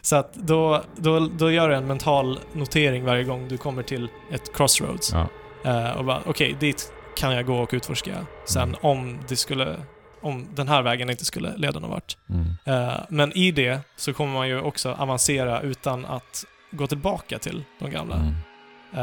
Så 0.00 0.16
att 0.16 0.34
då, 0.34 0.82
då, 0.96 1.28
då 1.38 1.50
gör 1.50 1.68
du 1.68 1.74
en 1.74 1.86
mental 1.86 2.38
notering 2.52 3.04
varje 3.04 3.24
gång 3.24 3.48
du 3.48 3.56
kommer 3.58 3.82
till 3.82 4.08
ett 4.32 4.56
crossroads. 4.56 5.12
Ja. 5.12 5.28
Eh, 5.64 5.90
och 5.90 6.04
bara, 6.04 6.22
okej, 6.26 6.56
dit 6.60 6.92
kan 7.16 7.34
jag 7.34 7.46
gå 7.46 7.56
och 7.58 7.70
utforska 7.72 8.26
sen 8.46 8.62
Mm. 8.68 8.76
om 8.82 9.18
det 9.28 9.36
skulle... 9.36 9.76
Om 10.22 10.48
den 10.54 10.68
här 10.68 10.82
vägen 10.82 11.10
inte 11.10 11.24
skulle 11.24 11.56
leda 11.56 11.80
någon 11.80 11.90
vart. 11.90 12.16
Mm. 12.30 12.46
Eh, 12.64 13.00
men 13.08 13.32
i 13.36 13.52
det 13.52 13.80
så 13.96 14.12
kommer 14.12 14.32
man 14.32 14.48
ju 14.48 14.60
också 14.60 14.92
avancera 14.92 15.60
utan 15.60 16.04
att 16.06 16.44
gå 16.70 16.86
tillbaka 16.86 17.38
till 17.38 17.64
de 17.78 17.90
gamla. 17.90 18.14
Mm. 18.16 18.34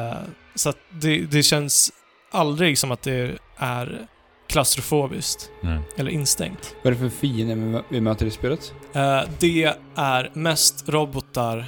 Eh, 0.08 0.18
så 0.56 0.70
att 0.70 0.78
det, 0.90 1.18
det 1.18 1.44
känns 1.44 1.92
aldrig 2.32 2.78
som 2.78 2.92
att 2.92 3.02
det 3.02 3.38
är 3.58 4.08
klaustrofobiskt 4.50 5.50
Nej. 5.62 5.80
eller 5.98 6.12
instängt. 6.12 6.76
Vad 6.84 6.94
är 6.94 6.98
det 6.98 7.10
för 7.10 7.18
fiender 7.18 7.84
vi- 7.90 8.02
möter 8.02 8.26
i 8.26 8.32
spelet? 8.32 8.74
Eh, 8.94 9.22
det 9.40 9.74
är 9.96 10.32
mest 10.34 10.90
robotar 10.90 11.66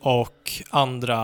och 0.00 0.52
andra 0.70 1.22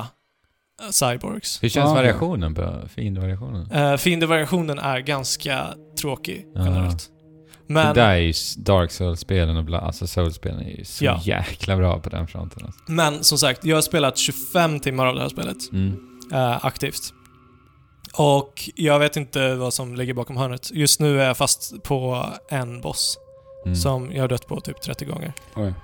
eh, 0.82 0.90
cyborgs. 0.90 1.62
Hur 1.62 1.68
känns 1.68 1.90
Ah, 1.90 1.94
variationen 1.94 2.54
på 2.54 2.80
fiendevariationen? 2.94 3.72
Uh, 3.72 3.96
Fiendevariationen 3.96 4.78
är 4.78 4.98
ganska 5.00 5.66
tråkig 6.00 6.46
Ja. 6.54 6.64
generellt. 6.64 7.10
Det 7.66 7.72
Men, 7.74 7.94
där 7.94 8.08
är 8.10 8.16
ju 8.16 8.30
s- 8.30 8.54
Dark 8.56 8.90
Souls-spelen 8.90 9.56
och 9.56 9.64
bla, 9.64 9.80
alltså 9.80 10.06
Souls-spelen 10.06 10.60
är 10.60 10.70
ju 10.78 10.84
så 10.84 11.04
Ja. 11.04 11.20
jäkla 11.24 11.76
bra 11.76 11.98
på 12.00 12.08
den 12.10 12.26
fronten. 12.28 12.62
Alltså. 12.66 12.80
men 12.86 13.24
som 13.24 13.38
sagt, 13.38 13.64
jag 13.64 13.76
har 13.76 13.82
spelat 13.82 14.18
25 14.18 14.80
timmar 14.80 15.06
av 15.06 15.14
det 15.14 15.20
här 15.20 15.28
spelet 15.28 15.56
Mm. 15.72 15.96
eh, 16.32 16.64
aktivt. 16.66 17.14
Och 18.16 18.70
jag 18.74 18.98
vet 18.98 19.16
inte 19.16 19.54
vad 19.54 19.74
som 19.74 19.94
ligger 19.94 20.14
bakom 20.14 20.36
hörnet. 20.36 20.70
Just 20.70 21.00
nu 21.00 21.20
är 21.20 21.26
jag 21.26 21.36
fast 21.36 21.82
på 21.82 22.26
en 22.50 22.80
boss 22.80 23.18
Mm. 23.64 23.76
som 23.76 24.12
jag 24.12 24.20
har 24.22 24.28
dött 24.28 24.46
på 24.46 24.60
typ 24.60 24.80
30 24.82 25.04
gånger. 25.04 25.32
Oj. 25.56 25.74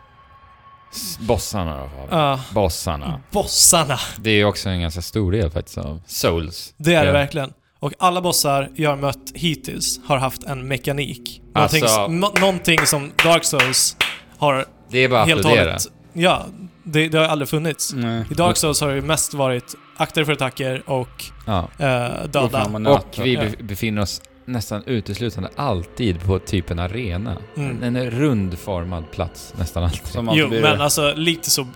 Bossarna 1.20 1.76
då 1.83 1.89
Fabian. 1.89 2.20
Ja, 2.20 2.41
Bossarna. 2.55 3.20
bossarna! 3.31 3.99
Det 4.18 4.31
är 4.31 4.45
också 4.45 4.68
en 4.68 4.81
ganska 4.81 5.03
stor 5.03 5.33
del 5.33 5.51
faktiskt 5.51 5.78
av 5.78 6.03
Souls. 6.07 6.74
Det 6.76 6.95
är 6.95 7.07
det 7.07 7.12
verkligen. 7.12 7.53
Och 7.78 7.93
alla 7.99 8.20
bossar 8.20 8.70
jag 8.76 8.91
har 8.91 8.97
mött 8.97 9.33
hittills 9.35 10.01
har 10.07 10.16
haft 10.18 10.45
en 10.45 10.68
mekanik. 10.68 11.43
Alltså- 11.55 11.76
Någonting, 11.87 12.20
nå- 12.20 12.33
någonting 12.41 12.87
som 12.87 13.12
Dark 13.24 13.45
Souls 13.45 13.97
har 14.39 14.66
Det 14.91 14.99
är 14.99 15.09
bara 15.09 15.24
helt 15.24 15.45
och 15.45 15.51
hållet... 15.51 15.87
Ja, 16.13 16.47
det, 16.83 17.09
det 17.09 17.19
har 17.19 17.25
aldrig 17.25 17.49
funnits. 17.49 17.93
Nej. 17.95 18.25
I 18.31 18.35
Dark 18.35 18.57
Souls 18.57 18.81
har 18.81 18.89
det 18.95 19.03
mest 19.03 19.35
varit 19.35 19.75
dig 20.15 20.25
för 20.25 20.33
attacker 20.33 20.83
och 20.91 21.25
Ja. 21.47 21.69
eh, 21.79 22.25
döda. 22.31 22.65
och. 22.87 22.91
Och 22.91 23.19
vi 23.27 23.37
be- 23.37 23.53
befinner 23.63 24.03
oss 24.03 24.23
nästan 24.45 24.83
uteslutande 24.87 25.51
alltid 25.57 26.25
på 26.25 26.39
typ 26.39 26.71
en 26.71 26.79
arena. 26.79 27.37
Mm. 27.57 27.83
En, 27.83 27.97
en 27.97 28.11
rundformad 28.11 29.11
plats 29.11 29.55
nästan 29.59 29.85
alltid. 29.85 30.07
Som 30.07 30.29
alltid 30.29 30.43
Jo, 30.43 30.49
blir 30.49 30.63
men 30.63 30.81
alltså 30.81 31.13
lite 31.17 31.51
så 31.51 31.67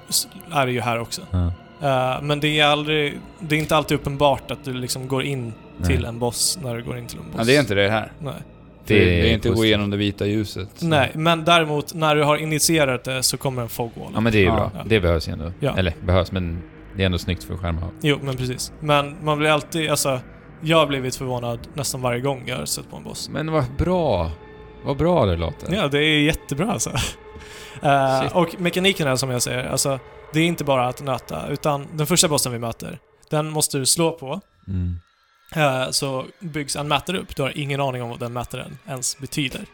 är 0.53 0.67
det 0.67 0.73
ju 0.73 0.81
här 0.81 0.99
också. 1.01 1.23
Ja. 1.31 1.47
Eh, 1.83 2.23
men 2.23 2.41
det 2.41 2.61
är 2.61 2.67
aldrig... 2.67 3.19
Det 3.41 3.55
är 3.57 3.59
inte 3.61 3.77
alltid 3.77 3.95
uppenbart 3.99 4.51
att 4.51 4.65
du 4.65 4.73
liksom 4.75 5.09
går 5.09 5.23
in 5.23 5.53
Nej. 5.79 5.89
till 5.89 6.05
en 6.05 6.19
boss 6.19 6.59
när 6.63 6.77
du 6.77 6.83
går 6.83 6.99
in 6.99 7.07
till 7.07 7.19
en 7.19 7.25
boss. 7.25 7.35
Ja, 7.39 7.45
det 7.45 7.57
är 7.57 7.61
inte 7.61 7.75
det 7.75 7.91
här. 7.91 8.13
Nej. 8.19 8.35
Det, 8.87 9.05
det 9.05 9.31
är 9.31 9.35
inte 9.35 9.49
gå 9.49 9.53
positivt. 9.55 9.67
igenom 9.69 9.91
det 9.91 9.97
vita 9.97 10.27
ljuset. 10.27 10.69
Nej, 10.83 11.11
men 11.15 11.45
däremot 11.45 11.95
när 11.95 12.17
du 12.17 12.23
har 12.25 12.37
initierat 12.37 13.05
det 13.05 13.23
så 13.23 13.37
kommer 13.37 13.63
en 13.63 13.69
fogwall. 13.69 14.11
Ja 14.15 14.21
men 14.21 14.33
det 14.33 14.39
är 14.39 14.41
ju 14.41 14.47
Ja. 14.47 14.55
bra. 14.55 14.71
Ja. 14.75 14.83
Det 14.87 15.01
behövs 15.01 15.29
ju 15.29 15.33
ändå. 15.33 15.53
Ja. 15.61 15.77
Eller 15.79 15.95
behövs, 16.03 16.33
men 16.33 16.63
det 16.97 17.03
är 17.03 17.07
ändå 17.07 17.19
snyggt 17.19 17.45
för 17.45 17.57
skärmar. 17.57 17.89
Jo, 18.03 18.19
men 18.23 18.37
precis. 18.37 18.73
Men 18.81 19.17
man 19.25 19.39
blir 19.39 19.51
alltid, 19.51 19.91
alltså... 19.91 20.21
Jag 20.61 20.77
har 20.79 20.87
blivit 20.87 21.17
förvånad 21.17 21.59
nästan 21.75 22.03
varje 22.03 22.21
gång 22.21 22.43
jag 22.47 22.57
har 22.57 22.65
sett 22.65 22.91
på 22.91 22.97
en 22.97 23.03
boss. 23.05 23.29
Men 23.29 23.53
vad 23.53 23.65
bra! 23.79 24.31
Vad 24.85 24.97
bra 24.97 25.27
det 25.27 25.37
låter. 25.37 25.75
Ja, 25.75 25.89
det 25.89 25.99
är 25.99 26.21
jättebra 26.21 26.73
alltså. 26.73 26.91
Shit. 28.21 28.33
och 28.33 28.61
mekaniken 28.61 29.09
är 29.09 29.17
som 29.17 29.31
jag 29.31 29.43
säger, 29.43 29.65
alltså 29.69 29.99
det 30.33 30.41
är 30.41 30.45
inte 30.47 30.65
bara 30.65 30.87
att 30.89 31.03
nöta, 31.03 31.49
utan 31.49 31.87
den 31.93 32.07
första 32.07 32.29
bossen 32.29 32.53
vi 32.53 32.59
möter, 32.59 32.99
den 33.31 33.51
måste 33.51 33.79
du 33.79 33.87
slå 33.87 34.11
på, 34.13 34.41
Mm. 34.69 34.99
Eh, 35.55 35.91
så 35.91 36.27
byggs 36.41 36.77
en 36.77 36.89
mätare 36.89 37.19
upp. 37.19 37.37
Du 37.37 37.43
har 37.43 37.59
ingen 37.59 37.81
aning 37.81 38.03
om 38.03 38.09
vad 38.11 38.21
den 38.21 38.33
mätaren 38.33 38.79
ens 38.89 39.19
betyder. 39.19 39.67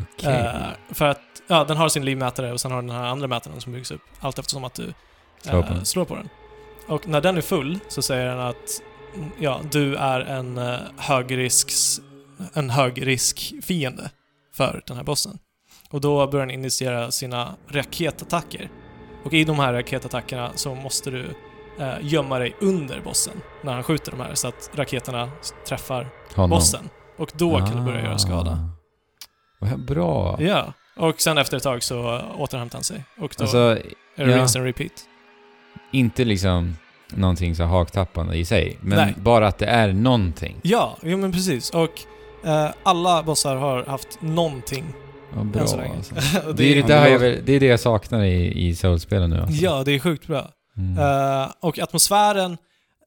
Okej. 0.00 0.32
Eh, 0.32 0.94
för 0.94 1.04
att, 1.04 1.20
ja, 1.46 1.64
den 1.64 1.76
har 1.76 1.88
sin 1.88 2.04
livmätare 2.04 2.52
och 2.52 2.60
sen 2.60 2.70
har 2.72 2.82
den 2.82 2.90
här 2.90 3.04
andra 3.04 3.26
mätaren 3.26 3.60
som 3.60 3.72
byggs 3.72 3.90
upp 3.90 4.02
allt 4.20 4.38
eftersom 4.38 4.64
att 4.64 4.74
du 4.74 4.94
Slår 5.42 5.62
på 5.62 5.68
eh, 5.68 5.74
den. 5.74 5.86
slår 5.86 6.04
på 6.04 6.14
den. 6.14 6.28
Och 6.86 7.08
när 7.08 7.20
den 7.20 7.36
är 7.36 7.40
full 7.40 7.78
så 7.88 8.02
säger 8.02 8.26
den 8.26 8.40
att 8.40 8.82
ja, 9.38 9.60
du 9.72 9.96
är 9.96 10.20
en 10.20 10.60
högrisks, 10.96 12.00
en 12.54 12.70
högriskfiende 12.70 14.10
för 14.54 14.82
den 14.86 14.96
här 14.96 15.04
bossen. 15.04 15.38
Och 15.90 16.00
då 16.00 16.26
börjar 16.26 16.46
den 16.46 16.54
initiera 16.54 17.10
sina 17.10 17.54
raketattacker. 17.68 18.70
Och 19.24 19.32
i 19.32 19.44
de 19.44 19.58
här 19.58 19.72
raketattackerna 19.72 20.50
så 20.54 20.74
måste 20.74 21.10
du 21.10 21.26
eh, 21.80 21.94
gömma 22.00 22.38
dig 22.38 22.56
under 22.60 23.00
bossen 23.00 23.32
när 23.62 23.72
han 23.72 23.82
skjuter 23.82 24.10
de 24.10 24.20
här 24.20 24.34
så 24.34 24.48
att 24.48 24.70
raketerna 24.74 25.30
träffar 25.68 26.08
Honom. 26.34 26.50
bossen. 26.50 26.88
Och 27.16 27.30
då 27.36 27.58
kan 27.58 27.76
du 27.76 27.82
börja 27.82 28.02
göra 28.02 28.18
skada. 28.18 28.50
Ah. 28.50 28.68
Vad 29.58 29.84
bra. 29.84 30.36
Ja. 30.40 30.72
Och 30.96 31.20
sen 31.20 31.38
efter 31.38 31.56
ett 31.56 31.62
tag 31.62 31.82
så 31.82 32.20
återhämtar 32.38 32.78
han 32.78 32.84
sig. 32.84 33.04
Och 33.20 33.34
då 33.38 33.44
Alltså, 33.44 33.58
är 34.16 34.24
det 34.26 34.30
ja. 34.32 34.38
rinse 34.38 34.58
and 34.58 34.66
repeat. 34.66 34.92
inte 35.92 36.24
liksom 36.24 36.76
någonting 37.14 37.54
så 37.56 37.64
haktappande 37.64 38.36
i 38.36 38.44
sig, 38.44 38.78
men 38.80 38.98
Nej. 38.98 39.14
bara 39.16 39.46
att 39.46 39.58
det 39.58 39.66
är 39.66 39.92
någonting. 39.92 40.56
Ja, 40.62 40.96
jo 41.02 41.18
men 41.18 41.32
precis. 41.32 41.70
Och 41.70 42.00
eh, 42.44 42.70
alla 42.82 43.22
bossar 43.22 43.56
har 43.56 43.84
haft 43.84 44.22
någonting 44.22 44.84
Vad 45.34 45.46
bra 45.46 45.62
alltså. 45.62 46.14
Det 46.54 46.64
är 46.64 46.74
det, 46.74 46.80
Ja, 46.80 46.86
där 46.86 47.06
jag, 47.08 47.20
det 47.20 47.52
är 47.52 47.60
det 47.60 47.66
jag 47.66 47.80
saknar 47.80 48.22
i, 48.24 48.66
i 48.68 48.74
Souls-spelen 48.76 49.30
nu 49.30 49.40
alltså. 49.40 49.64
Ja, 49.64 49.82
det 49.84 49.92
är 49.92 49.98
sjukt 49.98 50.26
bra. 50.26 50.50
Mm. 50.76 50.98
Eh, 50.98 51.50
och 51.60 51.78
atmosfären, 51.78 52.52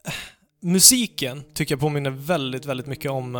eh, 0.05 0.13
musiken 0.61 1.43
tycker 1.53 1.73
jag 1.75 1.79
påminner 1.79 2.09
väldigt, 2.09 2.65
väldigt 2.65 2.87
mycket 2.87 3.11
om 3.11 3.35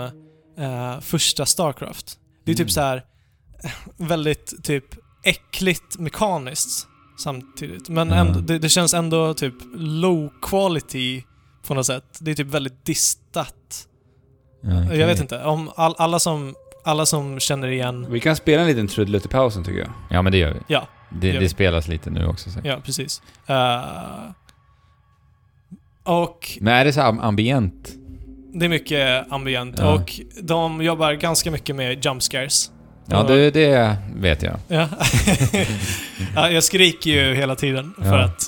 eh, 0.58 1.00
första 1.00 1.46
Starcraft. 1.46 2.20
Det 2.46 2.52
är 2.52 2.56
typ 2.56 2.60
Mm. 2.60 2.70
så 2.70 2.82
här 2.82 3.04
väldigt 3.98 4.64
typ 4.64 4.86
äckligt 5.24 5.98
mekaniskt 6.00 6.88
samtidigt. 7.20 7.90
Men 7.90 8.10
Ja. 8.10 8.16
ändå, 8.16 8.40
det, 8.40 8.60
det 8.60 8.70
känns 8.70 8.94
ändå 8.94 9.34
typ 9.34 9.54
low 9.76 10.30
quality 10.42 11.24
på 11.68 11.74
något 11.74 11.86
sätt. 11.86 12.18
Det 12.20 12.32
är 12.32 12.36
typ 12.36 12.48
väldigt 12.48 12.86
distat. 12.86 13.88
Okej. 14.64 15.00
Jag 15.00 15.08
vet 15.08 15.20
inte, 15.20 15.44
om 15.44 15.72
all, 15.76 15.96
alla, 15.98 16.20
som, 16.20 16.56
alla 16.86 17.06
som 17.06 17.40
känner 17.40 17.68
igen... 17.68 18.12
Vi 18.12 18.20
kan 18.20 18.36
spela 18.36 18.62
en 18.62 18.68
liten 18.68 18.88
trudelutt 18.88 19.26
i 19.26 19.28
pausen 19.30 19.64
tycker 19.64 19.80
jag. 19.80 19.92
Ja, 20.10 20.22
men 20.22 20.32
det 20.32 20.38
gör 20.38 20.54
vi. 20.54 20.60
Ja, 20.68 20.88
Det, 21.10 21.32
det 21.32 21.50
spelas 21.50 21.88
lite 21.88 22.10
nu 22.10 22.26
också 22.28 22.50
säkert. 22.50 22.66
ja 22.66 22.80
precis. 22.86 23.22
Eh, 23.48 23.82
och 26.04 26.58
Men 26.62 26.74
är 26.74 26.86
det 26.86 26.94
så 26.94 27.02
ambient? 27.02 27.90
Det 28.54 28.66
är 28.66 28.70
mycket 28.70 29.32
ambient 29.32 29.76
Ja. 29.80 29.94
och 29.94 30.20
de 30.42 30.82
jobbar 30.82 31.14
ganska 31.14 31.52
mycket 31.52 31.76
med 31.76 32.06
jump 32.06 32.24
scares. 32.24 32.72
Ja, 33.06 33.24
det, 33.24 33.52
det 33.52 33.98
vet 34.16 34.44
jag. 34.44 34.60
Ja. 34.68 34.88
ja, 36.36 36.50
jag 36.50 36.64
skriker 36.64 37.10
ju 37.10 37.36
hela 37.36 37.56
tiden 37.56 37.94
för 37.98 38.18
Ja. 38.18 38.24
att... 38.26 38.44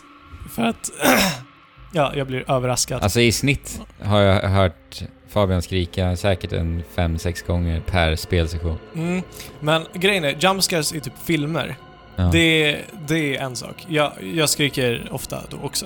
För 0.56 0.64
att... 0.64 0.90
Ja, 1.94 2.12
jag 2.16 2.28
blir 2.28 2.52
överraskad. 2.52 3.04
Alltså 3.04 3.22
i 3.22 3.32
snitt 3.32 3.82
har 4.02 4.20
jag 4.22 4.50
hört 4.50 5.02
Fabian 5.30 5.62
skrika 5.62 6.16
säkert 6.16 6.54
en 6.54 6.84
5-6 6.96 7.48
gånger 7.48 7.82
per 7.82 8.16
spelsession. 8.16 8.78
Mm. 8.96 9.22
Men 9.60 9.86
grejen 9.94 10.24
är, 10.24 10.36
jumpscares 10.40 10.94
i 10.94 11.00
typ 11.00 11.14
filmer, 11.26 11.76
Ja. 12.20 12.30
det, 12.32 12.78
det 13.08 13.38
är 13.38 13.42
en 13.42 13.56
sak. 13.56 13.86
Jag, 13.90 14.12
jag 14.34 14.50
skriker 14.50 15.08
ofta 15.12 15.38
då 15.50 15.58
också. 15.64 15.86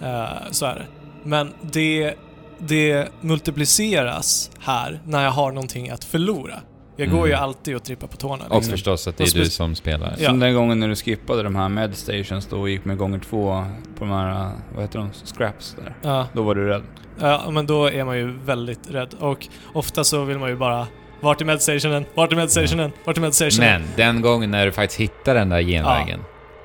Ja. 0.00 0.08
Eh, 0.08 0.50
så 0.50 0.66
är 0.66 0.74
det. 0.74 0.86
Men 1.24 1.52
det, 1.60 2.14
det 2.58 3.08
multipliceras 3.20 4.50
här 4.60 5.00
när 5.06 5.24
jag 5.24 5.30
har 5.30 5.52
någonting 5.52 5.90
att 5.90 6.04
förlora. 6.04 6.54
Jag 6.96 7.10
går 7.10 7.18
Mm. 7.18 7.28
ju 7.30 7.34
alltid 7.34 7.76
och 7.76 7.82
trippar 7.84 8.06
på 8.06 8.16
tårna. 8.16 8.44
Och 8.48 8.54
liksom. 8.54 8.70
förstås 8.70 9.08
att 9.08 9.16
det 9.16 9.24
Och 9.24 9.36
är 9.36 9.38
du 9.40 9.50
som 9.50 9.74
spelar. 9.74 10.14
Ja. 10.18 10.28
Som 10.28 10.38
den 10.40 10.54
gången 10.54 10.80
när 10.80 10.88
du 10.88 10.96
skippade 10.96 11.42
de 11.42 11.56
här 11.56 11.68
medstations 11.68 12.46
då 12.46 12.60
och 12.60 12.70
gick 12.70 12.84
med 12.84 12.98
gånger 12.98 13.18
två 13.18 13.64
på 13.98 14.04
de 14.04 14.10
här, 14.10 14.50
vad 14.74 14.82
heter 14.82 14.98
de, 14.98 15.10
scraps 15.24 15.76
där. 15.82 15.94
Ja, 16.02 16.26
Då 16.32 16.42
var 16.42 16.54
du 16.54 16.66
rädd. 16.68 16.82
ja, 17.20 17.50
men 17.50 17.66
då 17.66 17.86
är 17.90 18.04
man 18.04 18.16
ju 18.18 18.32
väldigt 18.38 18.90
rädd. 18.90 19.14
Och 19.20 19.48
ofta 19.72 20.04
så 20.04 20.24
vill 20.24 20.38
man 20.38 20.48
ju 20.48 20.56
bara 20.56 20.86
vart 21.24 21.40
är 21.40 21.44
medstationen? 21.44 22.04
Vart 22.14 22.32
är 22.32 22.36
medstationen? 22.36 22.92
Vart 23.04 23.16
är 23.16 23.20
medstationen? 23.20 23.70
Men 23.82 23.82
den 23.96 24.20
gången 24.22 24.50
när 24.50 24.66
du 24.66 24.72
faktiskt 24.72 25.00
hittar 25.00 25.34
den 25.34 25.48
där 25.48 25.60
genvägen. 25.60 26.20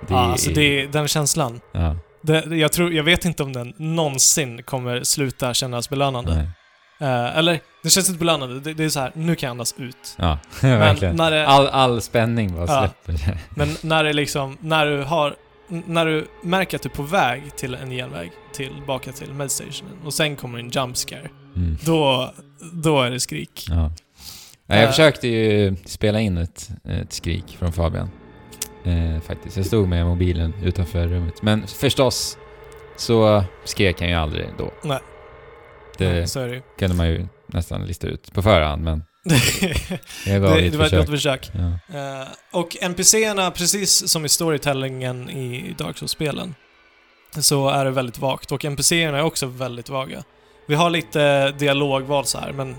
Det, 0.08 0.14
Ja, 0.14 0.20
alltså 0.20 0.52
det, 0.52 0.88
den 0.88 1.08
känslan. 1.08 1.60
Ja, 1.72 1.96
Det, 2.22 2.44
jag, 2.58 2.72
tror, 2.72 2.94
jag 2.94 3.04
vet 3.04 3.26
inte 3.26 3.44
om 3.44 3.54
den 3.54 3.74
någonsin 3.78 4.64
kommer 4.64 5.04
sluta 5.04 5.54
kännas 5.54 5.90
belönande. 5.90 6.36
nej. 6.36 6.48
Eh, 7.10 7.38
eller, 7.38 7.60
det 7.84 7.90
känns 7.90 8.10
inte 8.10 8.20
belönande. 8.20 8.60
Det, 8.60 8.74
det 8.74 8.84
är 8.84 8.90
så 8.90 9.00
här, 9.00 9.12
nu 9.16 9.36
kan 9.36 9.48
jag 9.48 9.52
andas 9.52 9.76
ut. 9.78 10.16
Ja, 10.18 10.38
Men 10.62 10.80
verkligen. 10.80 11.16
när 11.16 11.32
det, 11.32 11.48
All, 11.48 11.68
all 11.68 12.02
spänning 12.02 12.56
bara 12.56 12.66
Ja. 12.68 12.90
släpper. 13.06 13.38
men 13.56 13.76
när 13.82 14.04
det 14.04 14.14
liksom, 14.14 14.58
när 14.62 14.86
du 14.86 15.04
har, 15.04 15.36
när 15.68 16.06
du 16.06 16.28
märker 16.44 16.78
att 16.78 16.84
du 16.84 16.90
är 16.90 16.94
på 16.94 17.04
väg 17.04 17.44
till 17.56 17.76
en 17.76 17.92
genväg, 17.92 18.32
tillbaka 18.54 19.12
till 19.12 19.34
medstationen, 19.34 19.94
och 20.06 20.14
sen 20.14 20.36
kommer 20.36 20.60
en 20.60 20.70
jump 20.70 20.98
scare, 20.98 21.30
Mm. 21.56 21.78
då, 21.86 22.34
då 22.74 23.02
är 23.02 23.12
det 23.12 23.20
skrik. 23.20 23.66
Ja. 23.70 23.92
Ja, 24.70 24.76
jag 24.76 24.90
försökte 24.90 25.28
ju 25.28 25.76
spela 25.86 26.20
in 26.20 26.38
ett, 26.38 26.70
ett 26.84 27.14
skrik 27.14 27.58
från 27.60 27.74
Fabian. 27.74 28.10
Eh, 28.84 29.22
faktiskt. 29.22 29.58
Jag 29.58 29.66
stod 29.66 29.88
med 29.88 30.06
mobilen 30.06 30.54
utanför 30.64 31.08
rummet. 31.08 31.42
Men 31.42 31.68
förstås 31.68 32.38
så 32.98 33.44
skrek 33.66 34.00
han 34.00 34.10
ju 34.10 34.16
aldrig 34.16 34.48
då. 34.58 34.72
Nej. 34.84 35.00
Det 35.98 36.28
Så 36.28 36.40
är 36.40 36.48
det 36.48 36.62
kunde 36.80 36.96
man 36.96 37.08
ju 37.10 37.28
nästan 37.48 37.86
lista 37.86 38.08
ut 38.08 38.34
på 38.34 38.42
förhand, 38.42 38.84
men 38.84 39.04
jag 40.26 40.42
gav 40.42 40.56
det, 40.56 40.62
det 40.62 40.70
det 40.70 40.78
var 40.78 40.86
ett 40.86 40.94
ett 40.94 41.00
gott 41.00 41.10
försök. 41.10 41.46
försök. 41.46 41.52
Ja. 41.90 42.22
Eh, 42.22 42.28
och 42.52 42.78
NPCerna, 42.82 43.52
precis 43.52 44.12
som 44.12 44.26
i 44.26 44.30
storytellingen 44.30 45.30
i 45.30 45.76
Dark 45.78 45.98
Souls-spelen, 45.98 46.56
så 47.40 47.70
är 47.70 47.86
det 47.86 47.92
väldigt 47.92 48.20
vagt. 48.20 48.52
Och 48.52 48.66
NPCerna 48.66 49.18
är 49.18 49.24
också 49.24 49.46
väldigt 49.46 49.90
vaga. 49.90 50.24
Vi 50.70 50.76
har 50.76 50.90
lite 50.90 51.52
dialogval 51.52 52.26
så 52.26 52.38
här, 52.38 52.54
men 52.54 52.76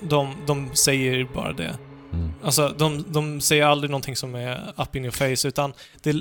de, 0.00 0.34
de 0.46 0.74
säger 0.74 1.28
bara 1.34 1.52
det. 1.52 1.76
Mm. 2.12 2.30
Alltså, 2.44 2.74
de, 2.78 3.04
de 3.08 3.40
säger 3.40 3.64
aldrig 3.66 3.90
någonting 3.90 4.16
som 4.16 4.34
är 4.34 4.72
up 4.76 4.96
in 4.96 5.04
your 5.04 5.12
face, 5.12 5.48
utan 5.48 5.72
det, 6.02 6.14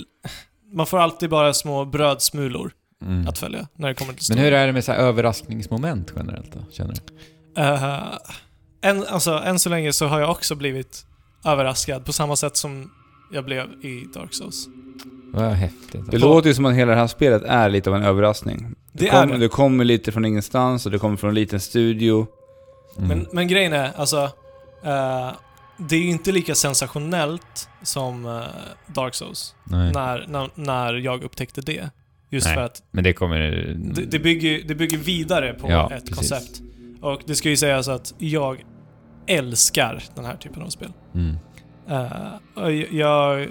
man 0.73 0.85
får 0.85 0.98
alltid 0.99 1.30
bara 1.30 1.53
små 1.53 1.85
brödsmulor 1.85 2.72
Mm. 3.06 3.27
att 3.27 3.38
följa 3.38 3.68
när 3.76 3.88
det 3.88 3.94
kommer 3.94 4.14
till 4.14 4.18
Men 4.19 4.23
story. 4.23 4.40
hur 4.41 4.53
är 4.53 4.68
det 4.68 4.73
med 4.73 4.84
så 4.84 4.91
här 4.91 4.99
överraskningsmoment 4.99 6.14
generellt 6.15 6.52
då, 6.53 6.60
känner 6.72 6.94
du? 6.94 7.61
Eh, 7.61 8.03
än, 8.81 9.06
alltså, 9.07 9.31
än 9.31 9.60
så 9.60 9.69
länge 9.69 9.94
så 9.94 10.07
har 10.07 10.19
jag 10.19 10.30
också 10.31 10.56
blivit 10.56 11.06
överraskad 11.45 12.06
på 12.06 12.14
samma 12.14 12.35
sätt 12.35 12.57
som 12.57 12.91
jag 13.31 13.45
blev 13.45 13.64
i 13.85 14.06
Dark 14.14 14.34
Souls. 14.34 14.68
Vad 15.34 15.52
häftigt. 15.52 16.11
Det 16.11 16.18
låter 16.18 16.48
ju 16.49 16.56
som 16.56 16.65
att 16.65 16.76
hela 16.76 16.91
det 16.91 16.98
här 16.98 17.07
spelet 17.07 17.44
är 17.44 17.69
lite 17.69 17.90
av 17.90 17.95
en 17.95 18.03
överraskning. 18.03 18.76
Det 18.94 19.07
kom, 19.10 19.20
är 19.20 19.28
det. 19.28 19.38
det 19.38 19.48
kommer 19.48 19.84
lite 19.86 20.11
från 20.11 20.26
ingenstans 20.26 20.86
och 20.86 20.91
det 20.91 20.99
kommer 20.99 21.18
från 21.18 21.30
en 21.30 21.36
liten 21.36 21.60
studio. 21.60 22.28
Mm. 22.98 23.07
Men, 23.10 23.28
men 23.32 23.48
grejen 23.48 23.74
är, 23.74 23.91
alltså... 23.95 24.24
eh, 24.84 25.32
det 25.78 25.95
är 25.95 25.99
ju 25.99 26.10
inte 26.10 26.32
lika 26.32 26.56
sensationellt 26.56 27.70
som 27.84 28.26
eh, 28.26 28.41
Dark 28.88 29.14
Souls. 29.15 29.56
Nej. 29.64 29.91
När, 29.94 30.26
när, 30.28 30.49
när 30.56 30.94
jag 30.94 31.24
upptäckte 31.24 31.61
det. 31.61 31.90
Just 32.30 32.48
Nej. 32.48 32.56
för 32.56 32.61
att 32.61 32.84
Men 32.91 33.03
det 33.03 33.14
kommer... 33.14 33.40
det, 33.76 34.02
det, 34.02 34.20
bygger, 34.20 34.61
det 34.68 34.76
bygger 34.76 34.98
vidare 34.98 35.53
på 35.53 35.72
Ja, 35.72 35.86
ett 35.94 36.10
precis. 36.10 36.15
koncept. 36.15 36.61
Och 37.02 37.22
det 37.26 37.36
ska 37.36 37.49
ju 37.49 37.57
sägas 37.57 37.88
att 37.88 38.14
jag 38.18 38.64
älskar 39.28 40.03
den 40.15 40.26
här 40.26 40.36
typen 40.36 40.61
av 40.61 40.70
spel. 40.70 40.91
Mm. 41.15 41.38
Och 42.56 42.72
jag, 42.72 43.48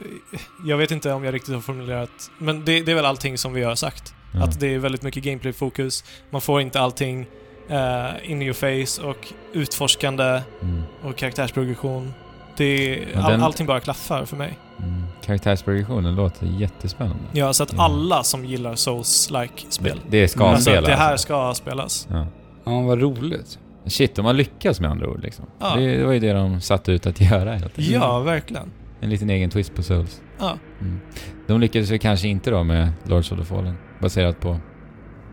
jag 0.66 0.76
vet 0.76 0.90
inte 0.90 1.12
om 1.12 1.24
jag 1.24 1.34
riktigt 1.34 1.54
har 1.54 1.60
formulerat, 1.60 2.10
men 2.38 2.64
det, 2.64 2.82
det 2.82 2.92
är 2.92 2.96
väl 2.96 3.04
allting 3.04 3.38
som 3.38 3.52
vi 3.52 3.62
har 3.62 3.74
sagt. 3.74 4.14
Ja. 4.34 4.42
Att 4.44 4.60
det 4.60 4.74
är 4.74 4.78
väldigt 4.78 5.02
mycket 5.02 5.24
gameplay-fokus. 5.24 6.04
Man 6.30 6.40
får 6.40 6.60
inte 6.60 6.80
allting 6.80 7.26
uh, 7.70 8.30
in 8.30 8.42
your 8.42 8.52
face 8.86 9.02
och 9.08 9.32
utforskande 9.52 10.40
Mm. 10.62 10.82
och 11.02 11.16
karaktärsprogression. 11.16 12.14
Det, 12.56 12.98
Ja, 13.14 13.20
all, 13.22 13.30
den- 13.32 13.42
Allting 13.42 13.66
bara 13.66 13.80
klaffar 13.80 14.24
för 14.24 14.36
mig. 14.36 14.58
Mm. 14.78 15.02
Karaktärsprogressionen 15.24 16.14
låter 16.14 16.46
jättespännande. 16.46 17.22
Ja, 17.32 17.52
så 17.52 17.62
att 17.62 17.72
Ja. 17.72 17.82
alla 17.84 18.22
som 18.24 18.44
gillar 18.44 18.74
Souls-like 18.74 19.66
spel, 19.68 20.00
Det, 20.10 20.20
det 20.20 20.28
ska 20.28 20.44
alltså, 20.44 20.62
spelas. 20.70 20.86
det 20.86 20.94
här 20.96 21.16
ska 21.16 21.54
spelas. 21.54 22.08
Ja. 22.10 22.26
Ja, 22.64 22.80
vad 22.80 23.00
roligt. 23.00 23.58
Shit, 23.86 24.14
de 24.14 24.24
har 24.26 24.32
lyckats 24.32 24.80
med 24.80 24.90
andra 24.90 25.08
ord 25.08 25.22
liksom. 25.22 25.44
Ja. 25.58 25.74
Det, 25.76 25.96
det 25.96 26.04
var 26.04 26.12
ju 26.12 26.18
det 26.20 26.32
de 26.32 26.60
satte 26.60 26.92
ut 26.92 27.06
att 27.06 27.20
göra 27.20 27.52
helt 27.52 27.64
enkelt. 27.64 27.88
Ja, 27.90 28.18
verkligen. 28.20 28.70
En 29.00 29.10
liten 29.10 29.30
egen 29.30 29.50
twist 29.50 29.74
på 29.74 29.82
Souls. 29.82 30.20
Ja. 30.38 30.58
Mm. 30.80 31.00
De 31.46 31.60
lyckades 31.60 31.90
ju 31.90 31.98
kanske 31.98 32.28
inte 32.28 32.50
då 32.50 32.64
med 32.64 32.92
Lords 33.04 33.32
of 33.32 33.38
the 33.38 33.44
Fallen. 33.44 33.76
Baserat 33.98 34.40
på 34.40 34.58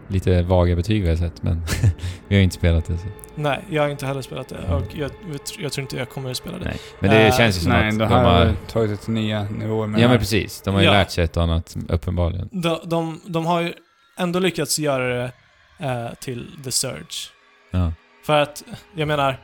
lite 0.07 0.41
vaga 0.41 0.75
betyg 0.75 1.03
vi 1.03 1.09
har 1.09 1.15
sett, 1.15 1.43
men 1.43 1.61
vi 2.27 2.35
har 2.35 2.37
ju 2.37 2.43
inte 2.43 2.55
spelat 2.55 2.85
det. 2.85 2.97
Så. 2.97 3.05
Nej, 3.35 3.59
jag 3.69 3.81
har 3.83 3.89
inte 3.89 4.05
heller 4.05 4.21
spelat 4.21 4.49
det 4.49 4.57
Ja. 4.67 4.75
och 4.75 4.83
jag, 4.95 5.11
jag 5.59 5.71
tror 5.71 5.81
inte 5.81 5.97
jag 5.97 6.09
kommer 6.09 6.31
att 6.31 6.37
spela 6.37 6.57
det. 6.57 6.65
Nej. 6.65 6.77
Men 6.99 7.09
det 7.09 7.27
Eh, 7.27 7.37
känns 7.37 7.57
ju 7.57 7.61
som 7.61 7.71
Nej, 7.71 7.87
att 7.89 7.99
de 7.99 8.05
har 8.05 8.23
har... 8.23 8.53
tagit 8.67 8.89
det 8.89 8.97
till 8.97 9.13
nya 9.13 9.43
nivåer 9.43 9.87
med 9.87 10.01
Ja 10.01 10.07
men 10.07 10.19
precis. 10.19 10.61
De 10.61 10.73
har 10.73 10.81
ju 10.81 10.87
Ja. 10.87 10.93
lärt 10.93 11.11
sig 11.11 11.23
ett 11.23 11.37
annat, 11.37 11.75
uppenbarligen. 11.89 12.49
De, 12.51 12.79
de, 12.83 13.21
de 13.25 13.45
har 13.45 13.61
ju 13.61 13.73
ändå 14.17 14.39
lyckats 14.39 14.79
göra 14.79 15.07
det 15.15 15.31
eh, 15.79 16.07
till 16.21 16.47
The 16.63 16.71
Surge. 16.71 17.29
Ja. 17.71 17.93
För 18.25 18.41
att, 18.41 18.63
jag 18.95 19.07
menar, 19.07 19.37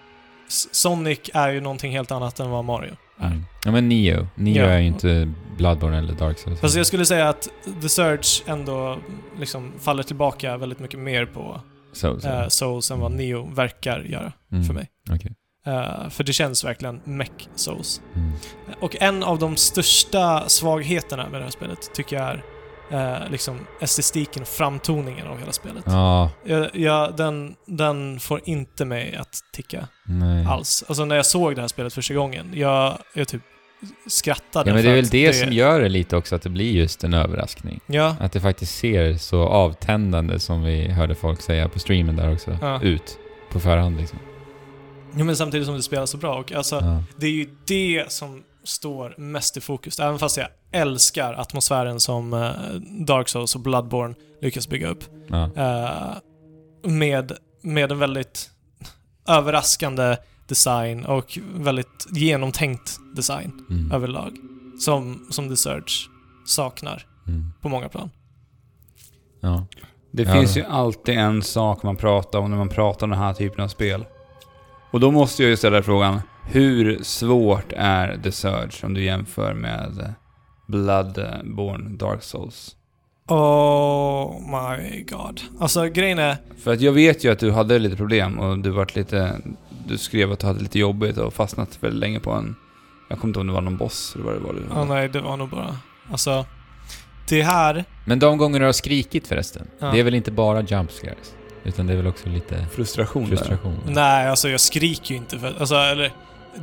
Sonic 0.72 1.20
är 1.34 1.50
ju 1.50 1.62
någonting 1.62 1.92
helt 1.92 2.12
annat 2.12 2.40
än 2.40 2.50
vad 2.50 2.66
Mario. 2.66 2.96
Mm. 3.22 3.44
Ja 3.66 3.72
men 3.72 3.90
Neo. 3.90 4.28
Neo 4.36 4.56
Ja. 4.56 4.64
är 4.66 4.80
ju 4.80 4.88
inte 4.88 5.32
Bloodborne 5.58 5.98
eller 5.98 6.14
Dark 6.14 6.40
Souls. 6.40 6.60
Fast 6.60 6.76
jag 6.76 6.86
skulle 6.88 7.06
säga 7.06 7.30
att 7.30 7.48
The 7.82 7.90
Surge 7.90 8.44
ändå 8.46 8.98
liksom 9.40 9.72
faller 9.80 10.04
tillbaka 10.04 10.58
väldigt 10.58 10.80
mycket 10.80 11.00
mer 11.00 11.26
på 11.26 11.62
Souls. 11.94 12.26
eh, 12.26 12.48
Souls 12.48 12.92
än 12.92 13.00
vad 13.00 13.12
Neo 13.12 13.50
verkar 13.54 14.00
göra 14.00 14.34
Mm. 14.52 14.64
för 14.64 14.74
mig. 14.74 14.90
Okej. 15.12 15.36
Eh, 15.66 16.10
för 16.10 16.24
det 16.24 16.34
känns 16.34 16.64
verkligen 16.66 17.02
mech 17.04 17.32
Souls. 17.56 18.02
Mm. 18.16 18.32
Och 18.80 18.96
en 19.02 19.24
av 19.24 19.40
de 19.40 19.56
största 19.56 20.50
svagheterna 20.50 21.30
med 21.30 21.40
det 21.40 21.44
här 21.44 21.52
spelet 21.52 21.94
tycker 21.94 22.16
jag 22.16 22.26
är 22.26 22.44
eh, 22.92 23.30
liksom 23.30 23.60
estetiken 23.82 24.42
och 24.42 24.48
framtoningen 24.48 25.28
av 25.28 25.40
hela 25.40 25.52
spelet. 25.52 25.84
Ja, 25.88 26.30
Jag, 26.46 26.76
jag, 26.76 27.16
den, 27.16 27.56
den 27.66 28.20
får 28.20 28.42
inte 28.46 28.86
mig 28.86 29.16
att 29.16 29.40
ticka 29.54 29.88
nej. 30.06 30.46
alls. 30.46 30.84
Alltså 30.88 31.06
när 31.06 31.16
jag 31.16 31.26
såg 31.26 31.56
det 31.56 31.62
här 31.62 31.68
spelet 31.68 31.94
första 31.94 32.14
gången, 32.14 32.52
jag, 32.54 32.98
jag 33.14 33.28
typ 33.28 33.42
skrattade. 34.08 34.70
Ja 34.70 34.74
men 34.76 34.84
det 34.84 34.90
är 34.90 34.96
väl 34.96 35.06
att 35.06 35.12
det, 35.12 35.34
som 35.34 35.52
gör 35.54 35.80
det 35.82 35.90
lite 35.90 36.18
också, 36.18 36.36
att 36.36 36.42
det 36.42 36.50
blir 36.50 36.72
just 36.72 37.04
en 37.04 37.14
överraskning. 37.14 37.80
Ja, 37.86 38.16
Att 38.20 38.32
det 38.32 38.42
faktiskt 38.42 38.76
ser 38.78 39.18
så 39.18 39.42
avtändande, 39.48 40.40
som 40.40 40.64
vi 40.64 40.88
hörde 40.88 41.16
folk 41.16 41.42
säga 41.42 41.70
på 41.70 41.80
streamen 41.80 42.16
där 42.16 42.34
också, 42.34 42.58
Ja. 42.62 42.82
ut 42.82 43.18
på 43.52 43.60
förhand 43.60 43.98
liksom. 43.98 44.20
ja, 45.18 45.24
men 45.24 45.36
samtidigt 45.36 45.66
som 45.68 45.76
det 45.76 45.84
spelar 45.84 46.06
så 46.06 46.18
bra. 46.18 46.36
Och 46.40 46.52
alltså, 46.52 46.76
Ja. 46.76 47.04
det 47.18 47.26
är 47.28 47.32
ju 47.32 47.48
det 47.68 48.12
som 48.12 48.44
står 48.64 49.16
mest 49.18 49.58
i 49.58 49.62
fokus. 49.62 50.00
Även 50.00 50.20
fast 50.20 50.38
jag 50.38 50.48
älskar 50.76 51.34
atmosfären 51.34 52.00
som 52.00 52.34
eh, 52.34 52.50
Dark 53.06 53.30
Souls 53.30 53.56
och 53.56 53.62
Bloodborne 53.62 54.16
lyckas 54.42 54.68
bygga 54.68 54.88
upp. 54.88 55.04
Ja. 55.28 55.50
Eh, 55.56 56.18
med, 56.92 57.32
med 57.62 57.92
en 57.92 58.00
väldigt 58.00 58.50
överraskande 59.28 60.18
design 60.48 61.06
och 61.06 61.40
väldigt 61.56 62.08
genomtänkt 62.12 62.98
design 63.16 63.66
Mm. 63.70 63.92
överlag. 63.92 64.36
Som, 64.80 65.28
som 65.30 65.50
The 65.50 65.56
Surge 65.58 66.10
saknar 66.46 67.06
Mm. 67.28 67.52
på 67.62 67.70
många 67.70 67.90
plan. 67.90 68.10
Ja. 69.42 69.66
Det 70.12 70.24
Ja, 70.24 70.34
finns 70.34 70.58
ju 70.58 70.64
alltid 70.64 71.18
en 71.18 71.44
sak 71.44 71.84
man 71.84 71.96
pratar 71.96 72.40
om 72.40 72.50
när 72.52 72.58
man 72.58 72.70
pratar 72.70 73.04
om 73.06 73.10
den 73.10 73.20
här 73.20 73.34
typen 73.34 73.64
av 73.64 73.68
spel. 73.68 74.06
Och 74.92 75.00
då 75.00 75.12
måste 75.12 75.44
jag 75.44 75.50
ju 75.50 75.58
ställa 75.58 75.84
frågan, 75.84 76.22
hur 76.44 77.04
svårt 77.04 77.74
är 77.78 78.18
The 78.24 78.32
Surge 78.32 78.86
om 78.86 78.94
du 78.94 79.04
jämför 79.04 79.54
med 79.54 80.14
Bloodborne 80.66 81.98
Dark 81.98 82.24
Souls? 82.24 82.76
Oh 83.28 84.40
my 84.42 85.02
god. 85.04 85.42
Alltså 85.60 85.86
grejen 85.90 86.20
är, 86.20 86.38
För 86.64 86.74
att 86.74 86.82
jag 86.82 86.92
vet 86.92 87.24
ju 87.24 87.32
att 87.32 87.40
du 87.40 87.52
hade 87.52 87.80
lite 87.80 87.96
problem 87.96 88.40
och 88.40 88.60
du 88.60 88.70
vart 88.70 88.96
lite... 88.96 89.42
Du 89.88 89.98
skrev 89.98 90.32
att 90.32 90.40
du 90.40 90.48
hade 90.48 90.60
lite 90.60 90.80
jobbigt 90.80 91.18
och 91.18 91.34
fastnat 91.34 91.78
väldigt 91.84 92.00
länge 92.00 92.20
på 92.20 92.32
en... 92.32 92.56
Jag 93.10 93.20
kommer 93.20 93.30
inte 93.30 93.40
ihåg 93.40 93.42
om 93.42 93.48
det 93.48 93.54
var 93.54 93.62
någon 93.62 93.78
boss 93.78 94.12
eller 94.16 94.26
vad 94.26 94.56
det 94.56 94.62
var. 94.70 94.82
oh, 94.82 94.88
nej 94.88 95.10
det 95.10 95.22
var 95.22 95.38
nog 95.38 95.50
bara, 95.50 95.78
alltså 96.12 96.46
det 97.30 97.42
här... 97.42 97.86
Men 98.06 98.20
de 98.20 98.38
gånger 98.38 98.60
du 98.60 98.66
har 98.66 98.72
skrikit 98.74 99.28
förresten, 99.28 99.68
Ja. 99.80 99.88
det 99.92 100.00
är 100.00 100.04
väl 100.04 100.14
inte 100.16 100.32
bara 100.32 100.62
jump 100.62 100.92
scares? 100.92 101.34
Utan 101.64 101.88
det 101.88 101.94
är 101.94 101.98
väl 101.98 102.08
också 102.08 102.30
lite 102.30 102.66
Frustration, 102.72 103.22
där. 103.30 103.30
frustration? 103.38 103.76
Nej, 103.88 104.28
alltså 104.28 104.50
jag 104.50 104.60
skriker 104.60 105.12
ju 105.12 105.18
inte 105.18 105.40
för... 105.40 105.54
Alltså, 105.60 105.76
eller... 105.76 106.12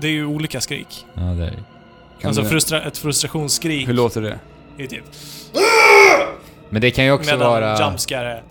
Det 0.00 0.06
är 0.06 0.12
ju 0.12 0.26
olika 0.26 0.60
skrik. 0.60 1.06
Ja, 1.14 1.20
det 1.20 1.46
är 1.46 1.50
det. 1.50 1.64
Kan 2.22 2.28
alltså 2.28 2.42
du- 2.42 2.48
frustra, 2.48 2.82
ett 2.82 2.98
frustrationsskrik 2.98 3.88
Hur 3.88 3.94
låter 3.94 4.22
det? 4.22 4.38
är 4.78 4.86
typ... 4.86 5.04
Men 6.70 6.80
det 6.82 6.90
kan 6.90 7.04
ju 7.04 7.12
också 7.12 7.30
medan 7.34 7.50
vara... 7.50 7.78
jumpscare. 7.78 8.42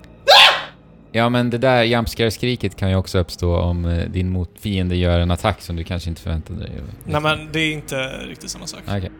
Ja, 1.11 1.29
men 1.29 1.49
det 1.49 1.57
där 1.57 1.83
jump 1.83 2.09
scare-skriket 2.09 2.75
kan 2.75 2.89
ju 2.89 2.95
också 2.95 3.19
uppstå 3.19 3.57
om 3.57 3.85
eh, 3.85 4.09
din 4.09 4.29
mot 4.29 4.49
fiende 4.59 4.95
gör 4.95 5.19
en 5.19 5.31
attack 5.31 5.61
som 5.61 5.75
du 5.75 5.83
kanske 5.83 6.09
inte 6.09 6.21
förväntade 6.21 6.59
dig. 6.59 6.71
Nej 7.05 7.21
men 7.21 7.49
det 7.51 7.59
är 7.59 7.73
inte 7.73 7.95
riktigt 8.27 8.49
samma 8.49 8.67
sak. 8.67 8.79
Okej. 8.87 9.11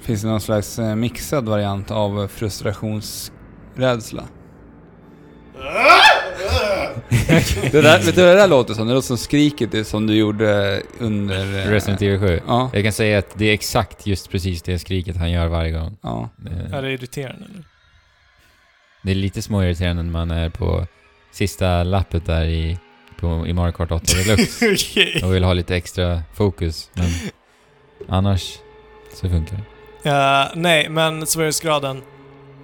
Finns 0.00 0.22
det 0.22 0.28
någon 0.28 0.40
slags 0.40 0.78
eh, 0.78 0.94
mixad 0.94 1.48
variant 1.48 1.90
av 1.90 2.28
frustrationsrädsla? 2.28 4.24
det 7.72 7.80
där, 7.82 7.98
vet 8.04 8.14
du 8.16 8.22
vad 8.22 8.30
det 8.30 8.40
där 8.40 8.48
låter 8.48 8.74
som? 8.74 8.86
Det 8.88 8.94
låter 8.94 9.06
som 9.06 9.18
skriket 9.18 9.72
det 9.72 9.84
som 9.84 10.06
du 10.06 10.14
gjorde 10.14 10.82
under... 10.98 11.58
eh, 11.66 11.70
Resident 11.70 12.02
Evil 12.02 12.18
7. 12.20 12.40
Ja. 12.46 12.70
Jag 12.72 12.82
kan 12.82 12.92
säga 12.92 13.18
att 13.18 13.38
det 13.38 13.44
är 13.44 13.52
exakt 13.54 14.06
just 14.06 14.30
precis 14.30 14.62
det 14.62 14.78
skriket 14.78 15.16
han 15.16 15.30
gör 15.30 15.46
varje 15.46 15.70
gång. 15.70 15.96
ja. 16.02 16.28
Det- 16.36 16.76
Är 16.76 16.82
det 16.82 16.92
irriterande 16.92 17.44
eller? 17.52 17.64
Det 19.02 19.10
är 19.10 19.14
lite 19.14 19.42
småirriterande 19.42 20.02
när 20.02 20.10
man 20.10 20.30
är 20.30 20.50
på 20.50 20.86
sista 21.32 21.82
lappet 21.84 22.26
där 22.26 22.44
i, 22.44 22.78
på, 23.20 23.44
i 23.46 23.52
Mario 23.52 23.72
Kart 23.72 23.90
8 23.92 24.04
Deluxe 24.16 24.66
Okej. 24.72 25.20
och 25.24 25.34
vill 25.34 25.44
ha 25.44 25.52
lite 25.52 25.76
extra 25.76 26.22
fokus. 26.34 26.90
Men 26.94 27.06
annars 28.08 28.58
så 29.14 29.28
funkar 29.28 29.56
det. 30.02 30.10
Eh, 30.10 30.46
nej, 30.54 30.88
men 30.88 31.26
svårighetsgraden. 31.26 32.02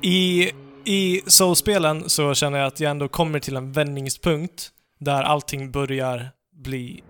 I, 0.03 0.51
i 0.85 1.23
Soul-spelen 1.27 2.11
så 2.11 2.35
känner 2.35 2.59
jag 2.59 2.67
att 2.67 2.81
jag 2.81 2.91
ändå 2.91 3.09
kommer 3.09 3.39
till 3.39 3.57
en 3.57 3.73
vändningspunkt 3.73 4.71
där 5.01 5.23
allting 5.23 5.71
börjar 5.71 6.31
bli 6.53 7.03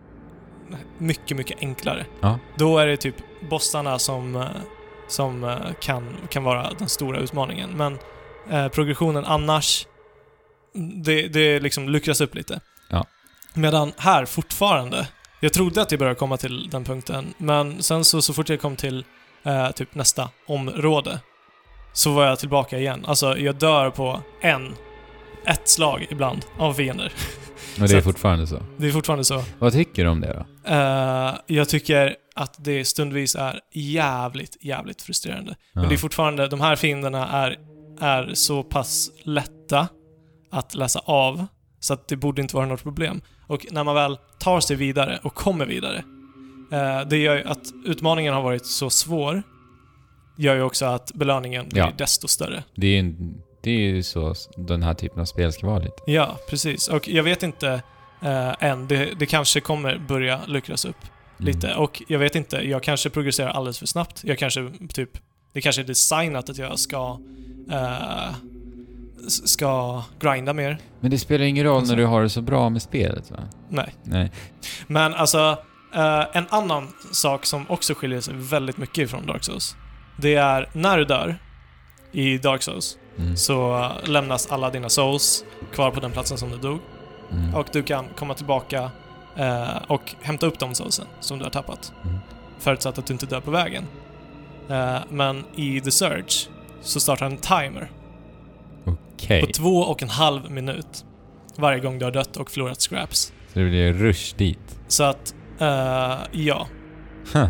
mycket, 0.99 1.37
mycket 1.37 1.59
enklare. 1.61 2.07
Ja. 2.21 2.39
Då 2.57 2.79
är 2.79 2.87
det 2.87 2.97
typ 2.97 3.15
bossarna 3.51 3.99
som, 3.99 4.37
eh, 4.37 4.47
som 5.09 5.45
eh, 5.45 5.57
kan, 5.81 6.17
kan 6.29 6.45
vara 6.45 6.71
den 6.79 6.89
stora 6.89 7.19
utmaningen. 7.19 7.71
Men 7.71 7.99
eh, 8.51 8.69
progressionen 8.69 9.25
annars, 9.25 9.87
det, 11.05 11.29
det 11.29 11.61
liksom 11.61 11.89
luckras 11.89 12.21
upp 12.21 12.35
lite. 12.35 12.61
Ja. 12.91 13.07
Medan 13.55 13.93
här 13.97 14.25
fortfarande, 14.25 15.09
jag 15.41 15.53
trodde 15.53 15.83
att 15.83 15.91
jag 15.91 15.99
började 15.99 16.19
komma 16.19 16.37
till 16.37 16.71
den 16.71 16.85
punkten, 16.85 17.35
men 17.39 17.83
sen 17.83 18.05
så, 18.05 18.23
så 18.23 18.35
fort 18.35 18.49
jag 18.49 18.61
kom 18.61 18.77
till 18.77 19.05
eh, 19.43 19.71
typ 19.71 19.95
nästa 19.95 20.29
område 20.47 21.21
så 21.93 22.13
var 22.13 22.27
jag 22.27 22.39
tillbaka 22.39 22.79
igen. 22.79 23.05
Alltså, 23.07 23.39
jag 23.39 23.55
dör 23.55 23.91
på 23.91 24.21
en, 24.41 24.75
ett 25.47 25.69
slag 25.69 26.07
ibland 26.11 26.45
av 26.59 26.75
fiender. 26.75 27.13
Och 27.81 27.89
det 27.89 27.97
är 27.97 28.01
fortfarande 28.01 28.47
så. 28.47 28.63
Det 28.77 28.87
är 28.87 28.93
fortfarande 28.93 29.25
så. 29.25 29.43
Vad 29.59 29.73
tycker 29.73 30.05
du 30.05 30.11
om 30.11 30.21
det 30.21 30.33
då? 30.33 30.73
Eh, 30.75 31.35
jag 31.47 31.69
tycker 31.69 32.17
att 32.35 32.55
det 32.59 32.85
stundvis 32.85 33.35
är 33.35 33.61
jävligt, 33.73 34.57
jävligt 34.61 35.03
frustrerande. 35.03 35.57
Men 35.73 35.89
det 35.89 35.95
är 35.95 35.97
fortfarande, 35.97 36.49
de 36.49 36.61
här 36.61 36.77
fienderna 36.77 37.29
är, 37.29 37.59
är 38.01 38.31
så 38.35 38.63
pass 38.63 39.11
lätta 39.23 39.89
att 40.51 40.75
läsa 40.75 41.01
av 41.05 41.47
så 41.81 41.95
att 41.95 42.09
det 42.09 42.17
borde 42.17 42.43
inte 42.43 42.57
vara 42.57 42.67
något 42.67 42.83
problem. 42.83 43.21
Och 43.47 43.67
när 43.71 43.85
man 43.85 43.95
väl 43.95 44.19
tar 44.39 44.61
sig 44.61 44.77
vidare 44.77 45.19
och 45.23 45.35
kommer 45.35 45.67
vidare, 45.67 46.05
eh, 46.73 47.09
det 47.09 47.17
gör 47.17 47.37
ju 47.37 47.45
att 47.45 47.63
utmaningen 47.85 48.35
har 48.35 48.43
varit 48.43 48.67
så 48.67 48.91
svår, 48.91 49.43
gör 50.41 50.55
ju 50.55 50.63
också 50.63 50.85
att 50.85 51.13
belöningen 51.15 51.69
blir 51.69 51.83
Ja. 51.83 51.93
desto 51.99 52.29
större. 52.29 52.65
Det 52.75 52.87
är 52.87 53.03
ju 53.03 53.15
det 53.63 53.71
är 53.71 53.79
ju 53.79 54.03
så 54.03 54.35
den 54.57 54.83
här 54.83 54.95
typen 54.95 55.21
av 55.21 55.25
spel 55.25 55.53
ska 55.53 55.67
vara 55.67 55.79
lite. 55.79 55.97
Ja, 56.07 56.37
precis. 56.49 56.89
Och 56.89 57.09
jag 57.09 57.23
vet 57.23 57.43
inte 57.43 57.83
eh, 58.23 58.65
än, 58.65 58.89
det, 58.89 59.19
det 59.19 59.27
kanske 59.27 59.61
kommer 59.61 59.99
börja 60.09 60.41
luckras 60.47 60.85
upp 60.85 60.97
Mm. 61.41 61.53
lite. 61.55 61.75
Och 61.75 62.03
jag 62.09 62.19
vet 62.19 62.35
inte, 62.35 62.57
jag 62.57 62.83
kanske 62.83 63.11
progresserar 63.11 63.49
alldeles 63.51 63.79
för 63.79 63.87
snabbt. 63.87 64.21
Jag 64.25 64.39
kanske 64.39 64.71
typ, 64.95 65.11
det 65.53 65.61
kanske 65.61 65.83
är 65.83 65.87
designat 65.87 66.51
att 66.51 66.59
jag 66.59 66.79
ska 66.79 67.19
eh, 67.73 68.35
ska 69.29 70.03
grinda 70.21 70.53
mer. 70.53 70.79
Men 71.01 71.11
det 71.11 71.19
spelar 71.19 71.45
ingen 71.45 71.65
roll 71.65 71.77
Alltså. 71.79 71.93
när 71.93 71.97
du 72.03 72.07
har 72.07 72.23
det 72.23 72.29
så 72.31 72.43
bra 72.43 72.69
med 72.71 72.83
spelet 72.83 73.31
va? 73.31 73.39
Nej. 73.69 73.95
Nej. 74.03 74.33
Men 74.87 75.15
alltså, 75.15 75.59
eh, 75.95 76.37
en 76.37 76.45
annan 76.51 76.89
sak 77.13 77.47
som 77.47 77.71
också 77.71 77.95
skiljer 77.95 78.21
sig 78.21 78.35
väldigt 78.37 78.77
mycket 78.77 79.11
från 79.11 79.27
Dark 79.27 79.45
Souls. 79.45 79.77
Det 80.21 80.35
är 80.35 80.69
när 80.73 80.99
du 80.99 81.05
dör 81.05 81.39
i 82.13 82.39
Dark 82.39 82.63
Souls 82.63 82.97
Mm. 83.19 83.37
så 83.37 83.89
lämnas 84.05 84.47
alla 84.53 84.71
dina 84.71 84.89
souls 84.89 85.45
kvar 85.73 85.91
på 85.91 86.01
den 86.01 86.11
platsen 86.13 86.39
som 86.39 86.51
du 86.51 86.57
dog. 86.57 86.79
Mm. 87.33 87.55
Och 87.55 87.67
du 87.73 87.83
kan 87.83 88.07
komma 88.17 88.35
tillbaka 88.35 88.91
eh, 89.37 89.77
och 89.87 90.15
hämta 90.23 90.47
upp 90.47 90.59
de 90.59 90.75
soulsen 90.75 91.07
som 91.21 91.39
du 91.39 91.45
har 91.45 91.51
tappat. 91.51 91.93
Mm. 92.05 92.19
Förutsatt 92.59 92.99
att 92.99 93.07
du 93.07 93.13
inte 93.13 93.27
dör 93.27 93.41
på 93.41 93.51
vägen. 93.51 93.85
Eh, 94.69 94.97
men 95.11 95.45
i 95.57 95.81
The 95.81 95.91
Surge 95.91 96.49
så 96.81 97.01
startar 97.01 97.27
en 97.27 97.37
timer 97.37 97.91
Okej. 98.85 99.41
på 99.41 99.47
två 99.47 99.77
och 99.77 100.03
en 100.03 100.09
halv 100.09 100.51
minut 100.51 101.05
varje 101.57 101.81
gång 101.81 101.99
du 101.99 102.05
har 102.05 102.13
dött 102.13 102.37
och 102.37 102.51
förlorat 102.51 102.81
scraps. 102.81 103.33
Så 103.53 103.59
det 103.59 103.65
blir 103.65 103.93
rush 103.93 104.37
dit. 104.37 104.81
Så 104.89 105.05
att, 105.05 105.35
eh, 105.59 106.19
ja. 106.33 106.67
Huh. 107.33 107.49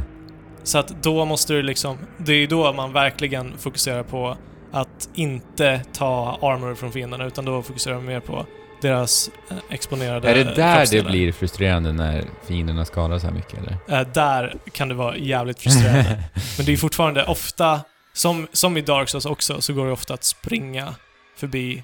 Så 0.62 0.78
att 0.78 1.02
då 1.02 1.24
måste 1.24 1.52
du 1.52 1.62
liksom, 1.62 1.98
det 2.16 2.32
är 2.32 2.46
då 2.46 2.72
man 2.72 2.92
verkligen 2.92 3.58
fokuserar 3.58 4.02
på 4.02 4.36
att 4.72 5.08
inte 5.14 5.80
ta 5.92 6.38
armor 6.42 6.74
från 6.74 6.92
fienderna 6.92 7.26
utan 7.26 7.44
då 7.44 7.62
fokuserar 7.62 7.94
man 7.94 8.04
mer 8.04 8.20
på 8.20 8.46
deras 8.82 9.30
eh, 9.50 9.56
exponerade 9.70 10.30
Är 10.30 10.34
det 10.34 10.54
där 10.54 10.86
det 10.90 11.02
blir 11.02 11.32
frustrerande 11.32 11.92
när 11.92 12.24
fienderna 12.46 12.84
skadar 12.84 13.18
så 13.18 13.26
här 13.26 13.34
mycket 13.34 13.58
eller? 13.58 14.00
Eh, 14.00 14.06
där 14.12 14.56
kan 14.72 14.88
det 14.88 14.94
vara 14.94 15.16
jävligt 15.16 15.60
frustrerande. 15.60 16.22
Men 16.56 16.66
det 16.66 16.72
är 16.72 16.76
fortfarande 16.76 17.24
ofta, 17.24 17.80
som, 18.12 18.48
som 18.52 18.76
i 18.76 18.80
Dark 18.80 19.08
Souls 19.08 19.26
också, 19.26 19.60
så 19.60 19.72
går 19.72 19.86
det 19.86 19.92
ofta 19.92 20.14
att 20.14 20.24
springa 20.24 20.94
förbi 21.36 21.82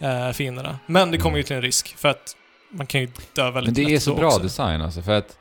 eh, 0.00 0.30
fienderna. 0.32 0.78
Men 0.86 1.10
det 1.10 1.18
kommer 1.18 1.36
ju 1.36 1.42
till 1.42 1.56
en 1.56 1.62
risk, 1.62 1.94
för 1.96 2.08
att 2.08 2.36
man 2.70 2.86
kan 2.86 3.00
ju 3.00 3.08
dö 3.32 3.50
väldigt 3.50 3.76
Men 3.76 3.86
det 3.86 3.94
är 3.94 3.98
så 3.98 4.14
bra 4.14 4.26
också. 4.26 4.42
design 4.42 4.82
alltså, 4.82 5.02
för 5.02 5.12
att 5.12 5.36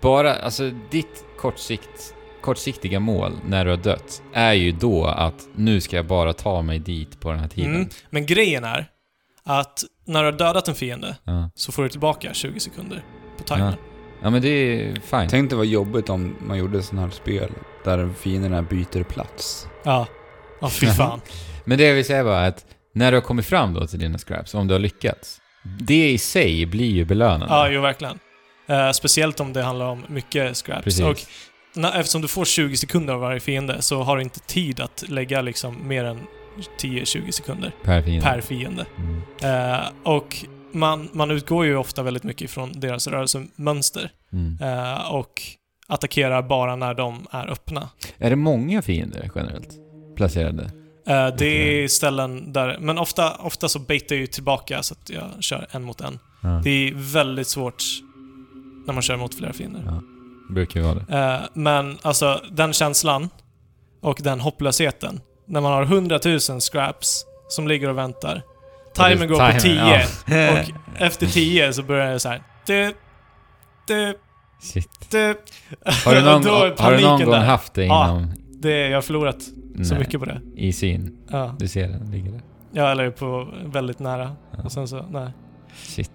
bara, 0.00 0.34
alltså 0.34 0.70
ditt 0.90 1.24
kortsikt, 1.38 2.14
kortsiktiga 2.40 3.00
mål 3.00 3.32
när 3.46 3.64
du 3.64 3.70
har 3.70 3.76
dött 3.78 4.22
är 4.32 4.52
ju 4.52 4.72
då 4.72 5.04
att 5.06 5.48
nu 5.56 5.80
ska 5.80 5.96
jag 5.96 6.06
bara 6.06 6.32
ta 6.32 6.62
mig 6.62 6.78
dit 6.78 7.20
på 7.20 7.30
den 7.30 7.40
här 7.40 7.48
tiden. 7.48 7.74
Mm. 7.74 7.88
Men 8.10 8.26
grejen 8.26 8.64
är 8.64 8.86
att 9.44 9.80
när 10.06 10.20
du 10.22 10.30
har 10.30 10.38
dödat 10.38 10.68
en 10.68 10.74
fiende 10.74 11.16
Ja. 11.24 11.50
så 11.54 11.72
får 11.72 11.82
du 11.82 11.88
tillbaka 11.88 12.34
20 12.34 12.60
sekunder 12.60 13.04
på 13.38 13.44
timern. 13.44 13.74
ja, 14.22 14.30
men 14.30 14.42
det 14.42 14.48
är 14.48 14.94
fine. 15.00 15.28
Tänk 15.28 15.50
dig 15.50 15.56
vad 15.56 15.66
jobbigt 15.66 16.08
om 16.08 16.36
man 16.40 16.58
gjorde 16.58 16.82
sådana 16.82 17.02
här 17.06 17.10
spel 17.12 17.50
där 17.84 18.10
fienderna 18.18 18.62
byter 18.62 19.02
plats. 19.02 19.68
Ja. 19.84 20.06
Ja, 20.60 20.68
fy 20.70 20.86
fan. 20.86 21.20
Men 21.64 21.78
det 21.78 21.84
jag 21.84 21.94
vill 21.94 22.04
säga 22.04 22.24
bara 22.24 22.46
att 22.46 22.66
när 22.94 23.12
du 23.12 23.16
har 23.16 23.22
kommit 23.22 23.46
fram 23.46 23.74
då 23.74 23.86
till 23.86 23.98
dina 23.98 24.18
scraps, 24.18 24.54
om 24.54 24.66
du 24.68 24.74
har 24.74 24.78
lyckats, 24.78 25.40
det 25.62 26.10
i 26.10 26.18
sig 26.18 26.66
blir 26.66 26.90
ju 26.90 27.04
belönande. 27.04 27.46
ja, 27.54 27.68
jo 27.68 27.80
verkligen. 27.80 28.18
Eh, 28.66 28.90
speciellt 28.90 29.40
om 29.40 29.52
det 29.52 29.62
handlar 29.62 29.86
om 29.86 30.04
mycket 30.08 30.56
scraps. 30.56 30.84
Precis. 30.84 31.04
Och 31.04 31.20
när, 31.74 32.00
eftersom 32.00 32.22
du 32.22 32.28
får 32.28 32.44
20 32.44 32.76
sekunder 32.76 33.14
av 33.14 33.20
varje 33.20 33.40
fiende 33.40 33.82
så 33.82 34.02
har 34.02 34.16
du 34.16 34.22
inte 34.22 34.40
tid 34.40 34.80
att 34.80 35.04
lägga 35.08 35.40
liksom 35.42 35.88
mer 35.88 36.04
än 36.04 36.20
10-20 36.80 37.30
sekunder 37.30 37.72
per 37.84 38.02
fiende. 38.02 38.26
per 38.26 38.40
fiende. 38.40 38.86
Mm. 38.98 39.74
Eh, 39.74 39.80
och 40.02 40.36
man, 40.72 41.08
man 41.12 41.30
utgår 41.30 41.64
ju 41.66 41.76
ofta 41.76 42.02
väldigt 42.02 42.22
mycket 42.24 42.50
från 42.50 42.80
deras 42.80 43.06
rörelsemönster 43.08 44.10
Mm. 44.32 44.58
eh, 44.62 45.10
och 45.12 45.42
attackerar 45.86 46.42
bara 46.42 46.76
när 46.76 46.94
de 46.94 47.26
är 47.30 47.50
öppna. 47.50 47.88
Är 48.18 48.30
det 48.30 48.36
många 48.36 48.82
fiender 48.82 49.30
generellt 49.34 49.68
placerade? 50.16 50.62
Eh, 51.06 51.26
det 51.38 51.46
är 51.84 51.88
ställen 51.88 52.52
där, 52.52 52.76
men 52.80 52.98
ofta, 52.98 53.34
ofta 53.36 53.68
så 53.68 53.78
baitar 53.78 54.14
jag 54.16 54.20
ju 54.20 54.26
tillbaka 54.26 54.82
så 54.82 54.94
att 54.94 55.10
jag 55.10 55.30
kör 55.40 55.66
en 55.70 55.82
mot 55.82 56.00
en. 56.00 56.18
Ja. 56.42 56.60
Det 56.64 56.70
är 56.88 56.92
väldigt 57.12 57.48
svårt 57.48 57.82
när 58.86 58.92
man 58.94 59.02
kör 59.02 59.16
mot 59.16 59.34
flera 59.34 59.52
fiender. 59.52 59.82
Ja. 59.86 60.02
Det 60.48 60.54
brukar 60.54 60.80
ju 60.80 60.86
vara 60.86 60.94
det. 60.94 61.18
Eh, 61.18 61.40
men 61.54 61.98
alltså 62.02 62.40
den 62.52 62.72
känslan 62.72 63.28
och 64.00 64.18
den 64.22 64.40
hopplösheten. 64.40 65.20
När 65.46 65.60
man 65.60 65.72
har 65.72 65.82
100 65.82 66.18
000 66.24 66.40
scraps 66.40 67.24
som 67.48 67.68
ligger 67.68 67.88
och 67.88 67.98
väntar. 67.98 68.42
Timern 68.94 69.28
går 69.28 69.52
på 69.52 69.60
10 69.60 69.74
ja. 70.26 70.52
och 70.52 70.70
efter 71.02 71.26
10 71.26 71.72
så 71.72 71.82
börjar 71.82 72.12
det 72.12 72.20
så 72.20 72.28
här. 72.28 72.42
Du, 72.66 72.94
du, 73.86 74.18
Shit. 74.62 74.88
du. 75.10 75.36
Har 76.04 76.14
du 76.14 76.20
någon, 76.24 76.44
har 76.78 76.92
du 76.92 77.00
någon 77.02 77.20
gång 77.20 77.30
där. 77.30 77.40
haft 77.44 77.74
det 77.74 77.84
Ja. 77.84 78.04
inom... 78.10 78.32
Det, 78.50 78.88
jag 78.88 78.96
har 78.96 79.02
förlorat 79.02 79.42
så 79.42 79.50
Nej, 79.94 79.98
mycket 79.98 80.20
på 80.20 80.26
det. 80.26 80.40
I 80.56 80.72
sin... 80.72 81.18
Ja. 81.30 81.54
Du 81.58 81.68
ser 81.68 81.88
den 81.88 82.10
ligger 82.10 82.30
där. 82.32 82.40
ja, 82.72 82.90
eller 82.90 83.10
på 83.10 83.48
väldigt 83.64 83.98
nära. 83.98 84.36
Ja. 84.56 84.62
Och 84.64 84.72
sen 84.72 84.88
så, 84.88 85.06
nej. 85.10 85.30
Shit. 85.74 86.10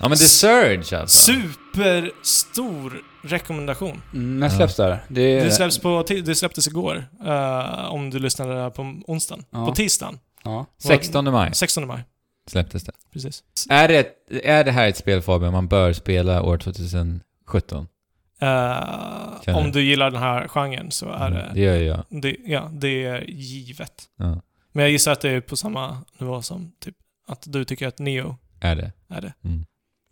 Ja 0.00 0.08
men 0.08 0.18
The 0.18 0.24
Surge 0.24 0.98
alltså. 1.00 1.32
Super 1.32 2.10
stor 2.22 3.02
rekommendation. 3.22 4.02
Mm, 4.12 4.40
när 4.40 4.48
släpps 4.48 4.76
det 4.76 4.82
här? 4.84 5.04
Det, 5.08 5.20
är, 5.22 5.44
Det, 5.44 5.50
släpps 5.50 5.78
på, 5.78 6.04
det 6.08 6.34
släpptes 6.34 6.66
igår, 6.68 7.04
eh, 7.24 7.84
om 7.92 8.10
du 8.10 8.18
lyssnade 8.18 8.70
på 8.70 8.82
onsdagen. 9.06 9.44
Ja. 9.50 9.66
På 9.66 9.74
tisdagen, 9.74 10.18
Ja. 10.44 10.66
16 10.78 11.32
maj 11.32 11.50
16 11.54 11.86
maj. 11.86 12.04
släpptes 12.50 12.82
det. 12.84 12.92
Precis. 13.12 13.42
Är 13.70 13.88
det, 13.88 14.06
är 14.44 14.64
det 14.64 14.70
här 14.72 14.88
ett 14.88 14.96
spel 14.96 15.22
Fabian 15.22 15.52
man 15.52 15.68
bör 15.68 15.92
spela 15.92 16.42
år 16.42 16.58
2017? 16.58 17.86
Eh, 18.40 18.48
Känner 19.44 19.58
om 19.58 19.72
du? 19.72 19.82
gillar 19.82 20.10
den 20.10 20.22
här 20.22 20.48
genren 20.48 20.90
så 20.90 21.08
är 21.08 21.26
Mm, 21.26 21.32
det, 21.38 21.50
det 21.54 21.60
gör 21.60 21.76
jag. 21.76 22.04
det, 22.08 22.36
ja, 22.46 22.70
det 22.72 23.04
är 23.04 23.24
givet. 23.30 24.02
Ja, 24.18 24.40
Men 24.72 24.82
jag 24.82 24.90
gissar 24.90 25.12
att 25.12 25.20
det 25.20 25.30
är 25.30 25.40
på 25.40 25.56
samma 25.56 25.98
nivå 26.18 26.42
som 26.42 26.72
typ 26.80 26.94
att 27.28 27.42
du 27.46 27.64
tycker 27.64 27.88
att 27.88 27.98
Neo 27.98 28.36
är 28.62 28.76
det. 28.76 28.92
är 29.08 29.20
det. 29.20 29.32
Mm. 29.44 29.64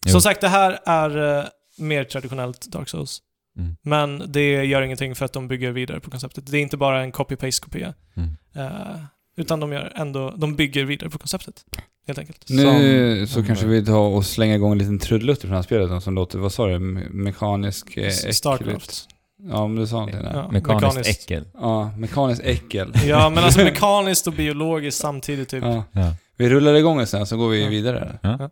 Som 0.07 0.21
sagt, 0.21 0.41
det 0.41 0.49
här 0.49 0.79
är 0.87 1.39
eh, 1.39 1.45
mer 1.79 2.05
traditionellt 2.05 2.67
Dark 2.67 2.89
Souls. 2.89 3.23
Mm. 3.59 3.77
Men 3.83 4.23
det 4.33 4.65
gör 4.65 4.83
ingenting 4.83 5.15
för 5.15 5.25
att 5.25 5.33
de 5.33 5.49
bygger 5.49 5.71
vidare 5.73 6.01
på 6.01 6.11
konceptet. 6.11 6.47
Det 6.47 6.59
är 6.59 6.63
inte 6.63 6.77
bara 6.77 7.03
en 7.03 7.13
copy-paste-kopia. 7.13 7.95
Mm. 8.17 8.37
Eh, 8.57 8.97
utan 9.37 9.61
de 9.61 9.73
gör 9.73 9.93
ändå, 9.97 10.35
de 10.37 10.57
bygger 10.57 10.85
vidare 10.85 11.11
på 11.11 11.19
konceptet. 11.19 11.65
Helt 12.07 12.19
enkelt. 12.19 12.45
Nu 12.49 13.27
så 13.27 13.33
Som- 13.33 13.47
kanske 13.47 13.67
vi 13.67 13.87
tar 13.87 13.99
och 13.99 14.27
slänger 14.27 14.55
igång 14.55 14.73
en 14.73 14.79
liten 14.79 14.99
trudelutt 14.99 15.41
för 15.41 15.49
det 15.49 15.55
här 15.55 15.63
spelet 15.63 16.03
som 16.03 16.15
låter, 16.15 16.39
vad 16.39 16.53
sa 16.53 16.67
du, 16.67 16.73
Me- 16.79 17.11
mekanisk 17.11 17.97
eh? 17.97 18.11
Starcraft. 18.11 19.09
Ja, 19.43 19.67
men 19.67 19.77
du 19.77 19.87
sa 19.87 19.97
någonting 19.97 20.23
där. 20.23 20.33
Ja, 20.35 20.51
Mekaniskt 20.51 21.09
äckel. 21.09 21.45
Ja, 21.55 21.93
mekaniskt 21.97 22.43
äckel. 22.45 22.93
Ja, 23.07 23.31
men 23.31 23.45
alltså 23.45 23.61
mekaniskt 23.65 24.27
och 24.27 24.33
biologiskt 24.33 25.01
samtidigt 25.01 25.49
typ. 25.49 25.65
Ja. 25.65 25.85
Ja. 25.93 26.15
Vi 26.41 26.49
rullar 26.49 26.75
igång 26.75 27.01
en 27.01 27.07
sen 27.07 27.27
så 27.27 27.37
går 27.37 27.49
vi 27.49 27.63
Ja. 27.63 27.69
vidare. 27.71 28.19
Ja. 28.23 28.51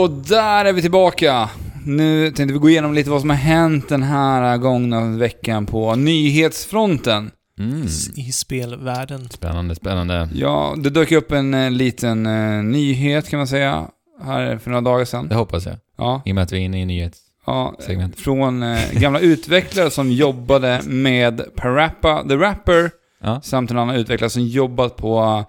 Och 0.00 0.10
där 0.10 0.64
är 0.64 0.72
vi 0.72 0.82
tillbaka! 0.82 1.50
Nu 1.86 2.30
tänkte 2.30 2.52
vi 2.52 2.58
gå 2.58 2.70
igenom 2.70 2.94
lite 2.94 3.10
vad 3.10 3.20
som 3.20 3.30
har 3.30 3.36
hänt 3.36 3.88
den 3.88 4.02
här 4.02 4.56
gångna 4.56 5.00
veckan 5.16 5.66
på 5.66 5.94
nyhetsfronten. 5.94 7.30
Mm. 7.58 7.86
I 8.16 8.32
spelvärlden. 8.32 9.28
Spännande, 9.30 9.74
spännande. 9.74 10.28
Ja, 10.34 10.74
det 10.76 10.90
dök 10.90 11.12
upp 11.12 11.32
en 11.32 11.54
eh, 11.54 11.70
liten 11.70 12.26
eh, 12.26 12.62
nyhet 12.64 13.28
kan 13.28 13.38
man 13.38 13.46
säga, 13.46 13.86
här 14.24 14.58
för 14.58 14.70
några 14.70 14.80
dagar 14.80 15.04
sedan. 15.04 15.28
Det 15.28 15.34
hoppas 15.34 15.66
jag. 15.66 15.76
Ja, 15.98 16.22
I 16.24 16.30
och 16.30 16.34
med 16.34 16.44
att 16.44 16.52
vi 16.52 16.56
är 16.56 16.60
inne 16.60 16.80
i 16.82 16.84
nyhets... 16.84 17.18
ja 17.46 17.74
Segment. 17.78 18.18
från 18.20 18.62
eh, 18.62 18.78
gamla 18.92 19.18
utvecklare 19.20 19.90
som 19.90 20.12
jobbade 20.12 20.80
med 20.84 21.42
Parappa 21.56 22.24
the 22.28 22.34
Rapper, 22.36 22.90
Ja. 23.22 23.40
samt 23.40 23.70
en 23.70 23.78
annan 23.78 23.96
utvecklare 23.96 24.30
som 24.30 24.42
jobbat 24.42 24.96
på, 24.96 25.44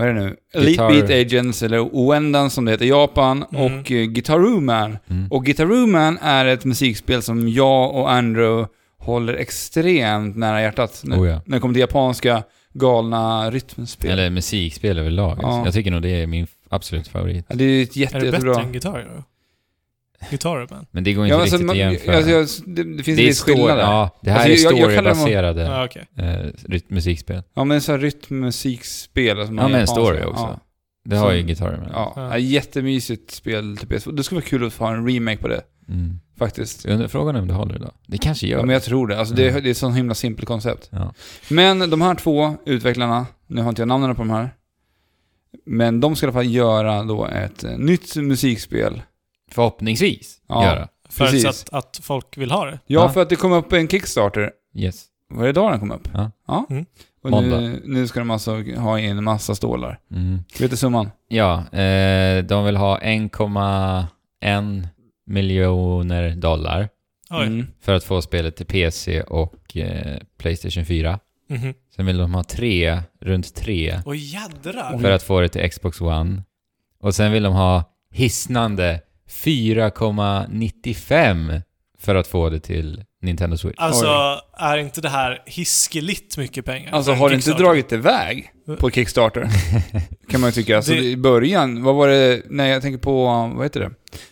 vad 0.00 0.08
är 0.08 0.14
det 0.14 0.20
nu? 0.20 0.36
Elite 0.54 0.82
Guitar- 0.82 1.06
Beat 1.06 1.26
Agents, 1.26 1.62
eller 1.62 1.80
Oendan 1.80 2.50
som 2.50 2.64
det 2.64 2.70
heter 2.70 2.84
i 2.84 2.88
Japan, 2.88 3.44
Mm. 3.52 3.64
och 3.80 3.90
eh, 3.92 4.04
Guitaroo 4.04 4.60
Man. 4.60 4.98
Mm. 5.10 5.28
Och 5.32 5.44
Guitaroo 5.44 5.86
Man 5.86 6.18
är 6.22 6.46
ett 6.46 6.64
musikspel 6.64 7.22
som 7.22 7.48
jag 7.48 7.94
och 7.94 8.10
Andrew 8.12 8.68
håller 8.98 9.34
extremt 9.34 10.36
nära 10.36 10.62
hjärtat. 10.62 11.02
När, 11.04 11.16
Oh 11.20 11.28
ja. 11.28 11.40
när 11.46 11.56
det 11.56 11.60
kommer 11.60 11.74
till 11.74 11.80
japanska 11.80 12.42
galna 12.74 13.50
rytmspel. 13.50 14.10
Eller 14.10 14.30
musikspel 14.30 14.98
överlag. 14.98 15.38
Ja. 15.42 15.62
Jag 15.64 15.74
tycker 15.74 15.90
nog 15.90 16.02
det 16.02 16.22
är 16.22 16.26
min 16.26 16.46
absolut 16.68 17.08
favorit. 17.08 17.44
Ja, 17.48 17.54
det 17.56 17.64
är 17.64 17.82
ett 17.82 17.96
jätte, 17.96 18.16
Är 18.16 18.20
det 18.20 18.26
jättebra... 18.26 18.50
bättre 18.54 18.66
än 18.66 18.72
gitarrer 18.72 19.08
då? 19.16 19.22
Gitarrer, 20.30 20.66
men. 20.70 20.86
Men 20.90 21.04
det 21.04 21.12
går 21.12 21.24
inte 21.24 21.34
Ja, 21.34 21.40
alltså, 21.40 21.56
riktigt 21.56 21.66
man, 21.66 21.74
att 21.74 21.78
jämföra. 21.78 22.16
alltså, 22.16 22.30
jag, 22.30 22.76
det, 22.76 22.96
det 22.96 23.02
finns 23.02 23.06
det 23.06 23.12
en 23.12 23.18
är 23.18 23.22
viss 23.28 23.42
skillnad 23.42 23.68
där. 23.68 23.76
Ja, 23.78 24.18
det 24.22 24.30
här 24.30 24.50
Alltså, 24.50 24.68
är 24.68 24.72
storybaserade 24.72 25.62
Ja, 25.62 25.84
okej. 25.84 26.06
eh, 26.16 26.80
musikspel. 26.88 27.42
Ja, 27.54 27.64
men 27.64 27.80
så 27.80 27.92
här 27.92 27.98
rytmmusikspel. 27.98 29.38
Alltså, 29.38 29.54
Ja, 29.54 29.56
med 29.56 29.64
en 29.64 29.70
japanska. 29.72 29.94
story 29.94 30.22
också. 30.24 30.42
Ja, 30.42 30.60
Det 31.04 31.16
har 31.16 31.30
Så- 31.30 31.36
ju 31.36 31.42
gitarrer 31.42 31.76
med. 31.76 31.90
ja. 31.92 32.12
Ja. 32.16 32.28
ja. 32.30 32.38
jättemysigt 32.38 33.30
spel 33.30 33.76
till 33.76 33.88
PS2. 33.88 34.12
Det 34.12 34.22
skulle 34.24 34.40
vara 34.40 34.48
kul 34.48 34.66
att 34.66 34.72
få 34.72 34.84
en 34.86 35.08
remake 35.08 35.36
på 35.38 35.48
det, 35.48 35.60
Mm. 35.88 36.20
faktiskt. 36.38 36.84
Jag 36.84 36.92
undrar, 36.92 37.08
frågan 37.08 37.36
är 37.36 37.40
om 37.40 37.48
det 37.48 37.54
håller 37.54 37.76
idag. 37.76 37.92
Det 38.06 38.18
kanske 38.18 38.46
gör. 38.46 38.58
Ja, 38.58 38.64
men 38.66 38.72
jag 38.72 38.82
tror 38.82 39.06
det. 39.06 39.18
Alltså, 39.18 39.34
det, 39.34 39.42
Ja. 39.42 39.56
är- 39.56 39.60
det 39.60 39.68
är 39.68 39.70
ett 39.70 39.76
sånt 39.76 39.96
himla 39.96 40.14
simpelt 40.14 40.48
koncept. 40.48 40.88
Ja. 40.92 41.14
Men 41.48 41.90
de 41.90 42.00
här 42.00 42.14
två 42.14 42.54
utvecklarna, 42.66 43.26
nu 43.46 43.62
har 43.62 43.68
inte 43.68 43.82
jag 43.82 43.88
namnen 43.88 44.14
på 44.16 44.22
de 44.22 44.30
här, 44.30 44.50
men 45.66 46.00
de 46.00 46.16
ska 46.16 46.26
i 46.26 46.28
alla 46.28 46.32
fall 46.34 46.50
göra 46.50 47.02
då 47.02 47.26
ett 47.26 47.64
eh, 47.64 47.78
nytt 47.78 48.16
musikspel. 48.16 49.02
Förhoppningsvis 49.54 50.40
Ja. 50.48 50.64
göra. 50.64 50.88
Precis. 51.18 51.42
Förutsatt 51.42 51.68
att 51.72 52.00
folk 52.02 52.36
vill 52.38 52.50
ha 52.50 52.64
det. 52.64 52.72
Ja, 52.86 53.00
Ja. 53.00 53.08
för 53.08 53.22
att 53.22 53.28
det 53.28 53.36
kom 53.36 53.52
upp 53.52 53.72
en 53.72 53.88
Kickstarter. 53.88 54.50
Yes. 54.74 55.04
Var 55.28 55.42
det 55.44 55.48
idag 55.50 55.72
den 55.72 55.80
kom 55.80 55.90
upp? 55.92 56.08
Ja. 56.14 56.30
ja. 56.46 56.66
Mm. 56.70 56.86
Och 57.22 57.42
nu, 57.42 57.82
nu 57.84 58.06
ska 58.06 58.20
de 58.20 58.30
alltså 58.30 58.62
ha 58.76 58.98
in 58.98 59.18
en 59.18 59.24
massa 59.24 59.54
stålar. 59.54 59.98
Mm. 60.10 60.38
Vet 60.60 60.70
du 60.70 60.76
summan? 60.76 61.10
Ja, 61.28 61.68
eh, 61.78 62.44
de 62.44 62.64
vill 62.64 62.76
ha 62.76 62.98
1,1 63.00 64.86
miljoner 65.26 66.30
dollar 66.36 66.88
Oj. 67.30 67.46
Mm. 67.46 67.66
för 67.80 67.94
att 67.94 68.04
få 68.04 68.22
spelet 68.22 68.56
till 68.56 68.66
PC 68.66 69.22
och 69.22 69.76
eh, 69.76 70.18
Playstation 70.38 70.84
4. 70.84 71.18
Mhm. 71.48 71.74
Sen 71.96 72.06
vill 72.06 72.18
de 72.18 72.34
ha 72.34 72.44
tre, 72.44 73.02
runt 73.20 73.54
tre, 73.54 74.00
Åh 74.06 74.14
jädrar! 74.16 74.98
för 74.98 75.10
att 75.10 75.22
få 75.22 75.40
det 75.40 75.48
till 75.48 75.70
Xbox 75.70 76.00
One. 76.00 76.42
Och 77.00 77.14
sen 77.14 77.32
vill 77.32 77.42
de 77.42 77.52
ha 77.54 77.84
hisnande 78.10 79.00
4,95 79.30 81.62
för 81.98 82.14
att 82.14 82.26
få 82.26 82.48
det 82.50 82.60
till 82.60 83.04
Nintendo 83.22 83.56
Switch. 83.56 83.78
Alltså, 83.78 84.40
är 84.58 84.78
inte 84.78 85.00
det 85.00 85.08
här 85.08 85.42
hiskeligt 85.46 86.36
mycket 86.38 86.64
pengar? 86.64 86.92
Alltså 86.92 87.12
har 87.12 87.28
det 87.28 87.34
inte 87.34 87.52
dragit 87.52 87.92
iväg 87.92 88.52
på 88.78 88.90
Kickstarter? 88.90 89.48
kan 90.30 90.40
man 90.40 90.48
ju 90.50 90.52
tycka. 90.52 90.76
Alltså 90.76 90.92
Det- 90.92 90.98
i 91.04 91.16
början, 91.16 91.82
vad 91.82 91.94
var 91.94 92.08
det, 92.08 92.42
nej 92.50 92.70
jag 92.70 92.82
tänker 92.82 92.98
på, 92.98 93.24
vad 93.54 93.64
heter 93.64 93.80
det? 93.80 93.90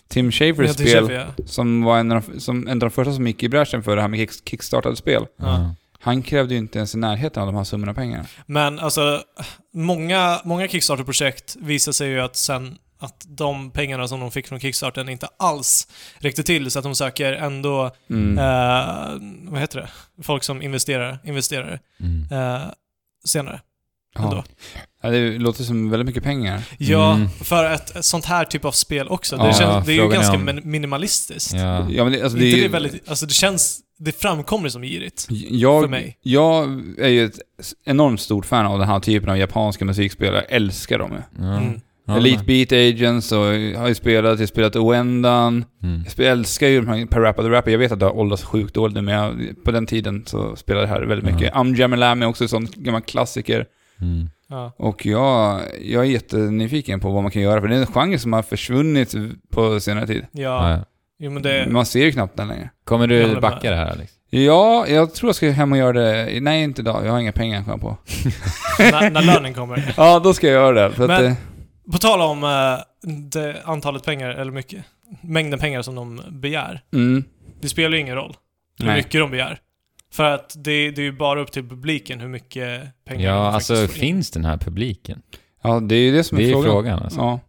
Tim 0.08 0.32
Schafers 0.32 0.66
Ja, 0.66 0.72
spel, 0.74 0.86
köper 0.88 1.12
jag. 1.14 1.26
som 1.48 1.82
var 1.82 1.98
en 1.98 2.12
av, 2.12 2.22
de- 2.32 2.40
som 2.40 2.66
en 2.68 2.72
av 2.72 2.78
de 2.78 2.90
första 2.90 3.12
som 3.12 3.26
gick 3.26 3.42
i 3.42 3.48
bräschen 3.48 3.82
för 3.82 3.96
det 3.96 4.02
här 4.02 4.08
med 4.08 4.18
kick, 4.20 4.48
kickstartade 4.48 4.96
spel. 4.96 5.26
Ja. 5.36 5.74
Han 6.00 6.22
krävde 6.22 6.54
ju 6.54 6.58
inte 6.60 6.78
ens 6.78 6.94
i 6.94 6.98
närheten 6.98 7.42
av 7.42 7.46
de 7.46 7.56
här 7.56 7.64
summorna 7.64 7.94
pengar. 7.94 8.26
Men 8.46 8.78
alltså, 8.78 9.22
många, 9.74 10.40
många 10.44 10.68
Kickstarter-projekt 10.68 11.56
visar 11.60 11.92
sig 11.92 12.08
ju 12.08 12.20
att 12.20 12.36
sen 12.36 12.78
att 12.98 13.26
de 13.28 13.70
pengarna 13.70 14.08
som 14.08 14.20
de 14.20 14.30
fick 14.30 14.46
från 14.48 14.60
Kickstarten 14.60 15.08
inte 15.08 15.28
alls 15.38 15.88
räckte 16.18 16.42
till, 16.42 16.70
så 16.70 16.78
att 16.78 16.82
de 16.82 16.94
söker 16.94 17.32
ändå, 17.32 17.90
Mm. 18.10 18.38
eh, 18.38 19.50
vad 19.50 19.60
heter 19.60 19.80
det? 19.80 19.88
Folk 20.22 20.44
som 20.44 20.62
investerar, 20.62 21.18
investerare, 21.24 21.80
Mm. 22.00 22.26
eh, 22.32 22.62
senare. 23.24 23.60
Ändå. 24.18 24.36
ja. 24.36 24.44
ja, 25.02 25.10
det 25.10 25.38
låter 25.38 25.64
som 25.64 25.90
väldigt 25.90 26.06
mycket 26.06 26.22
pengar. 26.22 26.62
Ja, 26.78 27.14
Mm. 27.14 27.30
för 27.30 27.70
ett, 27.70 28.04
sånt 28.04 28.24
här 28.24 28.44
typ 28.44 28.64
av 28.64 28.72
spel 28.72 29.08
också. 29.08 29.36
Ja, 29.36 29.46
det, 29.46 29.54
känns, 29.54 29.86
det 29.86 29.92
är 29.92 30.02
ju 30.04 30.08
ganska 30.08 30.32
om- 30.36 30.44
min- 30.44 30.60
minimalistiskt. 30.64 31.52
Ja. 31.54 31.90
Ja, 31.90 32.04
men 32.04 32.12
det, 32.12 32.22
alltså, 32.22 32.38
det, 32.38 32.46
är 32.52 32.62
det 32.62 32.68
väldigt, 32.68 33.08
alltså 33.08 33.26
det 33.26 33.32
känns, 33.34 33.80
det 33.98 34.12
framkommer 34.20 34.68
som 34.68 34.82
girigt. 34.82 35.26
jag, 35.50 35.82
för 35.82 35.88
mig. 35.88 36.18
Jag 36.22 36.64
är 36.98 37.08
ju 37.08 37.24
ett 37.24 37.38
enormt 37.84 38.20
stort 38.20 38.46
fan 38.46 38.66
av 38.66 38.78
den 38.78 38.88
här 38.88 39.00
typen 39.00 39.30
av 39.30 39.38
japanska 39.38 39.84
musikspel. 39.84 40.34
Jag 40.34 40.44
älskar 40.52 40.98
dem 40.98 41.12
ju. 41.12 41.44
Ja. 41.44 41.56
Mm. 41.58 41.80
Ja, 42.08 42.16
Elite 42.16 42.44
Beat 42.44 42.72
Agents 42.72 43.32
och 43.32 43.54
jag 43.54 43.78
har 43.80 43.88
ju 43.88 43.94
spelat, 43.94 44.30
jag 44.32 44.38
har 44.38 44.46
spelat 44.46 44.76
Oendan. 44.76 45.64
Mm. 45.82 46.02
Jag 46.16 46.26
älskar 46.26 46.66
ju 46.68 46.80
de 46.80 46.88
här 46.88 47.06
Parappa 47.06 47.42
the 47.42 47.48
Rapper. 47.48 47.70
Jag 47.70 47.78
vet 47.78 47.92
att 47.92 47.98
det 48.00 48.06
har 48.06 48.16
åldrats 48.16 48.42
sjukt 48.44 48.74
dåligt 48.74 48.94
nu, 48.94 49.02
men 49.02 49.14
jag, 49.14 49.34
på 49.64 49.70
den 49.70 49.86
tiden 49.86 50.22
så 50.26 50.56
spelade 50.56 50.86
jag 50.86 50.94
det 50.96 51.00
här 51.00 51.06
väldigt 51.06 51.30
Ja. 51.30 51.34
mycket. 51.36 51.54
I'm 51.54 51.76
Jamalami 51.76 52.24
är 52.24 52.28
också 52.28 52.44
en 52.44 52.48
sån 52.48 52.68
gammal 52.74 53.00
klassiker. 53.02 53.66
Mm. 54.00 54.28
Ja. 54.48 54.72
Och 54.78 55.06
jag, 55.06 55.60
jag 55.82 56.04
är 56.04 56.08
jättenyfiken 56.10 57.00
på 57.00 57.10
vad 57.10 57.22
man 57.22 57.32
kan 57.32 57.42
göra, 57.42 57.60
för 57.60 57.68
det 57.68 57.76
är 57.76 57.80
en 57.80 57.86
genre 57.86 58.18
som 58.18 58.32
har 58.32 58.42
försvunnit 58.42 59.14
på 59.52 59.80
senare 59.80 60.06
tid. 60.06 60.24
Ja. 60.32 60.40
Ja. 60.42 60.70
ja. 60.70 60.84
Jo 61.20 61.30
men 61.30 61.42
det... 61.42 61.66
Man 61.70 61.86
ser 61.86 62.04
ju 62.04 62.12
knappt 62.12 62.36
den 62.36 62.48
längre. 62.48 62.70
Kommer 62.84 63.06
du 63.06 63.40
backa 63.40 63.70
det 63.70 63.76
här 63.76 63.90
Alex? 63.92 64.12
Ja, 64.30 64.86
jag 64.88 65.14
tror 65.14 65.28
jag 65.28 65.34
ska 65.36 65.50
hem 65.50 65.72
och 65.72 65.78
göra 65.78 65.92
det. 65.92 66.40
Nej, 66.40 66.62
inte 66.62 66.80
idag. 66.82 67.06
Jag 67.06 67.12
har 67.12 67.18
inga 67.20 67.32
pengar 67.32 67.64
jag 67.66 67.80
på. 67.80 67.96
när, 68.78 69.10
när 69.10 69.22
lönen 69.22 69.54
kommer. 69.54 69.92
Ja, 69.96 70.18
då 70.24 70.34
ska 70.34 70.46
jag 70.46 70.54
göra 70.54 70.88
det. 70.88 70.94
För 70.94 71.02
att, 71.08 71.08
Men- 71.22 71.24
eh, 71.32 71.36
På 71.92 71.98
tal 71.98 72.20
om 72.20 72.40
det 73.30 73.62
antalet 73.64 74.04
pengar, 74.04 74.30
eller 74.30 74.52
mycket, 74.52 74.84
mängden 75.22 75.58
pengar 75.58 75.82
som 75.82 75.94
de 75.94 76.22
begär. 76.30 76.82
mm, 76.92 77.24
Det 77.60 77.68
spelar 77.68 77.94
ju 77.96 78.00
ingen 78.00 78.14
roll 78.16 78.36
hur 78.78 78.86
Nej. 78.86 78.96
mycket 78.96 79.20
de 79.20 79.30
begär. 79.30 79.60
För 80.12 80.24
att 80.24 80.52
det, 80.56 80.90
det 80.90 81.00
är 81.02 81.04
ju 81.04 81.12
bara 81.12 81.40
upp 81.40 81.52
till 81.52 81.68
publiken 81.68 82.20
hur 82.20 82.28
mycket 82.28 82.82
pengar 83.04 83.28
Ja, 83.30 83.34
de 83.34 83.54
alltså 83.54 83.74
får 83.74 83.82
in. 83.82 83.88
finns 83.88 84.30
den 84.30 84.44
här 84.44 84.56
publiken? 84.58 85.22
ja, 85.62 85.80
det 85.80 85.94
är 85.94 86.00
ju 86.00 86.12
det 86.12 86.24
som 86.24 86.38
är, 86.38 86.42
Det 86.42 86.48
är 86.48 86.52
frågan. 86.52 86.64
frågan 86.70 86.98
alltså. 87.02 87.18
Ja. 87.20 87.40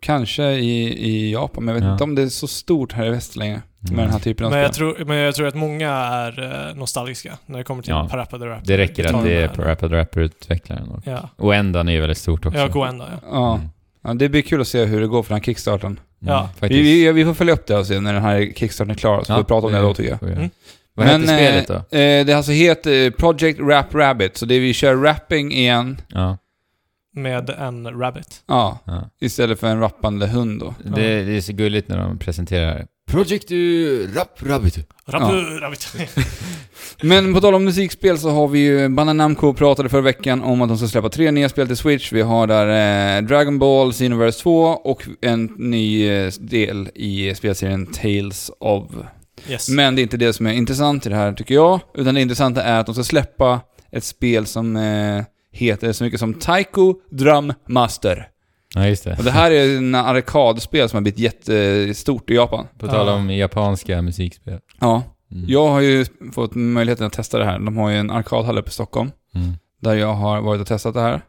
Kanske 0.00 0.44
i, 0.52 0.86
i 1.08 1.32
Japan, 1.32 1.64
men 1.64 1.74
jag 1.74 1.80
vet 1.80 1.86
Ja. 1.86 1.92
inte 1.92 2.04
om 2.04 2.14
det 2.14 2.22
är 2.22 2.28
så 2.28 2.46
stort 2.46 2.92
här 2.92 3.06
i 3.06 3.10
väst 3.10 3.36
längre. 3.36 3.62
Mm. 3.84 3.96
Med 3.96 4.04
den 4.04 4.12
här 4.12 4.18
typen 4.20 4.46
av 4.46 4.52
Men 4.52 4.60
jag, 4.60 4.74
spel. 4.74 4.94
tror, 4.96 5.04
men 5.04 5.16
jag 5.16 5.34
tror 5.34 5.46
att 5.46 5.54
många 5.54 5.90
är 5.90 6.68
eh, 6.68 6.74
nostalgiska 6.76 7.38
när 7.46 7.58
det 7.58 7.64
kommer 7.64 7.82
till 7.82 7.90
Ja. 7.90 8.08
Parappa 8.10 8.38
the 8.38 8.44
Rapper. 8.46 8.66
Det 8.66 8.78
räcker 8.78 9.14
att 9.14 9.24
det 9.24 9.32
är 9.42 9.48
på. 9.48 9.62
Rapid 9.62 9.92
Rapper-utvecklaren. 9.92 10.88
Och, 10.88 11.02
Ja, 11.06 11.28
och 11.36 11.54
ändan 11.54 11.88
är 11.88 11.92
ju 11.92 12.00
väldigt 12.00 12.18
stort 12.18 12.46
också. 12.46 12.58
ja 12.58 12.68
Goenda 12.68 13.06
ja. 13.12 13.28
Ja. 13.30 13.54
Mm. 13.54 13.68
ja, 14.04 14.14
det 14.14 14.28
blir 14.28 14.42
kul 14.42 14.60
att 14.60 14.68
se 14.68 14.84
hur 14.84 15.00
det 15.00 15.06
går 15.06 15.22
för 15.22 15.28
den 15.28 15.36
här 15.40 15.44
kickstarten. 15.44 15.86
Mm, 16.22 16.34
Ja. 16.34 16.48
faktiskt. 16.58 16.70
Vi, 16.80 17.04
vi, 17.04 17.12
vi 17.12 17.24
får 17.24 17.34
följa 17.34 17.54
upp 17.54 17.66
det 17.66 17.76
och 17.76 17.86
se 17.86 18.00
när 18.00 18.12
den 18.12 18.22
här 18.22 18.52
kickstarten 18.56 18.90
är 18.90 18.94
klar, 18.94 19.20
så 19.22 19.32
får 19.32 19.38
vi 19.40 19.44
prata 19.44 19.66
om 19.66 19.72
det 19.72 19.80
då 19.80 19.94
tycker 19.94 20.10
jag. 20.10 20.18
får 20.18 20.26
vi 20.26 20.32
göra. 20.32 20.40
Mm. 20.40 20.50
Vad 20.94 21.06
heter 21.06 21.22
spelet 21.26 21.68
då? 21.68 21.74
Eh, 21.74 22.00
eh, 22.00 22.26
det 22.26 22.32
alltså 22.32 22.52
heter 22.52 23.10
Project 23.10 23.60
Rap 23.60 23.94
Rabbit, 23.94 24.36
så 24.36 24.46
det 24.46 24.58
vi 24.58 24.72
kör 24.74 24.96
rapping 24.96 25.52
igen, 25.52 26.00
Ja, 26.08 26.38
Med 27.14 27.50
en 27.50 28.00
rabbit. 28.00 28.42
ja, 28.46 28.78
ja. 28.84 29.10
istället 29.20 29.60
för 29.60 29.66
en 29.66 29.80
rappande 29.80 30.26
hund 30.26 30.60
då. 30.60 30.74
Det, 30.84 31.22
det 31.24 31.36
är 31.36 31.40
så 31.40 31.52
gulligt 31.52 31.88
när 31.88 31.98
de 31.98 32.18
presenterar 32.18 32.86
Project 33.14 33.50
Rap 34.16 34.42
Rabbit. 34.42 34.78
Rabbit, 35.06 35.62
rabbit. 35.62 35.88
Men 37.02 37.34
på 37.34 37.40
tal 37.40 37.54
om 37.54 37.64
musikspel 37.64 38.18
så 38.18 38.30
har 38.30 38.48
vi 38.48 38.58
ju 38.58 38.88
Bandai 38.88 39.14
Namco 39.14 39.54
pratade 39.54 39.88
förra 39.88 40.00
veckan 40.00 40.42
om 40.42 40.62
att 40.62 40.68
de 40.68 40.78
ska 40.78 40.88
släppa 40.88 41.08
tre 41.08 41.30
nya 41.30 41.48
spel 41.48 41.66
till 41.66 41.76
Switch. 41.76 42.12
Vi 42.12 42.22
har 42.22 42.46
där 42.46 43.16
eh, 43.16 43.22
Dragon 43.22 43.58
Ball 43.58 43.92
Xenoverse 43.92 44.42
2 44.42 44.62
och 44.62 45.02
en 45.20 45.44
ny 45.44 46.08
eh, 46.08 46.32
del 46.40 46.90
i 46.94 47.34
spelserien 47.34 47.86
Tales 47.86 48.50
of. 48.60 48.90
Yes. 49.48 49.68
Men 49.68 49.96
det 49.96 50.00
är 50.00 50.02
inte 50.02 50.16
det 50.16 50.32
som 50.32 50.46
är 50.46 50.52
intressant 50.52 51.06
i 51.06 51.08
det 51.08 51.16
här 51.16 51.32
tycker 51.32 51.54
jag, 51.54 51.80
utan 51.94 52.14
det 52.14 52.20
intressanta 52.20 52.62
är 52.62 52.80
att 52.80 52.86
de 52.86 52.94
ska 52.94 53.04
släppa 53.04 53.60
ett 53.92 54.04
spel 54.04 54.46
som 54.46 54.76
eh, 54.76 55.24
heter 55.52 55.92
så 55.92 56.04
mycket 56.04 56.20
som 56.20 56.34
Taiko 56.34 56.94
Drum 57.10 57.52
Master. 57.68 58.28
Ja, 58.74 58.86
just 58.86 59.04
det. 59.04 59.16
Och 59.18 59.24
det 59.24 59.30
här 59.30 59.50
är 59.50 59.76
en 59.76 59.94
arkadspel 59.94 60.88
som 60.88 60.96
har 60.96 61.02
blivit 61.02 61.18
jättestort 61.18 62.30
i 62.30 62.34
Japan. 62.34 62.66
På 62.78 62.86
tal 62.86 63.06
Ja. 63.06 63.12
om 63.14 63.30
japanska 63.30 64.02
musikspel. 64.02 64.58
Ja, 64.80 65.02
Mm. 65.32 65.44
jag 65.48 65.68
har 65.68 65.80
ju 65.80 66.06
fått 66.32 66.54
möjligheten 66.54 67.06
att 67.06 67.12
testa 67.12 67.38
det 67.38 67.44
här. 67.44 67.58
De 67.58 67.76
har 67.76 67.90
ju 67.90 67.96
en 67.96 68.10
arkadhall 68.10 68.58
uppe 68.58 68.68
i 68.68 68.72
Stockholm. 68.72 69.10
Mm. 69.34 69.52
Där 69.80 69.94
jag 69.94 70.14
har 70.14 70.40
varit 70.40 70.60
och 70.60 70.66
testat 70.66 70.94
det 70.94 71.00
här. 71.00 71.20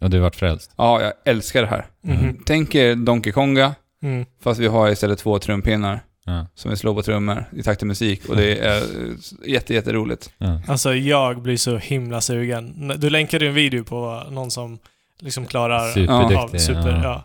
Och 0.00 0.10
du 0.10 0.18
vart 0.18 0.36
frälst? 0.36 0.70
Ja, 0.76 1.02
jag 1.02 1.12
älskar 1.24 1.62
det 1.62 1.68
här. 1.68 1.86
Mhm. 2.04 2.38
Tänk 2.46 2.74
er 2.74 2.94
Donkey 2.94 3.32
Konga, 3.32 3.74
Mm. 4.02 4.26
fast 4.42 4.60
vi 4.60 4.66
har 4.66 4.90
istället 4.90 5.18
två 5.18 5.38
trumpinnar 5.38 6.00
Ja. 6.24 6.46
som 6.54 6.70
vi 6.70 6.76
slår 6.76 6.94
på 6.94 7.02
trummor 7.02 7.44
i 7.56 7.62
takt 7.62 7.78
till 7.80 7.88
musik. 7.88 8.28
Och 8.28 8.36
det 8.36 8.56
är 8.58 8.82
jätte, 9.46 9.74
jätteroligt. 9.74 10.30
ja. 10.38 10.60
Alltså 10.68 10.94
jag 10.94 11.42
blir 11.42 11.56
så 11.56 11.76
himla 11.76 12.20
sugen. 12.20 12.92
Du 12.96 13.10
länkade 13.10 13.44
ju 13.44 13.48
en 13.48 13.54
video 13.54 13.84
på 13.84 14.22
någon 14.30 14.50
som 14.50 14.78
liksom 15.20 15.46
klarar 15.46 15.92
Superduktig, 15.92 16.36
av 16.36 16.48
super, 16.58 17.00
ja. 17.04 17.24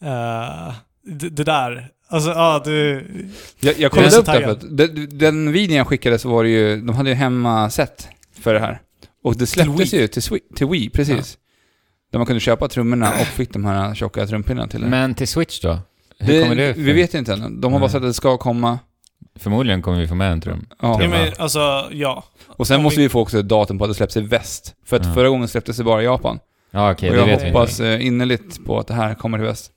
ja. 0.00 0.68
Eh, 0.68 0.74
det, 1.04 1.28
det 1.28 1.44
där, 1.44 1.88
alltså 2.08 2.30
ja 2.30 2.62
du... 2.64 3.06
Jag, 3.60 3.78
jag 3.78 3.90
kollade 3.92 4.16
upp 4.16 4.26
det 4.26 4.32
för 4.32 4.50
att 4.52 4.76
den, 4.76 5.18
den 5.18 5.52
videon 5.52 5.76
jag 5.76 5.86
skickade 5.86 6.18
så 6.18 6.28
var 6.28 6.44
det 6.44 6.50
ju, 6.50 6.76
de 6.80 6.96
hade 6.96 7.08
ju 7.10 7.14
hemma-set 7.14 8.08
för 8.40 8.54
det 8.54 8.60
här. 8.60 8.80
Och 9.24 9.36
det 9.36 9.46
släpptes 9.46 9.92
Wii. 9.92 10.00
ju 10.00 10.06
till, 10.08 10.22
Swi- 10.22 10.54
till 10.56 10.66
Wii, 10.66 10.90
precis. 10.90 11.38
Där 12.12 12.18
man 12.18 12.26
kunde 12.26 12.40
köpa 12.40 12.68
trummorna 12.68 13.10
och 13.10 13.26
fick 13.26 13.52
de 13.52 13.64
här 13.64 13.94
tjocka 13.94 14.26
trumpinnarna 14.26 14.68
till 14.68 14.80
det. 14.80 14.86
Men 14.86 15.14
till 15.14 15.28
Switch 15.28 15.60
då? 15.60 15.78
Hur 16.18 16.32
det, 16.32 16.42
kommer 16.42 16.56
det? 16.56 16.72
Vi 16.72 16.92
vet 16.92 17.14
inte 17.14 17.32
än. 17.32 17.60
De 17.60 17.72
har 17.72 17.80
bara 17.80 17.88
sagt 17.90 17.96
att 18.04 18.10
det 18.10 18.14
ska 18.14 18.36
komma. 18.38 18.78
Förmodligen 19.38 19.82
kommer 19.82 19.98
vi 20.00 20.08
få 20.08 20.14
med 20.14 20.32
en 20.32 20.40
trum. 20.40 20.66
Ja. 20.82 20.98
Ja, 21.02 21.08
men, 21.08 21.32
alltså, 21.38 21.88
ja. 21.92 22.24
Och 22.46 22.66
sen 22.66 22.76
Om 22.76 22.82
måste 22.82 23.00
vi- 23.00 23.06
vi 23.06 23.08
få 23.08 23.20
också 23.20 23.42
datum 23.42 23.78
på 23.78 23.84
att 23.84 23.90
det 23.90 23.94
släpps 23.94 24.16
i 24.16 24.20
väst. 24.20 24.74
För 24.86 24.96
att 24.96 25.06
Ja. 25.06 25.14
förra 25.14 25.28
gången 25.28 25.48
släpptes 25.48 25.76
det 25.76 25.84
bara 25.84 26.02
i 26.02 26.04
Japan. 26.04 26.38
Ja, 26.70 26.92
okej, 26.92 27.08
och 27.10 27.14
det 27.14 27.20
jag 27.20 27.26
vet 27.26 27.42
vi 27.44 27.50
hoppas 27.50 27.70
inte. 27.80 27.88
eh, 27.92 28.06
innerligt 28.06 28.64
på 28.64 28.78
att 28.78 28.86
det 28.86 28.94
här 28.94 29.14
kommer 29.14 29.38
till 29.38 29.46
väst. 29.46 29.70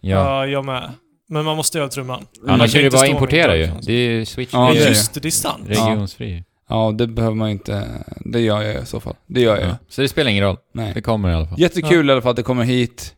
Ja. 0.00 0.10
Ja. 0.16 0.46
jag 0.46 0.64
med. 0.64 0.90
Men 1.28 1.44
man 1.44 1.56
måste 1.56 1.78
ju 1.78 1.82
ha 1.84 1.88
trumman. 1.90 2.26
Annars 2.48 2.72
kan 2.72 2.78
är 2.78 2.82
det 2.82 2.86
inte 2.86 2.94
bara 2.96 2.98
stå 2.98 3.06
med 3.06 3.10
importera 3.10 3.56
ju. 3.56 3.64
en 3.64 3.76
Det 3.82 3.92
är 3.92 4.10
ju 4.10 4.24
Switch. 4.24 4.50
Ja, 4.52 4.68
Ja, 4.68 4.72
det 4.74 4.80
är 4.80 4.84
det. 4.84 4.88
just 4.88 5.14
det, 5.14 5.20
det 5.20 5.28
är 5.28 5.30
sant. 5.30 5.62
Regionsfri. 5.66 6.44
Ja, 6.68 6.92
det 6.98 7.06
behöver 7.06 7.36
man 7.36 7.50
inte. 7.50 7.84
Det 8.20 8.40
gör 8.40 8.62
jag 8.62 8.82
i 8.82 8.86
så 8.86 9.00
fall. 9.00 9.14
Det 9.26 9.40
gör 9.40 9.56
jag. 9.60 9.68
Ja. 9.68 9.76
Så 9.88 10.00
det 10.02 10.08
spelar 10.08 10.30
ingen 10.30 10.44
roll. 10.44 10.56
Nej. 10.74 10.92
Det 10.94 11.02
kommer 11.02 11.30
i 11.30 11.34
alla 11.34 11.46
fall. 11.46 11.60
Jättekul 11.60 12.08
i 12.08 12.12
alla 12.12 12.22
fall 12.22 12.30
att 12.30 12.36
det 12.36 12.42
kommer 12.42 12.64
hit 12.64 13.14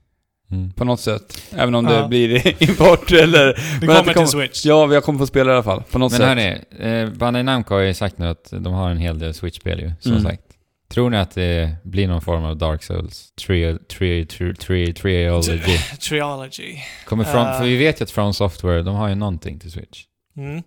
Mm. 0.50 0.72
på 0.72 0.84
något 0.84 1.00
sätt. 1.00 1.42
Även 1.56 1.74
om 1.74 1.84
Ja. 1.86 2.02
det 2.02 2.08
blir 2.08 2.62
import 2.70 3.12
eller... 3.12 3.44
Det 3.46 3.52
att 3.52 3.80
kommer 3.80 3.94
det 3.94 3.96
kommer- 4.14 4.14
till 4.14 4.26
Switch. 4.26 4.64
Ja, 4.66 4.86
vi 4.86 5.00
kommer 5.00 5.18
få 5.18 5.26
spela 5.26 5.50
i 5.50 5.54
alla 5.54 5.62
fall. 5.62 5.82
På 5.90 5.98
något 5.98 6.12
Men 6.12 6.18
sätt. 6.18 6.28
hörni, 6.28 7.04
eh, 7.04 7.08
Bandai 7.18 7.42
Namco 7.42 7.74
har 7.74 7.80
ju 7.80 7.94
sagt 7.94 8.18
nu 8.18 8.26
att 8.28 8.48
de 8.50 8.72
har 8.72 8.90
en 8.90 8.98
hel 8.98 9.18
del 9.18 9.34
Switch-spel 9.34 9.80
ju, 9.80 9.92
som 10.00 10.12
Mm. 10.12 10.24
sagt. 10.24 10.42
Tror 10.88 11.10
ni 11.10 11.16
att 11.16 11.30
det 11.30 11.76
blir 11.82 12.08
någon 12.08 12.20
form 12.20 12.44
av 12.44 12.56
Dark 12.56 12.82
Souls? 12.82 13.32
Tri- 13.40 13.78
tri- 13.88 14.26
tri- 14.26 14.54
tri- 14.56 14.92
Triology? 14.92 15.78
Triology. 16.00 16.76
Kommer 17.04 17.24
från, 17.24 17.46
Eh. 17.46 17.58
för 17.58 17.64
vi 17.64 17.76
vet 17.76 18.00
ju 18.00 18.02
att 18.04 18.10
From 18.10 18.34
Software, 18.34 18.82
de 18.82 18.94
har 18.94 19.08
ju 19.08 19.14
någonting 19.14 19.58
till 19.58 19.70
Switch. 19.72 20.04
Mm. 20.36 20.62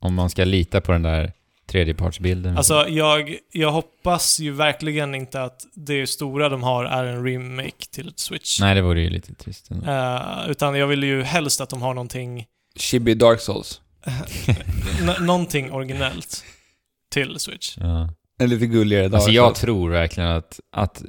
Om 0.00 0.14
man 0.14 0.30
ska 0.30 0.44
lita 0.44 0.80
på 0.80 0.92
den 0.92 1.02
där 1.02 1.32
tredjepartsbilden. 1.66 2.56
Alltså, 2.56 2.88
jag, 2.88 3.36
jag 3.52 3.72
hoppas 3.72 4.40
ju 4.40 4.50
verkligen 4.52 5.14
inte 5.14 5.42
att 5.42 5.60
det 5.74 6.06
stora 6.06 6.48
de 6.48 6.62
har 6.62 6.84
är 6.84 7.04
en 7.04 7.24
remake 7.26 7.86
till 7.90 8.08
ett 8.08 8.18
Switch. 8.18 8.60
Nej, 8.60 8.74
det 8.74 8.82
vore 8.82 9.00
ju 9.00 9.10
lite 9.10 9.34
trist 9.34 9.70
ändå. 9.70 9.90
Eh, 9.90 10.50
utan 10.50 10.74
jag 10.74 10.86
vill 10.86 11.02
ju 11.02 11.22
helst 11.22 11.60
att 11.60 11.68
de 11.70 11.82
har 11.82 11.94
någonting, 11.94 12.44
Chibi 12.76 13.14
Dark 13.14 13.40
Souls. 13.40 13.80
någonting 15.20 15.72
originellt 15.72 16.44
till 17.10 17.38
Switch. 17.38 17.76
Ja. 17.80 18.08
En 18.38 18.50
lite 18.50 18.66
gulligare 18.66 19.08
Dark 19.08 19.14
Alltså 19.14 19.30
jag 19.30 19.46
Souls. 19.46 19.60
tror 19.60 19.90
verkligen 19.90 20.28
att, 20.30 20.60
att 20.72 21.02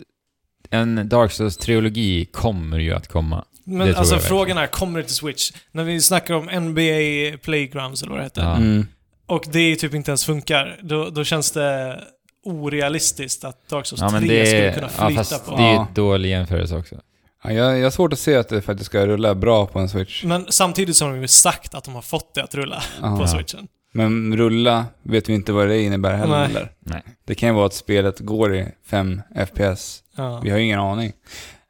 en 0.70 1.10
Dark 1.10 1.32
Souls-trilogi 1.32 2.26
kommer 2.26 2.80
ju 2.80 2.94
att 2.94 3.08
komma. 3.08 3.45
Men 3.64 3.95
alltså 3.95 4.20
frågan 4.20 4.58
är, 4.58 4.68
kommer 4.68 4.99
det 4.99 5.06
till 5.06 5.16
Switch? 5.16 5.52
När 5.72 5.84
vi 5.84 6.02
snackar 6.02 6.34
om 6.34 6.44
NBA 6.45 7.38
Playgrounds 7.44 8.02
eller 8.02 8.12
vad 8.12 8.20
det 8.20 8.24
heter, 8.24 8.41
Ja. 8.41 8.56
Mm. 8.56 8.88
och 9.26 9.44
det 9.52 9.76
typ 9.76 9.94
inte 9.94 10.12
ens 10.12 10.26
funkar, 10.26 10.80
då, 10.84 11.10
då 11.10 11.24
känns 11.24 11.52
det 11.52 11.99
orealistiskt 12.45 13.44
att 13.44 13.70
Dark 13.70 13.86
Souls 13.86 14.02
Ja, 14.02 14.10
3 14.10 14.20
men 14.20 14.30
det 14.30 14.45
skulle 14.45 14.74
kunna 14.74 14.90
ja, 14.98 15.08
flyta 15.08 15.24
fast 15.24 15.45
på. 15.45 15.56
det 15.56 15.64
är 15.64 15.68
ju 15.70 15.74
Ja. 15.74 15.88
en 15.88 15.94
dålig 15.94 16.30
jämförelse 16.30 16.76
också. 16.76 16.95
Ja, 17.44 17.52
jag, 17.52 17.78
jag 17.80 17.84
har 17.84 17.90
svårt 17.91 18.14
att 18.14 18.20
se 18.20 18.36
att 18.36 18.49
det 18.49 18.62
faktiskt 18.62 18.86
ska 18.90 19.06
rulla 19.08 19.36
bra 19.36 19.66
på 19.66 19.80
en 19.80 19.90
Switch. 19.90 20.24
Men 20.24 20.45
samtidigt 20.49 20.95
så 20.95 21.06
har 21.06 21.12
de 21.12 21.22
ju 21.22 21.28
sagt 21.28 21.76
att 21.76 21.84
de 21.84 21.95
har 21.95 22.02
fått 22.02 22.34
det 22.36 22.44
att 22.44 22.56
rulla 22.56 22.84
Ja. 23.02 23.18
på 23.18 23.28
Switchen. 23.28 23.68
Men 23.98 24.38
rulla 24.38 24.86
vet 25.03 25.30
vi 25.30 25.34
inte 25.34 25.52
vad 25.52 25.68
det 25.68 25.82
innebär 25.82 26.14
heller. 26.14 26.38
Nej. 26.38 26.49
eller? 26.49 26.72
Nej. 26.80 27.03
Det 27.26 27.36
kan 27.36 27.49
ju 27.49 27.56
vara 27.56 27.65
att 27.65 27.74
spelet 27.74 28.19
går 28.19 28.56
i 28.56 28.68
5 28.86 29.22
FPS. 29.48 30.03
Ja. 30.18 30.40
Vi 30.44 30.49
har 30.49 30.57
ingen 30.57 30.80
aning. 30.80 31.14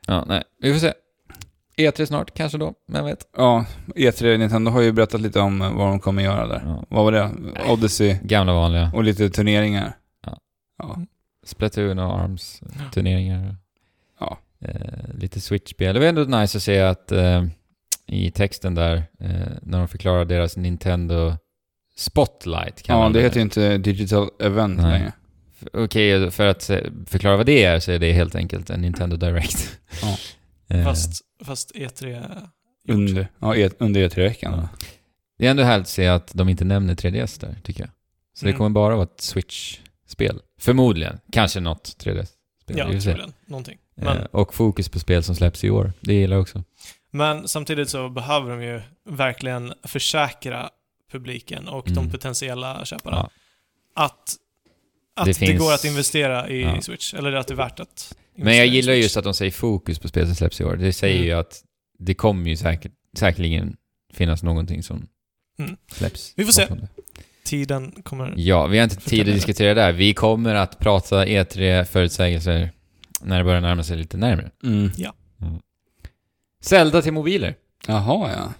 Ja, 0.07 0.25
nej. 0.27 0.43
Vi 0.61 0.73
får 0.73 0.79
se. 0.79 0.93
E3 1.77 2.05
snart, 2.05 2.33
kanske 2.33 2.57
då. 2.57 2.73
Vem 2.87 3.05
vet? 3.05 3.19
Ja, 3.37 3.65
E3 3.95 4.37
Nintendo 4.37 4.71
har 4.71 4.81
ju 4.81 4.91
berättat 4.91 5.21
lite 5.21 5.39
om 5.39 5.59
vad 5.59 5.87
de 5.87 5.99
kommer 5.99 6.23
göra 6.23 6.47
där. 6.47 6.61
Ja. 6.65 6.83
Vad 6.89 7.03
var 7.03 7.11
det? 7.11 7.31
Odyssey 7.69 8.17
Gamla 8.23 8.53
vanliga. 8.53 8.91
och 8.93 9.03
lite 9.03 9.29
turneringar. 9.29 9.93
Ja. 10.25 10.37
Ja. 10.77 10.99
Splatoon 11.45 11.99
och 11.99 12.19
Arms 12.19 12.61
turneringar. 12.93 13.55
Ja. 14.19 14.37
Eh, 14.61 15.15
lite 15.19 15.41
Switch-spel. 15.41 15.93
Det 15.93 15.99
var 15.99 16.07
ändå 16.07 16.23
nice 16.23 16.57
att 16.57 16.63
se 16.63 16.79
att 16.79 17.11
eh, 17.11 17.45
i 18.07 18.31
texten 18.31 18.75
där, 18.75 18.95
eh, 19.19 19.51
när 19.61 19.77
de 19.77 19.87
förklarar 19.87 20.25
deras 20.25 20.57
Nintendo 20.57 21.33
Spotlight. 21.97 22.73
Ja, 22.77 22.83
kallar 22.85 23.03
de 23.03 23.13
det 23.13 23.21
heter 23.21 23.35
ju 23.35 23.41
inte 23.41 23.77
Digital 23.77 24.29
Event 24.39 24.77
Nej. 24.81 24.91
längre. 24.99 25.13
Okej, 25.73 26.31
för 26.31 26.47
att 26.47 26.63
förklara 27.07 27.37
vad 27.37 27.45
det 27.45 27.63
är 27.63 27.79
så 27.79 27.91
är 27.91 27.99
det 27.99 28.11
helt 28.13 28.35
enkelt 28.35 28.69
en 28.69 28.81
Nintendo 28.81 29.15
Direct. 29.17 29.79
Ja. 30.01 30.17
Eh, 30.69 30.83
Fast, 30.83 31.21
fast 31.45 31.71
E 31.75 31.87
E3... 31.87 32.25
Under, 32.89 33.27
ja, 33.39 33.55
e, 33.55 33.69
under 33.79 34.09
E3-veckan. 34.09 34.53
Ja. 34.53 34.69
Det 35.39 35.45
är 35.47 35.51
ändå 35.51 35.63
härligt 35.63 35.81
att 35.85 35.89
se 35.89 36.07
att 36.07 36.31
de 36.33 36.49
inte 36.49 36.65
nämner 36.65 36.95
3DS 36.95 37.39
där, 37.41 37.55
tycker 37.63 37.81
jag. 37.83 37.89
Så 38.39 38.45
det 38.45 38.49
Mm. 38.49 38.57
kommer 38.57 38.69
bara 38.69 38.95
vara 38.95 39.03
ett 39.03 39.21
Switch-spel. 39.21 40.41
Förmodligen. 40.59 41.19
Kanske 41.31 41.59
något 41.59 41.95
3DS-spel. 42.03 42.77
Ja, 42.77 42.85
troligen. 42.85 43.33
Någonting. 43.47 43.77
Men, 43.95 44.17
Eh, 44.17 44.23
och 44.31 44.53
fokus 44.53 44.89
på 44.89 44.99
spel 44.99 45.23
som 45.23 45.35
släpps 45.35 45.63
i 45.63 45.69
år. 45.69 45.93
Det 46.01 46.13
gillar 46.13 46.35
jag 46.35 46.41
också. 46.41 46.63
men 47.11 47.47
samtidigt 47.47 47.89
så 47.89 48.09
behöver 48.09 48.49
de 48.49 48.63
ju 48.63 48.81
verkligen 49.09 49.73
försäkra 49.83 50.69
publiken 51.11 51.67
och 51.67 51.87
Mm. 51.87 51.95
de 52.05 52.11
potentiella 52.11 52.85
köparna 52.85 53.17
Ja. 53.95 54.03
att 54.03 54.35
Att 55.19 55.25
Det 55.25 55.31
det, 55.31 55.35
finns- 55.47 55.59
går 55.59 55.73
att 55.73 55.85
investera 55.85 56.49
i 56.49 56.61
Ja. 56.61 56.81
Switch, 56.81 57.13
eller 57.13 57.31
att 57.33 57.47
det 57.47 57.53
är 57.53 57.55
värt 57.55 57.79
att 57.79 58.15
investera 58.35 58.45
Men 58.45 58.57
jag 58.57 58.67
gillar 58.67 58.93
just 58.93 59.17
att 59.17 59.23
de 59.23 59.33
säger 59.33 59.51
fokus 59.51 59.99
på 59.99 60.07
spel 60.07 60.25
som 60.25 60.35
släpps 60.35 60.61
i 60.61 60.63
år. 60.63 60.75
Det 60.75 60.93
säger 60.93 61.15
Mm. 61.15 61.27
ju 61.27 61.33
att 61.33 61.63
det 61.99 62.13
kommer 62.13 62.49
ju 62.49 62.57
säkert, 62.57 62.91
säkerligen 63.17 63.77
finnas 64.13 64.43
någonting 64.43 64.83
som 64.83 65.07
Mm. 65.59 65.77
släpps. 65.91 66.33
Vi 66.35 66.45
får 66.45 66.51
se. 66.51 66.67
Tiden 67.43 67.91
kommer... 68.03 68.33
Ja, 68.37 68.67
vi 68.67 68.77
har 68.77 68.83
inte 68.83 68.95
tid 68.95 69.19
att 69.29 69.35
diskutera 69.35 69.73
det 69.73 69.81
där. 69.81 69.91
Vi 69.91 70.13
kommer 70.13 70.55
att 70.55 70.79
prata 70.79 71.25
E3-förutsägelser 71.25 72.69
när 73.21 73.37
det 73.37 73.43
börjar 73.43 73.61
närma 73.61 73.83
sig 73.83 73.97
lite 73.97 74.17
närmare. 74.17 74.51
Mm. 74.63 74.91
Zelda 76.61 77.01
till 77.01 77.13
mobiler, 77.13 77.55
Jaha, 77.87 78.31
ja. 78.37 78.53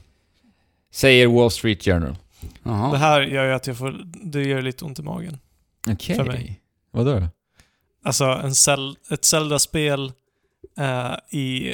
säger 0.92 1.28
Wall 1.28 1.52
Street 1.52 1.84
Journal. 1.84 2.16
Jaha. 2.64 2.92
Det 2.92 2.98
här 2.98 3.22
gör 3.22 3.46
ju 3.46 3.54
att 3.54 3.68
jag 3.68 3.78
får... 3.78 4.02
Det 4.24 4.44
gör 4.44 4.62
lite 4.62 4.86
ont 4.86 5.00
i 5.00 5.04
magen. 5.04 5.38
Okej. 5.90 6.16
För 6.16 6.26
mig. 6.26 6.62
Vadå 6.92 7.20
då? 7.20 7.28
Alltså, 8.04 8.26
en 8.26 8.54
Zel- 8.54 8.96
ett 9.12 9.26
Zelda-spel 9.26 10.12
eh, 10.78 11.38
i, 11.40 11.74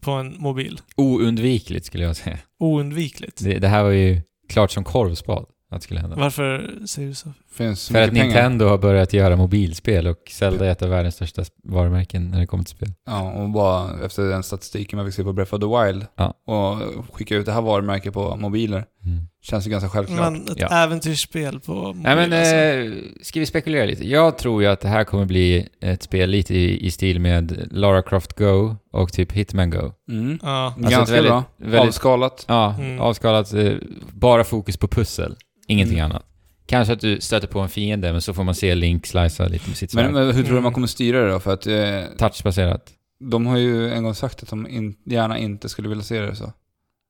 på 0.00 0.10
en 0.10 0.34
mobil. 0.38 0.80
Oundvikligt 0.96 1.86
skulle 1.86 2.04
jag 2.04 2.16
säga. 2.16 2.38
Oundvikligt. 2.58 3.44
Det, 3.44 3.58
det 3.58 3.68
här 3.68 3.82
var 3.82 3.90
ju 3.90 4.22
klart 4.48 4.70
som 4.70 4.84
korvspad 4.84 5.46
att 5.70 5.80
det 5.80 5.84
skulle 5.84 6.00
hända. 6.00 6.16
Varför 6.16 6.72
säger 6.86 7.08
du 7.08 7.14
så? 7.14 7.32
Finns 7.52 7.88
För 7.88 8.02
att 8.02 8.12
mycket 8.12 8.22
pengar. 8.22 8.26
Nintendo 8.26 8.64
har 8.68 8.78
börjat 8.78 9.12
göra 9.12 9.36
mobilspel 9.36 10.06
och 10.06 10.18
Zelda 10.30 10.66
är 10.66 10.70
ett 10.70 10.82
av 10.82 10.88
världens 10.88 11.14
största 11.14 11.44
varumärken 11.64 12.30
när 12.30 12.40
det 12.40 12.46
kommer 12.46 12.64
till 12.64 12.76
spel. 12.76 12.92
Ja, 13.06 13.32
och 13.32 13.50
bara 13.50 14.04
efter 14.06 14.22
den 14.22 14.42
statistiken 14.42 14.96
man 14.96 15.06
fick 15.06 15.14
se 15.14 15.24
på 15.24 15.32
Breath 15.32 15.54
of 15.54 15.60
the 15.60 15.66
Wild 15.92 16.06
Ja. 16.16 16.34
och 16.44 17.04
skicka 17.14 17.36
ut 17.36 17.46
det 17.46 17.52
här 17.52 17.60
varumärket 17.62 18.14
på 18.14 18.36
mobiler. 18.36 18.84
Mm. 19.04 19.24
Känns 19.42 19.66
ju 19.66 19.70
ganska 19.70 19.88
självklart. 19.88 20.32
Men 20.32 20.48
ett 20.48 20.58
Ja. 20.60 20.68
äventyrsspel 20.68 21.60
på 21.60 21.72
mobil. 21.74 22.02
Nej 22.02 22.16
men, 22.16 22.32
alltså. 22.32 22.54
eh, 22.54 22.92
ska 23.22 23.40
vi 23.40 23.46
spekulera 23.46 23.86
lite? 23.86 24.08
Jag 24.08 24.38
tror 24.38 24.62
ju 24.62 24.68
att 24.68 24.80
det 24.80 24.88
här 24.88 25.04
kommer 25.04 25.24
bli 25.24 25.68
ett 25.80 26.02
spel 26.02 26.30
lite 26.30 26.54
i, 26.54 26.86
i 26.86 26.90
stil 26.90 27.20
med 27.20 27.68
Lara 27.70 28.02
Croft 28.02 28.32
Go 28.38 28.76
och 28.92 29.12
typ 29.12 29.32
Hitman 29.32 29.70
Go. 29.70 29.92
Mm. 30.10 30.38
Ja. 30.42 30.66
Alltså 30.66 30.90
Ganska 30.90 31.14
väldigt- 31.14 31.30
bra. 31.30 31.44
väldigt- 31.58 31.80
Avskalat. 31.80 32.44
Ja, 32.48 32.74
Mm. 32.78 33.00
avskalat. 33.00 33.52
Eh, 33.54 33.72
bara 34.12 34.44
fokus 34.44 34.76
på 34.76 34.88
pussel. 34.88 35.36
Ingenting 35.68 35.98
Mm. 35.98 36.10
annat. 36.10 36.24
Kanske 36.66 36.92
att 36.92 37.00
du 37.00 37.20
stöter 37.20 37.48
på 37.48 37.60
en 37.60 37.68
fiende, 37.68 38.12
men 38.12 38.20
så 38.20 38.34
får 38.34 38.44
man 38.44 38.54
se 38.54 38.74
Link 38.74 39.06
slicea 39.06 39.48
lite 39.48 39.68
med 39.68 39.76
sitt 39.76 39.90
svärd. 39.90 40.04
Men, 40.04 40.14
men 40.14 40.24
hur 40.26 40.32
tror 40.32 40.42
du 40.42 40.50
Mm. 40.50 40.62
man 40.62 40.72
kommer 40.72 40.86
styra 40.86 41.24
det 41.24 41.30
då? 41.32 41.40
För 41.40 41.52
att 41.52 41.66
eh, 41.66 42.00
Touchbaserat. 42.18 42.90
de 43.30 43.46
har 43.46 43.56
ju 43.56 43.92
en 43.92 44.02
gång 44.04 44.14
sagt 44.14 44.42
att 44.42 44.48
de 44.50 44.66
in, 44.68 44.94
gärna 45.06 45.38
inte 45.38 45.68
skulle 45.68 45.88
vilja 45.88 46.04
se 46.04 46.20
det 46.20 46.36
så. 46.36 46.52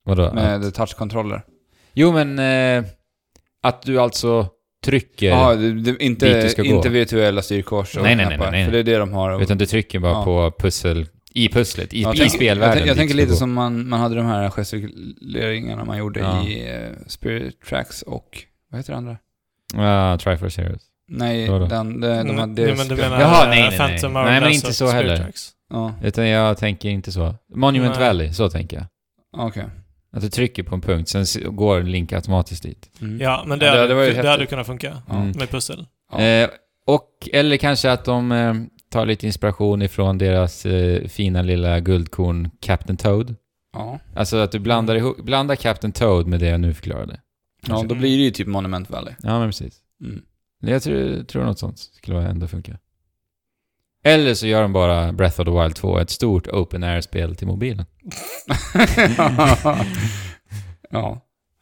Vadå? 0.04 0.32
Med 0.34 0.74
touchkontroller. 0.74 1.42
Jo 1.94 2.12
men, 2.12 2.38
eh, 2.38 2.84
att 3.62 3.82
du 3.82 4.00
alltså 4.00 4.48
trycker, 4.84 5.28
Ja, 5.28 5.54
det, 5.54 5.72
det, 5.72 5.74
dit 5.92 6.00
inte, 6.00 6.42
du 6.42 6.48
ska 6.48 6.62
gå. 6.62 6.68
inte 6.68 6.88
virtuella 6.88 7.42
styrkors 7.42 7.96
och 7.96 8.02
Nej, 8.02 8.16
nej, 8.16 8.26
nej, 8.26 8.36
knappar, 8.36 8.50
nej, 8.52 8.60
nej. 8.60 8.64
För 8.64 8.72
det 8.72 8.78
är 8.78 8.84
det 8.94 8.98
de 8.98 9.12
har. 9.12 9.42
Utan 9.42 9.58
du 9.58 9.66
trycker 9.66 9.98
bara 9.98 10.12
Ja. 10.12 10.24
på 10.24 10.52
pussel, 10.58 11.06
i 11.34 11.48
pusslet, 11.48 11.94
i, 11.94 12.02
Ja, 12.02 12.14
i 12.14 12.18
tänk- 12.18 12.32
spelvärlden. 12.32 12.68
Jag, 12.68 12.76
tänk- 12.78 12.88
jag 12.88 12.96
tänker 12.96 13.14
du 13.14 13.18
ska 13.18 13.22
lite 13.22 13.30
gå. 13.32 13.36
som 13.36 13.52
man, 13.52 13.88
man 13.88 14.00
hade 14.00 14.14
de 14.14 14.26
här 14.26 14.50
gestikuleringarna 14.50 15.84
man 15.84 15.98
gjorde 15.98 16.20
Ja. 16.20 16.46
i 16.48 16.70
eh, 16.76 16.88
Spirit 17.06 17.60
Tracks 17.60 18.02
och, 18.02 18.38
vad 18.70 18.78
heter 18.78 18.92
det 18.92 18.96
andra? 18.96 19.16
Ja, 19.74 20.18
Triforce 20.18 20.62
Heroes. 20.62 20.82
Nej, 21.08 21.48
Vadå? 21.48 21.66
den, 21.66 22.00
de, 22.00 22.06
de 22.08 22.22
Nej, 22.24 22.36
hade... 22.36 22.62
nej, 22.66 22.74
men 22.76 22.88
du 22.88 22.96
menar 22.96 23.20
Jaha, 23.20 23.46
nej, 23.48 23.60
nej, 23.60 23.68
nej. 23.68 23.78
Phantom 23.78 24.12
Nej, 24.12 24.22
Hourglass 24.22 24.42
men 24.42 24.52
inte 24.52 24.66
och 24.66 24.74
så 24.74 24.86
Spirit 24.88 24.94
heller. 25.02 25.16
Tracks. 25.16 25.50
Ja, 25.70 25.92
Utan 26.02 26.28
jag 26.28 26.58
tänker 26.58 26.88
inte 26.88 27.12
så. 27.12 27.34
Monument 27.54 27.94
Nej. 27.98 28.06
Valley, 28.06 28.32
så 28.32 28.50
tänker 28.50 28.76
jag. 28.76 28.86
okej. 29.46 29.64
Att 30.12 30.22
du 30.22 30.28
trycker 30.30 30.62
på 30.62 30.74
en 30.74 30.80
punkt, 30.80 31.08
sen 31.08 31.24
går 31.56 31.82
Link 31.82 32.12
automatiskt 32.12 32.62
dit. 32.62 32.90
Mm. 33.00 33.20
Ja, 33.20 33.44
men 33.46 33.58
det, 33.58 33.66
Ja, 33.66 33.72
det- 33.72 33.94
hade, 33.94 34.06
det 34.12 34.22
det 34.22 34.28
hade 34.28 34.46
kunnat 34.46 34.66
funka. 34.66 35.02
Mm. 35.10 35.30
Med 35.30 35.50
pussel. 35.50 35.86
Ja. 36.12 36.20
Eh, 36.20 36.50
och, 36.86 37.28
eller 37.32 37.56
kanske 37.56 37.92
att 37.92 38.04
de 38.04 38.32
eh, 38.32 38.54
tar 38.90 39.06
lite 39.06 39.26
inspiration 39.26 39.82
ifrån 39.82 40.18
deras 40.18 40.66
eh, 40.66 41.08
fina 41.08 41.42
lilla 41.42 41.80
guldkorn 41.80 42.50
Captain 42.60 42.96
Toad. 42.96 43.34
Ja. 43.72 43.98
Alltså 44.16 44.36
att 44.36 44.52
du 44.52 44.58
blandar, 44.58 44.94
ihop, 44.94 45.16
blandar 45.22 45.56
Captain 45.56 45.92
Toad 45.92 46.26
med 46.26 46.40
det 46.40 46.46
jag 46.46 46.60
nu 46.60 46.74
förklarade. 46.74 47.20
ja, 47.66 47.84
då 47.88 47.94
blir 47.94 48.16
det 48.18 48.24
ju 48.24 48.30
typ 48.30 48.46
Monument 48.46 48.90
Valley. 48.90 49.14
Ja, 49.22 49.38
men 49.38 49.48
precis. 49.48 49.78
Mm. 50.04 50.22
Jag 50.62 50.82
tror, 50.82 51.24
tror 51.24 51.44
något 51.44 51.58
sånt 51.58 51.78
skulle 51.78 52.22
ändå 52.22 52.48
funka. 52.48 52.78
Eller 54.04 54.34
så 54.34 54.46
gör 54.46 54.62
de 54.62 54.72
bara 54.72 55.12
Breath 55.12 55.40
of 55.40 55.44
the 55.46 55.62
Wild 55.62 55.74
2, 55.76 55.98
ett 55.98 56.10
stort 56.10 56.46
open 56.48 56.84
air-spel 56.84 57.36
till 57.36 57.46
mobilen. 57.46 57.86
ja. 60.90 61.20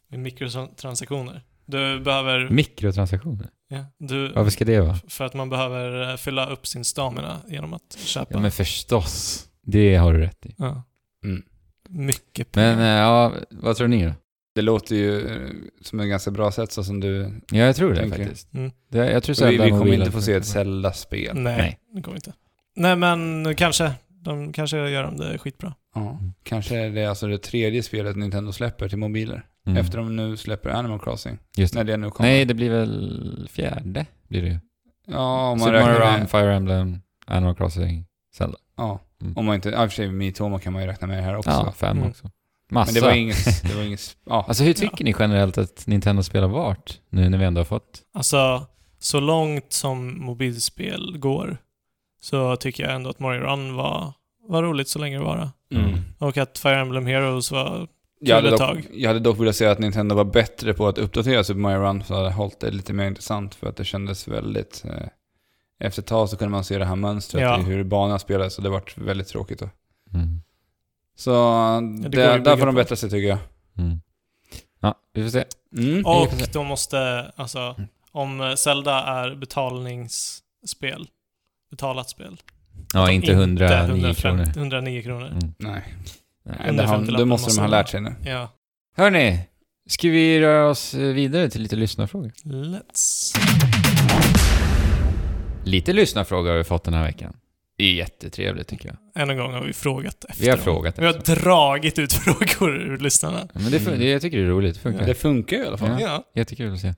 Med 0.08 0.20
mikrotransaktioner. 0.20 1.42
Du 1.66 2.00
behöver... 2.00 2.48
Mikrotransaktioner. 2.50 3.48
Ja, 3.68 3.84
du, 3.98 4.32
Varför 4.32 4.50
ska 4.50 4.64
det 4.64 4.80
vara? 4.80 4.94
för 5.08 5.24
att 5.24 5.34
man 5.34 5.50
behöver 5.50 6.10
eh, 6.10 6.16
fylla 6.16 6.46
upp 6.50 6.66
sin 6.66 6.84
stamina 6.84 7.40
genom 7.48 7.74
att 7.74 7.96
köpa. 7.98 8.26
Ja, 8.30 8.38
men 8.40 8.50
förstås. 8.50 9.44
Det 9.62 9.96
har 9.96 10.12
du 10.12 10.18
rätt 10.20 10.46
i. 10.46 10.54
Ja. 10.58 10.82
Mm. 11.24 11.42
Mycket 11.88 12.54
Men 12.56 12.76
pengar. 12.76 12.96
eh, 12.96 13.02
ja, 13.02 13.32
vad 13.50 13.76
tror 13.76 13.88
ni 13.88 14.04
då? 14.04 14.12
Det 14.58 14.62
låter 14.62 14.96
ju 14.96 15.26
eh, 15.26 15.48
som 15.82 16.00
ett 16.00 16.08
ganska 16.08 16.30
bra 16.30 16.50
sätt 16.52 16.72
så 16.72 16.84
som 16.84 17.00
du... 17.00 17.40
Ja, 17.50 17.58
jag 17.58 17.76
tror 17.76 17.90
det 17.94 18.00
Tänker. 18.00 18.18
faktiskt. 18.18 18.54
Mm. 18.54 18.70
Det, 18.90 19.10
jag 19.12 19.22
tror 19.22 19.32
vi, 19.34 19.36
Zelda 19.38 19.64
vi 19.64 19.70
kommer 19.70 19.84
mobilen 19.84 20.00
inte 20.00 20.12
få 20.12 20.22
se 20.22 20.32
ett. 20.32 20.46
Zelda-spel. 20.46 21.36
Nej, 21.36 21.56
Nej. 21.56 21.78
det 21.94 22.02
kommer 22.02 22.16
inte. 22.16 22.32
Nej, 22.76 22.96
men 22.96 23.54
kanske. 23.54 23.92
De 24.08 24.52
kanske 24.52 24.90
gör 24.90 25.02
de 25.02 25.16
det 25.16 25.38
skitbra. 25.38 25.74
Ja. 25.94 26.20
Kanske 26.42 26.76
är 26.78 26.90
det 26.90 27.06
alltså 27.06 27.26
det 27.26 27.38
tredje 27.38 27.82
spelet 27.82 28.16
Nintendo 28.16 28.52
släpper 28.52 28.88
till 28.88 28.98
mobiler. 28.98 29.42
Mm. 29.66 29.78
Efter 29.78 29.98
de 29.98 30.16
nu 30.16 30.36
släpper 30.36 30.70
Animal 30.70 31.00
Crossing. 31.00 31.38
Just 31.56 31.74
det. 31.74 31.78
När 31.78 31.84
det 31.92 31.96
nu 31.96 32.10
kommer. 32.10 32.30
Nej, 32.30 32.44
det 32.44 32.54
blir 32.54 32.70
väl 32.70 33.48
fjärde? 33.52 34.06
Blir 34.28 34.42
det 34.42 34.48
ju. 34.48 34.58
Ja, 35.06 35.50
om 35.50 35.58
man 35.58 35.68
Super 35.68 35.80
Mario 35.80 35.92
räknar 35.94 36.10
Run, 36.12 36.20
med... 36.20 36.30
Fire 36.30 36.54
Emblem, 36.54 36.98
Animal 37.26 37.54
Crossing, 37.56 38.06
Zelda. 38.34 38.58
Ja. 38.76 39.00
Mm. 39.22 39.36
Om 39.36 39.44
man 39.46 39.54
inte... 39.54 39.68
I 39.68 39.72
och 39.72 39.76
för 39.78 39.88
sig, 39.88 40.10
Miitomo 40.12 40.58
kan 40.58 40.72
man 40.72 40.82
ju 40.82 40.88
räkna 40.88 41.06
med 41.06 41.24
här 41.24 41.36
också. 41.36 41.50
Ja, 41.50 41.72
fem 41.76 41.96
Mm. 41.96 42.10
också. 42.10 42.30
Massa. 42.70 42.92
Men 42.92 43.02
det 43.02 43.08
var 43.08 43.14
inget... 43.14 43.62
Det 43.62 43.74
var 43.74 43.82
inget 43.82 44.16
ja. 44.26 44.44
Alltså 44.48 44.64
hur 44.64 44.72
tycker 44.72 45.04
ni 45.04 45.14
generellt 45.18 45.58
att 45.58 45.86
Nintendo-spel 45.86 46.42
har 46.42 46.48
varit? 46.48 47.00
Nu 47.10 47.28
när 47.28 47.38
vi 47.38 47.44
ändå 47.44 47.60
har 47.60 47.64
fått... 47.64 48.02
Alltså, 48.14 48.66
så 48.98 49.20
långt 49.20 49.72
som 49.72 50.20
mobilspel 50.20 51.18
går 51.18 51.58
så 52.20 52.56
tycker 52.56 52.82
jag 52.82 52.94
ändå 52.94 53.10
att 53.10 53.18
Mario 53.18 53.40
Run 53.40 53.74
var, 53.74 54.12
var 54.48 54.62
roligt 54.62 54.88
så 54.88 54.98
länge 54.98 55.18
det 55.18 55.24
var. 55.24 55.50
Mm. 55.74 55.98
Och 56.18 56.36
att 56.36 56.58
Fire 56.58 56.80
Emblem 56.80 57.06
Heroes 57.06 57.50
var... 57.50 57.88
Jag 58.20 58.36
hade, 58.36 58.48
ett 58.48 58.52
dock, 58.58 58.60
tag. 58.60 58.86
jag 58.92 59.08
hade 59.08 59.20
dock 59.20 59.40
velat 59.40 59.56
säga 59.56 59.70
att 59.70 59.78
Nintendo 59.78 60.14
var 60.14 60.24
bättre 60.24 60.74
på 60.74 60.88
att 60.88 60.98
uppdatera 60.98 61.44
Super 61.44 61.60
Mario 61.60 61.78
Run 61.78 62.04
så 62.04 62.14
hade 62.14 62.30
hållit 62.30 62.60
det 62.60 62.70
lite 62.70 62.92
mer 62.92 63.06
intressant 63.06 63.54
för 63.54 63.66
att 63.68 63.76
det 63.76 63.84
kändes 63.84 64.28
väldigt... 64.28 64.84
Eh, 64.84 65.08
efter 65.80 66.02
ett 66.02 66.06
tag 66.08 66.28
så 66.28 66.36
kunde 66.36 66.50
man 66.50 66.64
se 66.64 66.78
det 66.78 66.84
här 66.84 66.96
mönstret 66.96 67.42
Ja. 67.42 67.60
i 67.60 67.62
hur 67.62 67.84
banan 67.84 68.18
spelades 68.18 68.58
och 68.58 68.64
det 68.64 68.70
vart 68.70 68.98
väldigt 68.98 69.28
tråkigt 69.28 69.58
då. 69.58 69.68
Mm. 70.14 70.40
Så 71.18 71.30
att 71.30 72.12
där 72.12 72.38
bygga 72.38 72.56
får 72.56 72.66
de 72.66 72.74
bättra 72.74 72.96
sig 72.96 73.10
tycker 73.10 73.28
jag. 73.28 73.38
Mm. 73.78 74.00
Ja, 74.80 74.94
vi 75.12 75.22
får 75.22 75.30
se. 75.30 75.44
Mm. 75.76 76.06
Och 76.06 76.30
får 76.30 76.36
se. 76.36 76.52
de 76.52 76.66
måste, 76.66 77.32
alltså, 77.36 77.76
om 78.12 78.54
Zelda 78.58 79.02
är 79.02 79.34
betalningsspel, 79.34 81.08
betalat 81.70 82.10
spel. 82.10 82.40
Ja, 82.94 83.06
de 83.06 83.12
inte 83.12 83.32
109 83.32 83.66
150 83.66 84.22
kronor. 84.22 84.44
109 84.56 85.02
kronor. 85.02 85.26
Mm. 85.26 85.54
Nej. 85.58 85.82
Nej. 86.42 86.76
Det, 86.76 86.82
har, 86.82 86.96
50 86.96 87.12
det 87.12 87.24
måste 87.24 87.54
de 87.54 87.60
ha 87.60 87.68
lärt 87.68 87.88
sig 87.88 88.00
nu. 88.00 88.14
Ja. 88.24 88.48
Hörni, 88.96 89.40
ska 89.88 90.08
vi 90.08 90.40
röra 90.40 90.70
oss 90.70 90.94
vidare 90.94 91.50
till 91.50 91.62
lite 91.62 91.76
lyssnarfrågor? 91.76 92.32
Let's. 92.44 93.36
Lite 95.64 95.92
lyssnarfrågor 95.92 96.50
har 96.50 96.58
vi 96.58 96.64
fått 96.64 96.84
den 96.84 96.94
här 96.94 97.04
veckan. 97.04 97.36
Det 97.78 97.84
är 97.84 97.92
jättetrevligt 97.94 98.68
tycker 98.68 98.88
jag. 98.88 99.22
Än 99.22 99.30
en 99.30 99.36
gång 99.36 99.52
har 99.52 99.64
vi 99.64 99.72
frågat 99.72 100.24
efter 100.28 100.42
Vi 100.44 100.50
har 100.50 100.56
frågat 100.56 100.98
Vi 100.98 101.04
har 101.06 101.14
efter. 101.18 101.36
dragit 101.36 101.98
ut 101.98 102.12
frågor 102.24 102.76
ur 102.76 102.98
lyssnarna. 102.98 103.48
Ja, 103.54 103.60
Men 103.60 103.70
det, 103.72 103.78
Mm. 103.86 103.98
det, 103.98 104.10
jag 104.10 104.22
tycker 104.22 104.38
det 104.38 104.44
är 104.44 104.48
roligt. 104.48 104.74
Det 104.74 104.80
funkar. 104.80 105.06
Det 105.06 105.14
funkar 105.14 105.56
ju 105.56 105.62
i 105.62 105.66
alla 105.66 105.78
fall. 105.78 105.88
Ja. 106.00 106.00
Ja. 106.00 106.24
Jättekul 106.34 106.72
att 106.74 106.80
se. 106.80 106.94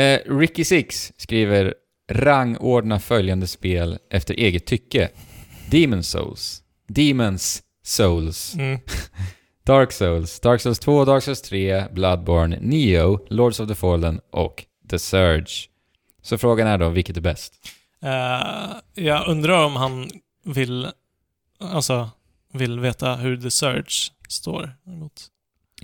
Eh, 0.00 0.20
Ricky 0.38 0.64
Six 0.64 1.12
skriver 1.16 1.74
rangordna 2.12 3.00
följande 3.00 3.46
spel 3.46 3.98
efter 4.10 4.34
eget 4.34 4.66
tycke. 4.66 5.08
Demon 5.70 6.02
Souls. 6.02 6.62
Demons 6.88 7.62
Souls. 7.84 8.54
Mm. 8.54 8.78
Dark 9.66 9.92
Souls. 9.92 10.40
Dark 10.40 10.60
Souls 10.60 10.78
2, 10.78 11.04
Dark 11.04 11.22
Souls 11.22 11.42
3, 11.42 11.84
Bloodborne, 11.92 12.58
Neo, 12.60 13.26
Lords 13.30 13.60
of 13.60 13.68
the 13.68 13.74
Fallen 13.74 14.20
och 14.32 14.64
The 14.90 14.98
Surge. 14.98 15.68
Så 16.22 16.38
frågan 16.38 16.68
är 16.68 16.78
då, 16.78 16.88
vilket 16.88 17.16
är 17.16 17.20
bäst? 17.20 17.54
Eh, 18.04 18.76
jag 18.94 19.28
undrar 19.28 19.64
om 19.64 19.76
han 19.76 20.10
vill, 20.44 20.88
alltså, 21.60 22.10
vill 22.52 22.80
veta 22.80 23.14
hur 23.14 23.36
The 23.40 23.50
Surge 23.50 24.12
står 24.28 24.76
emot. 24.86 25.26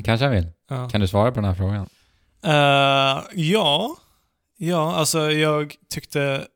Kanske 0.05 0.24
han 0.24 0.34
vill. 0.34 0.47
Ja. 0.68 0.88
Kan 0.88 1.01
du 1.01 1.09
svara 1.09 1.30
på 1.30 1.34
den 1.34 1.44
här 1.44 1.55
frågan? 1.55 1.88
Eh, 2.42 3.22
ja. 3.34 3.97
Ja, 4.56 4.94
alltså 4.94 5.30
jag 5.30 5.74
tyckte... 5.88 6.47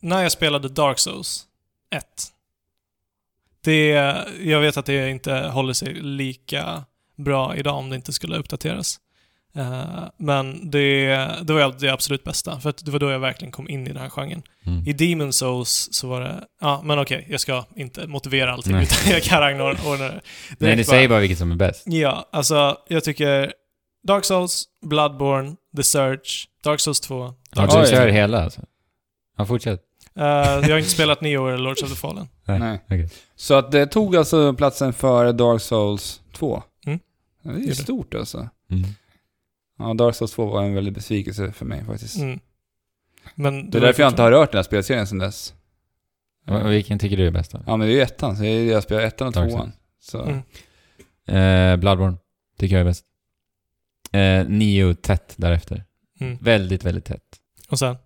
När 0.00 0.22
jag 0.22 0.32
spelade 0.32 0.68
Dark 0.68 0.98
Souls 0.98 1.46
1. 1.90 2.04
Det, 3.60 3.88
jag 4.42 4.60
vet 4.60 4.76
att 4.76 4.86
det 4.86 5.10
inte 5.10 5.34
håller 5.34 5.72
sig 5.72 5.94
lika 5.94 6.84
bra 7.16 7.56
idag 7.56 7.76
om 7.76 7.90
det 7.90 7.96
inte 7.96 8.12
skulle 8.12 8.36
uppdateras. 8.36 9.00
Eh, 9.56 10.04
men 10.16 10.70
det, 10.70 11.06
det 11.42 11.52
var 11.52 11.80
det 11.80 11.88
absolut 11.88 12.24
bästa, 12.24 12.60
för 12.60 12.70
att 12.70 12.84
det 12.84 12.90
var 12.90 12.98
då 12.98 13.10
jag 13.10 13.18
verkligen 13.18 13.52
kom 13.52 13.68
in 13.68 13.86
i 13.86 13.88
den 13.92 14.02
här 14.02 14.08
genren. 14.10 14.42
Mm. 14.66 14.86
I 14.86 14.92
Demon 14.92 15.32
Souls 15.32 15.88
så 15.92 16.08
var 16.08 16.20
det... 16.20 16.44
Ja, 16.60 16.82
men 16.84 16.98
okej, 16.98 17.26
jag 17.30 17.40
ska 17.40 17.64
inte 17.76 18.06
motivera 18.06 18.52
allting, 18.52 18.72
Nej. 18.72 18.82
utan 18.82 19.12
jag 19.12 19.22
kan 19.22 19.60
ordna 19.60 19.84
ordna 19.90 20.04
det. 20.04 20.20
Nej, 20.58 20.76
ni 20.76 20.84
säger 20.84 21.08
bara 21.08 21.20
vilket 21.20 21.38
som 21.38 21.52
är 21.52 21.56
bäst. 21.56 21.82
Ja, 21.86 22.28
alltså 22.32 22.76
jag 22.88 23.04
tycker 23.04 23.52
Dark 24.06 24.24
Souls, 24.24 24.64
Bloodborne, 24.86 25.56
The 25.76 25.82
Search, 25.82 26.48
Dark 26.64 26.80
Souls 26.80 27.00
2. 27.00 27.34
Ja, 27.54 27.60
Dark 27.62 27.70
du 27.70 27.78
Oj. 27.78 27.86
kör 27.86 28.08
hela 28.08 28.44
alltså? 28.44 28.60
Ja, 29.38 29.46
fortsätt. 29.46 29.80
Eh, 30.16 30.24
jag 30.24 30.70
har 30.70 30.78
inte 30.78 30.90
spelat 30.90 31.20
Neo 31.20 31.46
eller 31.46 31.58
Lords 31.58 31.82
of 31.82 31.90
the 31.90 31.96
Fallen. 31.96 32.28
Nej. 32.46 32.80
Okej. 32.84 33.08
Så 33.36 33.54
att 33.54 33.72
det 33.72 33.86
tog 33.86 34.16
alltså 34.16 34.52
platsen 34.54 34.92
för 34.92 35.32
Dark 35.32 35.62
Souls 35.62 36.20
2? 36.32 36.62
Mm. 36.86 36.98
Ja, 37.42 37.50
det 37.50 37.56
är 37.56 37.60
Gjorde. 37.60 37.74
stort 37.74 38.14
alltså. 38.14 38.48
Mm. 38.70 38.84
Ja, 39.82 39.94
Dark 39.94 40.14
Souls 40.14 40.32
2 40.32 40.46
var 40.46 40.62
en 40.62 40.74
väldig 40.74 40.94
besvikelse 40.94 41.52
för 41.52 41.64
mig 41.66 41.84
faktiskt. 41.84 42.16
Mm. 42.20 42.40
Men 43.34 43.70
Det 43.70 43.78
är 43.78 43.82
därför 43.82 44.02
jag 44.02 44.10
inte 44.12 44.22
har 44.22 44.30
rört 44.30 44.52
den 44.52 44.58
här 44.58 44.62
spelserien 44.62 45.06
sedan 45.06 45.18
dess. 45.18 45.54
Och 46.48 46.72
Vilken 46.72 46.98
tycker 46.98 47.16
du 47.16 47.26
är 47.26 47.30
bäst 47.30 47.52
då? 47.52 47.60
Ja, 47.66 47.76
men 47.76 47.86
det 47.88 47.92
är 47.92 47.96
ju 47.96 48.02
ettan, 48.02 48.36
så 48.36 48.42
det 48.42 48.48
är 48.48 48.72
jag 48.72 48.82
spelar 48.82 49.02
ettan 49.02 49.26
och 49.26 49.32
Dark 49.32 49.50
tvåan. 49.50 49.72
Så. 50.00 50.22
Mm. 50.22 50.38
Eh, 51.72 51.76
Bloodborne, 51.76 52.16
tycker 52.58 52.74
jag 52.74 52.80
är 52.80 52.84
bäst. 52.84 53.04
Eh, 54.12 54.48
Nio 54.48 54.94
tätt 54.94 55.34
därefter. 55.36 55.84
Mm. 56.20 56.38
Väldigt, 56.40 56.84
väldigt 56.84 57.04
tätt. 57.04 57.38
Och 57.68 57.78
sen? 57.78 57.96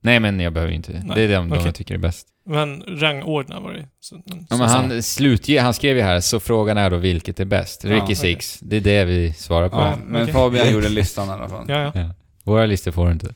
Nej, 0.00 0.20
men 0.20 0.40
jag 0.40 0.52
behöver 0.52 0.72
inte. 0.72 0.92
Nej, 0.92 1.02
Det 1.14 1.22
är 1.22 1.28
de, 1.28 1.48
de 1.48 1.52
okej. 1.52 1.66
jag 1.66 1.74
tycker 1.74 1.94
är 1.94 1.98
bäst. 1.98 2.28
Men 2.46 2.82
rangordna 2.86 3.60
var 3.60 3.72
det 3.72 3.88
så, 4.00 4.22
Ja, 4.24 4.56
men 4.56 4.68
han, 4.68 5.02
slutge, 5.02 5.60
han 5.60 5.74
skrev 5.74 5.96
ju 5.96 6.02
här, 6.02 6.20
så 6.20 6.40
frågan 6.40 6.78
är 6.78 6.90
då 6.90 6.96
vilket 6.96 7.40
är 7.40 7.44
bäst? 7.44 7.84
Ja, 7.84 7.90
Ricky 7.90 8.02
okej. 8.02 8.16
Six, 8.16 8.58
det 8.60 8.76
är 8.76 8.80
det 8.80 9.04
vi 9.04 9.32
svarar 9.32 9.68
på. 9.68 9.76
Ja, 9.76 9.96
men 10.06 10.22
okej. 10.22 10.34
Fabian 10.34 10.72
gjorde 10.72 10.88
listan 10.88 11.28
i 11.28 11.30
alla 11.30 11.48
fall. 11.48 11.64
Ja, 11.68 11.92
ja. 11.94 12.10
Våra 12.44 12.66
listor 12.66 12.92
får 12.92 13.06
du 13.06 13.12
inte. 13.12 13.34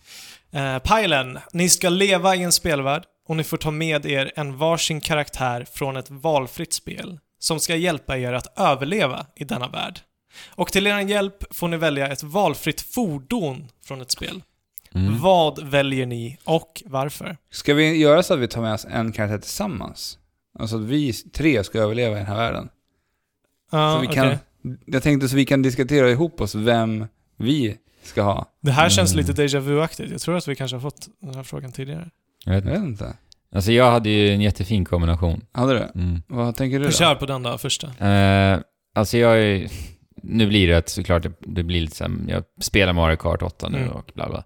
Eh, 0.53 0.79
Pilen, 0.79 1.39
ni 1.53 1.69
ska 1.69 1.89
leva 1.89 2.37
i 2.37 2.43
en 2.43 2.53
spelvärld 2.53 3.03
och 3.29 3.37
ni 3.37 3.45
får 3.45 3.57
ta 3.57 3.71
med 3.71 4.07
er 4.07 4.33
en 4.37 4.57
varsin 4.57 5.01
karaktär 5.01 5.67
från 5.73 5.97
ett 5.97 6.11
valfritt 6.11 6.73
spel 6.73 7.19
som 7.39 7.61
ska 7.61 7.77
hjälpa 7.77 8.19
er 8.19 8.33
att 8.33 8.59
överleva 8.59 9.27
i 9.37 9.45
denna 9.45 9.69
värld. 9.69 10.01
Och 10.49 10.73
till 10.73 10.87
er 10.87 10.99
hjälp 10.99 11.55
får 11.55 11.69
ni 11.69 11.77
välja 11.77 12.09
ett 12.09 12.23
valfritt 12.23 12.81
fordon 12.81 13.69
från 13.87 14.01
ett 14.01 14.11
spel. 14.11 14.43
Mm. 14.95 15.19
Vad 15.21 15.63
väljer 15.65 16.07
ni 16.07 16.39
och 16.45 16.83
varför? 16.87 17.37
Ska 17.51 17.75
vi 17.75 17.97
göra 17.97 18.23
så 18.23 18.35
att 18.35 18.41
vi 18.41 18.49
tar 18.49 18.63
med 18.63 18.75
oss 18.75 18.87
en 18.91 19.13
karaktär 19.13 19.39
tillsammans? 19.39 20.19
Alltså 20.59 20.77
att 20.77 20.83
vi 20.83 21.13
tre 21.13 21.65
ska 21.65 21.79
överleva 21.79 22.15
i 22.17 22.19
den 22.19 22.27
här 22.27 22.37
världen. 22.37 22.69
Ja, 23.73 23.95
så 23.95 24.09
vi 24.09 24.15
kan, 24.15 24.27
okej. 24.27 24.39
Jag 24.87 25.03
tänkte 25.03 25.29
så 25.29 25.37
vi 25.37 25.45
kan 25.45 25.63
diskutera 25.63 26.11
ihop 26.11 26.41
oss 26.41 26.55
vem 26.55 27.07
vi 27.37 27.77
ska 28.03 28.23
ha. 28.23 28.47
Det 28.61 28.71
här 28.71 28.89
känns 28.89 29.13
Mm. 29.15 29.27
lite 29.27 29.43
déjà 29.43 29.59
vu-aktigt. 29.61 30.11
Jag 30.13 30.21
tror 30.21 30.37
att 30.37 30.49
vi 30.49 30.57
kanske 30.57 30.77
har 30.77 30.81
fått 30.81 31.09
den 31.21 31.35
här 31.35 31.43
frågan 31.43 31.73
tidigare. 31.73 32.11
Jag 32.45 32.53
vet 32.55 32.65
Jag 32.65 32.75
inte. 32.77 32.81
vet 32.81 32.89
inte. 32.89 33.17
Alltså 33.55 33.73
jag 33.73 33.91
hade 33.91 34.11
ju 34.11 34.31
en 34.31 34.41
jättefin 34.41 34.85
kombination. 34.85 35.41
Hade 35.53 35.73
du? 35.75 36.01
Mm. 36.01 36.23
Vad 36.27 36.57
tänker 36.57 36.79
du 36.79 36.85
då? 36.85 36.91
Kör 36.91 37.15
på 37.15 37.27
den 37.27 37.43
då, 37.43 37.59
första. 37.59 38.07
Eh, 38.09 38.59
alltså 38.95 39.19
jag 39.19 39.43
är... 39.43 39.69
Nu 40.23 40.47
blir 40.47 40.69
det 40.69 40.89
såklart 40.89 41.23
det, 41.23 41.33
det 41.41 41.63
blir 41.63 41.81
lite 41.81 41.97
så 41.97 42.05
här, 42.05 42.13
jag 42.29 42.45
spelar 42.61 42.93
Mario 42.93 43.17
Kart 43.17 43.43
8 43.43 43.69
nu 43.69 43.79
Mm. 43.79 43.91
och 43.91 44.11
bla 44.15 44.29
bla. 44.29 44.45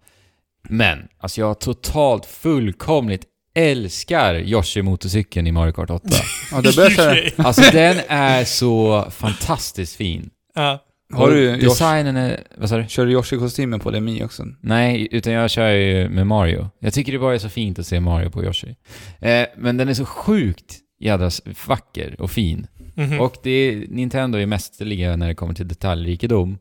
Men, 0.68 1.08
alltså 1.18 1.40
jag 1.40 1.60
totalt 1.60 2.26
fullkomligt 2.26 3.24
älskar 3.54 4.34
Yoshi-motorcykeln 4.34 5.46
i 5.48 5.52
Mario 5.52 5.72
Kart 5.72 5.90
8. 5.90 6.08
Ja, 6.52 6.60
det 6.60 6.76
börjar. 6.76 7.30
Alltså 7.46 7.62
den 7.72 7.96
är 8.08 8.44
så 8.44 9.06
fantastiskt 9.10 9.96
fin. 9.96 10.30
Ja. 10.54 10.84
Har 11.12 11.30
du 11.30 11.40
Yoshi, 11.44 11.64
Designen 11.64 12.16
är... 12.16 12.40
Vad 12.56 12.68
sa 12.68 12.76
du? 12.76 12.88
kör 12.88 13.06
du 13.06 13.12
Yoshi-kostymen 13.12 13.78
på 13.80 13.90
det 13.90 14.00
Mi 14.00 14.24
också? 14.24 14.44
Nej, 14.60 15.08
utan 15.10 15.32
jag 15.32 15.50
kör 15.50 15.68
ju 15.70 16.08
med 16.08 16.26
Mario. 16.26 16.70
Jag 16.80 16.92
tycker 16.94 17.12
det 17.12 17.18
bara 17.18 17.34
är 17.34 17.38
så 17.38 17.48
fint 17.48 17.78
att 17.78 17.86
se 17.86 18.00
Mario 18.00 18.30
på 18.30 18.44
Yoshi. 18.44 18.76
Eh, 19.20 19.46
men 19.56 19.76
den 19.76 19.88
är 19.88 19.94
så 19.94 20.04
sjukt 20.04 20.76
jädra 21.00 21.30
vacker 21.66 22.20
och 22.20 22.30
fin. 22.30 22.66
Mhm. 22.94 23.20
Och 23.20 23.36
det 23.42 23.50
är, 23.50 23.86
Nintendo 23.88 24.38
är 24.38 24.46
mästerliga 24.46 25.16
när 25.16 25.28
det 25.28 25.34
kommer 25.34 25.54
till 25.54 25.68
detaljrikedom. 25.68 26.58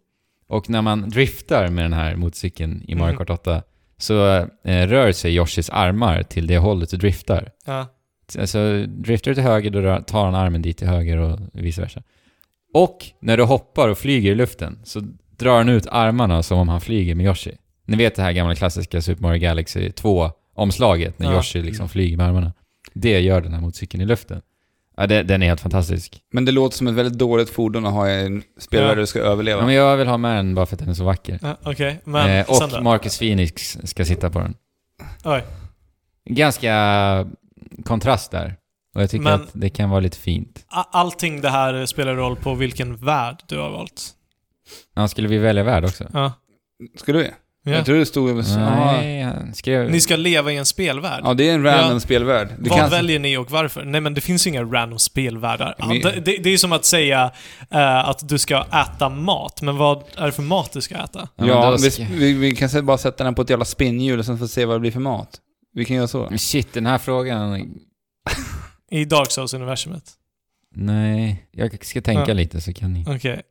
Och 0.47 0.69
när 0.69 0.81
man 0.81 1.09
driftar 1.09 1.67
med 1.67 1.85
den 1.85 1.93
här 1.93 2.15
motorcykeln 2.15 2.83
i 2.87 2.95
Mario 2.95 3.11
Mhm. 3.11 3.17
Kart 3.17 3.29
8 3.29 3.63
så 3.97 4.35
eh, 4.63 4.87
rör 4.87 5.11
sig 5.11 5.35
Yoshis 5.35 5.69
armar 5.69 6.23
till 6.23 6.47
det 6.47 6.57
hållet 6.57 6.89
du 6.89 6.97
driftar. 6.97 7.51
ja. 7.65 7.87
Alltså, 8.39 8.85
driftar 8.87 9.31
du 9.31 9.35
till 9.35 9.43
höger 9.43 9.69
då 9.69 10.01
tar 10.07 10.25
han 10.25 10.35
armen 10.35 10.61
dit 10.61 10.77
till 10.77 10.87
höger 10.87 11.17
och 11.17 11.39
vice 11.53 11.81
versa. 11.81 12.03
Och 12.73 13.05
när 13.19 13.37
du 13.37 13.43
hoppar 13.43 13.89
och 13.89 13.97
flyger 13.97 14.31
i 14.31 14.35
luften 14.35 14.79
så 14.83 15.01
drar 15.37 15.57
han 15.57 15.69
ut 15.69 15.87
armarna 15.91 16.43
som 16.43 16.59
om 16.59 16.69
han 16.69 16.81
flyger 16.81 17.15
med 17.15 17.25
Yoshi. 17.25 17.51
Ni 17.85 17.97
vet 17.97 18.15
det 18.15 18.21
här 18.21 18.31
gamla 18.31 18.55
klassiska 18.55 19.01
Super 19.01 19.21
Mario 19.21 19.39
Galaxy 19.39 19.89
2-omslaget 19.89 21.19
när 21.19 21.27
Ja. 21.27 21.35
Yoshi 21.35 21.61
liksom 21.61 21.89
flyger 21.89 22.17
med 22.17 22.25
armarna. 22.27 22.53
Det 22.93 23.19
gör 23.19 23.41
den 23.41 23.53
här 23.53 23.61
motorcykeln 23.61 24.03
i 24.03 24.05
luften. 24.05 24.41
Ja, 24.99 25.07
det, 25.07 25.23
den 25.23 25.43
är 25.43 25.47
helt 25.47 25.61
fantastisk. 25.61 26.19
Men 26.33 26.45
det 26.45 26.51
låter 26.51 26.77
som 26.77 26.87
ett 26.87 26.93
väldigt 26.93 27.19
dåligt 27.19 27.49
fordon 27.49 27.85
att 27.85 27.93
ha 27.93 28.09
i 28.09 28.25
en 28.25 28.43
spelvärld 28.59 28.89
Ja. 28.91 28.95
där 28.95 29.01
du 29.01 29.07
ska 29.07 29.19
överleva. 29.19 29.61
Ja, 29.61 29.65
men 29.65 29.75
jag 29.75 29.97
vill 29.97 30.07
ha 30.07 30.17
med 30.17 30.37
den 30.37 30.55
bara 30.55 30.65
för 30.65 30.75
att 30.75 30.79
den 30.79 30.89
är 30.89 30.93
så 30.93 31.03
vacker. 31.03 31.39
ja 31.41 31.57
Okej, 31.63 32.01
men 32.05 32.29
eh, 32.29 32.45
sen 32.45 32.69
då? 32.69 32.77
och 32.77 32.83
Marcus 32.83 33.19
Phoenix 33.19 33.77
ska 33.83 34.05
sitta 34.05 34.29
på 34.29 34.39
den. 34.39 34.55
Oj. 35.23 35.43
Ganska 36.29 37.25
kontrast 37.85 38.31
där. 38.31 38.55
Och 38.95 39.01
jag 39.01 39.09
tycker 39.09 39.23
Men- 39.23 39.33
att 39.41 39.49
det 39.53 39.69
kan 39.69 39.89
vara 39.89 39.99
lite 39.99 40.17
fint. 40.17 40.65
A- 40.67 40.85
Allting 40.91 41.41
det 41.41 41.49
här 41.49 41.85
spelar 41.85 42.15
roll 42.15 42.35
på 42.35 42.53
vilken 42.53 42.95
värld 42.95 43.43
du 43.47 43.57
har 43.59 43.69
valt. 43.69 44.09
Ja, 44.95 45.07
skulle 45.07 45.27
vi 45.27 45.37
välja 45.37 45.63
värld 45.63 45.85
också? 45.85 46.05
Ja. 46.13 46.33
Ska 46.97 47.13
du? 47.13 47.31
Ja. 47.67 47.73
Jag 47.75 47.85
tror 47.85 47.97
det 47.97 48.05
stod... 48.05 48.29
Ja. 48.39 48.43
Nej, 48.91 49.21
han 49.21 49.53
skrev... 49.53 49.91
Ni 49.91 50.01
ska 50.01 50.15
leva 50.15 50.51
i 50.51 50.57
en 50.57 50.65
spelvärld. 50.65 51.21
ja, 51.23 51.33
det 51.33 51.49
är 51.49 51.53
en 51.53 51.63
random 51.63 51.91
Ja. 51.93 51.99
spelvärld. 51.99 52.47
Du 52.59 52.69
Vad 52.69 52.79
kan... 52.79 52.89
väljer 52.89 53.19
ni 53.19 53.37
och 53.37 53.51
varför? 53.51 53.85
Nej 53.85 54.01
men 54.01 54.13
det 54.13 54.21
finns 54.21 54.47
ju 54.47 54.51
inga 54.51 54.63
random 54.63 54.99
spelvärldar. 54.99 55.75
Ja, 55.77 55.85
men- 55.87 55.99
Det, 56.01 56.11
det, 56.25 56.37
det 56.37 56.49
är 56.49 56.57
som 56.57 56.71
att 56.71 56.85
säga 56.85 57.31
eh, 57.71 58.09
att 58.09 58.29
du 58.29 58.37
ska 58.37 58.65
äta 58.73 59.09
mat, 59.09 59.61
men 59.61 59.77
vad 59.77 60.03
är 60.17 60.25
det 60.25 60.31
för 60.31 60.43
mat 60.43 60.71
du 60.73 60.81
ska 60.81 60.95
äta? 60.95 61.27
Ja, 61.35 61.77
vi, 61.81 61.91
ska- 61.91 62.05
vi, 62.11 62.33
vi 62.33 62.55
kan 62.55 62.85
bara 62.85 62.97
sätta 62.97 63.23
den 63.23 63.35
på 63.35 63.41
ett 63.41 63.49
jävla 63.49 63.65
spinnhjul 63.65 64.19
och 64.19 64.25
sen 64.25 64.37
få 64.39 64.47
se 64.47 64.65
vad 64.65 64.75
det 64.75 64.79
blir 64.79 64.91
för 64.91 64.99
mat. 64.99 65.29
Vi 65.73 65.85
kan 65.85 65.95
göra 65.95 66.07
så. 66.07 66.29
Shit, 66.37 66.73
den 66.73 66.85
här 66.85 66.97
frågan... 66.97 67.71
I 68.91 69.05
Dark 69.05 69.31
Souls-universumet. 69.31 70.03
Nej, 70.75 71.47
jag 71.51 71.85
ska 71.85 72.01
tänka 72.01 72.23
Ja. 72.27 72.33
lite 72.33 72.61
så 72.61 72.73
kan 72.73 72.93
ni... 72.93 73.05
Okej. 73.07 73.41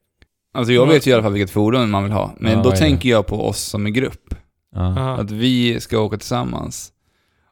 Alltså 0.57 0.73
jag 0.73 0.87
vet 0.87 1.07
ju 1.07 1.11
i 1.11 1.15
alla 1.15 1.23
fall 1.23 1.33
vilket 1.33 1.51
fordon 1.51 1.91
man 1.91 2.03
vill 2.03 2.13
ha. 2.13 2.35
Men 2.39 2.53
Ja, 2.53 2.63
då 2.63 2.71
är 2.71 2.77
tänker 2.77 3.09
jag 3.09 3.27
på 3.27 3.49
oss 3.49 3.59
som 3.59 3.87
en 3.87 3.93
grupp. 3.93 4.35
Ja. 4.75 5.15
Att 5.21 5.31
vi 5.31 5.81
ska 5.81 5.99
åka 5.99 6.17
tillsammans. 6.17 6.93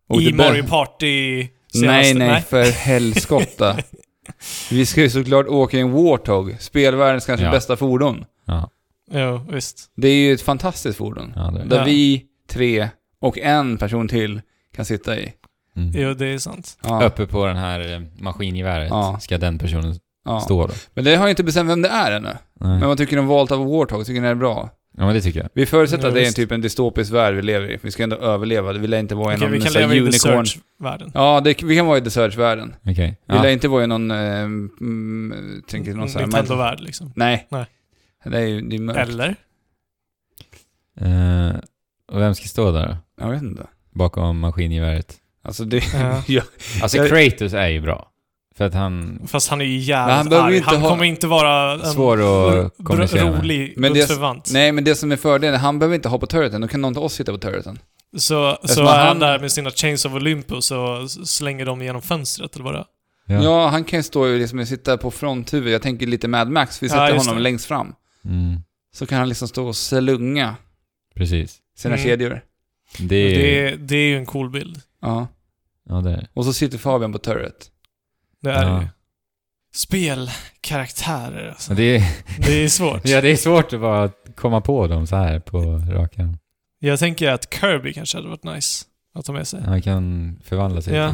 Och 0.08 0.22
I 0.22 0.24
det 0.24 0.32
bör- 0.36 0.48
Mario 0.48 0.62
Party 0.66 1.48
senaste... 1.72 1.86
Nej, 1.86 2.14
nej, 2.14 2.42
för 2.42 2.64
helskotta. 2.64 3.76
vi 4.70 4.86
ska 4.86 5.00
ju 5.02 5.10
såklart 5.10 5.46
åka 5.46 5.76
i 5.76 5.80
en 5.80 5.92
Warthog. 5.92 6.56
Spelvärldens 6.60 7.26
kanske 7.26 7.46
Ja. 7.46 7.52
bästa 7.52 7.76
fordon. 7.76 8.24
Ja, 8.46 8.70
Jo, 9.12 9.46
visst. 9.50 9.90
Det 9.96 10.08
är 10.08 10.14
ju 10.14 10.32
ett 10.32 10.42
fantastiskt 10.42 10.98
fordon. 10.98 11.32
ja 11.36 11.50
Där 11.66 11.76
Ja. 11.78 11.84
vi 11.84 12.24
tre 12.50 12.88
och 13.20 13.38
en 13.38 13.78
person 13.78 14.08
till 14.08 14.40
kan 14.76 14.84
sitta 14.84 15.18
i. 15.18 15.32
mm. 15.76 15.92
Jo, 15.96 16.14
det 16.14 16.26
är 16.26 16.38
sant. 16.38 16.78
Ja. 16.82 17.04
Uppe 17.06 17.26
på 17.26 17.46
den 17.46 17.56
här 17.56 17.92
eh, 17.94 18.00
maskingeväret 18.18 18.88
Ja. 18.90 19.18
ska 19.20 19.38
den 19.38 19.58
personen 19.58 19.94
Ja. 20.24 20.40
stå 20.40 20.66
då. 20.66 20.74
Men 20.94 21.04
det 21.04 21.16
har 21.16 21.24
jag 21.24 21.30
inte 21.32 21.44
bestämt 21.44 21.70
vem 21.70 21.82
det 21.82 21.88
är 21.88 22.12
ännu. 22.12 22.28
Nej. 22.60 22.78
Men 22.78 22.88
vad 22.88 22.98
tycker 22.98 23.16
ni 23.16 23.20
om 23.20 23.26
valet 23.26 23.52
av 23.52 23.66
Warthog? 23.66 24.06
Tycker 24.06 24.20
ni 24.20 24.26
det 24.26 24.30
är 24.30 24.34
bra? 24.34 24.70
Ja, 24.96 25.06
men 25.06 25.14
det 25.14 25.20
tycker 25.20 25.40
jag. 25.40 25.48
Vi 25.54 25.66
förutsätter 25.66 26.02
Ja, 26.02 26.08
att 26.08 26.14
det 26.14 26.22
är 26.22 26.26
en 26.26 26.32
typ 26.32 26.52
en 26.52 26.60
dystopisk 26.60 27.12
värld 27.12 27.34
vi 27.34 27.42
lever 27.42 27.70
i. 27.70 27.78
Vi 27.82 27.90
ska 27.90 28.02
ändå 28.02 28.16
överleva. 28.16 28.72
Det 28.72 28.78
vill 28.78 28.94
inte 28.94 29.14
vara 29.14 29.34
i 29.34 29.36
någon 29.36 29.52
vi 29.52 29.60
kan 29.60 29.72
leva 29.72 29.94
i 29.94 29.96
The 29.96 30.02
unicorn. 30.02 30.46
Search-världen. 30.46 31.10
Ja, 31.14 31.40
det, 31.44 31.62
vi 31.62 31.76
kan 31.76 31.86
vara 31.86 31.98
i 31.98 32.00
The 32.00 32.10
Search-världen. 32.10 32.74
Okej. 32.82 33.20
Vi 33.26 33.34
lär 33.34 33.48
inte 33.48 33.68
vara 33.68 33.84
i 33.84 33.86
någon... 33.86 34.10
Eh, 34.10 34.40
mm, 34.40 35.62
tänker 35.66 35.94
någon 35.94 36.08
sån 36.08 36.20
här... 36.20 36.26
Nintendo-värld 36.26 36.80
liksom. 36.80 37.12
Nej. 37.16 37.46
Nej. 37.50 37.66
Det 38.24 38.38
är 38.38 38.46
ju 38.46 38.60
det 38.60 38.76
är 38.76 38.80
mörkt. 38.80 39.08
Eller? 39.08 39.36
Eh, 41.00 41.56
och 42.12 42.20
vem 42.20 42.34
ska 42.34 42.46
stå 42.46 42.72
där? 42.72 42.96
Jag 43.20 43.30
vet 43.30 43.42
inte. 43.42 43.66
Bakom 43.92 44.38
maskingeväret? 44.38 45.16
Alltså 45.44 45.64
det... 45.64 45.84
Ja. 45.94 46.22
ja. 46.28 46.42
Alltså 46.82 47.04
Kratos 47.04 47.52
är 47.54 47.68
ju 47.68 47.80
bra. 47.80 48.10
För 48.56 48.64
att 48.64 48.74
han... 48.74 49.22
Fast 49.26 49.48
han 49.50 49.60
är 49.60 49.64
ju 49.64 49.76
jävligt 49.78 50.16
han 50.16 50.28
behöver 50.28 50.48
arg. 50.48 50.56
inte 50.56 50.68
Han 50.70 50.80
ha- 50.80 50.88
kommer 50.88 51.04
inte 51.04 51.26
vara 51.26 51.72
en 51.72 51.92
Svår 51.92 52.18
att 52.66 52.72
kommunicera 52.84 53.24
med. 53.30 53.38
rolig 53.40 53.74
Men 53.76 53.92
det- 53.92 53.98
bundsförvant. 53.98 54.50
Nej, 54.52 54.72
men 54.72 54.84
det 54.84 54.94
som 54.94 55.12
är 55.12 55.16
fördelen, 55.16 55.60
han 55.60 55.78
behöver 55.78 55.94
inte 55.94 56.08
hoppa 56.08 56.20
på 56.20 56.26
turreten. 56.26 56.60
Då 56.60 56.68
kan 56.68 56.80
någon 56.80 56.96
av 56.96 57.04
oss 57.04 57.14
sitta 57.14 57.32
på 57.32 57.38
turreten. 57.38 57.78
Så, 58.16 58.58
så 58.64 58.80
är 58.82 58.84
han 58.86 59.06
han- 59.06 59.18
där 59.18 59.38
med 59.38 59.52
sina 59.52 59.70
Chains 59.70 60.04
of 60.04 60.12
Olympus 60.14 60.70
och 60.70 61.10
slänger 61.10 61.66
dem 61.66 61.82
genom 61.82 62.02
fönstret, 62.02 62.54
eller 62.54 62.64
vad 62.64 62.74
det. 62.74 62.84
Ja, 63.26 63.42
Ja. 63.42 63.68
han 63.68 63.84
kan 63.84 63.98
ju 63.98 64.02
stå 64.02 64.20
och 64.22 64.38
liksom 64.38 64.66
sitta 64.66 64.96
på 64.96 65.10
fronthuvudet. 65.10 65.72
Jag 65.72 65.82
tänker 65.82 66.06
lite 66.06 66.28
Mad 66.28 66.48
Max. 66.50 66.82
Vi 66.82 66.86
Ja, 66.86 66.90
sätter 66.92 67.14
just 67.14 67.26
honom 67.26 67.36
det. 67.36 67.42
längst 67.42 67.66
fram. 67.66 67.94
Mm, 68.24 68.60
Så 68.94 69.06
kan 69.06 69.18
han 69.18 69.28
liksom 69.28 69.48
stå 69.48 69.66
och 69.66 69.76
slunga 69.76 70.54
precis. 71.14 71.56
sina 71.76 71.94
Mm. 71.94 72.06
kedjor. 72.06 72.40
Det 72.98 73.16
är... 73.16 73.38
Det, 73.38 73.58
är, 73.68 73.76
det 73.76 73.96
är 73.96 74.08
ju 74.08 74.16
en 74.18 74.26
cool 74.26 74.50
bild. 74.50 74.80
Ja. 75.02 75.26
Ja, 75.88 75.94
det 75.94 76.10
är 76.10 76.26
Och 76.34 76.44
så 76.44 76.52
sitter 76.52 76.78
Fabian 76.78 77.12
på 77.12 77.18
turret. 77.18 77.70
Det 78.44 78.52
är 78.52 78.62
Ja. 78.62 78.74
det 78.74 78.82
ju. 78.82 78.88
Spelkaraktärer 79.74 81.48
alltså. 81.48 81.70
Och 81.72 81.76
det, 81.76 81.96
är, 81.96 82.02
Det 82.38 82.64
är 82.64 82.68
svårt. 82.68 83.00
ja, 83.04 83.20
det 83.20 83.28
är 83.30 83.36
svårt 83.36 83.72
att 83.72 83.80
bara 83.80 84.10
komma 84.36 84.60
på 84.60 84.86
dem 84.86 85.06
så 85.06 85.16
här 85.16 85.40
på 85.40 85.60
rakan. 85.90 86.38
Jag 86.78 86.98
tänker 86.98 87.30
att 87.30 87.54
Kirby 87.54 87.92
kanske 87.92 88.18
hade 88.18 88.28
varit 88.28 88.44
nice 88.44 88.84
att 89.14 89.24
ta 89.24 89.32
med 89.32 89.46
sig. 89.48 89.60
Han 89.62 89.82
kan 89.82 90.36
förvandla 90.44 90.82
sig 90.82 90.94
Ja. 90.96 91.12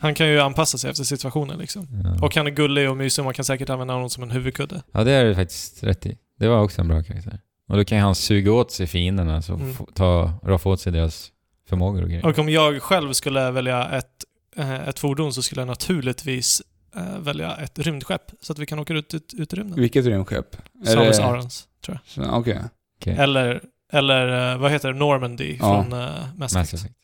Han 0.00 0.14
kan 0.14 0.28
ju 0.28 0.40
anpassa 0.40 0.78
sig 0.78 0.90
efter 0.90 1.04
situationen 1.04 1.58
liksom. 1.58 1.86
Ja. 2.04 2.26
Och 2.26 2.36
han 2.36 2.46
är 2.46 2.50
gullig 2.50 2.90
och 2.90 2.96
mysig 2.96 3.22
och 3.22 3.24
man 3.24 3.34
kan 3.34 3.44
säkert 3.44 3.70
använda 3.70 3.94
honom 3.94 4.10
som 4.10 4.22
en 4.22 4.30
huvudkudde. 4.30 4.82
ja, 4.92 5.04
det 5.04 5.12
är 5.12 5.24
du 5.24 5.34
faktiskt 5.34 5.84
rätt 5.84 6.06
i. 6.06 6.16
Det 6.38 6.48
var 6.48 6.62
också 6.62 6.80
en 6.80 6.88
bra 6.88 7.02
karaktär. 7.02 7.40
Och 7.68 7.76
då 7.76 7.84
kan 7.84 7.98
han 7.98 8.14
suga 8.14 8.52
åt 8.52 8.72
sig 8.72 8.86
fienderna, 8.86 9.42
så 9.42 9.54
Mm. 9.54 9.74
ta, 9.94 10.32
roffa 10.42 10.68
åt 10.68 10.80
sig 10.80 10.92
deras 10.92 11.30
förmågor 11.68 12.02
och 12.02 12.08
grejer. 12.08 12.26
Och 12.26 12.38
om 12.38 12.48
jag 12.48 12.82
själv 12.82 13.12
skulle 13.12 13.50
välja 13.50 13.88
ett, 13.90 14.06
ett 14.62 14.98
fordon 14.98 15.32
så 15.32 15.42
skulle 15.42 15.60
jag 15.60 15.66
naturligtvis 15.68 16.62
eh, 16.96 17.18
välja 17.18 17.56
ett 17.56 17.78
rymdskepp 17.78 18.22
så 18.40 18.52
att 18.52 18.58
vi 18.58 18.66
kan 18.66 18.78
åka 18.78 18.94
ut, 18.94 19.14
ut, 19.14 19.34
ut 19.34 19.52
i 19.52 19.56
rymden. 19.56 19.80
Vilket 19.80 20.04
rymdskepp? 20.06 20.56
Samus 20.86 21.16
det- 21.16 21.24
Arons, 21.24 21.68
tror 21.84 21.98
Så, 22.06 22.22
Okej. 22.22 22.60
Okej. 23.00 23.12
jag. 23.14 23.22
Eller, 23.22 23.60
eller 23.92 24.52
eh, 24.52 24.58
vad 24.58 24.70
heter 24.70 24.92
det? 24.92 24.98
Normandy 24.98 25.56
Ja. 25.60 25.84
från 25.84 26.00
uh, 26.00 26.08
Mass 26.36 26.54
Mass 26.54 26.74
Effect. 26.74 26.94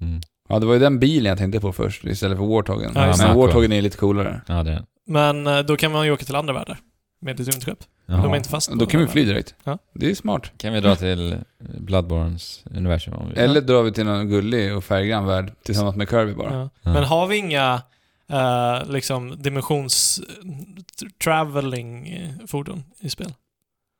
Mm. 0.00 0.20
Ja, 0.48 0.58
det 0.58 0.66
var 0.66 0.74
ju 0.74 0.80
den 0.80 0.98
bilen 0.98 1.30
jag 1.30 1.38
tänkte 1.38 1.60
på 1.60 1.72
först 1.72 2.04
istället 2.04 2.38
för 2.38 2.44
Warthogen. 2.46 2.92
Ja, 2.94 3.14
Men. 3.18 3.36
Warthogen 3.36 3.72
är 3.72 3.82
lite 3.82 3.96
coolare. 3.96 4.40
Ja, 4.46 4.62
det 4.62 4.72
är. 4.72 4.84
Men 5.06 5.46
eh, 5.46 5.58
då 5.58 5.76
kan 5.76 5.92
man 5.92 6.06
ju 6.06 6.12
åka 6.12 6.24
till 6.24 6.34
andra 6.36 6.52
världar 6.52 6.78
med 7.20 7.40
ett 7.40 7.48
rymdskepp. 7.48 7.78
Jaha. 8.06 8.22
De 8.22 8.32
är 8.32 8.36
inte 8.36 8.48
fast 8.48 8.70
Då 8.72 8.86
kan 8.86 9.00
vi 9.00 9.06
fly 9.06 9.24
direkt. 9.24 9.54
Ja. 9.64 9.78
Det 9.92 10.10
är 10.10 10.14
smart. 10.14 10.52
Kan 10.56 10.72
vi 10.72 10.80
dra 10.80 10.96
till 10.96 11.38
Bloodborns 11.58 12.62
universum 12.70 13.14
om 13.14 13.28
vi 13.34 13.40
Eller 13.40 13.60
drar 13.60 13.82
vi 13.82 13.92
till 13.92 14.04
någon 14.04 14.28
gullig 14.28 14.76
och 14.76 14.84
färggrann 14.84 15.26
värld 15.26 15.52
tillsammans 15.64 15.96
med 15.96 16.08
Kirby 16.10 16.34
bara. 16.34 16.54
Ja. 16.54 16.70
Ja. 16.82 16.92
Men 16.92 17.04
har 17.04 17.26
vi 17.26 17.36
inga 17.36 17.82
eh, 18.28 18.90
liksom 18.90 19.42
dimensions 19.42 20.20
t- 21.00 21.06
traveling 21.24 22.08
eh, 22.08 22.46
fordon 22.46 22.84
i 23.00 23.10
spel? 23.10 23.34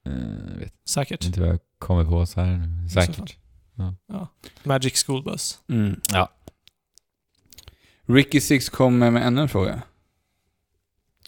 Eh, 0.07 0.13
vet 0.59 0.75
Säkert. 0.89 1.25
inte 1.25 1.41
vad 1.41 1.49
jag 1.49 1.59
kommer 1.79 2.05
på 2.05 2.27
så 2.27 2.41
här 2.41 2.57
nu. 2.57 2.89
så 2.89 2.95
fall. 3.01 3.07
Säkert. 3.15 3.37
Magic 4.65 5.05
School 5.07 5.23
Bus. 5.23 5.59
Mm. 5.69 6.01
Ja. 6.13 6.29
Ricky 8.07 8.41
Six 8.41 8.69
kommer 8.69 9.11
med 9.11 9.27
ännu 9.27 9.41
en 9.43 9.49
fråga. 9.49 9.83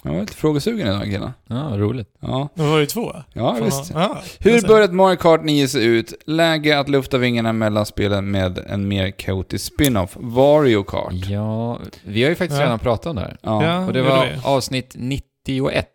Jag 0.06 0.12
var 0.12 0.20
lite 0.20 0.32
frågesugen 0.34 0.86
idag 0.88 1.04
killar. 1.04 1.32
Ja, 1.46 1.68
vad 1.68 1.80
roligt. 1.80 2.08
Ja, 2.20 2.48
Nu 2.54 2.64
var 2.64 2.74
det 2.74 2.80
ju 2.80 2.86
två. 2.86 3.12
ja 3.32 3.54
Fan, 3.54 3.64
visst. 3.64 3.90
ja, 3.94 4.18
Hur 4.38 4.68
bör 4.68 4.82
ett 4.82 4.92
Mario 4.92 5.16
Kart 5.16 5.44
9 5.44 5.68
se 5.68 5.78
ut? 5.78 6.12
Läge 6.26 6.78
att 6.78 6.88
lufta 6.88 7.18
vingarna 7.18 7.52
mellan 7.52 7.86
spelen 7.86 8.30
med 8.30 8.58
en 8.68 8.88
mer 8.88 9.10
kaotisk 9.10 9.72
spin-off. 9.74 10.16
Wario 10.20 10.82
Kart. 10.82 11.12
Ja, 11.14 11.78
vi 12.04 12.22
har 12.22 12.30
ju 12.30 12.36
faktiskt 12.36 12.60
Ja. 12.60 12.66
redan 12.66 12.78
pratat 12.78 13.06
om 13.06 13.16
det 13.16 13.22
här. 13.22 13.36
Ja. 13.42 13.64
Ja. 13.66 13.86
Och 13.86 13.92
det 13.92 14.02
var 14.02 14.26
vi. 14.26 14.32
avsnitt 14.44 14.92
91. 14.98 15.86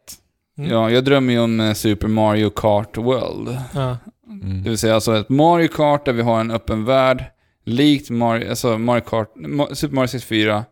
Mm. 0.57 0.71
ja, 0.71 0.89
jag 0.89 1.05
drömmer 1.05 1.33
ju 1.33 1.39
om 1.39 1.59
eh, 1.59 1.73
Super 1.73 2.07
Mario 2.07 2.49
Kart 2.49 2.97
World. 2.97 3.57
Ja. 3.75 3.97
Mm. 4.29 4.63
Det 4.63 4.69
vill 4.69 4.77
säga 4.77 4.95
alltså 4.95 5.17
ett 5.17 5.29
Mario 5.29 5.67
Kart 5.67 6.05
där 6.05 6.13
vi 6.13 6.21
har 6.21 6.39
en 6.39 6.51
öppen 6.51 6.85
värld, 6.85 7.23
likt 7.65 8.09
Mario, 8.09 8.49
alltså 8.49 8.77
Mario 8.77 9.01
Kart, 9.01 9.27
Super 9.73 9.95
Mario 9.95 10.07
64. 10.07 10.63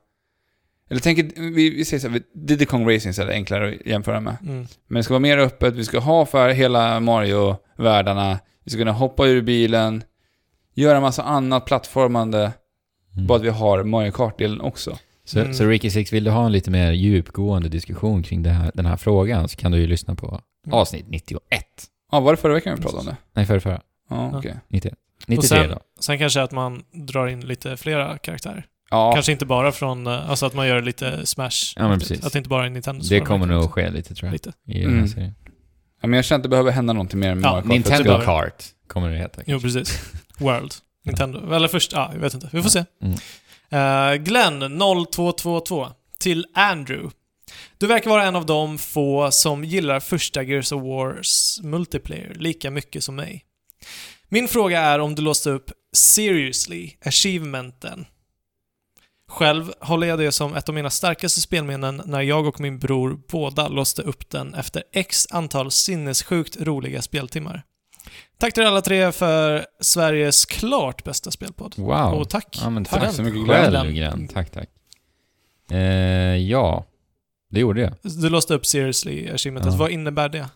Eller 0.90 1.02
tänk, 1.02 1.20
vi, 1.38 1.70
vi 1.70 1.86
säger 1.86 2.02
så 2.02 2.10
här, 2.10 2.22
Diddy 2.34 2.66
Kong 2.66 2.90
Racing 2.96 3.14
så 3.14 3.22
är 3.22 3.26
det 3.26 3.34
enklare 3.34 3.70
att 3.70 3.86
jämföra 3.86 4.20
med. 4.20 4.38
Mm. 4.42 4.68
Men 4.88 4.96
det 5.00 5.04
ska 5.04 5.14
vara 5.14 5.20
mer 5.20 5.38
öppet, 5.38 5.74
vi 5.74 5.84
ska 5.86 6.00
ha 6.00 6.26
för 6.26 6.50
hela 6.50 7.00
Mario-världarna, 7.00 8.40
vi 8.64 8.72
ska 8.72 8.80
kunna 8.80 8.92
hoppa 8.92 9.28
ur 9.28 9.42
bilen, 9.42 10.04
göra 10.76 11.00
massa 11.02 11.24
annat 11.24 11.66
plattformande, 11.66 12.52
Mm. 13.16 13.28
bara 13.28 13.36
att 13.38 13.44
vi 13.44 13.50
har 13.50 13.84
Mario 13.84 14.12
Kart-delen 14.12 14.62
också. 14.62 14.98
Så, 15.26 15.40
Mm. 15.40 15.54
så 15.54 15.66
Ricky 15.66 15.90
Six, 15.90 16.14
vill 16.14 16.24
du 16.24 16.32
ha 16.32 16.46
en 16.46 16.52
lite 16.52 16.72
mer 16.72 16.92
djupgående 16.92 17.70
diskussion 17.70 18.24
kring 18.24 18.44
det 18.44 18.50
här, 18.50 18.72
den 18.74 18.86
här 18.86 18.98
frågan 18.98 19.48
så 19.48 19.58
kan 19.58 19.72
du 19.72 19.78
ju 19.78 19.88
lyssna 19.88 20.16
på 20.16 20.28
Mm. 20.28 20.80
avsnitt 20.80 21.06
91. 21.10 21.42
Ja, 22.12 22.20
var 22.20 22.32
det 22.34 22.38
förra 22.38 22.54
veckan 22.54 22.76
vi 22.76 22.82
pratade 22.82 23.00
om 23.00 23.06
det? 23.06 23.18
Nej, 23.34 23.46
förra, 23.46 23.60
förra. 23.60 23.82
Ja, 24.10 24.30
Ja. 24.32 24.38
okej. 24.40 24.56
91. 24.68 24.94
Och 24.94 25.30
93 25.30 25.48
sen, 25.48 25.70
då. 25.70 25.80
sen 26.00 26.18
kanske 26.18 26.42
att 26.42 26.52
man 26.52 26.84
drar 26.92 27.28
in 27.28 27.40
lite 27.40 27.78
flera 27.78 28.18
karaktärer. 28.18 28.66
Ja, 28.90 29.14
Kanske 29.14 29.32
inte 29.32 29.46
bara 29.46 29.72
från, 29.72 30.08
eh, 30.08 30.30
alltså 30.30 30.46
att 30.46 30.54
man 30.54 30.68
gör 30.68 30.82
lite 30.82 31.26
Smash. 31.26 31.74
Ja, 31.76 31.88
men 31.88 32.00
precis. 32.00 32.24
Att 32.26 32.32
det 32.34 32.38
inte 32.38 32.50
bara 32.50 32.66
är 32.66 32.70
Nintendo 32.70 33.04
Det 33.10 33.20
kommer 33.20 33.46
nog 33.46 33.64
att 33.64 33.72
ske 33.72 33.90
lite 33.90 34.16
tror 34.16 34.28
jag. 34.28 34.34
Lite. 34.34 34.54
I 34.68 34.74
den 34.80 34.90
här 34.90 34.98
Mm. 34.98 35.08
serien. 35.08 35.36
Ja, 36.02 36.08
men 36.08 36.18
jag 36.18 36.26
känner 36.26 36.40
att 36.40 36.44
det 36.44 36.50
behöver 36.50 36.72
hända 36.72 36.94
någonting 36.94 37.20
mer 37.20 37.36
med 37.36 37.44
Ja, 37.46 37.52
Mario 37.52 37.62
Kart. 37.62 37.64
för 37.64 37.68
att 37.68 37.84
det 37.84 37.90
Nintendo 37.90 38.04
behöver- 38.04 38.26
Kart 38.26 38.64
kommer 38.88 39.10
det 39.12 39.18
heta. 39.18 39.42
Jo, 39.46 39.60
precis. 39.60 40.00
World. 40.38 40.74
Nintendo. 41.06 41.54
Eller 41.54 41.68
först, 41.68 41.92
ja, 41.94 42.10
jag 42.14 42.20
vet 42.20 42.34
inte. 42.34 42.50
Vi 42.52 42.62
får 42.64 42.70
se. 42.70 42.86
Mm. 43.02 43.14
Uh, 44.14 44.16
Glenn 44.24 44.78
0222 44.78 45.88
till 46.20 46.46
Andrew. 46.54 47.10
Du 47.78 47.88
verkar 47.88 48.10
vara 48.10 48.24
en 48.26 48.36
av 48.36 48.46
de 48.46 48.78
få 48.78 49.32
som 49.32 49.64
gillar 49.64 50.00
första 50.00 50.44
Gears 50.44 50.72
of 50.72 50.84
Wars 50.84 51.60
multiplayer 51.64 52.34
lika 52.36 52.72
mycket 52.72 53.04
som 53.04 53.16
mig. 53.16 53.44
Min 54.30 54.48
fråga 54.48 54.80
är 54.82 55.00
om 55.00 55.16
du 55.16 55.22
låste 55.22 55.50
upp 55.50 55.72
Seriously 55.96 56.92
achievementen. 57.06 58.06
Själv 59.30 59.74
håller 59.80 60.08
jag 60.08 60.20
det 60.20 60.32
som 60.32 60.56
ett 60.56 60.70
av 60.70 60.76
mina 60.76 60.90
starkaste 60.90 61.42
spelminnen 61.42 62.02
när 62.06 62.22
jag 62.22 62.48
och 62.48 62.60
min 62.60 62.80
bror 62.80 63.20
båda 63.32 63.68
låste 63.68 64.02
upp 64.02 64.30
den 64.30 64.54
efter 64.54 64.84
x 64.94 65.28
antal 65.32 65.72
sinnessjukt 65.72 66.58
roliga 66.62 67.02
speltimmar. 67.02 67.64
Tack 68.40 68.54
till 68.54 68.66
alla 68.66 68.82
tre 68.82 69.12
för 69.12 69.66
Sveriges 69.82 70.46
klart 70.46 71.04
bästa 71.04 71.32
spelpodd. 71.32 71.74
Wow. 71.78 72.14
Och 72.14 72.30
tack. 72.30 72.60
Ja, 72.62 72.84
tack 72.90 73.02
den. 73.02 73.14
så 73.14 73.24
mycket, 73.24 73.48
Själv. 73.48 74.28
Tack, 74.34 74.52
tack. 74.52 74.70
Eh, 75.72 75.78
ja, 76.36 76.86
det 77.50 77.60
gjorde 77.60 77.82
jag. 77.82 77.94
Du 78.02 78.30
låste 78.30 78.54
upp 78.54 78.66
Seriously 78.66 79.30
achievementet. 79.30 79.72
Ja. 79.74 79.78
Vad 79.80 79.92
innebär 79.92 80.30
det? 80.30 80.50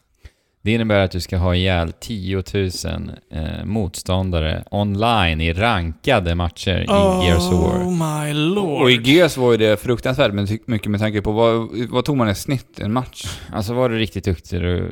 Det 0.64 0.72
innebär 0.72 1.00
att 1.00 1.12
du 1.12 1.20
ska 1.20 1.38
ha 1.38 1.56
ihjäl 1.56 1.92
10 2.00 2.44
000 2.54 2.70
eh, 3.32 3.66
motståndare 3.66 4.64
online 4.72 5.42
i 5.42 5.54
rankade 5.54 6.36
matcher 6.36 6.78
i 6.80 6.86
Gears 7.26 7.38
of 7.44 7.54
War. 7.54 7.84
Oh 7.84 8.24
my 8.24 8.34
lord. 8.34 8.82
Och 8.82 8.92
i 8.92 9.02
Gears 9.04 9.38
var 9.38 9.52
ju 9.52 9.58
det 9.58 9.78
fruktansvärt 9.82 10.34
men 10.34 10.48
mycket 10.66 10.92
med 10.92 11.00
tanke 11.00 11.22
på 11.22 11.32
vad, 11.32 11.70
vad 11.90 12.06
tog 12.06 12.18
man 12.18 12.30
i 12.30 12.36
snitt 12.36 12.80
en 12.80 12.94
match? 12.94 13.40
Alltså 13.52 13.74
var 13.74 13.90
du 13.90 13.98
riktigt 13.98 14.26
duktig, 14.26 14.62
då 14.62 14.88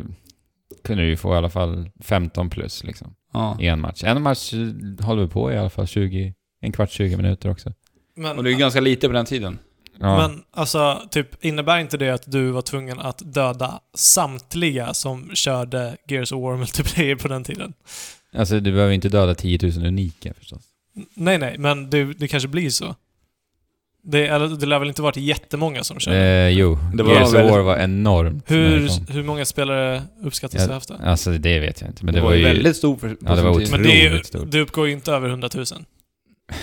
kunde 0.84 1.04
du 1.04 1.10
ju 1.10 1.18
få 1.18 1.34
i 1.34 1.38
alla 1.38 1.50
fall 1.50 1.90
15 2.04 2.50
plus 2.50 2.84
liksom, 2.84 3.14
Ja. 3.34 3.58
i 3.60 3.68
en 3.68 3.82
match. 3.82 4.04
En 4.04 4.22
match 4.22 4.54
håller 5.02 5.22
vi 5.22 5.28
på 5.30 5.52
i 5.52 5.58
alla 5.58 5.70
fall 5.70 5.88
20, 5.88 6.34
en 6.62 6.72
kvart, 6.72 6.92
20 6.92 7.18
minuter 7.18 7.50
också. 7.52 7.74
men, 8.16 8.38
Och 8.38 8.44
det 8.44 8.50
är 8.50 8.52
ju 8.52 8.58
ganska 8.58 8.80
lite 8.82 9.08
på 9.08 9.14
den 9.14 9.26
tiden. 9.26 9.60
Ja. 10.00 10.18
men 10.18 10.44
alltså, 10.52 11.02
typ, 11.12 11.46
innebär 11.46 11.78
inte 11.80 11.98
det 11.98 12.10
att 12.10 12.24
du 12.32 12.52
var 12.52 12.62
tvungen 12.62 13.00
att 13.00 13.22
döda 13.34 13.80
samtliga 13.96 14.94
som 14.94 15.32
körde 15.36 15.98
Gears 16.08 16.32
of 16.32 16.42
War 16.42 16.58
multiplayer 16.58 17.16
på 17.16 17.28
den 17.28 17.44
tiden? 17.44 17.74
Alltså 18.38 18.60
du 18.60 18.72
behöver 18.72 18.94
inte 18.94 19.10
döda 19.10 19.36
10 19.36 19.60
000 19.62 19.86
unika 19.86 20.34
förstås. 20.40 20.62
N- 20.98 21.06
Nej, 21.14 21.38
nej, 21.38 21.56
men 21.58 21.90
det, 21.90 22.04
det 22.06 22.28
kanske 22.28 22.50
blir 22.50 22.70
så. 22.70 22.96
Det, 24.04 24.28
eller, 24.28 24.48
det 24.48 24.66
lär 24.66 24.80
väl 24.80 24.88
inte 24.88 25.02
varit 25.02 25.18
jättemånga 25.18 25.84
som 25.84 26.00
körde? 26.00 26.18
Eh, 26.18 26.50
jo, 26.50 26.78
Det 26.94 27.04
var 27.04 27.14
Gears 27.14 27.28
of 27.28 27.34
väldigt- 27.34 27.52
War 27.52 27.60
var 27.62 27.78
enormt. 27.78 28.44
hur, 28.52 29.12
hur 29.14 29.24
många 29.24 29.46
spelare 29.46 30.02
uppskattas 30.24 30.62
Ja, 30.62 30.68
det 30.68 30.74
haft 30.74 30.88
det? 30.88 30.98
Alltså 31.04 31.32
det 31.32 31.60
vet 31.60 31.82
jag 31.82 31.90
inte, 31.90 32.06
men 32.06 32.14
det, 32.14 32.20
det 32.20 32.24
var, 32.24 32.30
var 32.30 32.38
ju... 32.38 32.44
väldigt 32.44 32.76
stor 32.78 32.98
för, 32.98 33.10
på 33.10 33.16
Ja, 33.26 33.36
det 33.36 33.42
var 33.42 33.60
tid. 33.60 33.72
Men 33.72 33.84
det, 33.84 34.06
är, 34.06 34.20
otroligt 34.20 34.52
det 34.52 34.60
uppgår 34.62 34.88
ju 34.88 34.94
inte 34.94 35.12
över 35.12 35.30
100 35.30 35.50
000. 35.56 35.66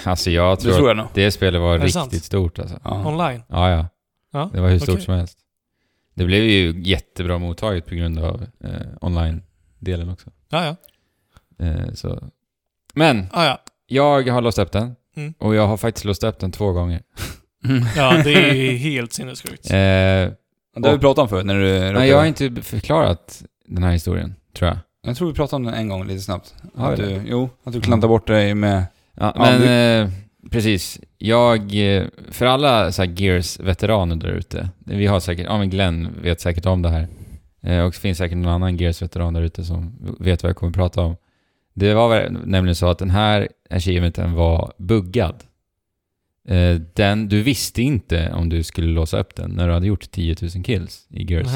Alltså 0.04 0.30
jag 0.30 0.56
Det 0.58 0.62
tror, 0.62 0.72
tror 0.72 0.90
att 0.90 0.96
jag 0.96 0.96
nog. 0.96 1.06
det 1.14 1.30
spelet 1.30 1.60
var 1.60 1.72
det 1.72 1.84
riktigt 1.84 1.92
sant? 1.92 2.14
stort 2.24 2.58
alltså. 2.58 2.80
Ja. 2.84 3.06
Online. 3.08 3.42
Ja, 3.48 3.70
ja. 3.70 3.86
Ja, 4.32 4.50
Det 4.52 4.60
var 4.60 4.68
hur 4.68 4.78
stort 4.78 4.88
okej. 4.88 5.04
som 5.04 5.14
helst. 5.14 5.38
Det 6.14 6.24
blev 6.24 6.42
ju 6.44 6.80
jättebra 6.82 7.38
mottaget 7.38 7.86
på 7.86 7.94
grund 7.94 8.18
av 8.18 8.46
eh, 8.64 8.70
online-delen 9.00 10.10
också. 10.12 10.30
Ja, 10.48 10.64
ja. 10.64 10.76
Eh, 11.66 11.92
så. 11.94 12.22
Men, 12.94 13.26
Ah, 13.32 13.44
ja. 13.44 13.58
jag 13.86 14.28
har 14.28 14.40
låst 14.40 14.58
upp 14.58 14.72
den. 14.72 14.96
Mm. 15.16 15.34
Och 15.38 15.54
jag 15.54 15.66
har 15.66 15.76
faktiskt 15.76 16.04
låst 16.04 16.24
upp 16.24 16.38
den 16.38 16.52
två 16.52 16.72
gånger. 16.72 17.02
ja, 17.96 18.22
det 18.24 18.32
är 18.32 18.76
helt 18.76 19.12
sinnessjukt. 19.12 19.70
Eh, 19.70 20.80
det 20.82 20.88
har 20.88 20.92
vi 20.92 20.98
pratat 20.98 21.22
om 21.22 21.28
förut 21.28 21.46
när 21.46 21.54
du 21.54 21.74
råkade... 21.74 21.92
nej, 21.98 22.08
jag 22.08 22.18
har 22.18 22.26
inte 22.26 22.62
förklarat 22.62 23.42
den 23.66 23.82
här 23.82 23.92
historien, 23.92 24.34
tror 24.56 24.68
jag. 24.68 24.78
Jag 25.02 25.16
tror 25.16 25.28
vi 25.28 25.34
pratade 25.34 25.56
om 25.56 25.64
den 25.64 25.74
en 25.74 25.88
gång 25.88 26.06
lite 26.06 26.20
snabbt. 26.20 26.54
Har 26.74 26.92
att 26.92 26.98
du, 26.98 27.22
jo, 27.26 27.48
att 27.64 27.72
du 27.72 27.80
klantade 27.80 28.08
bort 28.08 28.26
dig 28.26 28.54
med... 28.54 28.84
Ja, 29.16 29.32
men 29.36 29.60
det- 29.60 29.98
eh, 30.00 30.08
precis. 30.50 31.00
Jag, 31.18 31.74
eh, 31.96 32.04
för 32.30 32.46
alla 32.46 32.92
så 32.92 33.04
Gears-veteraner 33.04 34.16
där 34.16 34.28
ute, 34.28 34.68
vi 34.78 35.06
har 35.06 35.20
säkert, 35.20 35.46
ja 35.46 35.58
men 35.58 35.70
Glenn 35.70 36.08
vet 36.22 36.40
säkert 36.40 36.66
om 36.66 36.82
det 36.82 36.88
här. 36.90 37.08
Eh, 37.62 37.80
och 37.84 37.90
det 37.92 37.98
finns 37.98 38.18
säkert 38.18 38.36
någon 38.38 38.52
annan 38.52 38.76
Gears-veteran 38.76 39.34
där 39.34 39.42
ute 39.42 39.64
som 39.64 39.96
vet 40.20 40.42
vad 40.42 40.50
jag 40.50 40.56
kommer 40.56 40.70
att 40.70 40.76
prata 40.76 41.00
om. 41.00 41.16
Det 41.74 41.94
var 41.94 42.28
nämligen 42.44 42.74
så 42.76 42.86
att 42.88 42.98
den 42.98 43.10
här 43.10 43.48
achievementen 43.70 44.32
var 44.32 44.72
buggad. 44.78 45.44
Eh, 46.48 46.74
den, 46.94 47.28
du 47.28 47.42
visste 47.42 47.82
inte 47.82 48.32
om 48.32 48.48
du 48.48 48.62
skulle 48.62 48.86
låsa 48.86 49.18
upp 49.18 49.34
den 49.34 49.50
när 49.50 49.68
du 49.68 49.74
hade 49.74 49.86
gjort 49.86 50.10
10 50.10 50.36
000 50.54 50.64
kills 50.64 51.06
i 51.10 51.32
Gears. 51.32 51.46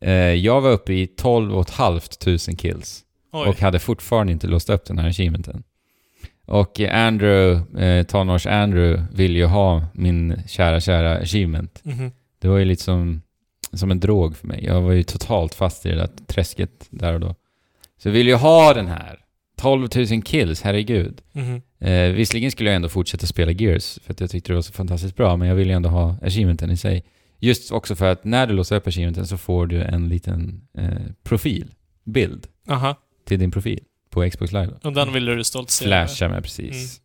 Eh, 0.00 0.12
jag 0.14 0.60
var 0.60 0.70
uppe 0.70 0.92
i 0.92 1.06
12 1.06 1.64
500 1.64 2.00
kills 2.58 3.04
Oj. 3.32 3.48
och 3.48 3.60
hade 3.60 3.78
fortfarande 3.78 4.32
inte 4.32 4.46
låst 4.46 4.70
upp 4.70 4.84
den 4.84 4.98
här 4.98 5.08
achievementen. 5.08 5.62
Och 6.46 6.80
Andrew, 6.80 7.80
eh, 7.84 8.06
tonårs 8.06 8.46
Andrew, 8.46 9.06
vill 9.12 9.36
ju 9.36 9.44
ha 9.44 9.86
min 9.94 10.36
kära, 10.46 10.80
kära 10.80 11.16
achievement. 11.18 11.80
Mhm. 11.84 12.10
Det 12.38 12.48
var 12.48 12.58
ju 12.58 12.64
lite 12.64 12.82
som 12.82 13.22
som 13.72 13.90
en 13.90 14.00
drog 14.00 14.36
för 14.36 14.46
mig. 14.46 14.64
Jag 14.64 14.80
var 14.80 14.92
ju 14.92 15.02
totalt 15.02 15.54
fast 15.54 15.86
i 15.86 15.88
det 15.88 15.94
där 15.94 16.10
träsket 16.26 16.86
där 16.90 17.14
och 17.14 17.20
då. 17.20 17.34
Så 17.98 18.08
jag 18.08 18.12
vill 18.12 18.26
ju 18.26 18.34
ha 18.34 18.74
den 18.74 18.86
här. 18.86 19.18
12 19.56 19.88
000 20.10 20.22
kills, 20.22 20.62
herregud. 20.62 21.20
Mhm. 21.32 21.62
Eh, 21.80 22.12
visserligen 22.12 22.50
skulle 22.50 22.70
jag 22.70 22.76
ändå 22.76 22.88
fortsätta 22.88 23.26
spela 23.26 23.52
Gears, 23.52 23.98
för 24.02 24.12
att 24.12 24.20
jag 24.20 24.30
tyckte 24.30 24.52
det 24.52 24.54
var 24.54 24.62
så 24.62 24.72
fantastiskt 24.72 25.16
bra, 25.16 25.36
men 25.36 25.48
jag 25.48 25.54
vill 25.54 25.68
ju 25.68 25.74
ändå 25.74 25.88
ha 25.88 26.16
achievementen 26.22 26.70
i 26.70 26.76
sig. 26.76 27.04
Just 27.38 27.72
också 27.72 27.94
för 27.96 28.06
att 28.06 28.24
när 28.24 28.46
du 28.46 28.54
låser 28.54 28.76
upp 28.76 28.86
achievementen 28.86 29.26
så 29.26 29.36
får 29.38 29.66
du 29.66 29.82
en 29.82 30.08
liten 30.08 30.60
eh, 30.78 30.88
profil, 31.22 31.70
bild, 32.04 32.46
Aha. 32.68 32.94
till 33.24 33.38
din 33.38 33.50
profil 33.50 33.80
på 34.14 34.30
Xbox 34.30 34.52
Live. 34.52 34.72
Och 34.82 34.92
den 34.92 35.12
ville 35.12 35.34
du 35.34 35.44
stoltsera 35.44 35.90
med. 35.90 36.08
Flasha 36.10 36.28
med 36.28 36.42
precis. 36.42 37.00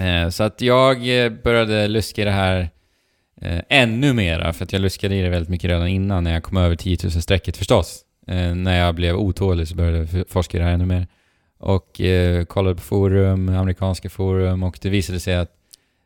Eh, 0.00 0.28
så 0.28 0.42
att 0.44 0.60
jag 0.60 1.24
eh, 1.24 1.32
började 1.44 1.88
luska 1.88 2.22
i 2.22 2.24
det 2.24 2.30
här 2.30 2.70
eh, 3.40 3.60
ännu 3.68 4.12
mera, 4.12 4.52
för 4.52 4.64
att 4.64 4.72
jag 4.72 4.82
luskade 4.82 5.14
i 5.14 5.22
det 5.22 5.28
väldigt 5.28 5.48
mycket 5.48 5.70
redan 5.70 5.88
innan, 5.88 6.24
när 6.24 6.32
jag 6.32 6.42
kom 6.42 6.56
över 6.56 6.76
10 6.76 6.96
000-strecket 6.96 7.56
förstås. 7.56 8.00
Eh, 8.26 8.54
när 8.54 8.78
jag 8.78 8.94
blev 8.94 9.16
otålig 9.16 9.68
så 9.68 9.74
började 9.74 9.98
jag 9.98 10.28
forska 10.28 10.56
i 10.56 10.60
det 10.60 10.66
här 10.66 10.72
ännu 10.74 10.86
mer. 10.86 11.06
Och 11.58 12.00
eh, 12.00 12.44
kollade 12.44 12.74
på 12.76 12.82
forum, 12.82 13.48
amerikanska 13.48 14.10
forum, 14.10 14.62
och 14.62 14.78
det 14.82 14.88
visade 14.88 15.20
sig 15.20 15.34
att 15.36 15.50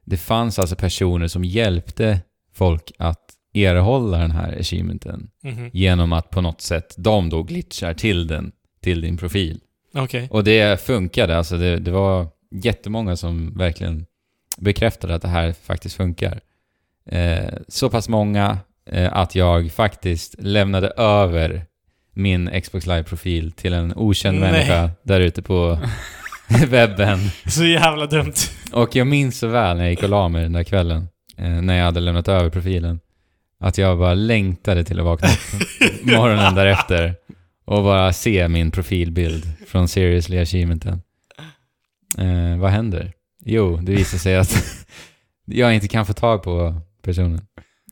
det 0.05 0.16
fanns 0.16 0.59
alltså 0.59 0.76
personer 0.76 1.28
som 1.28 1.44
hjälpte 1.44 2.20
folk 2.55 2.93
att 2.98 3.24
erhålla 3.55 4.18
den 4.18 4.30
här 4.30 4.56
achievementen 4.60 5.30
Mhm. 5.43 5.70
genom 5.72 6.12
att 6.12 6.30
på 6.30 6.40
något 6.40 6.60
sätt 6.60 6.94
de 6.98 7.30
då 7.30 7.43
glitchar 7.43 7.94
till 7.94 8.26
den, 8.26 8.52
till 8.80 9.01
din 9.01 9.16
profil. 9.16 9.60
Okej. 9.98 10.28
Och 10.30 10.44
det 10.44 10.80
funkade, 10.80 11.36
alltså 11.36 11.56
det, 11.56 11.76
det 11.76 11.90
var 11.90 12.26
jättemånga 12.50 13.16
som 13.16 13.58
verkligen 13.58 14.06
bekräftade 14.58 15.14
att 15.14 15.22
det 15.22 15.28
här 15.28 15.52
faktiskt 15.52 15.96
funkar. 15.96 16.40
Eh, 17.10 17.54
så 17.68 17.90
pass 17.90 18.08
många 18.08 18.58
eh, 18.90 19.12
att 19.12 19.34
jag 19.34 19.72
faktiskt 19.72 20.34
lämnade 20.38 20.88
över 20.96 21.64
min 22.14 22.60
Xbox 22.62 22.86
Live-profil 22.86 23.52
till 23.52 23.72
en 23.72 23.92
okänd 23.96 24.40
Nej. 24.40 24.52
människa 24.52 24.90
där 25.02 25.20
ute 25.20 25.42
på 25.42 25.78
webben. 26.68 27.18
Så 27.46 27.64
jävla 27.64 28.06
dumt. 28.06 28.34
Och 28.72 28.96
jag 28.96 29.06
minns 29.06 29.38
så 29.38 29.46
väl 29.46 29.76
när 29.76 29.84
jag 29.84 29.90
gick 29.90 30.02
och 30.02 30.08
la 30.08 30.28
mig 30.28 30.42
den 30.42 30.52
där 30.52 30.64
kvällen, 30.64 31.08
eh, 31.36 31.48
när 31.50 31.78
jag 31.78 31.84
hade 31.84 32.00
lämnat 32.00 32.28
över 32.28 32.50
profilen, 32.50 33.00
att 33.60 33.78
jag 33.78 33.98
bara 33.98 34.14
längtade 34.14 34.84
till 34.84 34.98
att 34.98 35.04
vakna 35.04 35.28
upp 35.28 36.02
morgonen 36.04 36.54
därefter 36.54 37.14
och 37.69 37.82
bara 37.82 38.12
se 38.12 38.49
min 38.49 38.70
profilbild 38.70 39.45
från 39.66 39.89
Seriously 39.89 40.39
Achievementen. 40.39 41.03
Eh, 42.19 42.59
vad 42.59 42.70
händer? 42.70 43.12
Jo, 43.45 43.77
det 43.77 43.93
visar 43.93 44.19
sig 44.19 44.36
att 44.36 44.65
jag 45.45 45.74
inte 45.74 45.89
kan 45.89 46.07
få 46.07 46.12
tag 46.12 46.43
på 46.43 46.81
personen 47.03 47.40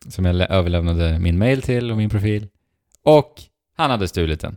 som 0.09 0.25
jag 0.25 0.37
lä- 0.37 0.47
överlämnade 0.47 1.19
min 1.19 1.39
mail 1.39 1.63
till 1.63 1.91
och 1.91 1.97
min 1.97 2.11
profil. 2.11 2.49
Och 3.03 3.35
han 3.77 3.91
hade 3.91 4.09
stulit 4.09 4.41
den. 4.41 4.57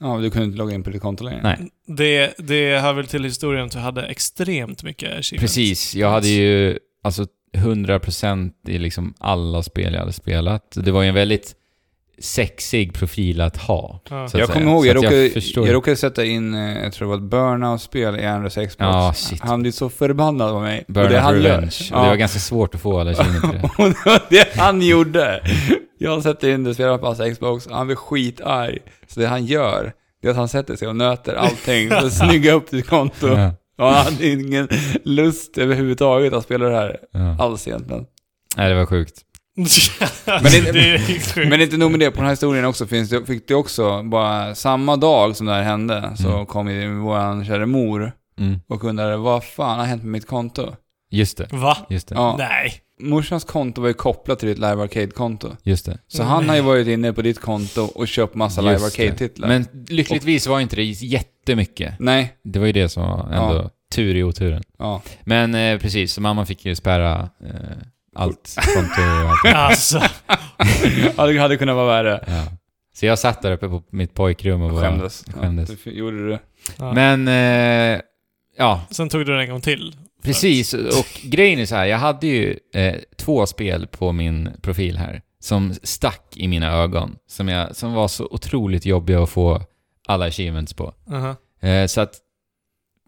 Ja, 0.00 0.18
du 0.18 0.30
kunde 0.30 0.46
inte 0.46 0.58
logga 0.58 0.74
in 0.74 0.82
på 0.82 0.90
ditt 0.90 1.02
konto 1.02 1.24
längre. 1.24 1.40
Nej. 1.42 1.70
Det, 1.86 2.34
det 2.38 2.78
hör 2.80 2.92
väl 2.92 3.06
till 3.06 3.24
historien 3.24 3.66
att 3.66 3.72
du 3.72 3.78
hade 3.78 4.02
extremt 4.06 4.82
mycket 4.82 5.08
achievements. 5.18 5.40
Precis, 5.54 5.94
jag 5.94 6.10
hade 6.10 6.28
ju 6.28 6.78
alltså 7.02 7.26
100% 7.56 8.52
i 8.68 8.78
liksom 8.78 9.14
alla 9.18 9.62
spel 9.62 9.92
jag 9.92 10.00
hade 10.00 10.12
spelat. 10.12 10.76
Det 10.84 10.90
var 10.90 11.02
ju 11.02 11.08
en 11.08 11.14
väldigt 11.14 11.56
sexig 12.18 12.94
profil 12.94 13.40
att 13.40 13.56
ha. 13.56 14.00
Ja. 14.10 14.28
Så 14.28 14.36
att 14.36 14.40
Jag 14.40 14.48
kommer 14.48 14.70
ihåg, 14.72 14.82
Så 14.82 14.88
jag 14.88 14.96
råkade, 14.96 15.26
jag, 15.54 15.74
råkade 15.74 15.96
sätta 15.96 16.24
in, 16.24 16.54
eh, 16.54 16.82
jag 16.82 16.92
tror 16.92 17.08
det 17.08 17.16
var 17.16 17.24
ett 17.24 17.30
Burnout-spel 17.30 18.20
i 18.20 18.24
Andres 18.26 18.54
Xbox. 18.54 18.76
Ja, 18.78 19.12
shit. 19.16 19.40
Han 19.40 19.62
blev 19.62 19.72
så 19.72 19.88
förbannad 19.88 20.50
på 20.50 20.60
mig. 20.60 20.84
Burn 20.88 21.04
och 21.04 21.10
det 21.10 21.20
Revenge. 21.20 21.66
Och 21.66 21.90
Det 21.90 21.94
var 21.94 22.06
ja. 22.06 22.14
ganska 22.14 22.38
svårt 22.38 22.74
att 22.74 22.80
få 22.80 23.00
alla 23.00 23.10
achievement 23.20 23.42
till 23.42 23.60
det. 23.60 23.82
och 23.84 23.88
det 23.90 24.04
var 24.06 24.22
det 24.30 24.56
han 24.56 24.82
gjorde. 24.82 25.40
Jag 25.98 26.22
sätter 26.22 26.48
in 26.48 26.64
det, 26.64 26.74
spelar 26.74 26.98
på 26.98 27.06
hans 27.06 27.34
Xbox, 27.34 27.66
och 27.66 27.76
han 27.76 27.86
blir 27.86 27.96
skitarg. 27.96 28.78
Så 29.08 29.20
det 29.20 29.26
han 29.26 29.44
gör, 29.46 29.92
det 30.22 30.28
är 30.28 30.30
att 30.30 30.36
han 30.36 30.48
sätter 30.48 30.76
sig 30.76 30.88
och 30.88 30.96
nöter 30.96 31.34
allting 31.34 31.92
att 31.92 32.12
snygga 32.18 32.52
upp 32.52 32.70
ditt 32.70 32.86
konto. 32.86 33.26
Ja, 33.28 33.52
Och 33.78 33.84
han 33.86 34.04
hade 34.04 34.28
ingen 34.28 34.68
lust 35.04 35.58
överhuvudtaget 35.58 36.32
att 36.32 36.44
spela 36.44 36.64
det 36.68 36.74
här 36.76 36.96
ja. 37.12 37.36
alls 37.44 37.68
egentligen. 37.68 38.06
Nej, 38.56 38.68
det 38.68 38.74
var 38.74 38.86
sjukt. 38.86 39.20
Men 40.26 40.42
det- 40.52 40.72
det. 40.72 41.48
Men 41.48 41.60
inte 41.60 41.76
nog 41.76 41.90
med 41.90 42.00
det, 42.00 42.10
på 42.10 42.16
den 42.16 42.24
här 42.24 42.30
historien 42.32 42.64
också 42.64 42.86
finns 42.86 43.10
det, 43.10 43.26
fick 43.26 43.48
det 43.48 43.54
också, 43.54 44.02
bara 44.02 44.54
samma 44.54 44.96
dag 44.96 45.36
som 45.36 45.46
det 45.46 45.52
här 45.52 45.62
hände, 45.62 46.12
så 46.16 46.28
Mm. 46.32 46.46
kom 46.46 46.68
ju 46.70 46.94
våran 46.98 47.44
kära 47.44 47.66
mor 47.66 48.12
Mm. 48.40 48.60
och 48.68 48.84
undrade 48.84 49.16
vad 49.16 49.44
fan 49.44 49.78
har 49.78 49.86
hänt 49.86 50.02
med 50.02 50.12
mitt 50.12 50.26
konto? 50.26 50.74
Just 51.10 51.36
det, 51.38 51.48
Va? 51.52 51.76
just 51.90 52.08
det, 52.08 52.14
Ja. 52.14 52.36
Nej. 52.38 52.74
Morsans 53.00 53.44
konto 53.44 53.80
var 53.80 53.88
ju 53.88 53.94
kopplat 53.94 54.38
till 54.38 54.48
ditt 54.48 54.58
Live 54.58 54.82
Arcade-konto. 54.82 55.56
just 55.62 55.86
det. 55.86 55.98
Så 56.08 56.22
Mm. 56.22 56.32
han 56.32 56.48
har 56.48 56.56
ju 56.56 56.62
varit 56.62 56.88
inne 56.88 57.12
på 57.12 57.22
ditt 57.22 57.40
konto 57.40 57.80
och 57.94 58.08
köpt 58.08 58.34
massa 58.34 58.60
Live 58.60 58.72
Just 58.72 58.96
det. 58.96 59.02
Arcade-titlar. 59.02 59.48
Men 59.48 59.66
lyckligtvis 59.88 60.46
var 60.46 60.60
inte 60.60 60.76
det 60.76 60.82
jättemycket. 60.84 61.94
Nej, 61.98 62.34
Det 62.44 62.58
var 62.58 62.66
ju 62.66 62.72
det 62.72 62.88
som 62.88 63.02
var 63.02 63.28
ändå 63.32 63.54
Ja. 63.62 63.70
tur 63.94 64.14
i 64.16 64.22
oturen. 64.22 64.62
ja. 64.78 65.02
Men 65.24 65.54
eh, 65.54 65.78
precis, 65.78 66.12
så 66.12 66.20
mamma 66.20 66.46
fick 66.46 66.64
ju 66.64 66.74
spärra 66.74 67.28
eh, 67.44 67.50
allt 68.14 68.56
och 68.76 68.82
allt. 68.82 69.44
Alltså. 69.56 70.02
ja, 71.16 71.26
det 71.26 71.38
hade 71.38 71.56
kunnat 71.56 71.76
vara 71.76 71.86
värre. 71.86 72.24
Ja. 72.26 72.44
Så 72.94 73.06
jag 73.06 73.18
satt 73.18 73.42
där 73.42 73.52
uppe 73.52 73.68
på 73.68 73.82
mitt 73.90 74.14
pojkrum 74.14 74.62
och 74.62 74.70
bara 74.70 74.80
Skämdes. 74.90 75.24
skämdes. 75.40 75.70
Ja, 75.70 75.76
det 75.84 75.90
gjorde 75.90 76.28
du. 76.28 76.38
Ja. 76.78 76.92
Men, 76.92 77.28
eh, 77.28 78.00
ja, 78.58 78.80
Sen 78.90 79.08
tog 79.08 79.20
du 79.20 79.32
den 79.32 79.40
en 79.40 79.50
gång 79.50 79.60
till. 79.60 79.96
precis. 80.22 80.74
Och 80.74 81.20
grejen 81.22 81.60
är 81.60 81.66
så 81.66 81.74
här, 81.74 81.84
jag 81.86 81.98
hade 81.98 82.26
ju 82.26 82.58
eh, 82.74 82.94
två 83.16 83.46
spel 83.46 83.86
på 83.86 84.12
min 84.12 84.50
profil 84.62 84.96
här 84.98 85.22
som 85.40 85.74
stack 85.82 86.32
i 86.36 86.48
mina 86.48 86.72
ögon. 86.72 87.16
Som, 87.28 87.48
jag, 87.48 87.76
som 87.76 87.92
var 87.92 88.08
så 88.08 88.28
otroligt 88.30 88.86
jobbiga 88.86 89.22
att 89.22 89.30
få 89.30 89.62
alla 90.08 90.24
achievements 90.26 90.74
på. 90.74 90.94
Aha. 91.12 91.36
Eh, 91.68 91.86
så 91.86 92.00
att 92.00 92.14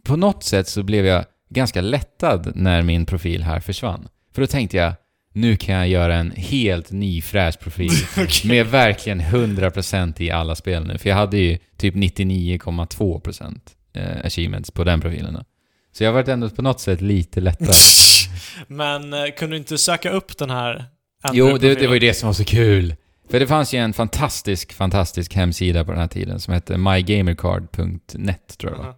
på 0.04 0.16
något 0.16 0.44
sätt 0.44 0.68
så 0.68 0.82
blev 0.82 1.06
jag 1.06 1.24
ganska 1.50 1.80
lättad 1.80 2.52
när 2.54 2.82
min 2.82 3.06
profil 3.06 3.42
här 3.42 3.60
försvann. 3.60 4.08
För 4.36 4.42
då 4.42 4.46
tänkte 4.46 4.76
jag, 4.76 4.92
nu 5.32 5.56
kan 5.56 5.74
jag 5.74 5.88
göra 5.88 6.16
en 6.16 6.30
helt 6.30 6.90
ny 6.90 7.22
fräsch 7.22 7.60
profil. 7.60 7.90
Okej. 8.18 8.48
Med 8.48 8.66
verkligen 8.66 9.20
100% 9.20 10.22
i 10.22 10.30
alla 10.30 10.54
spel 10.54 10.86
nu. 10.86 10.98
För 10.98 11.08
jag 11.08 11.16
hade 11.16 11.36
ju 11.38 11.58
typ 11.76 11.94
99,2% 11.94 13.58
eh, 13.92 14.26
achievements 14.26 14.70
på 14.70 14.84
den 14.84 15.00
profilen. 15.00 15.44
Så 15.92 16.04
jag 16.04 16.08
har 16.08 16.14
varit 16.14 16.28
ändå 16.28 16.50
på 16.50 16.62
något 16.62 16.80
sätt 16.80 17.00
lite 17.00 17.40
lättad. 17.40 17.74
Men 18.66 19.12
eh, 19.12 19.24
kunde 19.38 19.54
du 19.56 19.58
inte 19.58 19.78
söka 19.78 20.10
upp 20.10 20.38
den 20.38 20.50
här 20.50 20.84
jo, 21.32 21.58
det, 21.58 21.74
det 21.74 21.86
var 21.86 21.94
ju 21.94 22.00
det 22.00 22.14
som 22.14 22.26
var 22.26 22.34
så 22.34 22.44
kul. 22.44 22.94
För 23.30 23.40
det 23.40 23.46
fanns 23.46 23.74
ju 23.74 23.78
en 23.78 23.92
fantastisk, 23.92 24.72
fantastisk 24.72 25.34
hemsida 25.34 25.84
på 25.84 25.90
den 25.90 26.00
här 26.00 26.08
tiden 26.08 26.40
som 26.40 26.54
hette 26.54 26.78
mygamercard.net 26.78 28.58
tror 28.58 28.72
jag 28.72 28.80
det 28.80 28.84
var. 28.84 28.88
Aha. 28.88 28.96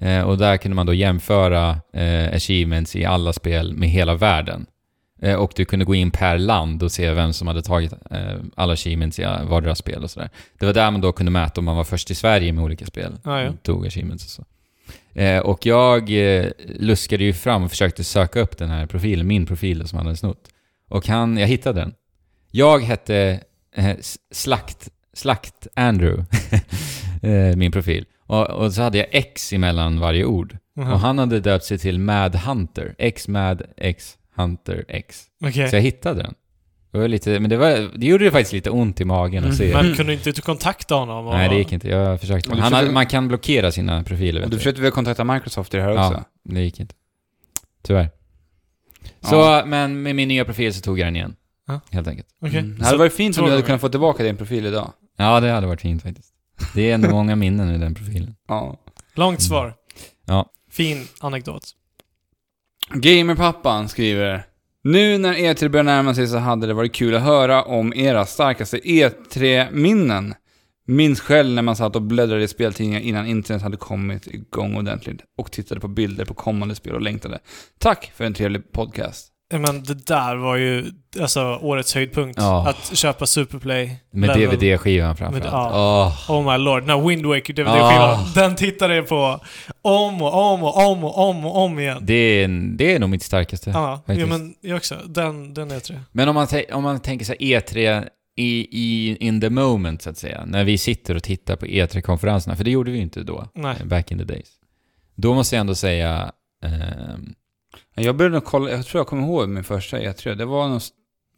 Eh, 0.00 0.22
och 0.22 0.38
där 0.38 0.56
kunde 0.56 0.74
man 0.74 0.86
då 0.86 0.94
jämföra 0.94 1.80
eh, 1.92 2.34
achievements 2.34 2.96
i 2.96 3.04
alla 3.04 3.32
spel 3.32 3.74
med 3.74 3.88
hela 3.88 4.14
världen. 4.14 4.66
Eh, 5.22 5.34
och 5.34 5.52
du 5.56 5.64
kunde 5.64 5.84
gå 5.84 5.94
in 5.94 6.10
per 6.10 6.38
land 6.38 6.82
och 6.82 6.92
se 6.92 7.12
vem 7.12 7.32
som 7.32 7.48
hade 7.48 7.62
tagit 7.62 7.92
eh, 8.10 8.36
alla 8.54 8.72
achievements 8.72 9.18
i 9.18 9.22
vardera 9.22 9.74
spel 9.74 10.04
och 10.04 10.10
sådär. 10.10 10.30
Det 10.58 10.66
var 10.66 10.72
där 10.72 10.90
man 10.90 11.00
då 11.00 11.12
kunde 11.12 11.32
mäta 11.32 11.60
om 11.60 11.64
man 11.64 11.76
var 11.76 11.84
först 11.84 12.10
i 12.10 12.14
Sverige 12.14 12.52
med 12.52 12.64
olika 12.64 12.86
spel. 12.86 13.12
Ja, 13.24 13.42
ja. 13.42 13.52
Tog 13.62 13.86
achievements 13.86 14.24
och 14.24 14.30
så. 14.30 14.44
Eh, 15.20 15.38
och 15.38 15.66
jag 15.66 16.10
luskade 16.78 17.24
ju 17.24 17.32
fram 17.32 17.64
och 17.64 17.70
försökte 17.70 18.04
söka 18.04 18.40
upp 18.40 18.58
den 18.58 18.70
här 18.70 18.86
profilen, 18.86 19.26
min 19.26 19.46
profil 19.46 19.88
som 19.88 19.96
han 19.96 20.06
hade 20.06 20.16
snott. 20.16 20.48
Och 20.88 21.08
han, 21.08 21.36
jag 21.36 21.46
hittade 21.46 21.80
den. 21.80 21.94
Jag 22.50 22.82
hette 22.82 23.40
Slakt, 24.30 24.88
Slakt 25.12 25.66
Andrew, 25.74 26.24
min 27.56 27.72
profil. 27.72 28.04
Och, 28.26 28.50
och 28.50 28.72
så 28.72 28.82
hade 28.82 28.98
jag 28.98 29.06
X 29.10 29.52
emellan 29.52 30.00
varje 30.00 30.24
ord. 30.24 30.56
Aha. 30.78 30.92
Och 30.92 31.00
han 31.00 31.18
hade 31.18 31.40
döpt 31.40 31.64
sig 31.64 31.78
till 31.78 31.98
Mad 31.98 32.34
Hunter. 32.34 32.94
X 32.98 33.28
Mad 33.28 33.62
X 33.76 34.16
Hunter 34.36 34.84
X. 34.88 35.24
Okej. 35.44 35.70
Så 35.70 35.76
jag 35.76 35.80
hittade 35.82 36.22
den. 36.22 36.34
Det 36.92 36.98
var 36.98 37.08
lite, 37.08 37.40
men 37.40 37.50
det, 37.50 37.56
var, 37.56 37.98
det 37.98 38.06
gjorde 38.06 38.24
det 38.24 38.30
faktiskt 38.30 38.52
lite 38.52 38.70
ont 38.70 39.00
i 39.00 39.04
magen 39.04 39.44
att 39.44 39.56
se. 39.56 39.72
Men 39.74 39.94
kunde 39.94 40.16
du 40.16 40.30
inte 40.30 40.40
kontakta 40.42 40.94
honom? 40.94 41.26
Och... 41.26 41.34
Nej, 41.34 41.48
det 41.48 41.54
gick 41.56 41.72
inte. 41.72 41.88
Jag 41.88 42.20
försökte. 42.20 42.50
Han, 42.56 42.70
försökte- 42.70 42.92
man 42.92 43.06
kan 43.06 43.28
blockera 43.28 43.72
sina 43.72 44.02
profiler. 44.02 44.40
Och 44.40 44.44
Vet 44.44 44.50
du 44.50 44.56
försökte 44.58 44.82
väl 44.82 44.90
kontakta 44.90 45.24
Microsoft 45.24 45.74
i 45.74 45.76
det 45.76 45.82
här 45.82 45.90
Ja. 45.90 46.08
också? 46.08 46.24
Det 46.44 46.60
gick 46.60 46.80
inte. 46.80 46.94
Tyvärr. 47.82 48.10
Så, 49.20 49.34
Ja. 49.34 49.62
men 49.66 50.02
med 50.02 50.16
min 50.16 50.28
nya 50.28 50.44
profil 50.44 50.74
så 50.74 50.80
tog 50.80 50.98
jag 50.98 51.06
den 51.06 51.16
igen. 51.16 51.36
Ja. 51.66 51.80
Helt 51.90 52.08
enkelt. 52.08 52.28
Okej. 52.40 52.58
Mm. 52.58 52.78
Det 52.78 52.84
hade 52.84 52.98
varit 52.98 53.14
fint 53.14 53.38
om 53.38 53.44
du 53.44 53.50
hade 53.50 53.62
kunnat 53.62 53.80
få 53.80 53.88
tillbaka 53.88 54.22
din 54.22 54.36
profil 54.36 54.66
idag. 54.66 54.92
Ja, 55.16 55.40
det 55.40 55.50
hade 55.50 55.66
varit 55.66 55.80
fint 55.80 56.02
faktiskt. 56.02 56.28
Det 56.74 56.90
är 56.90 56.94
ändå 56.94 57.10
många 57.10 57.36
minnen 57.36 57.74
i 57.74 57.78
den 57.78 57.94
profilen. 57.94 58.34
Ja. 58.48 58.76
Långt 59.14 59.42
svar. 59.42 59.74
Ja. 60.26 60.46
Fin 60.70 61.08
anekdot. 61.20 61.62
Gamerpappan 62.94 63.88
skriver 63.88 64.42
Nu 64.84 65.18
när 65.18 65.34
E3 65.34 65.68
börjar 65.68 65.84
närma 65.84 66.14
sig 66.14 66.26
så 66.26 66.36
hade 66.36 66.66
det 66.66 66.74
varit 66.74 66.94
kul 66.94 67.14
att 67.14 67.22
höra 67.22 67.62
om 67.62 67.94
era 67.94 68.26
starkaste 68.26 68.78
E3-minnen. 68.78 70.34
Minns 70.86 71.20
själv 71.20 71.54
när 71.54 71.62
man 71.62 71.76
satt 71.76 71.96
och 71.96 72.02
bläddrade 72.02 72.42
i 72.42 72.48
speltidningar 72.48 73.00
innan 73.00 73.26
internet 73.26 73.62
hade 73.62 73.76
kommit 73.76 74.26
igång 74.26 74.76
ordentligt 74.76 75.20
och 75.38 75.52
tittade 75.52 75.80
på 75.80 75.88
bilder 75.88 76.24
på 76.24 76.34
kommande 76.34 76.74
spel 76.74 76.94
och 76.94 77.00
längtade. 77.00 77.38
Tack 77.78 78.12
för 78.14 78.24
en 78.24 78.34
trevlig 78.34 78.72
podcast. 78.72 79.35
Men 79.54 79.82
det 79.82 80.06
där 80.06 80.36
var 80.36 80.56
ju 80.56 80.84
alltså 81.20 81.58
årets 81.62 81.94
höjdpunkt. 81.94 82.38
Ja. 82.40 82.68
Att 82.68 82.96
köpa 82.96 83.26
Superplay. 83.26 83.96
Med. 84.10 84.30
DVD-skivan 84.30 85.16
framförallt. 85.16 85.52
ja. 85.52 86.14
Åh. 86.28 86.36
Oh 86.38 86.52
my 86.52 86.58
lord, 86.64 86.82
den 86.82 86.90
här 86.90 87.08
Wind 87.08 87.26
Waker 87.26 87.54
DVD-skivan. 87.54 88.10
Ah. 88.10 88.28
Den 88.34 88.56
tittade 88.56 88.94
jag 88.96 89.08
på 89.08 89.40
om 89.82 90.22
och 90.22 90.52
om 90.52 90.62
och 90.62 90.86
om 90.86 91.04
och 91.04 91.18
om 91.28 91.46
och 91.46 91.56
om 91.64 91.78
igen. 91.78 91.98
Det 92.00 92.14
är, 92.14 92.48
det 92.76 92.94
är 92.94 92.98
nog 92.98 93.10
mitt 93.10 93.22
starkaste. 93.22 93.70
Ja, 93.70 94.02
ja 94.06 94.26
men 94.26 94.54
jag 94.60 94.76
också. 94.76 94.94
Den, 95.06 95.54
den 95.54 95.70
är 95.70 95.80
tre. 95.80 96.00
Men 96.12 96.28
om 96.28 96.34
man, 96.34 96.46
om 96.72 96.82
man 96.82 97.00
tänker 97.00 97.24
sig 97.26 97.36
E3 97.40 98.08
i, 98.36 98.68
i 98.70 99.16
in 99.20 99.40
the 99.40 99.50
moment, 99.50 100.02
så 100.02 100.10
att 100.10 100.18
säga. 100.18 100.44
När 100.46 100.64
vi 100.64 100.78
sitter 100.78 101.14
och 101.14 101.22
tittar 101.22 101.56
på 101.56 101.66
E3-konferenserna, 101.66 102.56
för 102.56 102.64
det 102.64 102.70
gjorde 102.70 102.90
vi 102.90 102.96
ju 102.96 103.02
inte 103.02 103.22
då, 103.22 103.48
Nej. 103.54 103.76
back 103.84 104.10
in 104.12 104.18
the 104.18 104.24
days. 104.24 104.48
Då 105.14 105.34
måste 105.34 105.56
jag 105.56 105.60
ändå 105.60 105.74
säga... 105.74 106.32
ehm, 106.64 107.34
Jag 107.94 108.16
började 108.16 108.34
nog 108.34 108.44
kolla, 108.44 108.70
jag 108.70 108.86
tror 108.86 109.00
jag 109.00 109.06
kommer 109.06 109.22
ihåg 109.22 109.48
min 109.48 109.64
första 109.64 109.98
E3. 110.00 110.34
Det 110.34 110.44
var 110.44 110.68
nog 110.68 110.80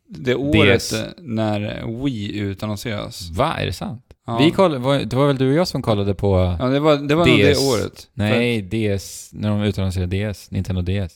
det 0.08 0.34
året 0.34 0.80
DS. 0.80 0.94
när 1.18 1.86
Wii 2.04 2.38
utannonserades. 2.38 3.30
va, 3.30 3.54
är 3.58 3.66
det 3.66 3.72
sant? 3.72 4.02
Ja. 4.26 4.38
Vi 4.38 4.50
kollade, 4.50 4.78
var, 4.80 4.98
det 4.98 5.16
var 5.16 5.26
väl 5.26 5.36
du 5.38 5.48
och 5.48 5.54
jag 5.54 5.68
som 5.68 5.82
kollade 5.82 6.14
på... 6.14 6.56
Ja, 6.60 6.66
det 6.66 6.80
var, 6.80 6.96
det 6.96 7.14
var 7.14 7.26
nog 7.26 7.38
DS. 7.38 7.42
det 7.42 7.66
året. 7.68 8.08
Nej, 8.14 8.62
DS, 8.62 9.30
när 9.32 9.48
de 9.48 9.62
utannonserade 9.62 10.30
DS, 10.32 10.50
Nintendo 10.50 10.82
DS. 10.82 11.14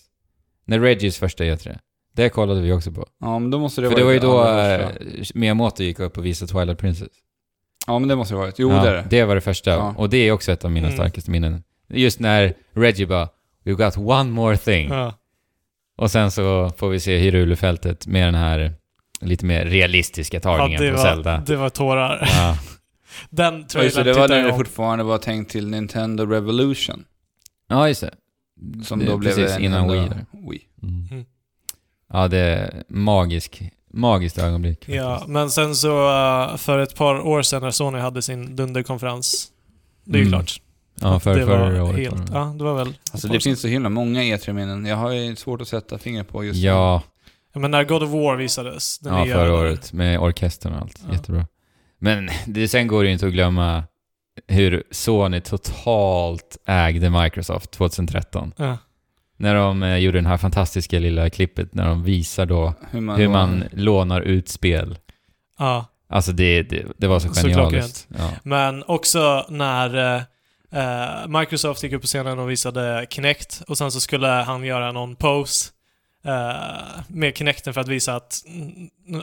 När 0.65 0.81
Reggies 0.81 1.19
första 1.19 1.45
E3. 1.45 1.79
Det 2.15 2.29
kollade 2.29 2.61
vi 2.61 2.73
också 2.73 2.93
på. 2.93 3.07
Ja, 3.21 3.39
men 3.39 3.51
då 3.51 3.59
måste 3.59 3.81
det 3.81 3.91
För 3.91 3.97
det 3.97 4.05
var 4.05 4.13
ju 4.13 4.19
då 4.19 4.49
eh, 4.49 4.89
Miyamoto 5.35 5.83
gick 5.83 6.01
upp 6.01 6.19
och 6.19 6.27
visade 6.27 6.53
Twilight 6.53 6.79
Princess. 6.79 7.09
Ja, 7.87 7.99
men 7.99 8.09
det 8.09 8.17
måste 8.17 8.35
det 8.35 8.39
ha 8.39 8.45
varit. 8.45 8.59
Jo, 8.59 8.71
ja, 8.71 8.83
det 8.83 8.89
är 8.91 8.95
det. 8.95 9.07
det 9.11 9.25
var 9.25 9.35
det 9.35 9.41
första. 9.41 9.71
Ja. 9.71 9.95
Och 9.99 10.11
det 10.11 10.17
är 10.17 10.33
också 10.33 10.53
ett 10.53 10.65
av 10.65 10.71
mina 10.71 10.87
Mm. 10.87 10.97
starkaste 10.99 11.31
minnen. 11.31 11.63
Just 11.89 12.21
när 12.21 12.55
Reggie 12.75 13.07
bara 13.07 13.29
“We've 13.65 13.85
got 13.85 13.97
one 13.99 14.31
more 14.31 14.57
thing”. 14.57 14.89
Ja. 14.89 15.15
Och 15.97 16.11
sen 16.11 16.31
så 16.31 16.71
får 16.77 16.89
vi 16.89 17.01
se 17.01 17.19
Hyrule-fältet 17.19 18.07
med 18.07 18.27
den 18.27 18.35
här 18.35 18.75
lite 19.21 19.47
mer 19.47 19.65
realistiska 19.65 20.41
tagningen 20.41 20.81
det 20.83 20.91
på 20.91 20.97
var, 20.97 21.05
Zelda. 21.05 21.43
Det 21.47 21.57
var 21.57 21.69
tårar. 21.69 22.29
Ja. 22.37 22.59
Den 23.31 23.55
Ja, 23.61 23.67
trailern 23.69 24.05
det, 24.05 24.13
det 24.13 24.19
var 24.21 24.29
när 24.29 24.37
jag 24.39 24.47
det 24.49 24.55
fortfarande 24.57 25.05
var 25.05 25.19
tänkt 25.19 25.51
till 25.51 25.67
Nintendo 25.69 26.27
Revolution. 26.27 27.05
ja, 27.69 27.89
just 27.89 28.01
det. 28.01 28.15
Som 28.85 28.99
Det- 28.99 29.05
då 29.07 29.17
blev 29.17 29.35
precis 29.35 29.57
en 29.57 29.65
innan 29.65 29.89
Wii. 29.93 30.11
Wii. 30.51 30.61
Mm. 30.83 31.09
Mm. 31.11 31.25
Ja, 32.13 32.29
det 32.29 32.39
är 32.39 32.83
magisk, 32.89 33.63
magiskt 33.93 34.39
ögonblick. 34.39 34.89
Ja, 34.89 35.11
faktiskt. 35.11 35.29
men 35.31 35.51
sen 35.51 35.77
så 35.77 36.09
uh, 36.09 36.57
för 36.57 36.79
ett 36.79 36.97
par 36.97 37.21
år 37.21 37.43
sedan 37.43 37.63
när 37.63 37.71
Sony 37.71 37.99
hade 37.99 38.23
sin 38.23 38.57
dunderkonferens. 38.57 39.49
Det 40.05 40.19
är 40.19 40.23
ju 40.23 40.29
Mm. 40.29 40.33
klart. 40.39 40.61
Ja, 41.03 41.21
för, 41.21 41.39
det 41.39 41.47
förra 41.47 41.73
var 41.73 41.81
året 41.81 41.97
helt, 41.97 42.27
det. 42.27 42.33
Ja, 42.39 42.55
det 42.59 42.65
var 42.65 42.75
väl... 42.75 42.95
Alltså 43.13 43.29
det 43.29 43.41
finns 43.41 43.61
så 43.61 43.69
himla 43.69 43.89
många 43.89 44.21
E3-minnen. 44.23 44.87
Jag 44.89 44.97
har 44.97 45.13
ju 45.13 45.37
svårt 45.37 45.61
att 45.61 45.69
sätta 45.69 45.99
fingret 45.99 46.29
på 46.29 46.45
just 46.45 46.61
Ja, 46.61 47.03
sedan. 47.53 47.63
Men 47.63 47.71
när 47.71 47.85
God 47.85 48.03
of 48.03 48.11
War 48.11 48.37
visades. 48.37 48.99
Den 48.99 49.15
ja 49.15 49.25
nya- 49.25 49.35
förra 49.35 49.55
året 49.55 49.93
med 49.93 50.19
orkestern 50.21 50.73
och 50.73 50.81
allt. 50.81 51.01
Ja. 51.09 51.13
Jättebra. 51.15 51.47
Men 51.99 52.29
det, 52.47 52.69
sen 52.69 52.87
går 52.87 53.03
det 53.03 53.07
ju 53.07 53.13
inte 53.13 53.27
att 53.27 53.33
glömma 53.33 53.85
hur 54.49 54.83
Sony 54.91 55.41
totalt 55.41 56.57
ägde 56.67 57.11
Microsoft 57.11 57.71
2013. 57.71 58.53
Ja. 58.57 58.79
När 59.37 59.55
de 59.55 59.83
eh, 59.83 59.97
gjorde 59.97 60.19
den 60.19 60.27
här 60.27 60.37
fantastiska 60.37 60.99
lilla 60.99 61.31
klippet 61.31 61.75
när 61.75 61.87
de 61.87 62.03
visar 62.05 62.47
då 62.47 62.75
hur 62.91 63.01
man, 63.01 63.17
hur 63.21 63.29
man 63.29 63.65
lånar 63.73 64.21
ut 64.21 64.49
spel. 64.49 64.99
ja. 65.59 65.87
Alltså 66.09 66.33
det, 66.33 66.63
det, 66.63 66.85
det 66.97 67.07
var 67.07 67.19
så 67.19 67.35
Så 67.35 67.47
genialiskt. 67.49 68.07
Ja. 68.19 68.31
Men 68.43 68.85
också 68.87 69.47
när 69.49 70.23
eh, 70.73 71.29
Microsoft 71.29 71.83
gick 71.83 71.93
upp 71.93 72.01
på 72.01 72.07
scenen 72.07 72.39
och 72.39 72.51
visade 72.51 73.07
Kinect 73.11 73.63
och 73.69 73.79
sen 73.79 73.93
så 73.93 74.01
skulle 74.01 74.27
han 74.27 74.65
göra 74.65 74.93
någon 74.93 75.17
pose 75.17 75.71
eh, 76.25 76.33
med 77.09 77.37
Kinecten 77.37 77.75
för 77.75 77.81
att 77.81 77.89
visa 77.89 78.15
att 78.15 78.43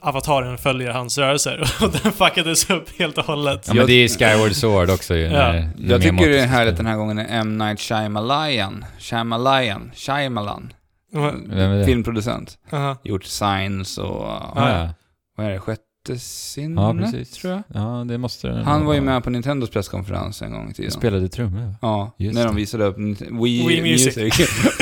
avataren 0.01 0.57
följer 0.57 0.91
hans 0.91 1.17
rörelser 1.17 1.61
och 1.81 1.91
den 1.91 2.11
fuckades 2.11 2.69
upp 2.69 2.99
helt 2.99 3.17
och 3.17 3.25
hållet. 3.25 3.67
ja, 3.67 3.73
men 3.73 3.85
det 3.85 3.93
är 3.93 4.01
ju 4.01 4.07
Skyward 4.07 4.55
Sword 4.55 4.89
också 4.89 5.15
ju. 5.15 5.23
Ja. 5.23 5.29
När, 5.31 5.71
när 5.77 5.89
Jag 5.91 6.01
tycker 6.01 6.29
det 6.29 6.39
är 6.39 6.47
härligt 6.47 6.77
den 6.77 6.85
här 6.85 6.95
gången 6.95 7.19
är 7.19 7.39
M. 7.39 7.57
Night 7.57 7.79
Shyamalan. 7.79 8.85
Shyamalan. 8.99 9.91
Shyamalan. 9.95 10.73
Vem 11.13 11.71
är 11.71 11.77
det? 11.77 11.85
Filmproducent. 11.85 12.57
Aha. 12.71 12.97
Gjort 13.03 13.23
Signs 13.23 13.97
och... 13.97 14.25
Ja, 14.25 14.51
ja. 14.55 14.89
Vad 15.37 15.45
är 15.45 15.51
det? 15.51 15.59
Sjätte 15.59 15.81
sinne? 16.17 16.81
ja, 16.81 16.93
precis. 16.93 17.29
Tror 17.31 17.53
jag. 17.53 17.63
Ja, 17.73 18.05
det 18.07 18.17
måste 18.17 18.47
det 18.47 18.63
Han 18.63 18.85
var 18.85 18.93
ju 18.93 19.01
med 19.01 19.23
på 19.23 19.29
Nintendos 19.29 19.69
presskonferens 19.69 20.41
en 20.41 20.51
gång 20.51 20.69
i 20.69 20.73
tiden. 20.73 20.91
Spelade 20.91 21.29
trummor. 21.29 21.75
Ja, 21.81 22.15
Just 22.17 22.35
när 22.35 22.45
de 22.45 22.55
visade 22.55 22.83
upp 22.85 22.97
Wii, 22.97 23.67
Wii 23.67 23.81
Music. 23.81 24.17
Music. 24.17 24.37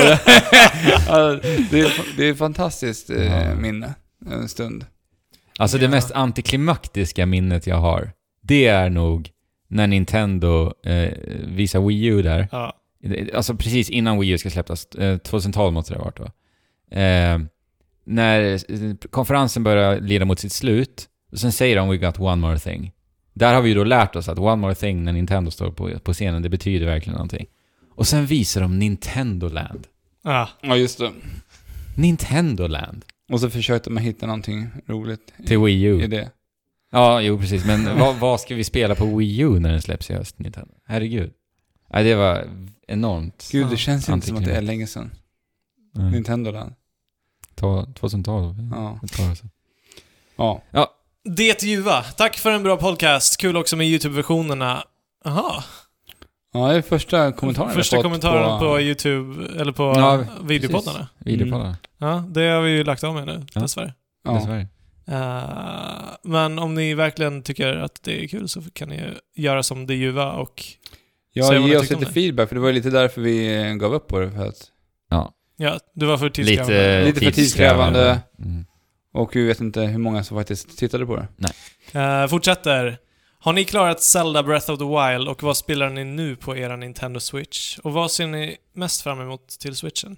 det, 1.70 1.80
är, 1.80 2.16
det 2.16 2.26
är 2.28 2.30
ett 2.32 2.38
fantastiskt 2.38 3.10
eh, 3.10 3.24
Ja. 3.48 3.54
minne. 3.54 3.94
En 4.30 4.48
stund. 4.48 4.86
Alltså 5.58 5.78
det 5.78 5.84
Ja. 5.84 5.90
mest 5.90 6.12
antiklimaktiska 6.12 7.26
minnet 7.26 7.66
jag 7.66 7.76
har, 7.76 8.12
det 8.42 8.66
är 8.66 8.90
nog 8.90 9.30
när 9.68 9.86
Nintendo 9.86 10.72
eh, 10.86 11.12
visar 11.46 11.80
Wii 11.80 12.04
U 12.06 12.22
där. 12.22 12.48
Ja. 12.52 12.72
Alltså 13.34 13.54
precis 13.54 13.90
innan 13.90 14.18
Wii 14.20 14.30
U 14.30 14.38
ska 14.38 14.50
släppas. 14.50 14.86
Eh, 14.86 15.18
2012 15.18 15.72
måste 15.72 15.94
det 15.94 15.98
ha 15.98 16.04
varit 16.04 16.20
va? 16.20 16.30
Eh, 17.00 17.38
när 18.08 18.58
konferensen 19.10 19.62
börjar 19.64 20.00
leda 20.00 20.24
mot 20.24 20.38
sitt 20.38 20.52
slut, 20.52 21.08
och 21.32 21.38
sen 21.38 21.52
säger 21.52 21.76
de 21.76 21.88
“We 21.88 21.96
got 21.96 22.20
one 22.20 22.36
more 22.36 22.58
thing”. 22.58 22.92
Där 23.34 23.54
har 23.54 23.62
vi 23.62 23.68
ju 23.68 23.74
då 23.74 23.84
lärt 23.84 24.16
oss 24.16 24.28
att 24.28 24.38
one 24.38 24.56
more 24.56 24.74
thing 24.74 25.04
när 25.04 25.12
Nintendo 25.12 25.50
står 25.50 25.70
på, 25.70 25.98
på 25.98 26.12
scenen, 26.12 26.42
det 26.42 26.48
betyder 26.48 26.86
verkligen 26.86 27.14
någonting. 27.14 27.46
Och 27.94 28.06
sen 28.06 28.26
visar 28.26 28.60
de 28.60 28.78
Nintendo 28.78 29.48
Land. 29.48 29.86
Ja. 30.24 30.48
Ja, 30.60 30.76
just 30.76 30.98
det. 30.98 31.12
Nintendo 31.96 32.66
Land. 32.66 33.04
Och 33.32 33.40
så 33.40 33.50
försökte 33.50 33.90
man 33.90 34.02
hitta 34.02 34.26
någonting 34.26 34.68
roligt 34.86 35.32
i, 35.36 35.46
Till 35.46 35.58
Wii 35.58 35.82
U. 35.82 36.02
i 36.02 36.06
det. 36.06 36.30
Ja, 36.92 37.20
jo 37.20 37.38
precis. 37.38 37.64
Men 37.64 37.84
vad, 37.98 38.16
vad 38.16 38.40
ska 38.40 38.54
vi 38.54 38.64
spela 38.64 38.94
på 38.94 39.16
Wii 39.16 39.40
U 39.40 39.60
när 39.60 39.70
den 39.70 39.82
släpps 39.82 40.10
i 40.10 40.14
höst, 40.14 40.38
Nintendo? 40.38 40.74
Herregud. 40.86 41.32
Nej, 41.92 42.04
det 42.04 42.14
var 42.14 42.48
enormt. 42.88 43.48
Gud, 43.52 43.66
det 43.70 43.76
känns 43.76 44.08
inte 44.08 44.26
som 44.26 44.36
att 44.36 44.44
det 44.44 44.52
är 44.56 44.62
länge 44.62 44.86
sedan. 44.86 45.10
Nej. 45.94 46.10
Nintendo 46.10 46.52
där. 46.52 46.72
Ta- 47.58 47.86
2012. 47.94 48.54
Ja. 48.72 48.90
År 49.02 49.34
sedan. 49.34 49.50
Ja. 50.36 50.62
Det 51.24 51.62
ljuva. 51.62 52.02
Tack 52.02 52.36
för 52.36 52.50
en 52.50 52.62
bra 52.62 52.76
podcast. 52.76 53.36
Kul 53.40 53.56
också 53.56 53.76
med 53.76 53.86
YouTube-versionerna. 53.86 54.82
Jaha. 55.24 55.64
Ja, 56.52 56.68
det 56.68 56.74
är 56.74 56.82
första 56.82 57.32
kommentaren 57.32 57.70
Första 57.70 57.96
jag 57.96 58.02
fått 58.02 58.10
kommentaren 58.10 58.58
på, 58.58 58.80
YouTube, 58.80 59.60
eller 59.60 59.72
på 59.72 59.82
Ja, 59.82 60.24
videopoddarna. 60.42 61.08
Videopoddarna. 61.18 61.76
Ja, 61.98 62.24
det 62.28 62.40
har 62.48 62.60
vi 62.62 62.70
ju 62.70 62.84
lagt 62.84 63.04
av 63.04 63.14
med 63.14 63.26
nu, 63.26 63.46
Ja. 63.54 63.60
dessvärre. 63.60 63.94
Ja. 64.24 64.32
Dessvärre. 64.32 64.66
Eh, 65.08 66.00
men 66.22 66.58
om 66.58 66.74
ni 66.74 66.94
verkligen 66.94 67.42
tycker 67.42 67.76
att 67.76 68.02
det 68.02 68.24
är 68.24 68.28
kul 68.28 68.48
så 68.48 68.62
kan 68.72 68.88
ni 68.88 69.00
göra 69.34 69.62
som 69.62 69.86
det 69.86 69.94
ljuva 69.94 70.32
och 70.32 70.64
Ja, 71.32 71.54
ge 71.54 71.76
oss 71.76 71.90
lite 71.90 72.06
feedback, 72.06 72.48
för 72.48 72.54
det 72.56 72.60
var 72.60 72.68
ju 72.68 72.74
lite 72.74 72.90
därför 72.90 73.20
vi 73.20 73.74
gav 73.80 73.94
upp 73.94 74.08
på 74.08 74.18
det. 74.18 74.30
För 74.30 74.46
att, 74.46 74.66
ja, 75.10 75.32
det 75.94 76.06
var 76.06 76.18
för 76.18 76.30
tidskrävande. 76.30 77.04
Lite, 77.04 77.06
Lite 77.20 77.24
för 77.24 77.32
tidskrävande. 77.32 78.20
Mm. 78.38 78.64
och 79.14 79.36
vi 79.36 79.46
vet 79.46 79.60
inte 79.60 79.80
hur 79.80 79.98
många 79.98 80.24
som 80.24 80.36
faktiskt 80.36 80.78
tittade 80.78 81.06
på 81.06 81.16
det. 81.16 81.28
Eh, 82.00 82.26
fortsätter. 82.26 82.98
Har 83.40 83.52
ni 83.52 83.64
klarat 83.64 84.00
Zelda 84.02 84.42
Breath 84.42 84.70
of 84.70 84.78
the 84.78 84.84
Wild 84.84 85.28
och 85.28 85.42
vad 85.42 85.56
spelar 85.56 85.90
ni 85.90 86.04
nu 86.04 86.36
på 86.36 86.56
era 86.56 86.76
Nintendo 86.76 87.20
Switch? 87.20 87.78
Och 87.78 87.92
vad 87.92 88.10
ser 88.10 88.26
ni 88.26 88.56
mest 88.74 89.02
fram 89.02 89.20
emot 89.20 89.48
till 89.48 89.76
Switchen? 89.76 90.16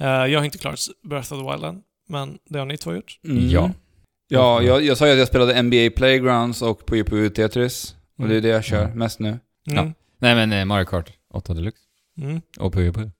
Eh, 0.00 0.06
jag 0.08 0.38
har 0.40 0.44
inte 0.44 0.58
klarat 0.58 0.80
Breath 1.04 1.32
of 1.32 1.38
the 1.44 1.50
Wild 1.52 1.64
än, 1.64 1.82
men 2.08 2.38
det 2.48 2.58
har 2.58 2.66
ni 2.66 2.78
två 2.78 2.94
gjort. 2.94 3.18
Mm. 3.24 3.48
Ja. 3.50 3.70
Ja, 4.28 4.62
jag, 4.62 4.84
jag 4.84 4.98
sa 4.98 5.06
ju 5.06 5.12
att 5.12 5.18
jag 5.18 5.28
spelade 5.28 5.62
NBA 5.62 5.90
Playgrounds 5.96 6.62
och 6.62 6.86
Puyo 6.86 7.04
Puyo 7.04 7.30
Tetris. 7.30 7.94
Och 8.18 8.28
det 8.28 8.36
är 8.36 8.40
det 8.40 8.48
jag 8.48 8.64
kör 8.64 8.84
Mm. 8.84 8.98
mest 8.98 9.18
nu. 9.20 9.38
Mm. 9.70 9.94
Nej 10.18 10.34
men 10.34 10.52
eh, 10.52 10.64
Mario 10.64 10.84
Kart 10.84 11.12
8 11.34 11.54
Deluxe. 11.54 11.80
Mm. 12.20 12.40
Och 12.58 12.72
Puyo 12.72 12.92
Puyo. 12.92 13.10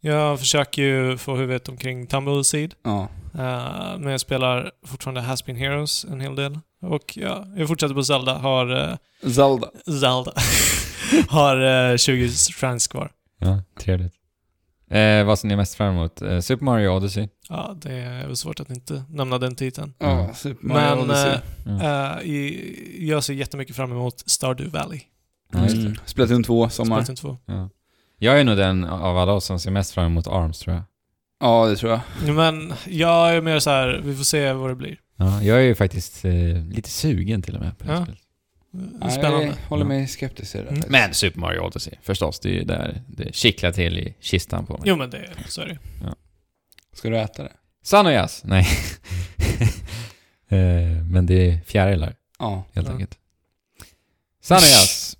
Jag 0.00 0.38
försöker 0.38 0.82
ju 0.82 1.16
få 1.16 1.36
huvudet 1.36 1.68
omkring 1.68 2.06
Tumbleseed. 2.06 2.74
Ja. 2.82 3.08
Uh, 3.34 3.98
men 3.98 4.06
jag 4.06 4.20
spelar 4.20 4.70
fortfarande 4.86 5.20
Has 5.20 5.44
Been 5.44 5.56
Heroes 5.56 6.04
en 6.04 6.20
hel 6.20 6.36
del. 6.36 6.58
Och 6.82 7.16
ja, 7.18 7.46
jag 7.56 7.68
fortsätter 7.68 7.94
på 7.94 8.04
Zelda. 8.04 8.38
Har 8.38 8.70
uh, 8.72 8.96
Zelda. 9.32 9.70
Zelda. 10.00 10.32
har 11.28 11.90
uh, 11.90 11.96
20 11.96 12.28
strands 12.28 12.86
kvar. 12.88 13.10
Ja, 13.38 13.62
trevligt. 13.80 14.14
Eh, 14.90 15.24
vad 15.24 15.38
ser 15.38 15.48
ni 15.48 15.56
mest 15.56 15.74
fram 15.74 15.94
emot? 15.94 16.22
Eh, 16.22 16.40
Super 16.40 16.64
Mario 16.64 16.88
Odyssey. 16.88 17.28
Ja, 17.48 17.76
det 17.82 17.92
är 17.92 18.26
väl 18.26 18.36
svårt 18.36 18.60
att 18.60 18.70
inte 18.70 19.04
nämna 19.08 19.38
den 19.38 19.54
titeln. 19.56 19.94
Ja, 19.98 20.20
Mm. 20.20 20.34
Super 20.34 20.66
Mario 20.66 20.96
Men 20.96 20.98
Odyssey. 21.10 21.38
Ja. 21.66 22.16
uh, 22.20 22.26
i, 22.26 23.08
jag 23.08 23.24
ser 23.24 23.34
jättemycket 23.34 23.76
fram 23.76 23.92
emot 23.92 24.22
Stardew 24.26 24.78
Valley. 24.78 25.00
Ja. 25.52 25.58
Mm. 25.58 25.94
Splatoon 26.06 26.42
2, 26.42 26.68
sommar. 26.68 26.96
Splatoon 26.96 27.16
2. 27.16 27.36
Ja. 27.46 27.68
Jag 28.22 28.40
är 28.40 28.44
nog 28.44 28.56
den 28.56 28.84
av 28.84 29.18
alla 29.18 29.32
oss 29.32 29.44
som 29.44 29.60
ser 29.60 29.70
mest 29.70 29.92
fram 29.94 30.06
emot 30.06 30.26
ARMS 30.26 30.58
tror 30.58 30.74
jag. 30.76 30.84
Ja, 31.40 31.66
det 31.66 31.76
tror 31.76 31.92
jag. 31.92 32.34
Men 32.34 32.72
jag 32.88 33.34
är 33.36 33.40
mer 33.40 33.58
så 33.58 33.70
här, 33.70 34.00
vi 34.04 34.16
får 34.16 34.24
se 34.24 34.52
vad 34.52 34.70
det 34.70 34.74
blir. 34.74 34.96
Ja, 35.16 35.42
jag 35.42 35.56
är 35.58 35.62
ju 35.62 35.74
faktiskt 35.74 36.24
eh, 36.24 36.32
lite 36.70 36.90
sugen 36.90 37.42
till 37.42 37.54
och 37.54 37.60
med 37.60 37.78
på 37.78 37.84
det 37.84 37.92
Ja. 37.92 38.02
spelet. 38.04 39.12
Spännande. 39.12 39.46
Jag 39.46 39.54
håller 39.68 39.84
mig 39.84 40.06
skeptisk 40.08 40.52
till 40.52 40.60
det. 40.64 40.68
Mm. 40.70 40.82
Men 40.88 41.14
Super 41.14 41.40
Mario 41.40 41.60
Odyssey, 41.60 41.94
förstås. 42.02 42.40
Det 42.40 42.48
är 42.48 42.52
ju 42.52 42.64
där 42.64 43.02
det 43.06 43.34
kittlar 43.34 43.72
till 43.72 43.98
i 43.98 44.14
kistan 44.20 44.66
på 44.66 44.72
mig. 44.72 44.82
Jo 44.84 44.96
men 44.96 45.10
det, 45.10 45.28
så 45.48 45.60
är 45.60 45.66
det 45.66 45.78
Ska 46.92 47.10
du 47.10 47.18
äta 47.18 47.42
det? 47.42 47.52
Sanoyas! 47.82 48.42
Nej. 48.44 48.66
Eh, 50.52 51.02
Men 51.10 51.26
det 51.26 51.50
är 51.50 51.60
fjärilar, 51.60 52.14
Ja. 52.38 52.64
helt 52.72 52.86
Ja. 52.86 52.92
enkelt. 52.92 53.18
Sanoyas! 54.42 55.16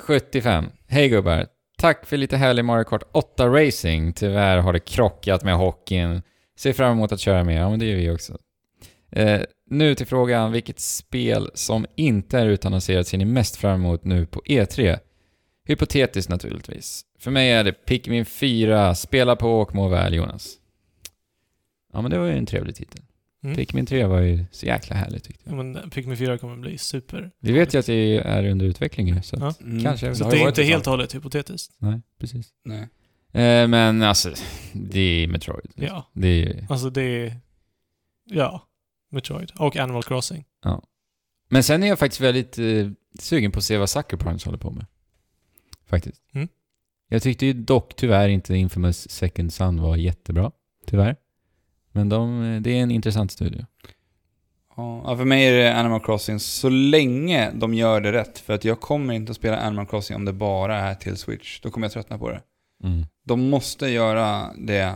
75. 0.00 0.64
Hej 0.88 1.08
gubbar. 1.08 1.46
Tack 1.78 2.06
för 2.06 2.16
lite 2.16 2.36
härlig 2.36 2.64
Mario 2.64 2.84
Kart 2.84 3.02
8 3.12 3.46
Racing. 3.48 4.12
Tyvärr 4.12 4.58
har 4.58 4.72
det 4.72 4.80
krockat 4.80 5.44
med 5.44 5.56
hockeyn. 5.56 6.22
Ser 6.58 6.72
fram 6.72 6.92
emot 6.92 7.12
att 7.12 7.20
köra 7.20 7.44
mer. 7.44 7.60
Ja, 7.60 7.70
men 7.70 7.78
det 7.78 7.86
gör 7.86 7.96
vi 7.96 8.10
också. 8.10 8.38
Eh, 9.10 9.40
nu 9.70 9.94
till 9.94 10.06
frågan, 10.06 10.52
vilket 10.52 10.80
spel 10.80 11.50
som 11.54 11.86
inte 11.94 12.38
är 12.38 12.46
utannonserat 12.46 13.06
ser 13.06 13.18
ni 13.18 13.24
mest 13.24 13.56
fram 13.56 13.74
emot 13.74 14.04
nu 14.04 14.26
på 14.26 14.40
E3? 14.40 14.98
Hypotetiskt 15.64 16.30
naturligtvis. 16.30 17.02
För 17.18 17.30
mig 17.30 17.50
är 17.50 17.64
det 17.64 17.72
Pikmin 17.72 18.24
4, 18.24 18.94
spela 18.94 19.36
på 19.36 19.60
och 19.60 19.74
må 19.74 19.88
väl 19.88 20.14
Jonas. 20.14 20.54
Ja 21.92 22.02
men 22.02 22.10
det 22.10 22.18
var 22.18 22.26
ju 22.26 22.38
en 22.38 22.46
trevlig 22.46 22.76
titel. 22.76 23.02
Mm. 23.46 23.56
Pikmin 23.56 23.86
3 23.86 24.04
var 24.06 24.20
ju 24.20 24.44
så 24.50 24.66
jäkla 24.66 24.96
härligt 24.96 25.24
tyckte 25.24 25.42
Ja, 25.50 25.56
jag. 25.56 25.64
men 25.66 25.90
Pikmin 25.90 26.16
4 26.16 26.38
kommer 26.38 26.56
bli 26.56 26.78
super. 26.78 27.30
Vi 27.40 27.52
vet 27.52 27.74
ju 27.74 27.78
att 27.78 27.86
det 27.86 28.18
är 28.18 28.46
under 28.50 28.66
utveckling 28.66 29.14
nu, 29.14 29.22
så 29.22 29.36
att, 29.36 29.42
Ja. 29.60 29.66
Mm. 29.66 29.82
kanske. 29.82 30.14
Så 30.14 30.30
det 30.30 30.36
ju 30.36 30.42
är 30.42 30.48
inte 30.48 30.62
helt 30.62 30.86
och 30.86 30.90
hållet 30.90 31.14
hypotetiskt. 31.14 31.74
Nej, 31.78 32.00
precis. 32.18 32.48
Nej. 32.64 32.80
Eh, 33.32 33.68
men 33.68 34.02
alltså, 34.02 34.32
det 34.72 35.00
är 35.00 35.28
Metroid. 35.28 35.70
Ja. 35.74 36.10
Det 36.12 36.28
är. 36.42 36.66
Alltså 36.70 36.90
det 36.90 37.02
är... 37.02 37.36
Ja. 38.24 38.68
Metroid. 39.10 39.52
Och 39.58 39.76
Animal 39.76 40.02
Crossing. 40.02 40.44
Men 41.48 41.62
sen 41.62 41.82
är 41.82 41.86
jag 41.86 41.98
faktiskt 41.98 42.20
väldigt 42.20 42.58
eh, 42.58 42.90
sugen 43.18 43.52
på 43.52 43.58
att 43.58 43.64
se 43.64 43.78
vad 43.78 43.90
Sucker 43.90 44.16
Punch 44.16 44.44
håller 44.46 44.58
på 44.58 44.70
med. 44.70 44.86
Faktiskt. 45.86 46.22
Mm. 46.34 46.48
Jag 47.08 47.22
tyckte 47.22 47.46
ju 47.46 47.52
dock 47.52 47.96
tyvärr 47.96 48.28
inte 48.28 48.56
Infamous 48.56 49.10
Second 49.10 49.52
Son 49.52 49.80
var 49.82 49.96
jättebra. 49.96 50.52
Tyvärr. 50.86 51.16
Men 51.96 52.08
de, 52.08 52.58
det 52.62 52.70
är 52.70 52.82
en 52.82 52.90
intressant 52.90 53.32
studio. 53.32 53.66
Ja, 54.76 55.16
för 55.16 55.24
mig 55.24 55.46
är 55.46 55.52
det 55.52 55.74
Animal 55.74 56.00
Crossing 56.00 56.40
så 56.40 56.68
länge 56.68 57.50
de 57.54 57.74
gör 57.74 58.00
det 58.00 58.12
rätt. 58.12 58.38
För 58.38 58.54
att 58.54 58.64
jag 58.64 58.80
kommer 58.80 59.14
inte 59.14 59.30
att 59.30 59.36
spela 59.36 59.56
Animal 59.56 59.86
Crossing 59.86 60.16
om 60.16 60.24
det 60.24 60.32
bara 60.32 60.76
är 60.76 60.94
till 60.94 61.16
Switch. 61.16 61.60
Då 61.60 61.70
kommer 61.70 61.84
jag 61.84 61.92
tröttna 61.92 62.18
på 62.18 62.30
det. 62.30 62.40
Mm. 62.84 63.06
De 63.24 63.50
måste 63.50 63.88
göra 63.88 64.50
det. 64.58 64.94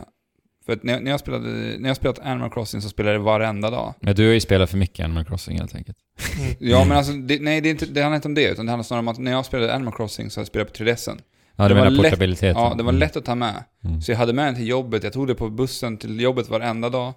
För 0.65 0.73
att 0.73 0.83
när, 0.83 0.99
när, 0.99 1.11
jag 1.11 1.19
spelade, 1.19 1.49
när 1.79 1.89
jag 1.89 1.95
spelat 1.97 2.19
Animal 2.19 2.51
Crossing 2.51 2.81
så 2.81 2.89
spelade 2.89 3.13
jag 3.13 3.21
det 3.21 3.25
varenda 3.25 3.69
dag. 3.69 3.93
Men 3.99 4.15
du 4.15 4.25
har 4.25 4.33
ju 4.33 4.39
spelat 4.39 4.69
för 4.69 4.77
mycket 4.77 5.03
Animal 5.03 5.25
Crossing 5.25 5.57
helt 5.57 5.75
enkelt. 5.75 5.97
Ja 6.59 6.85
men 6.85 6.97
alltså, 6.97 7.13
det, 7.13 7.41
nej 7.41 7.61
det, 7.61 7.69
inte, 7.69 7.85
det 7.85 8.01
handlar 8.01 8.15
inte 8.15 8.27
om 8.27 8.33
det. 8.33 8.49
Utan 8.49 8.65
det 8.65 8.71
handlar 8.71 8.83
snarare 8.83 8.99
om 8.99 9.07
att 9.07 9.19
när 9.19 9.31
jag 9.31 9.45
spelade 9.45 9.73
Animal 9.73 9.93
Crossing 9.93 10.29
så 10.29 10.45
spelade 10.45 10.69
jag 10.69 10.77
på 10.77 10.83
3DSen. 10.83 11.19
Ja, 11.55 11.67
Det 11.67 11.73
var 11.73 11.81
menar 11.83 11.91
lätt- 11.91 12.03
portabiliteten? 12.11 12.61
Ja, 12.61 12.73
det 12.77 12.83
var 12.83 12.89
Mm. 12.91 12.99
lätt 12.99 13.15
att 13.17 13.25
ta 13.25 13.35
med. 13.35 13.63
Mm. 13.83 14.01
Så 14.01 14.11
jag 14.11 14.17
hade 14.17 14.33
med 14.33 14.45
den 14.45 14.55
till 14.55 14.67
jobbet, 14.67 15.03
jag 15.03 15.13
tog 15.13 15.27
det 15.27 15.35
på 15.35 15.49
bussen 15.49 15.97
till 15.97 16.19
jobbet 16.21 16.49
varenda 16.49 16.89
dag. 16.89 17.13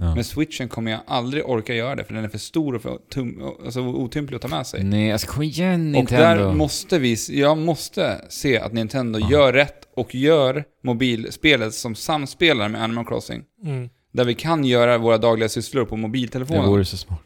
Ja. 0.00 0.14
Med 0.14 0.26
switchen 0.26 0.68
kommer 0.68 0.90
jag 0.90 1.00
aldrig 1.06 1.44
orka 1.48 1.74
göra 1.74 1.94
det, 1.94 2.04
för 2.04 2.14
den 2.14 2.24
är 2.24 2.28
för 2.28 2.38
stor 2.38 2.74
och 2.74 2.82
för 2.82 2.98
tum, 3.14 3.42
alltså, 3.64 3.80
otymplig 3.80 4.36
att 4.36 4.42
ta 4.42 4.48
med 4.48 4.66
sig. 4.66 4.84
Nej, 4.84 5.12
alltså 5.12 5.26
kom 5.26 5.42
igen 5.42 5.72
Och 5.80 5.92
Nintendo. 5.92 6.44
där 6.44 6.52
måste 6.54 6.98
vi, 6.98 7.16
jag 7.30 7.58
måste 7.58 8.20
se 8.28 8.58
att 8.58 8.72
Nintendo 8.72 9.18
Ja. 9.18 9.30
gör 9.30 9.52
rätt 9.52 9.88
och 9.96 10.14
gör 10.14 10.64
mobilspelet 10.84 11.74
som 11.74 11.94
samspelar 11.94 12.68
med 12.68 12.82
Animal 12.82 13.06
Crossing. 13.06 13.42
Mm. 13.64 13.88
Där 14.12 14.24
vi 14.24 14.34
kan 14.34 14.64
göra 14.64 14.98
våra 14.98 15.18
dagliga 15.18 15.48
sysslor 15.48 15.84
på 15.84 15.94
det 15.96 16.00
mobiltelefonen. 16.02 16.66
vore 16.68 16.84
så 16.84 16.96
smart. 16.96 17.20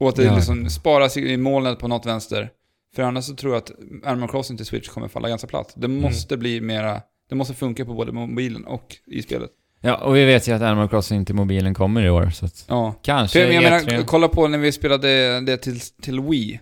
Och 0.00 0.08
att 0.08 0.16
det 0.16 0.24
Ja. 0.24 0.34
liksom 0.36 0.70
sparas 0.70 1.16
i 1.16 1.20
i 1.32 1.36
molnet 1.36 1.78
på 1.78 1.88
något 1.88 2.06
vänster. 2.06 2.50
För 2.96 3.02
annars 3.02 3.24
så 3.24 3.34
tror 3.34 3.52
jag 3.52 3.58
att 3.62 3.70
Animal 4.04 4.28
Crossing 4.28 4.56
till 4.56 4.66
Switch 4.66 4.88
kommer 4.88 5.08
falla 5.08 5.28
ganska 5.28 5.46
platt. 5.46 5.72
Det 5.76 5.86
Mm. 5.86 6.00
måste 6.00 6.36
bli 6.36 6.60
mera, 6.60 7.00
det 7.28 7.34
måste 7.34 7.54
funka 7.54 7.84
på 7.84 7.94
både 7.94 8.12
mobilen 8.12 8.64
och 8.64 8.96
i 9.06 9.22
spelet. 9.22 9.50
Ja, 9.80 9.94
och 9.96 10.16
vi 10.16 10.24
vet 10.24 10.48
ju 10.48 10.52
att 10.52 10.62
Animal 10.62 10.88
Crossing 10.88 11.24
till 11.24 11.34
mobilen 11.34 11.74
kommer 11.74 12.04
i 12.06 12.10
år, 12.10 12.30
så 12.30 12.44
att 12.46 12.64
Ja. 12.68 12.94
kanske 13.02 13.38
För 13.46 13.52
jag 13.52 13.62
menar, 13.62 13.78
E3. 13.80 14.04
kolla 14.06 14.28
på 14.28 14.48
när 14.48 14.58
vi 14.58 14.72
spelade 14.72 15.40
det 15.40 15.56
till, 15.56 15.80
till 15.80 16.20
Wii. 16.20 16.60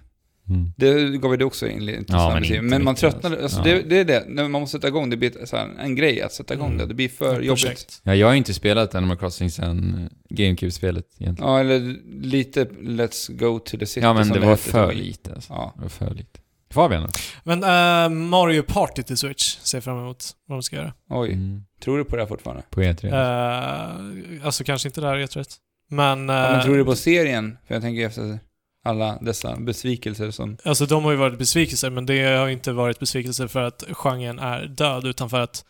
Mm. 0.48 0.73
Det 0.77 1.18
gav 1.18 1.31
vi 1.31 1.36
det 1.36 1.44
också 1.44 1.68
en 1.68 1.86
liten 1.86 2.05
Ja, 2.09 2.35
men 2.35 2.44
inte 2.44 2.62
Men 2.62 2.85
man 2.85 2.94
tröttnade, 2.94 3.43
alltså, 3.43 3.59
alltså. 3.59 3.74
det, 3.74 3.82
det 3.82 3.98
är 3.98 4.05
det, 4.05 4.24
när 4.28 4.48
man 4.48 4.60
måste 4.60 4.78
sätta 4.78 4.89
igång, 4.89 5.10
det 5.10 5.16
blir 5.16 5.52
här, 5.56 5.68
en 5.78 5.94
grej 5.97 6.23
att 6.23 6.32
sätta 6.32 6.55
igång 6.55 6.66
Mm. 6.66 6.78
det. 6.78 6.86
Det 6.86 6.94
blir 6.94 7.09
för 7.09 7.40
Ett 7.40 7.47
jobbigt. 7.47 7.62
projekt. 7.64 8.01
Ja, 8.02 8.14
jag 8.14 8.27
har 8.27 8.32
ju 8.32 8.39
inte 8.39 8.55
spelat 8.55 8.94
Animal 8.94 9.16
Crossing 9.16 9.51
sen 9.51 10.09
GameCube-spelet 10.31 11.05
egentligen. 11.18 11.51
Ja, 11.51 11.60
eller 11.60 11.97
lite 12.23 12.64
Let's 12.64 13.32
Go 13.39 13.59
to 13.59 13.78
the 13.78 13.86
City 13.86 14.01
Ja, 14.06 14.14
men 14.14 14.24
som 14.24 14.35
det 14.35 14.40
var 14.40 14.47
hette 14.51 14.62
till 14.62 14.73
för 14.73 14.93
lite 14.93 15.35
alltså. 15.35 15.52
Ja. 15.52 15.73
Det 15.77 15.82
var 15.82 15.89
för 15.89 16.14
lite. 16.14 16.40
Fabian 16.70 17.02
då? 17.02 17.09
Men 17.44 17.62
äh, 17.62 18.18
Mario 18.28 18.62
Party 18.62 19.02
till 19.02 19.16
Switch 19.16 19.56
ser 19.59 19.77
jag 19.78 19.85
fram 19.85 19.98
emot 19.98 20.24
vad 20.47 20.59
de 20.59 20.62
ska 20.62 20.77
göra. 20.77 20.93
Oj, 21.10 21.32
Mm. 21.32 21.62
tror 21.82 21.98
du 21.98 22.05
på 22.05 22.16
det 22.16 22.23
här 22.23 22.28
fortfarande? 22.28 22.62
På 22.70 22.82
E 22.82 22.93
E3? 22.93 23.06
Äh, 23.06 24.47
alltså 24.47 24.64
kanske 24.64 24.89
inte 24.89 25.01
det 25.01 25.06
här 25.06 25.16
E3. 25.16 25.44
Men... 25.90 26.28
Ja, 26.28 26.51
men 26.52 26.62
tror 26.64 26.77
du 26.77 26.85
på 26.85 26.97
serien? 26.97 27.59
För 27.66 27.74
jag 27.74 27.82
tänker 27.82 28.06
efter 28.06 28.39
alla 28.86 29.18
dessa 29.20 29.56
besvikelser 29.56 30.30
som... 30.30 30.56
Alltså 30.64 30.86
de 30.86 31.04
har 31.04 31.10
ju 31.10 31.16
varit 31.16 31.38
besvikelser, 31.38 31.90
men 31.90 32.06
det 32.06 32.22
har 32.22 32.48
inte 32.48 32.72
varit 32.72 32.98
besvikelser 32.98 33.46
för 33.46 33.62
att 33.62 33.84
genren 33.92 34.38
är 34.38 34.66
död, 34.66 35.04
utan 35.06 35.30
för 35.30 35.40
att... 35.40 35.64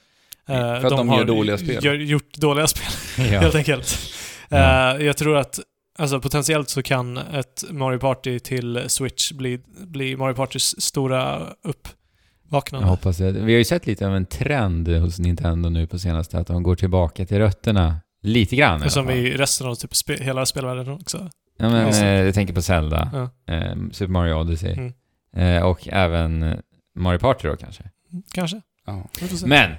eh, 0.48 0.54
För 0.56 0.84
att 0.84 0.90
de 0.96 1.08
gör 1.08 1.24
dåliga 1.24 1.58
spel. 1.58 1.84
Gör, 1.84 1.94
gjort 1.94 2.34
dåliga 2.34 2.66
spel, 2.66 2.86
ja. 3.32 3.40
helt 3.40 3.54
enkelt. 3.54 3.98
Ja. 4.48 4.96
Eh, 4.96 5.04
jag 5.06 5.16
tror 5.16 5.36
att, 5.36 5.60
alltså 5.98 6.20
potentiellt 6.20 6.68
så 6.70 6.82
kan 6.82 7.16
ett 7.18 7.64
Mario 7.70 7.98
Party 7.98 8.38
till 8.38 8.84
Switch 8.86 9.32
bli, 9.32 9.60
bli 9.86 10.16
Mario 10.16 10.34
Partys 10.34 10.80
stora 10.82 11.46
Jag 11.64 11.70
uppvaknande. 11.70 12.88
hoppas 12.88 13.16
det. 13.16 13.32
Vi 13.32 13.40
har 13.52 13.58
ju 13.58 13.64
sett 13.64 13.86
lite 13.86 14.06
av 14.06 14.16
en 14.16 14.26
trend 14.26 14.88
hos 14.88 15.18
Nintendo 15.18 15.68
nu 15.68 15.86
på 15.86 15.98
senaste, 15.98 16.38
att 16.38 16.46
de 16.46 16.62
går 16.62 16.76
tillbaka 16.76 17.26
till 17.26 17.38
rötterna. 17.38 17.96
Lite 18.22 18.56
grann 18.56 18.84
i 18.84 18.90
Som 18.90 19.06
fall. 19.06 19.14
i 19.16 19.36
resten 19.36 19.66
av 19.66 19.74
typ 19.74 19.94
spe, 19.96 20.16
hela 20.24 20.46
spelvärlden 20.46 20.88
också. 20.92 21.30
Ja, 21.56 21.68
men, 21.68 21.88
eh, 21.88 22.06
jag 22.24 22.34
tänker 22.34 22.54
på 22.54 22.62
Zelda, 22.62 23.10
Ja, 23.46 23.54
eh, 23.54 23.74
Super 23.92 24.12
Mario 24.12 24.34
Odyssey, 24.34 24.72
Mm. 24.72 24.92
eh, 25.56 25.62
och 25.62 25.88
även 25.88 26.42
eh, 26.42 26.58
Mario 26.94 27.18
Party 27.18 27.48
då 27.48 27.56
kanske. 27.56 27.90
kanske. 28.32 28.60
Ja. 28.86 29.08
Vi 29.20 29.28
får 29.28 29.36
se. 29.36 29.46
Men! 29.46 29.74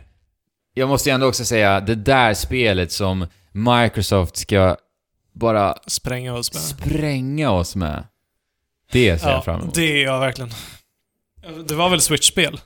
Jag 0.74 0.90
måste 0.90 1.10
ju 1.10 1.14
ändå 1.14 1.28
också 1.28 1.46
säga, 1.46 1.80
det 1.80 1.96
där 1.96 2.34
spelet 2.34 2.92
som 2.92 3.28
Microsoft 3.52 4.38
ska 4.38 4.78
bara 5.34 5.76
Spränga 5.88 6.34
oss 6.34 6.54
med. 6.54 6.62
spränga 6.62 7.52
oss 7.52 7.76
med. 7.76 8.04
Det 8.92 9.20
ser 9.20 9.30
jag 9.30 9.46
fram 9.46 9.62
emot. 9.62 9.76
det 9.76 9.82
är 10.02 10.04
jag 10.04 10.20
verkligen. 10.20 10.50
Det 11.68 11.76
var 11.76 11.90
väl 11.90 12.02
Switch-spel 12.02 12.60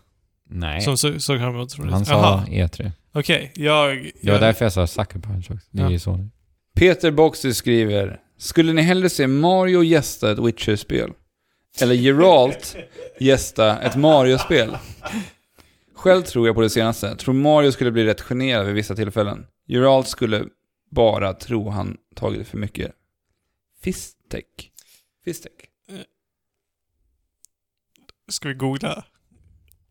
Nej, 0.49 0.81
som 0.81 0.97
så- 0.97 1.19
såg 1.19 1.39
fram 1.39 1.49
emot? 1.55 1.69
tror 1.69 1.85
han 1.85 2.05
sa 2.05 2.13
Jaha, 2.13 2.45
E3. 2.67 2.91
okej. 3.13 3.51
Jag... 3.55 3.89
Det 3.97 4.11
var 4.23 4.31
jag 4.33 4.41
därför 4.41 4.65
jag 4.65 4.73
sa 4.73 4.87
Sucker 4.87 5.19
Punch 5.19 5.51
också. 5.51 5.67
Det 5.71 5.81
är 5.81 5.85
Ja. 5.85 5.91
ju 5.91 5.99
så. 5.99 6.27
Peter 6.75 7.11
Boxy 7.11 7.53
skriver 7.53 8.19
Skulle 8.41 8.73
ni 8.73 8.81
hellre 8.81 9.09
se 9.09 9.27
Mario 9.27 9.83
gästa 9.83 10.31
ett 10.31 10.39
Witcher-spel? 10.39 11.13
Eller 11.81 11.95
Geralt 11.95 12.75
gästa 13.19 13.81
ett 13.81 13.95
Mario-spel? 13.95 14.77
Själv 15.93 16.21
tror 16.21 16.47
jag 16.47 16.55
på 16.55 16.61
det 16.61 16.69
senaste. 16.69 17.15
Tror 17.15 17.33
Mario 17.33 17.71
skulle 17.71 17.91
bli 17.91 18.05
rätt 18.05 18.21
generad 18.21 18.65
vid 18.65 18.75
vissa 18.75 18.95
tillfällen. 18.95 19.47
Geralt 19.67 20.07
skulle 20.07 20.45
bara 20.89 21.33
tro 21.33 21.69
han 21.69 21.97
tagit 22.15 22.47
för 22.47 22.57
mycket 22.57 22.91
fistek. 23.81 24.71
Fistek? 25.25 25.69
Ska 28.27 28.47
vi 28.47 28.53
googla? 28.53 29.05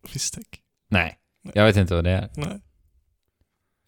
Fistek? 0.07 0.61
Nej, 0.89 1.19
jag 1.55 1.65
vet 1.65 1.77
inte 1.77 1.95
vad 1.95 2.05
det 2.05 2.11
är. 2.11 2.31
Nej. 2.37 2.61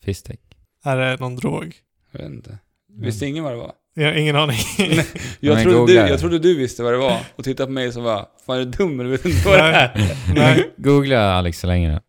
Fistek. 0.03 0.41
Är 0.83 0.97
det 0.97 1.21
någon 1.21 1.37
drog? 1.37 1.77
Jag 2.11 2.21
vet 2.21 2.31
inte. 2.31 2.59
Visste 2.89 3.27
ingen 3.27 3.45
vad 3.45 3.53
det 3.53 3.59
var? 3.59 3.82
Jag 3.95 4.05
har 4.05 4.13
ingen 4.13 4.37
aning. 4.37 4.57
Jag, 5.41 5.55
Men 5.55 5.65
trodde 5.65 5.93
du, 5.93 5.99
jag 5.99 6.21
trodde 6.21 6.39
du 6.39 6.57
visste 6.57 6.83
vad 6.83 6.93
det 6.93 6.99
var 6.99 7.19
och 7.37 7.45
tittade 7.45 7.67
på 7.67 7.73
mig 7.73 7.93
som 7.93 8.03
var 8.03 8.27
Fan 8.47 8.57
är 8.57 8.65
du 8.65 8.71
dum 8.71 9.01
eller 9.01 9.11
vet 9.11 9.25
inte 9.25 9.49
vad 9.49 9.59
det 9.59 9.65
är? 9.65 10.17
Nej. 10.35 10.71
Googla 10.77 11.33
Alex 11.33 11.61
så 11.61 11.67
länge 11.67 11.91
då. 11.91 12.01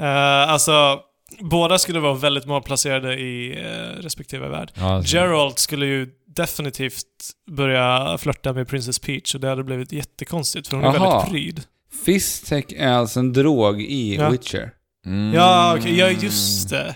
Eh, 0.00 0.50
alltså, 0.50 1.00
båda 1.40 1.78
skulle 1.78 2.00
vara 2.00 2.14
väldigt 2.14 2.46
malplacerade 2.46 3.14
i 3.14 3.58
uh, 3.58 4.02
respektive 4.02 4.48
värld. 4.48 4.72
Ja. 4.74 5.02
Geralt 5.04 5.58
skulle 5.58 5.86
ju 5.86 6.08
definitivt 6.26 7.04
börja 7.50 8.18
flörta 8.18 8.52
med 8.52 8.68
Princess 8.68 8.98
Peach 8.98 9.34
och 9.34 9.40
det 9.40 9.48
hade 9.48 9.64
blivit 9.64 9.92
jättekonstigt 9.92 10.68
för 10.68 10.76
hon 10.76 10.86
är 10.86 10.94
Jaha. 10.94 11.10
väldigt 11.10 11.32
pryd. 11.32 11.62
Fistek 12.04 12.72
är 12.72 12.92
alltså 12.92 13.20
en 13.20 13.32
drog 13.32 13.82
i 13.82 14.16
Ja. 14.16 14.30
Witcher. 14.30 14.70
Mm. 15.06 15.34
Ja, 15.34 15.76
okej, 15.78 15.98
ja 15.98 16.10
just 16.10 16.70
det. 16.70 16.94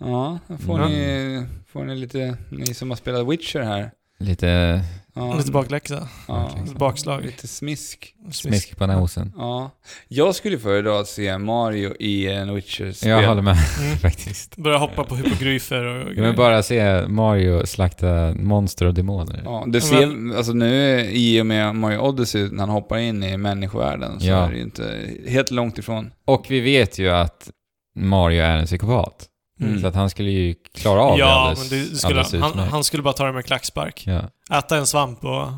Ja, 0.00 0.38
får, 0.66 0.80
Ja. 0.80 0.88
ni, 0.88 1.46
får 1.72 1.84
ni 1.84 1.96
lite, 1.96 2.36
ni 2.50 2.74
som 2.74 2.90
har 2.90 2.96
spelat 2.96 3.26
Witcher 3.28 3.60
här. 3.60 3.90
Lite 4.18 4.80
Ja, 5.14 5.34
Lite 5.34 5.50
bakläxa. 5.52 6.08
ja, 6.28 6.50
Lite 6.64 6.74
bakslag. 6.74 7.22
Lite 7.24 7.48
smisk. 7.48 8.14
smisk 8.32 8.76
på 8.76 8.86
nosen. 8.86 9.32
Ja. 9.36 9.70
Jag 10.08 10.34
skulle 10.34 10.58
föredra 10.58 11.00
att 11.00 11.06
se 11.08 11.38
Mario 11.38 11.94
i 12.00 12.26
en 12.26 12.54
Witcher-spel. 12.54 13.10
Jag 13.10 13.28
håller 13.28 13.42
med 13.42 13.56
Mm. 13.80 13.96
faktiskt. 14.02 14.56
Börja 14.56 14.78
hoppa 14.78 15.04
på 15.04 15.14
hypogryfer 15.16 15.84
och 15.84 16.14
Jag 16.14 16.22
vill 16.26 16.36
bara 16.36 16.62
se 16.62 17.06
Mario 17.08 17.66
slakta 17.66 18.34
monster 18.34 18.86
och 18.86 18.94
demoner. 18.94 19.42
Ja, 19.44 19.64
du 19.66 19.80
ser, 19.80 20.36
alltså 20.36 20.52
nu 20.52 21.00
i 21.12 21.40
och 21.42 21.46
med 21.46 21.74
Mario 21.74 21.98
Odyssey, 21.98 22.48
när 22.52 22.58
han 22.60 22.68
hoppar 22.68 22.98
in 22.98 23.22
i 23.22 23.36
människovärlden, 23.36 24.20
så 24.20 24.26
Ja. 24.26 24.46
är 24.46 24.50
det 24.50 24.56
ju 24.56 24.62
inte 24.62 25.10
helt 25.28 25.50
långt 25.50 25.78
ifrån. 25.78 26.12
Och 26.24 26.46
vi 26.48 26.60
vet 26.60 26.98
ju 26.98 27.10
att 27.10 27.50
Mario 27.96 28.42
är 28.42 28.56
en 28.56 28.66
psykopat. 28.66 29.26
Mm. 29.60 29.80
Så 29.80 29.86
att 29.86 29.94
han 29.94 30.10
skulle 30.10 30.30
ju 30.30 30.54
klara 30.74 31.00
av 31.00 31.16
det 31.16 31.20
Ja, 31.20 31.26
alldeles, 31.48 31.70
men 32.04 32.14
det 32.16 32.24
skulle, 32.24 32.44
han, 32.44 32.58
han 32.58 32.84
skulle 32.84 33.02
bara 33.02 33.14
ta 33.14 33.26
det 33.26 33.32
med 33.32 33.44
klackspark. 33.44 34.04
Ja. 34.06 34.22
Äta 34.58 34.76
en 34.76 34.86
svamp 34.86 35.24
och... 35.24 35.48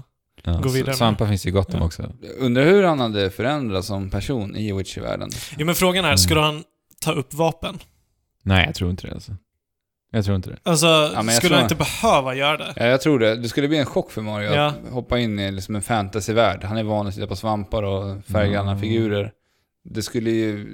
Ja. 0.44 0.52
Gå 0.62 0.68
vidare 0.68 0.86
med. 0.86 0.96
Svampar 0.96 1.26
finns 1.26 1.42
det 1.42 1.48
ju 1.48 1.52
gott 1.52 1.74
om 1.74 1.80
Ja. 1.80 1.86
också. 1.86 2.12
Undrar 2.38 2.64
hur 2.64 2.82
han 2.82 3.00
hade 3.00 3.30
förändrats 3.30 3.86
som 3.86 4.10
person 4.10 4.56
i 4.56 4.72
Witcher-världen. 4.72 5.30
Ja, 5.58 5.64
men 5.64 5.74
frågan 5.74 6.04
är, 6.04 6.08
Mm. 6.08 6.18
skulle 6.18 6.40
han 6.40 6.64
ta 7.00 7.12
upp 7.12 7.34
vapen? 7.34 7.78
Nej, 8.42 8.66
jag 8.66 8.74
tror 8.74 8.90
inte 8.90 9.06
det 9.06 9.12
alltså. 9.14 9.32
Jag 10.12 10.24
tror 10.24 10.36
inte 10.36 10.50
det. 10.50 10.56
Alltså, 10.62 11.10
men 11.16 11.26
jag 11.26 11.34
skulle 11.34 11.54
han 11.54 11.62
inte 11.62 11.74
behöva 11.74 12.34
göra 12.34 12.56
det? 12.56 12.72
Ja, 12.76 12.84
jag 12.86 13.00
tror 13.00 13.18
det. 13.18 13.36
Det 13.36 13.48
skulle 13.48 13.68
bli 13.68 13.78
en 13.78 13.86
chock 13.86 14.10
för 14.10 14.22
Mario 14.22 14.54
Ja. 14.54 14.66
att 14.66 14.92
hoppa 14.92 15.18
in 15.18 15.38
i 15.38 15.52
liksom 15.52 15.76
en 15.76 15.82
fantasyvärld. 15.82 16.64
Han 16.64 16.76
är 16.78 16.82
van 16.82 17.06
att 17.06 17.14
sitta 17.14 17.26
på 17.26 17.36
svampar 17.36 17.82
och 17.82 18.24
färggranna 18.24 18.70
Mm. 18.70 18.80
figurer. 18.82 19.32
Det 19.84 20.02
skulle 20.02 20.30
ju 20.30 20.64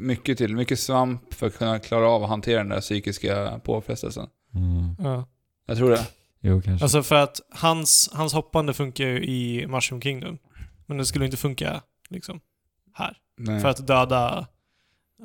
mycket 0.00 0.38
till. 0.38 0.56
Mycket 0.56 0.78
svamp 0.80 1.34
för 1.34 1.46
att 1.46 1.58
kunna 1.58 1.78
klara 1.78 2.08
av 2.08 2.22
att 2.22 2.28
hantera 2.28 2.58
den 2.58 2.68
där 2.68 2.80
psykiska 2.80 3.60
påfrestelsen. 3.64 4.26
Mm. 4.54 4.96
Ja. 4.98 5.28
Jag 5.66 5.76
tror 5.76 5.90
det. 5.90 6.06
Jo, 6.40 6.62
kanske. 6.62 6.84
Alltså 6.84 7.02
för 7.02 7.14
att 7.16 7.40
hans, 7.50 8.10
hans 8.12 8.32
hoppande 8.32 8.74
funkar 8.74 9.04
ju 9.04 9.24
i 9.24 9.66
Mushroom 9.66 10.00
Kingdom. 10.00 10.38
Men 10.86 10.98
det 10.98 11.04
skulle 11.04 11.24
inte 11.24 11.36
funka, 11.36 11.82
liksom, 12.10 12.40
här. 12.94 13.16
Nej. 13.38 13.60
För 13.60 13.68
att 13.68 13.86
döda... 13.86 14.46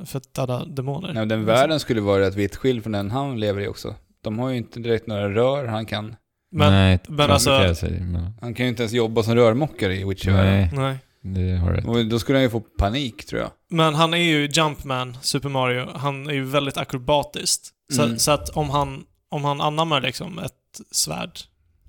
För 0.06 0.18
att 0.18 0.34
döda 0.34 0.66
demoner. 0.66 1.14
Nej, 1.14 1.26
den 1.26 1.46
världen 1.46 1.80
skulle 1.80 2.02
vara 2.02 2.20
rätt 2.22 2.36
vitt 2.36 2.56
skild 2.56 2.84
från 2.84 2.92
den 2.92 3.12
han 3.12 3.40
lever 3.40 3.62
i 3.62 3.68
också. 3.68 3.96
De 4.22 4.40
har 4.40 4.50
ju 4.50 4.58
inte 4.58 4.80
direkt 4.80 5.08
några 5.08 5.30
rör. 5.30 5.66
Han 5.66 5.86
kan, 5.86 6.16
Men, 6.52 6.72
Nej, 6.72 7.00
men 7.08 7.32
alltså- 7.32 7.58
kan 7.58 7.68
jag 7.68 7.78
säga, 7.78 8.04
men, 8.04 8.32
han 8.42 8.54
kan 8.54 8.66
ju 8.66 8.70
inte 8.70 8.84
ens 8.84 8.94
jobba 8.94 9.24
som 9.24 9.36
rörmokare 9.36 9.96
i 9.96 10.04
Witcher-världen. 10.04 10.54
Nej, 10.54 10.70
nej. 10.74 10.98
Det 11.24 11.56
har 11.58 11.72
rätt. 11.74 11.86
Och 11.86 12.06
då 12.06 12.20
skulle 12.20 12.38
han 12.38 12.44
ju 12.44 12.50
få 12.50 12.60
panik 12.60 13.26
tror 13.26 13.42
jag. 13.42 13.52
Men 13.70 13.96
han 13.96 14.14
är 14.14 14.18
ju 14.18 14.48
Jumpman, 14.52 15.18
Super 15.22 15.50
Mario. 15.50 15.88
Han 15.96 16.28
är 16.28 16.34
ju 16.34 16.44
väldigt 16.44 16.78
akrobatiskt. 16.78 17.70
Så, 17.94 18.04
Mm. 18.04 18.20
så 18.20 18.32
att 18.32 18.50
om 18.50 18.70
han, 18.70 19.04
om 19.30 19.44
han 19.44 19.62
anammar 19.62 20.02
liksom 20.02 20.40
ett 20.40 20.82
svärd, 20.92 21.40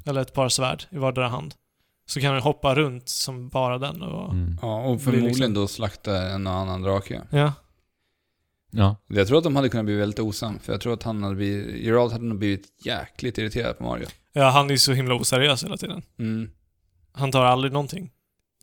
eller 0.06 0.20
ett 0.20 0.32
par 0.32 0.48
svärd 0.48 0.84
i 0.90 0.96
vardera 0.96 1.28
hand, 1.28 1.54
så 2.06 2.20
kan 2.20 2.32
han 2.32 2.42
hoppa 2.42 2.74
runt 2.74 3.08
som 3.08 3.48
bara 3.48 3.78
den 3.78 4.02
och... 4.02 4.32
Mm. 4.32 4.58
Ja, 4.62 4.80
och 4.84 5.02
förmodligen 5.02 5.28
liksom- 5.28 5.54
då 5.54 5.66
slakta 5.68 6.22
en 6.22 6.46
och 6.46 6.52
annan 6.52 6.82
drake. 6.82 7.22
Ja. 7.30 7.52
Ja. 8.70 8.96
Jag 9.08 9.26
tror 9.28 9.38
att 9.38 9.44
de 9.44 9.56
hade 9.56 9.68
kunnat 9.68 9.84
bli 9.86 9.94
väldigt 9.96 10.18
osam, 10.20 10.58
för 10.58 10.72
jag 10.72 10.80
tror 10.80 10.92
att 10.92 11.02
han 11.02 11.22
hade 11.22 11.34
blivit, 11.36 11.84
Gerald 11.84 12.12
hade 12.12 12.24
nog 12.24 12.38
blivit 12.38 12.66
jäkligt 12.84 13.38
irriterad 13.38 13.78
på 13.78 13.84
Mario. 13.84 14.06
Ja, 14.32 14.48
han 14.50 14.66
är 14.66 14.70
ju 14.70 14.78
så 14.78 14.92
himla 14.92 15.14
oseriös 15.14 15.64
hela 15.64 15.76
tiden. 15.76 16.02
Mm. 16.18 16.50
Han 17.12 17.32
tar 17.32 17.44
aldrig 17.44 17.72
någonting 17.72 18.10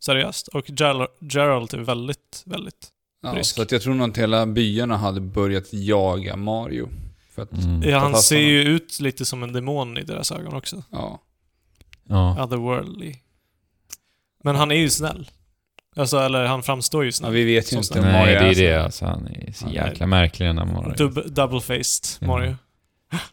seriöst. 0.03 0.47
Och 0.47 0.69
Gerald, 0.69 1.09
Gerald 1.19 1.73
är 1.73 1.77
väldigt, 1.77 2.43
väldigt... 2.45 2.87
Ja, 3.23 3.31
Brysk. 3.33 3.55
så 3.55 3.61
att 3.61 3.71
jag 3.71 3.81
tror 3.81 3.93
nog 3.93 4.09
att 4.09 4.17
hela 4.17 4.45
byarna 4.45 4.97
hade 4.97 5.21
börjat 5.21 5.73
jaga 5.73 6.35
Mario. 6.35 6.89
För 7.35 7.41
att, 7.41 7.51
Mm. 7.51 7.89
Ja, 7.89 7.99
han 7.99 8.15
ser 8.15 8.37
ju 8.39 8.61
ut 8.61 8.99
lite 8.99 9.25
som 9.25 9.43
en 9.43 9.53
demon 9.53 9.97
i 9.97 10.03
deras 10.03 10.31
ögon 10.31 10.53
också. 10.55 10.83
ja. 10.91 11.21
Ja. 12.07 12.43
Otherworldly. 12.43 13.15
Men 14.43 14.55
han 14.55 14.71
är 14.71 14.75
ju 14.75 14.89
snäll. 14.89 15.29
Alltså, 15.95 16.17
eller 16.19 16.45
han 16.45 16.63
framstår 16.63 17.03
ju 17.03 17.07
ja, 17.07 17.11
snäll. 17.11 17.31
vi 17.31 17.43
vet 17.43 17.73
ju 17.73 17.77
inte 17.77 17.87
snabbt. 17.87 18.05
om 18.05 18.11
Nej, 18.11 18.35
Mario 18.35 18.39
det 18.53 18.63
är 18.65 18.71
det 18.73 18.83
alltså. 18.83 19.05
Han 19.05 19.27
är 19.27 19.51
så 19.53 19.65
Han 19.65 19.73
jäkla 19.73 20.05
märklig 20.07 20.49
den 20.49 20.55
där 20.55 20.65
Mario. 20.65 20.93
Dub- 20.95 21.27
Double-faced 21.33 22.17
Ja. 22.21 22.27
Mario. 22.27 22.55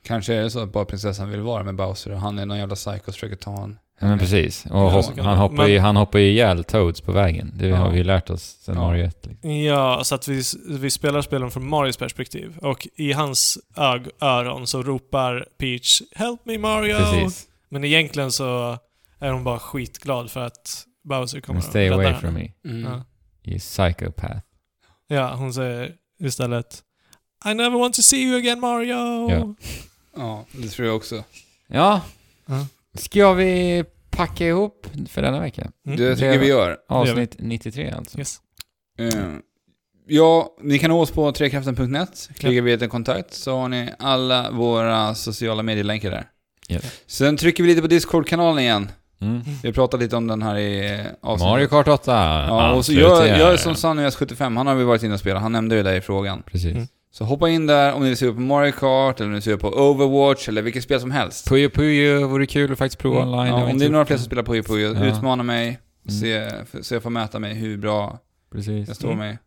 Kanske 0.03 0.35
är 0.35 0.43
det 0.43 0.51
så 0.51 0.61
att 0.61 0.73
bara 0.73 0.85
prinsessan 0.85 1.31
vill 1.31 1.41
vara 1.41 1.63
med 1.65 1.75
Bowser 1.75 2.11
och 2.13 2.21
han 2.21 2.39
är 2.39 2.47
någon 2.47 2.59
jävla 2.59 2.75
psycho 2.75 3.03
och 3.07 3.15
försöker 3.15 3.37
ta 3.37 3.51
honom. 3.51 3.79
Ja, 4.01 4.07
men 4.07 4.19
precis. 4.19 4.67
Och 4.67 5.15
kan 5.17 5.25
han, 5.27 5.39
hoppar 5.39 5.57
men- 5.57 5.71
ju, 5.71 5.79
han 5.79 5.97
hoppar 5.97 6.19
ju 6.19 6.31
ihjäl 6.31 6.65
Toads 6.65 7.01
på 7.01 7.13
vägen. 7.13 7.53
Det 7.57 7.67
Ja. 7.67 7.77
har 7.77 7.91
vi 7.91 7.97
ju 7.99 8.05
lärt 8.05 8.31
oss 8.31 8.43
sen 8.61 8.75
Ja. 8.75 8.81
Mario 8.81 9.05
1. 9.05 9.27
Liksom. 9.27 9.61
Ja, 9.61 10.01
så 10.05 10.15
att 10.15 10.29
vi, 10.29 10.43
vi 10.69 10.91
spelar 10.91 11.23
spelen 11.23 11.51
från 11.51 11.69
Marios 11.69 11.97
perspektiv. 11.97 12.59
Och 12.59 12.89
i 12.97 13.13
hans 13.13 13.59
ög, 13.77 14.09
öron 14.21 14.67
så 14.67 14.83
ropar 14.83 15.47
Peach 15.59 16.03
“Help 16.15 16.41
me 16.45 16.59
Mario!” 16.59 16.97
Precis. 16.97 17.47
Men 17.69 17.85
egentligen 17.85 18.33
så 18.33 18.79
är 19.19 19.31
hon 19.31 19.45
bara 19.45 19.59
skitglad 19.59 20.31
för 20.31 20.41
att 20.47 20.85
Bowser 21.09 21.41
kommer 21.41 21.61
Men 21.61 21.71
stay 21.71 21.85
rädda 21.85 21.95
away 21.95 22.07
henne. 22.07 22.19
from 22.21 22.35
me. 22.35 22.53
Mm. 22.65 22.93
Ja. 22.93 23.05
You 23.45 23.59
psychopath. 23.59 24.39
ja, 25.09 25.35
hon 25.35 25.53
säger 25.55 25.93
istället 26.21 26.83
“I 27.51 27.55
never 27.55 27.79
want 27.79 27.95
to 27.95 28.03
see 28.03 28.23
you 28.23 28.39
again 28.39 28.61
Mario!” 28.61 29.31
Ja. 29.31 29.55
Ja, 30.17 30.45
det 30.53 30.69
tror 30.69 30.87
jag 30.87 30.97
också. 30.97 31.25
Ja. 31.69 32.01
Ja. 32.47 32.67
Ska 32.95 33.33
vi 33.33 33.85
packa 34.11 34.47
ihop 34.47 34.87
för 35.09 35.23
denna 35.23 35.41
vecka? 35.41 35.71
Mm. 35.87 35.99
Det 35.99 36.15
tycker 36.17 36.31
Det- 36.31 36.39
vi 36.39 36.47
gör. 36.47 36.77
Avsnitt 36.89 37.37
93 37.39 37.91
alltså. 37.91 38.19
Yes. 38.19 38.37
Eh, 38.99 39.09
ja, 40.07 40.57
ni 40.63 40.79
kan 40.79 40.91
nå 40.91 41.01
oss 41.01 41.11
på 41.11 41.33
trekraften.net. 41.33 42.29
Klicka 42.39 42.63
via 42.63 42.79
en 42.81 42.89
kontakt 42.89 43.35
så 43.35 43.57
har 43.57 43.69
ni 43.69 43.91
alla 43.99 44.51
våra 44.51 45.15
sociala 45.15 45.63
medielänkar 45.63 46.11
där. 46.11 46.27
Yes. 46.69 47.01
Sen 47.07 47.37
trycker 47.37 47.63
vi 47.63 47.69
lite 47.69 47.83
på 47.83 47.89
Discord-kanalen 47.89 48.59
igen. 48.59 48.91
Mm. 49.21 49.41
Vi 49.63 49.69
har 49.69 49.73
pratat 49.73 50.01
lite 50.01 50.17
om 50.17 50.27
den 50.27 50.43
här 50.43 50.57
i 50.59 51.01
avsnittet. 51.23 51.51
Mario 51.51 51.67
Kart 51.69 51.89
8. 51.89 52.13
Ja, 52.49 52.73
och 52.73 52.87
så 52.87 52.93
gör, 52.93 53.27
gör 53.27 53.57
som 53.57 53.75
Sanny 53.75 54.11
75 54.11 54.57
han 54.57 54.67
har 54.67 54.75
vi 54.75 54.85
varit 54.85 55.03
inne 55.03 55.15
och 55.15 55.21
spelat. 55.21 55.43
Han 55.43 55.53
nämnde 55.53 55.77
ju 55.77 55.83
det 55.83 55.97
i 55.97 56.01
frågan. 56.01 56.43
Precis. 56.47 56.73
Mm. 56.75 56.87
Så 57.11 57.25
hoppa 57.25 57.49
in 57.49 57.67
där 57.67 57.93
om 57.93 58.03
ni 58.03 58.09
vill 58.09 58.17
se 58.17 58.33
på 58.33 58.41
Mario 58.41 58.73
Kart, 58.73 59.21
eller 59.21 59.27
om 59.27 59.31
ni 59.31 59.35
vill 59.37 59.43
se 59.43 59.57
på 59.57 59.69
Overwatch, 59.69 60.49
eller 60.49 60.63
vilket 60.63 60.83
spel 60.83 61.01
som 61.01 61.11
helst. 61.11 61.49
Puyo 61.49 61.71
Puyo 61.71 62.29
vore 62.29 62.47
kul 62.47 62.73
att 62.73 62.79
faktiskt 62.79 62.99
prova 63.01 63.23
Mm. 63.23 63.35
online. 63.35 63.47
Ja, 63.55 63.71
om 63.71 63.79
det 63.79 63.85
är 63.85 63.91
några 63.91 64.07
fler 64.07 64.17
som 64.17 64.27
spelar 64.27 64.43
Puyo 64.43 64.63
Puyo, 64.63 64.95
Ja. 64.95 65.05
utmana 65.05 65.43
mig. 65.43 65.67
Mm. 66.09 66.21
Se, 66.21 66.51
så 66.83 66.95
jag 66.95 67.03
får 67.03 67.11
mäta 67.11 67.39
mig 67.39 67.55
hur 67.55 67.77
bra 67.79 68.19
Precis. 68.53 68.89
jag 68.89 68.97
står 68.97 69.09
Mm. 69.13 69.19
mig. 69.19 69.39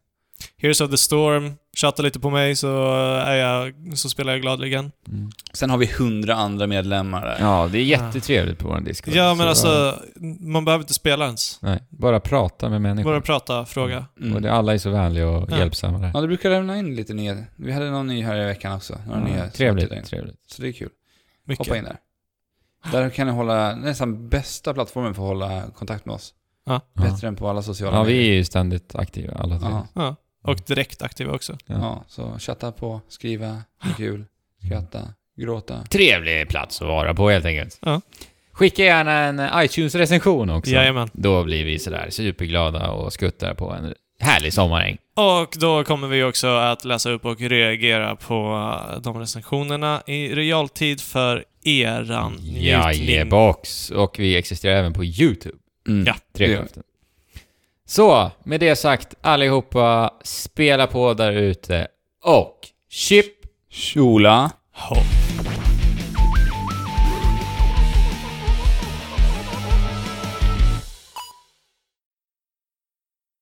Heroes 0.57 0.81
of 0.81 0.91
the 0.91 0.97
Storm, 0.97 1.53
chatta 1.77 2.03
lite 2.03 2.19
på 2.19 2.29
mig 2.29 2.55
så, 2.55 2.93
är 3.25 3.35
jag, 3.35 3.73
så 3.97 4.09
spelar 4.09 4.31
jag 4.33 4.41
gladeligen. 4.41 4.91
Mm. 5.07 5.31
Sen 5.53 5.69
har 5.69 5.77
vi 5.77 5.85
hundra 5.97 6.35
andra 6.35 6.67
medlemmar 6.67 7.25
där. 7.25 7.37
Ja, 7.39 7.69
det 7.71 7.77
är 7.77 7.83
jättetrevligt 7.83 8.59
på 8.59 8.67
vår 8.67 8.79
Discord. 8.79 9.13
Ja, 9.13 9.35
men 9.35 9.37
Så- 9.37 9.49
alltså, 9.49 9.99
man 10.39 10.65
behöver 10.65 10.83
inte 10.83 10.93
spela 10.93 11.25
ens. 11.25 11.59
Nej, 11.61 11.79
bara 11.89 12.19
prata 12.19 12.69
med 12.69 12.81
människor. 12.81 13.11
Bara 13.11 13.21
prata, 13.21 13.65
fråga. 13.65 14.05
Mm. 14.21 14.35
Och 14.35 14.41
det, 14.41 14.51
alla 14.53 14.73
är 14.73 14.77
så 14.77 14.89
vänliga 14.89 15.29
och 15.29 15.51
Ja. 15.51 15.57
hjälpsamma 15.57 15.97
där. 15.99 16.11
Ja, 16.13 16.21
du 16.21 16.27
brukar 16.27 16.49
lämna 16.49 16.77
in 16.77 16.95
lite 16.95 17.13
nya. 17.13 17.37
Vi 17.55 17.71
hade 17.71 17.89
någon 17.91 18.07
ny 18.07 18.23
här 18.23 18.35
i 18.41 18.45
veckan 18.45 18.75
också. 18.75 18.97
Några 19.07 19.19
nya 19.23 19.37
Ja, 19.37 19.41
som 19.43 19.51
trevligt, 19.51 20.05
trevligt. 20.05 20.35
Så 20.47 20.61
det 20.61 20.67
är 20.67 20.71
kul. 20.71 20.89
Mycket. 21.45 21.67
Hoppa 21.67 21.77
in 21.77 21.83
där. 21.83 21.97
Där 22.91 23.09
kan 23.09 23.27
ni 23.27 23.33
hålla, 23.33 23.75
nästan 23.75 24.29
bästa 24.29 24.73
plattformen 24.73 25.13
för 25.13 25.21
att 25.21 25.27
hålla 25.27 25.61
kontakt 25.75 26.05
med 26.05 26.15
oss. 26.15 26.33
Ja. 26.65 26.81
Ja. 26.93 27.01
Bättre 27.01 27.27
än 27.27 27.35
på 27.35 27.49
alla 27.49 27.61
sociala 27.61 27.97
Ja, 27.97 28.03
medier. 28.03 28.19
vi 28.21 28.29
är 28.29 28.33
ju 28.33 28.43
ständigt 28.45 28.95
aktiva 28.95 29.33
alla 29.33 29.59
tre. 29.59 29.69
Ja. 29.93 30.15
Ja. 30.43 30.51
Och 30.51 30.59
direkt 30.67 31.01
aktiva 31.01 31.33
också. 31.33 31.57
Ja. 31.65 31.75
Ja, 31.75 32.03
så 32.07 32.39
chatta 32.39 32.71
på, 32.71 33.01
skriva, 33.07 33.47
är 33.83 33.93
kul, 33.97 34.25
skratta, 34.65 34.99
gråta. 35.37 35.83
Trevlig 35.83 36.49
plats 36.49 36.81
att 36.81 36.87
vara 36.87 37.13
på 37.13 37.29
helt 37.29 37.45
enkelt. 37.45 37.77
Ja. 37.81 38.01
Skicka 38.51 38.83
gärna 38.83 39.11
en 39.11 39.39
iTunes-recension 39.65 40.49
också. 40.49 40.71
Jajamän. 40.71 41.09
Då 41.13 41.43
blir 41.43 41.65
vi 41.65 41.79
sådär 41.79 42.07
superglada 42.09 42.91
och 42.91 43.13
skuttar 43.13 43.53
på 43.53 43.71
en 43.71 43.93
härlig 44.19 44.53
sommaräng. 44.53 44.97
Och 45.13 45.55
då 45.59 45.83
kommer 45.83 46.07
vi 46.07 46.23
också 46.23 46.47
att 46.47 46.85
läsa 46.85 47.09
upp 47.11 47.25
och 47.25 47.41
reagera 47.41 48.15
på 48.15 48.73
de 49.03 49.19
recensionerna 49.19 50.01
i 50.07 50.35
realtid 50.35 51.01
för 51.01 51.45
eran 51.63 52.33
njutning. 52.33 52.63
Jajebox. 52.63 53.91
Och 53.91 54.19
vi 54.19 54.37
existerar 54.37 54.75
även 54.75 54.93
på 54.93 55.05
YouTube. 55.05 55.57
Mm. 55.87 56.05
Ja, 56.07 56.15
Trekraften. 56.37 56.83
Så, 57.91 58.31
med 58.43 58.59
det 58.59 58.75
sagt 58.75 59.15
allihopa, 59.21 60.13
spela 60.23 60.87
på 60.87 61.13
där 61.13 61.31
ute 61.31 61.87
och 62.23 62.57
chip 62.89 63.35
Chola! 63.71 64.51
Hopp. 64.73 65.20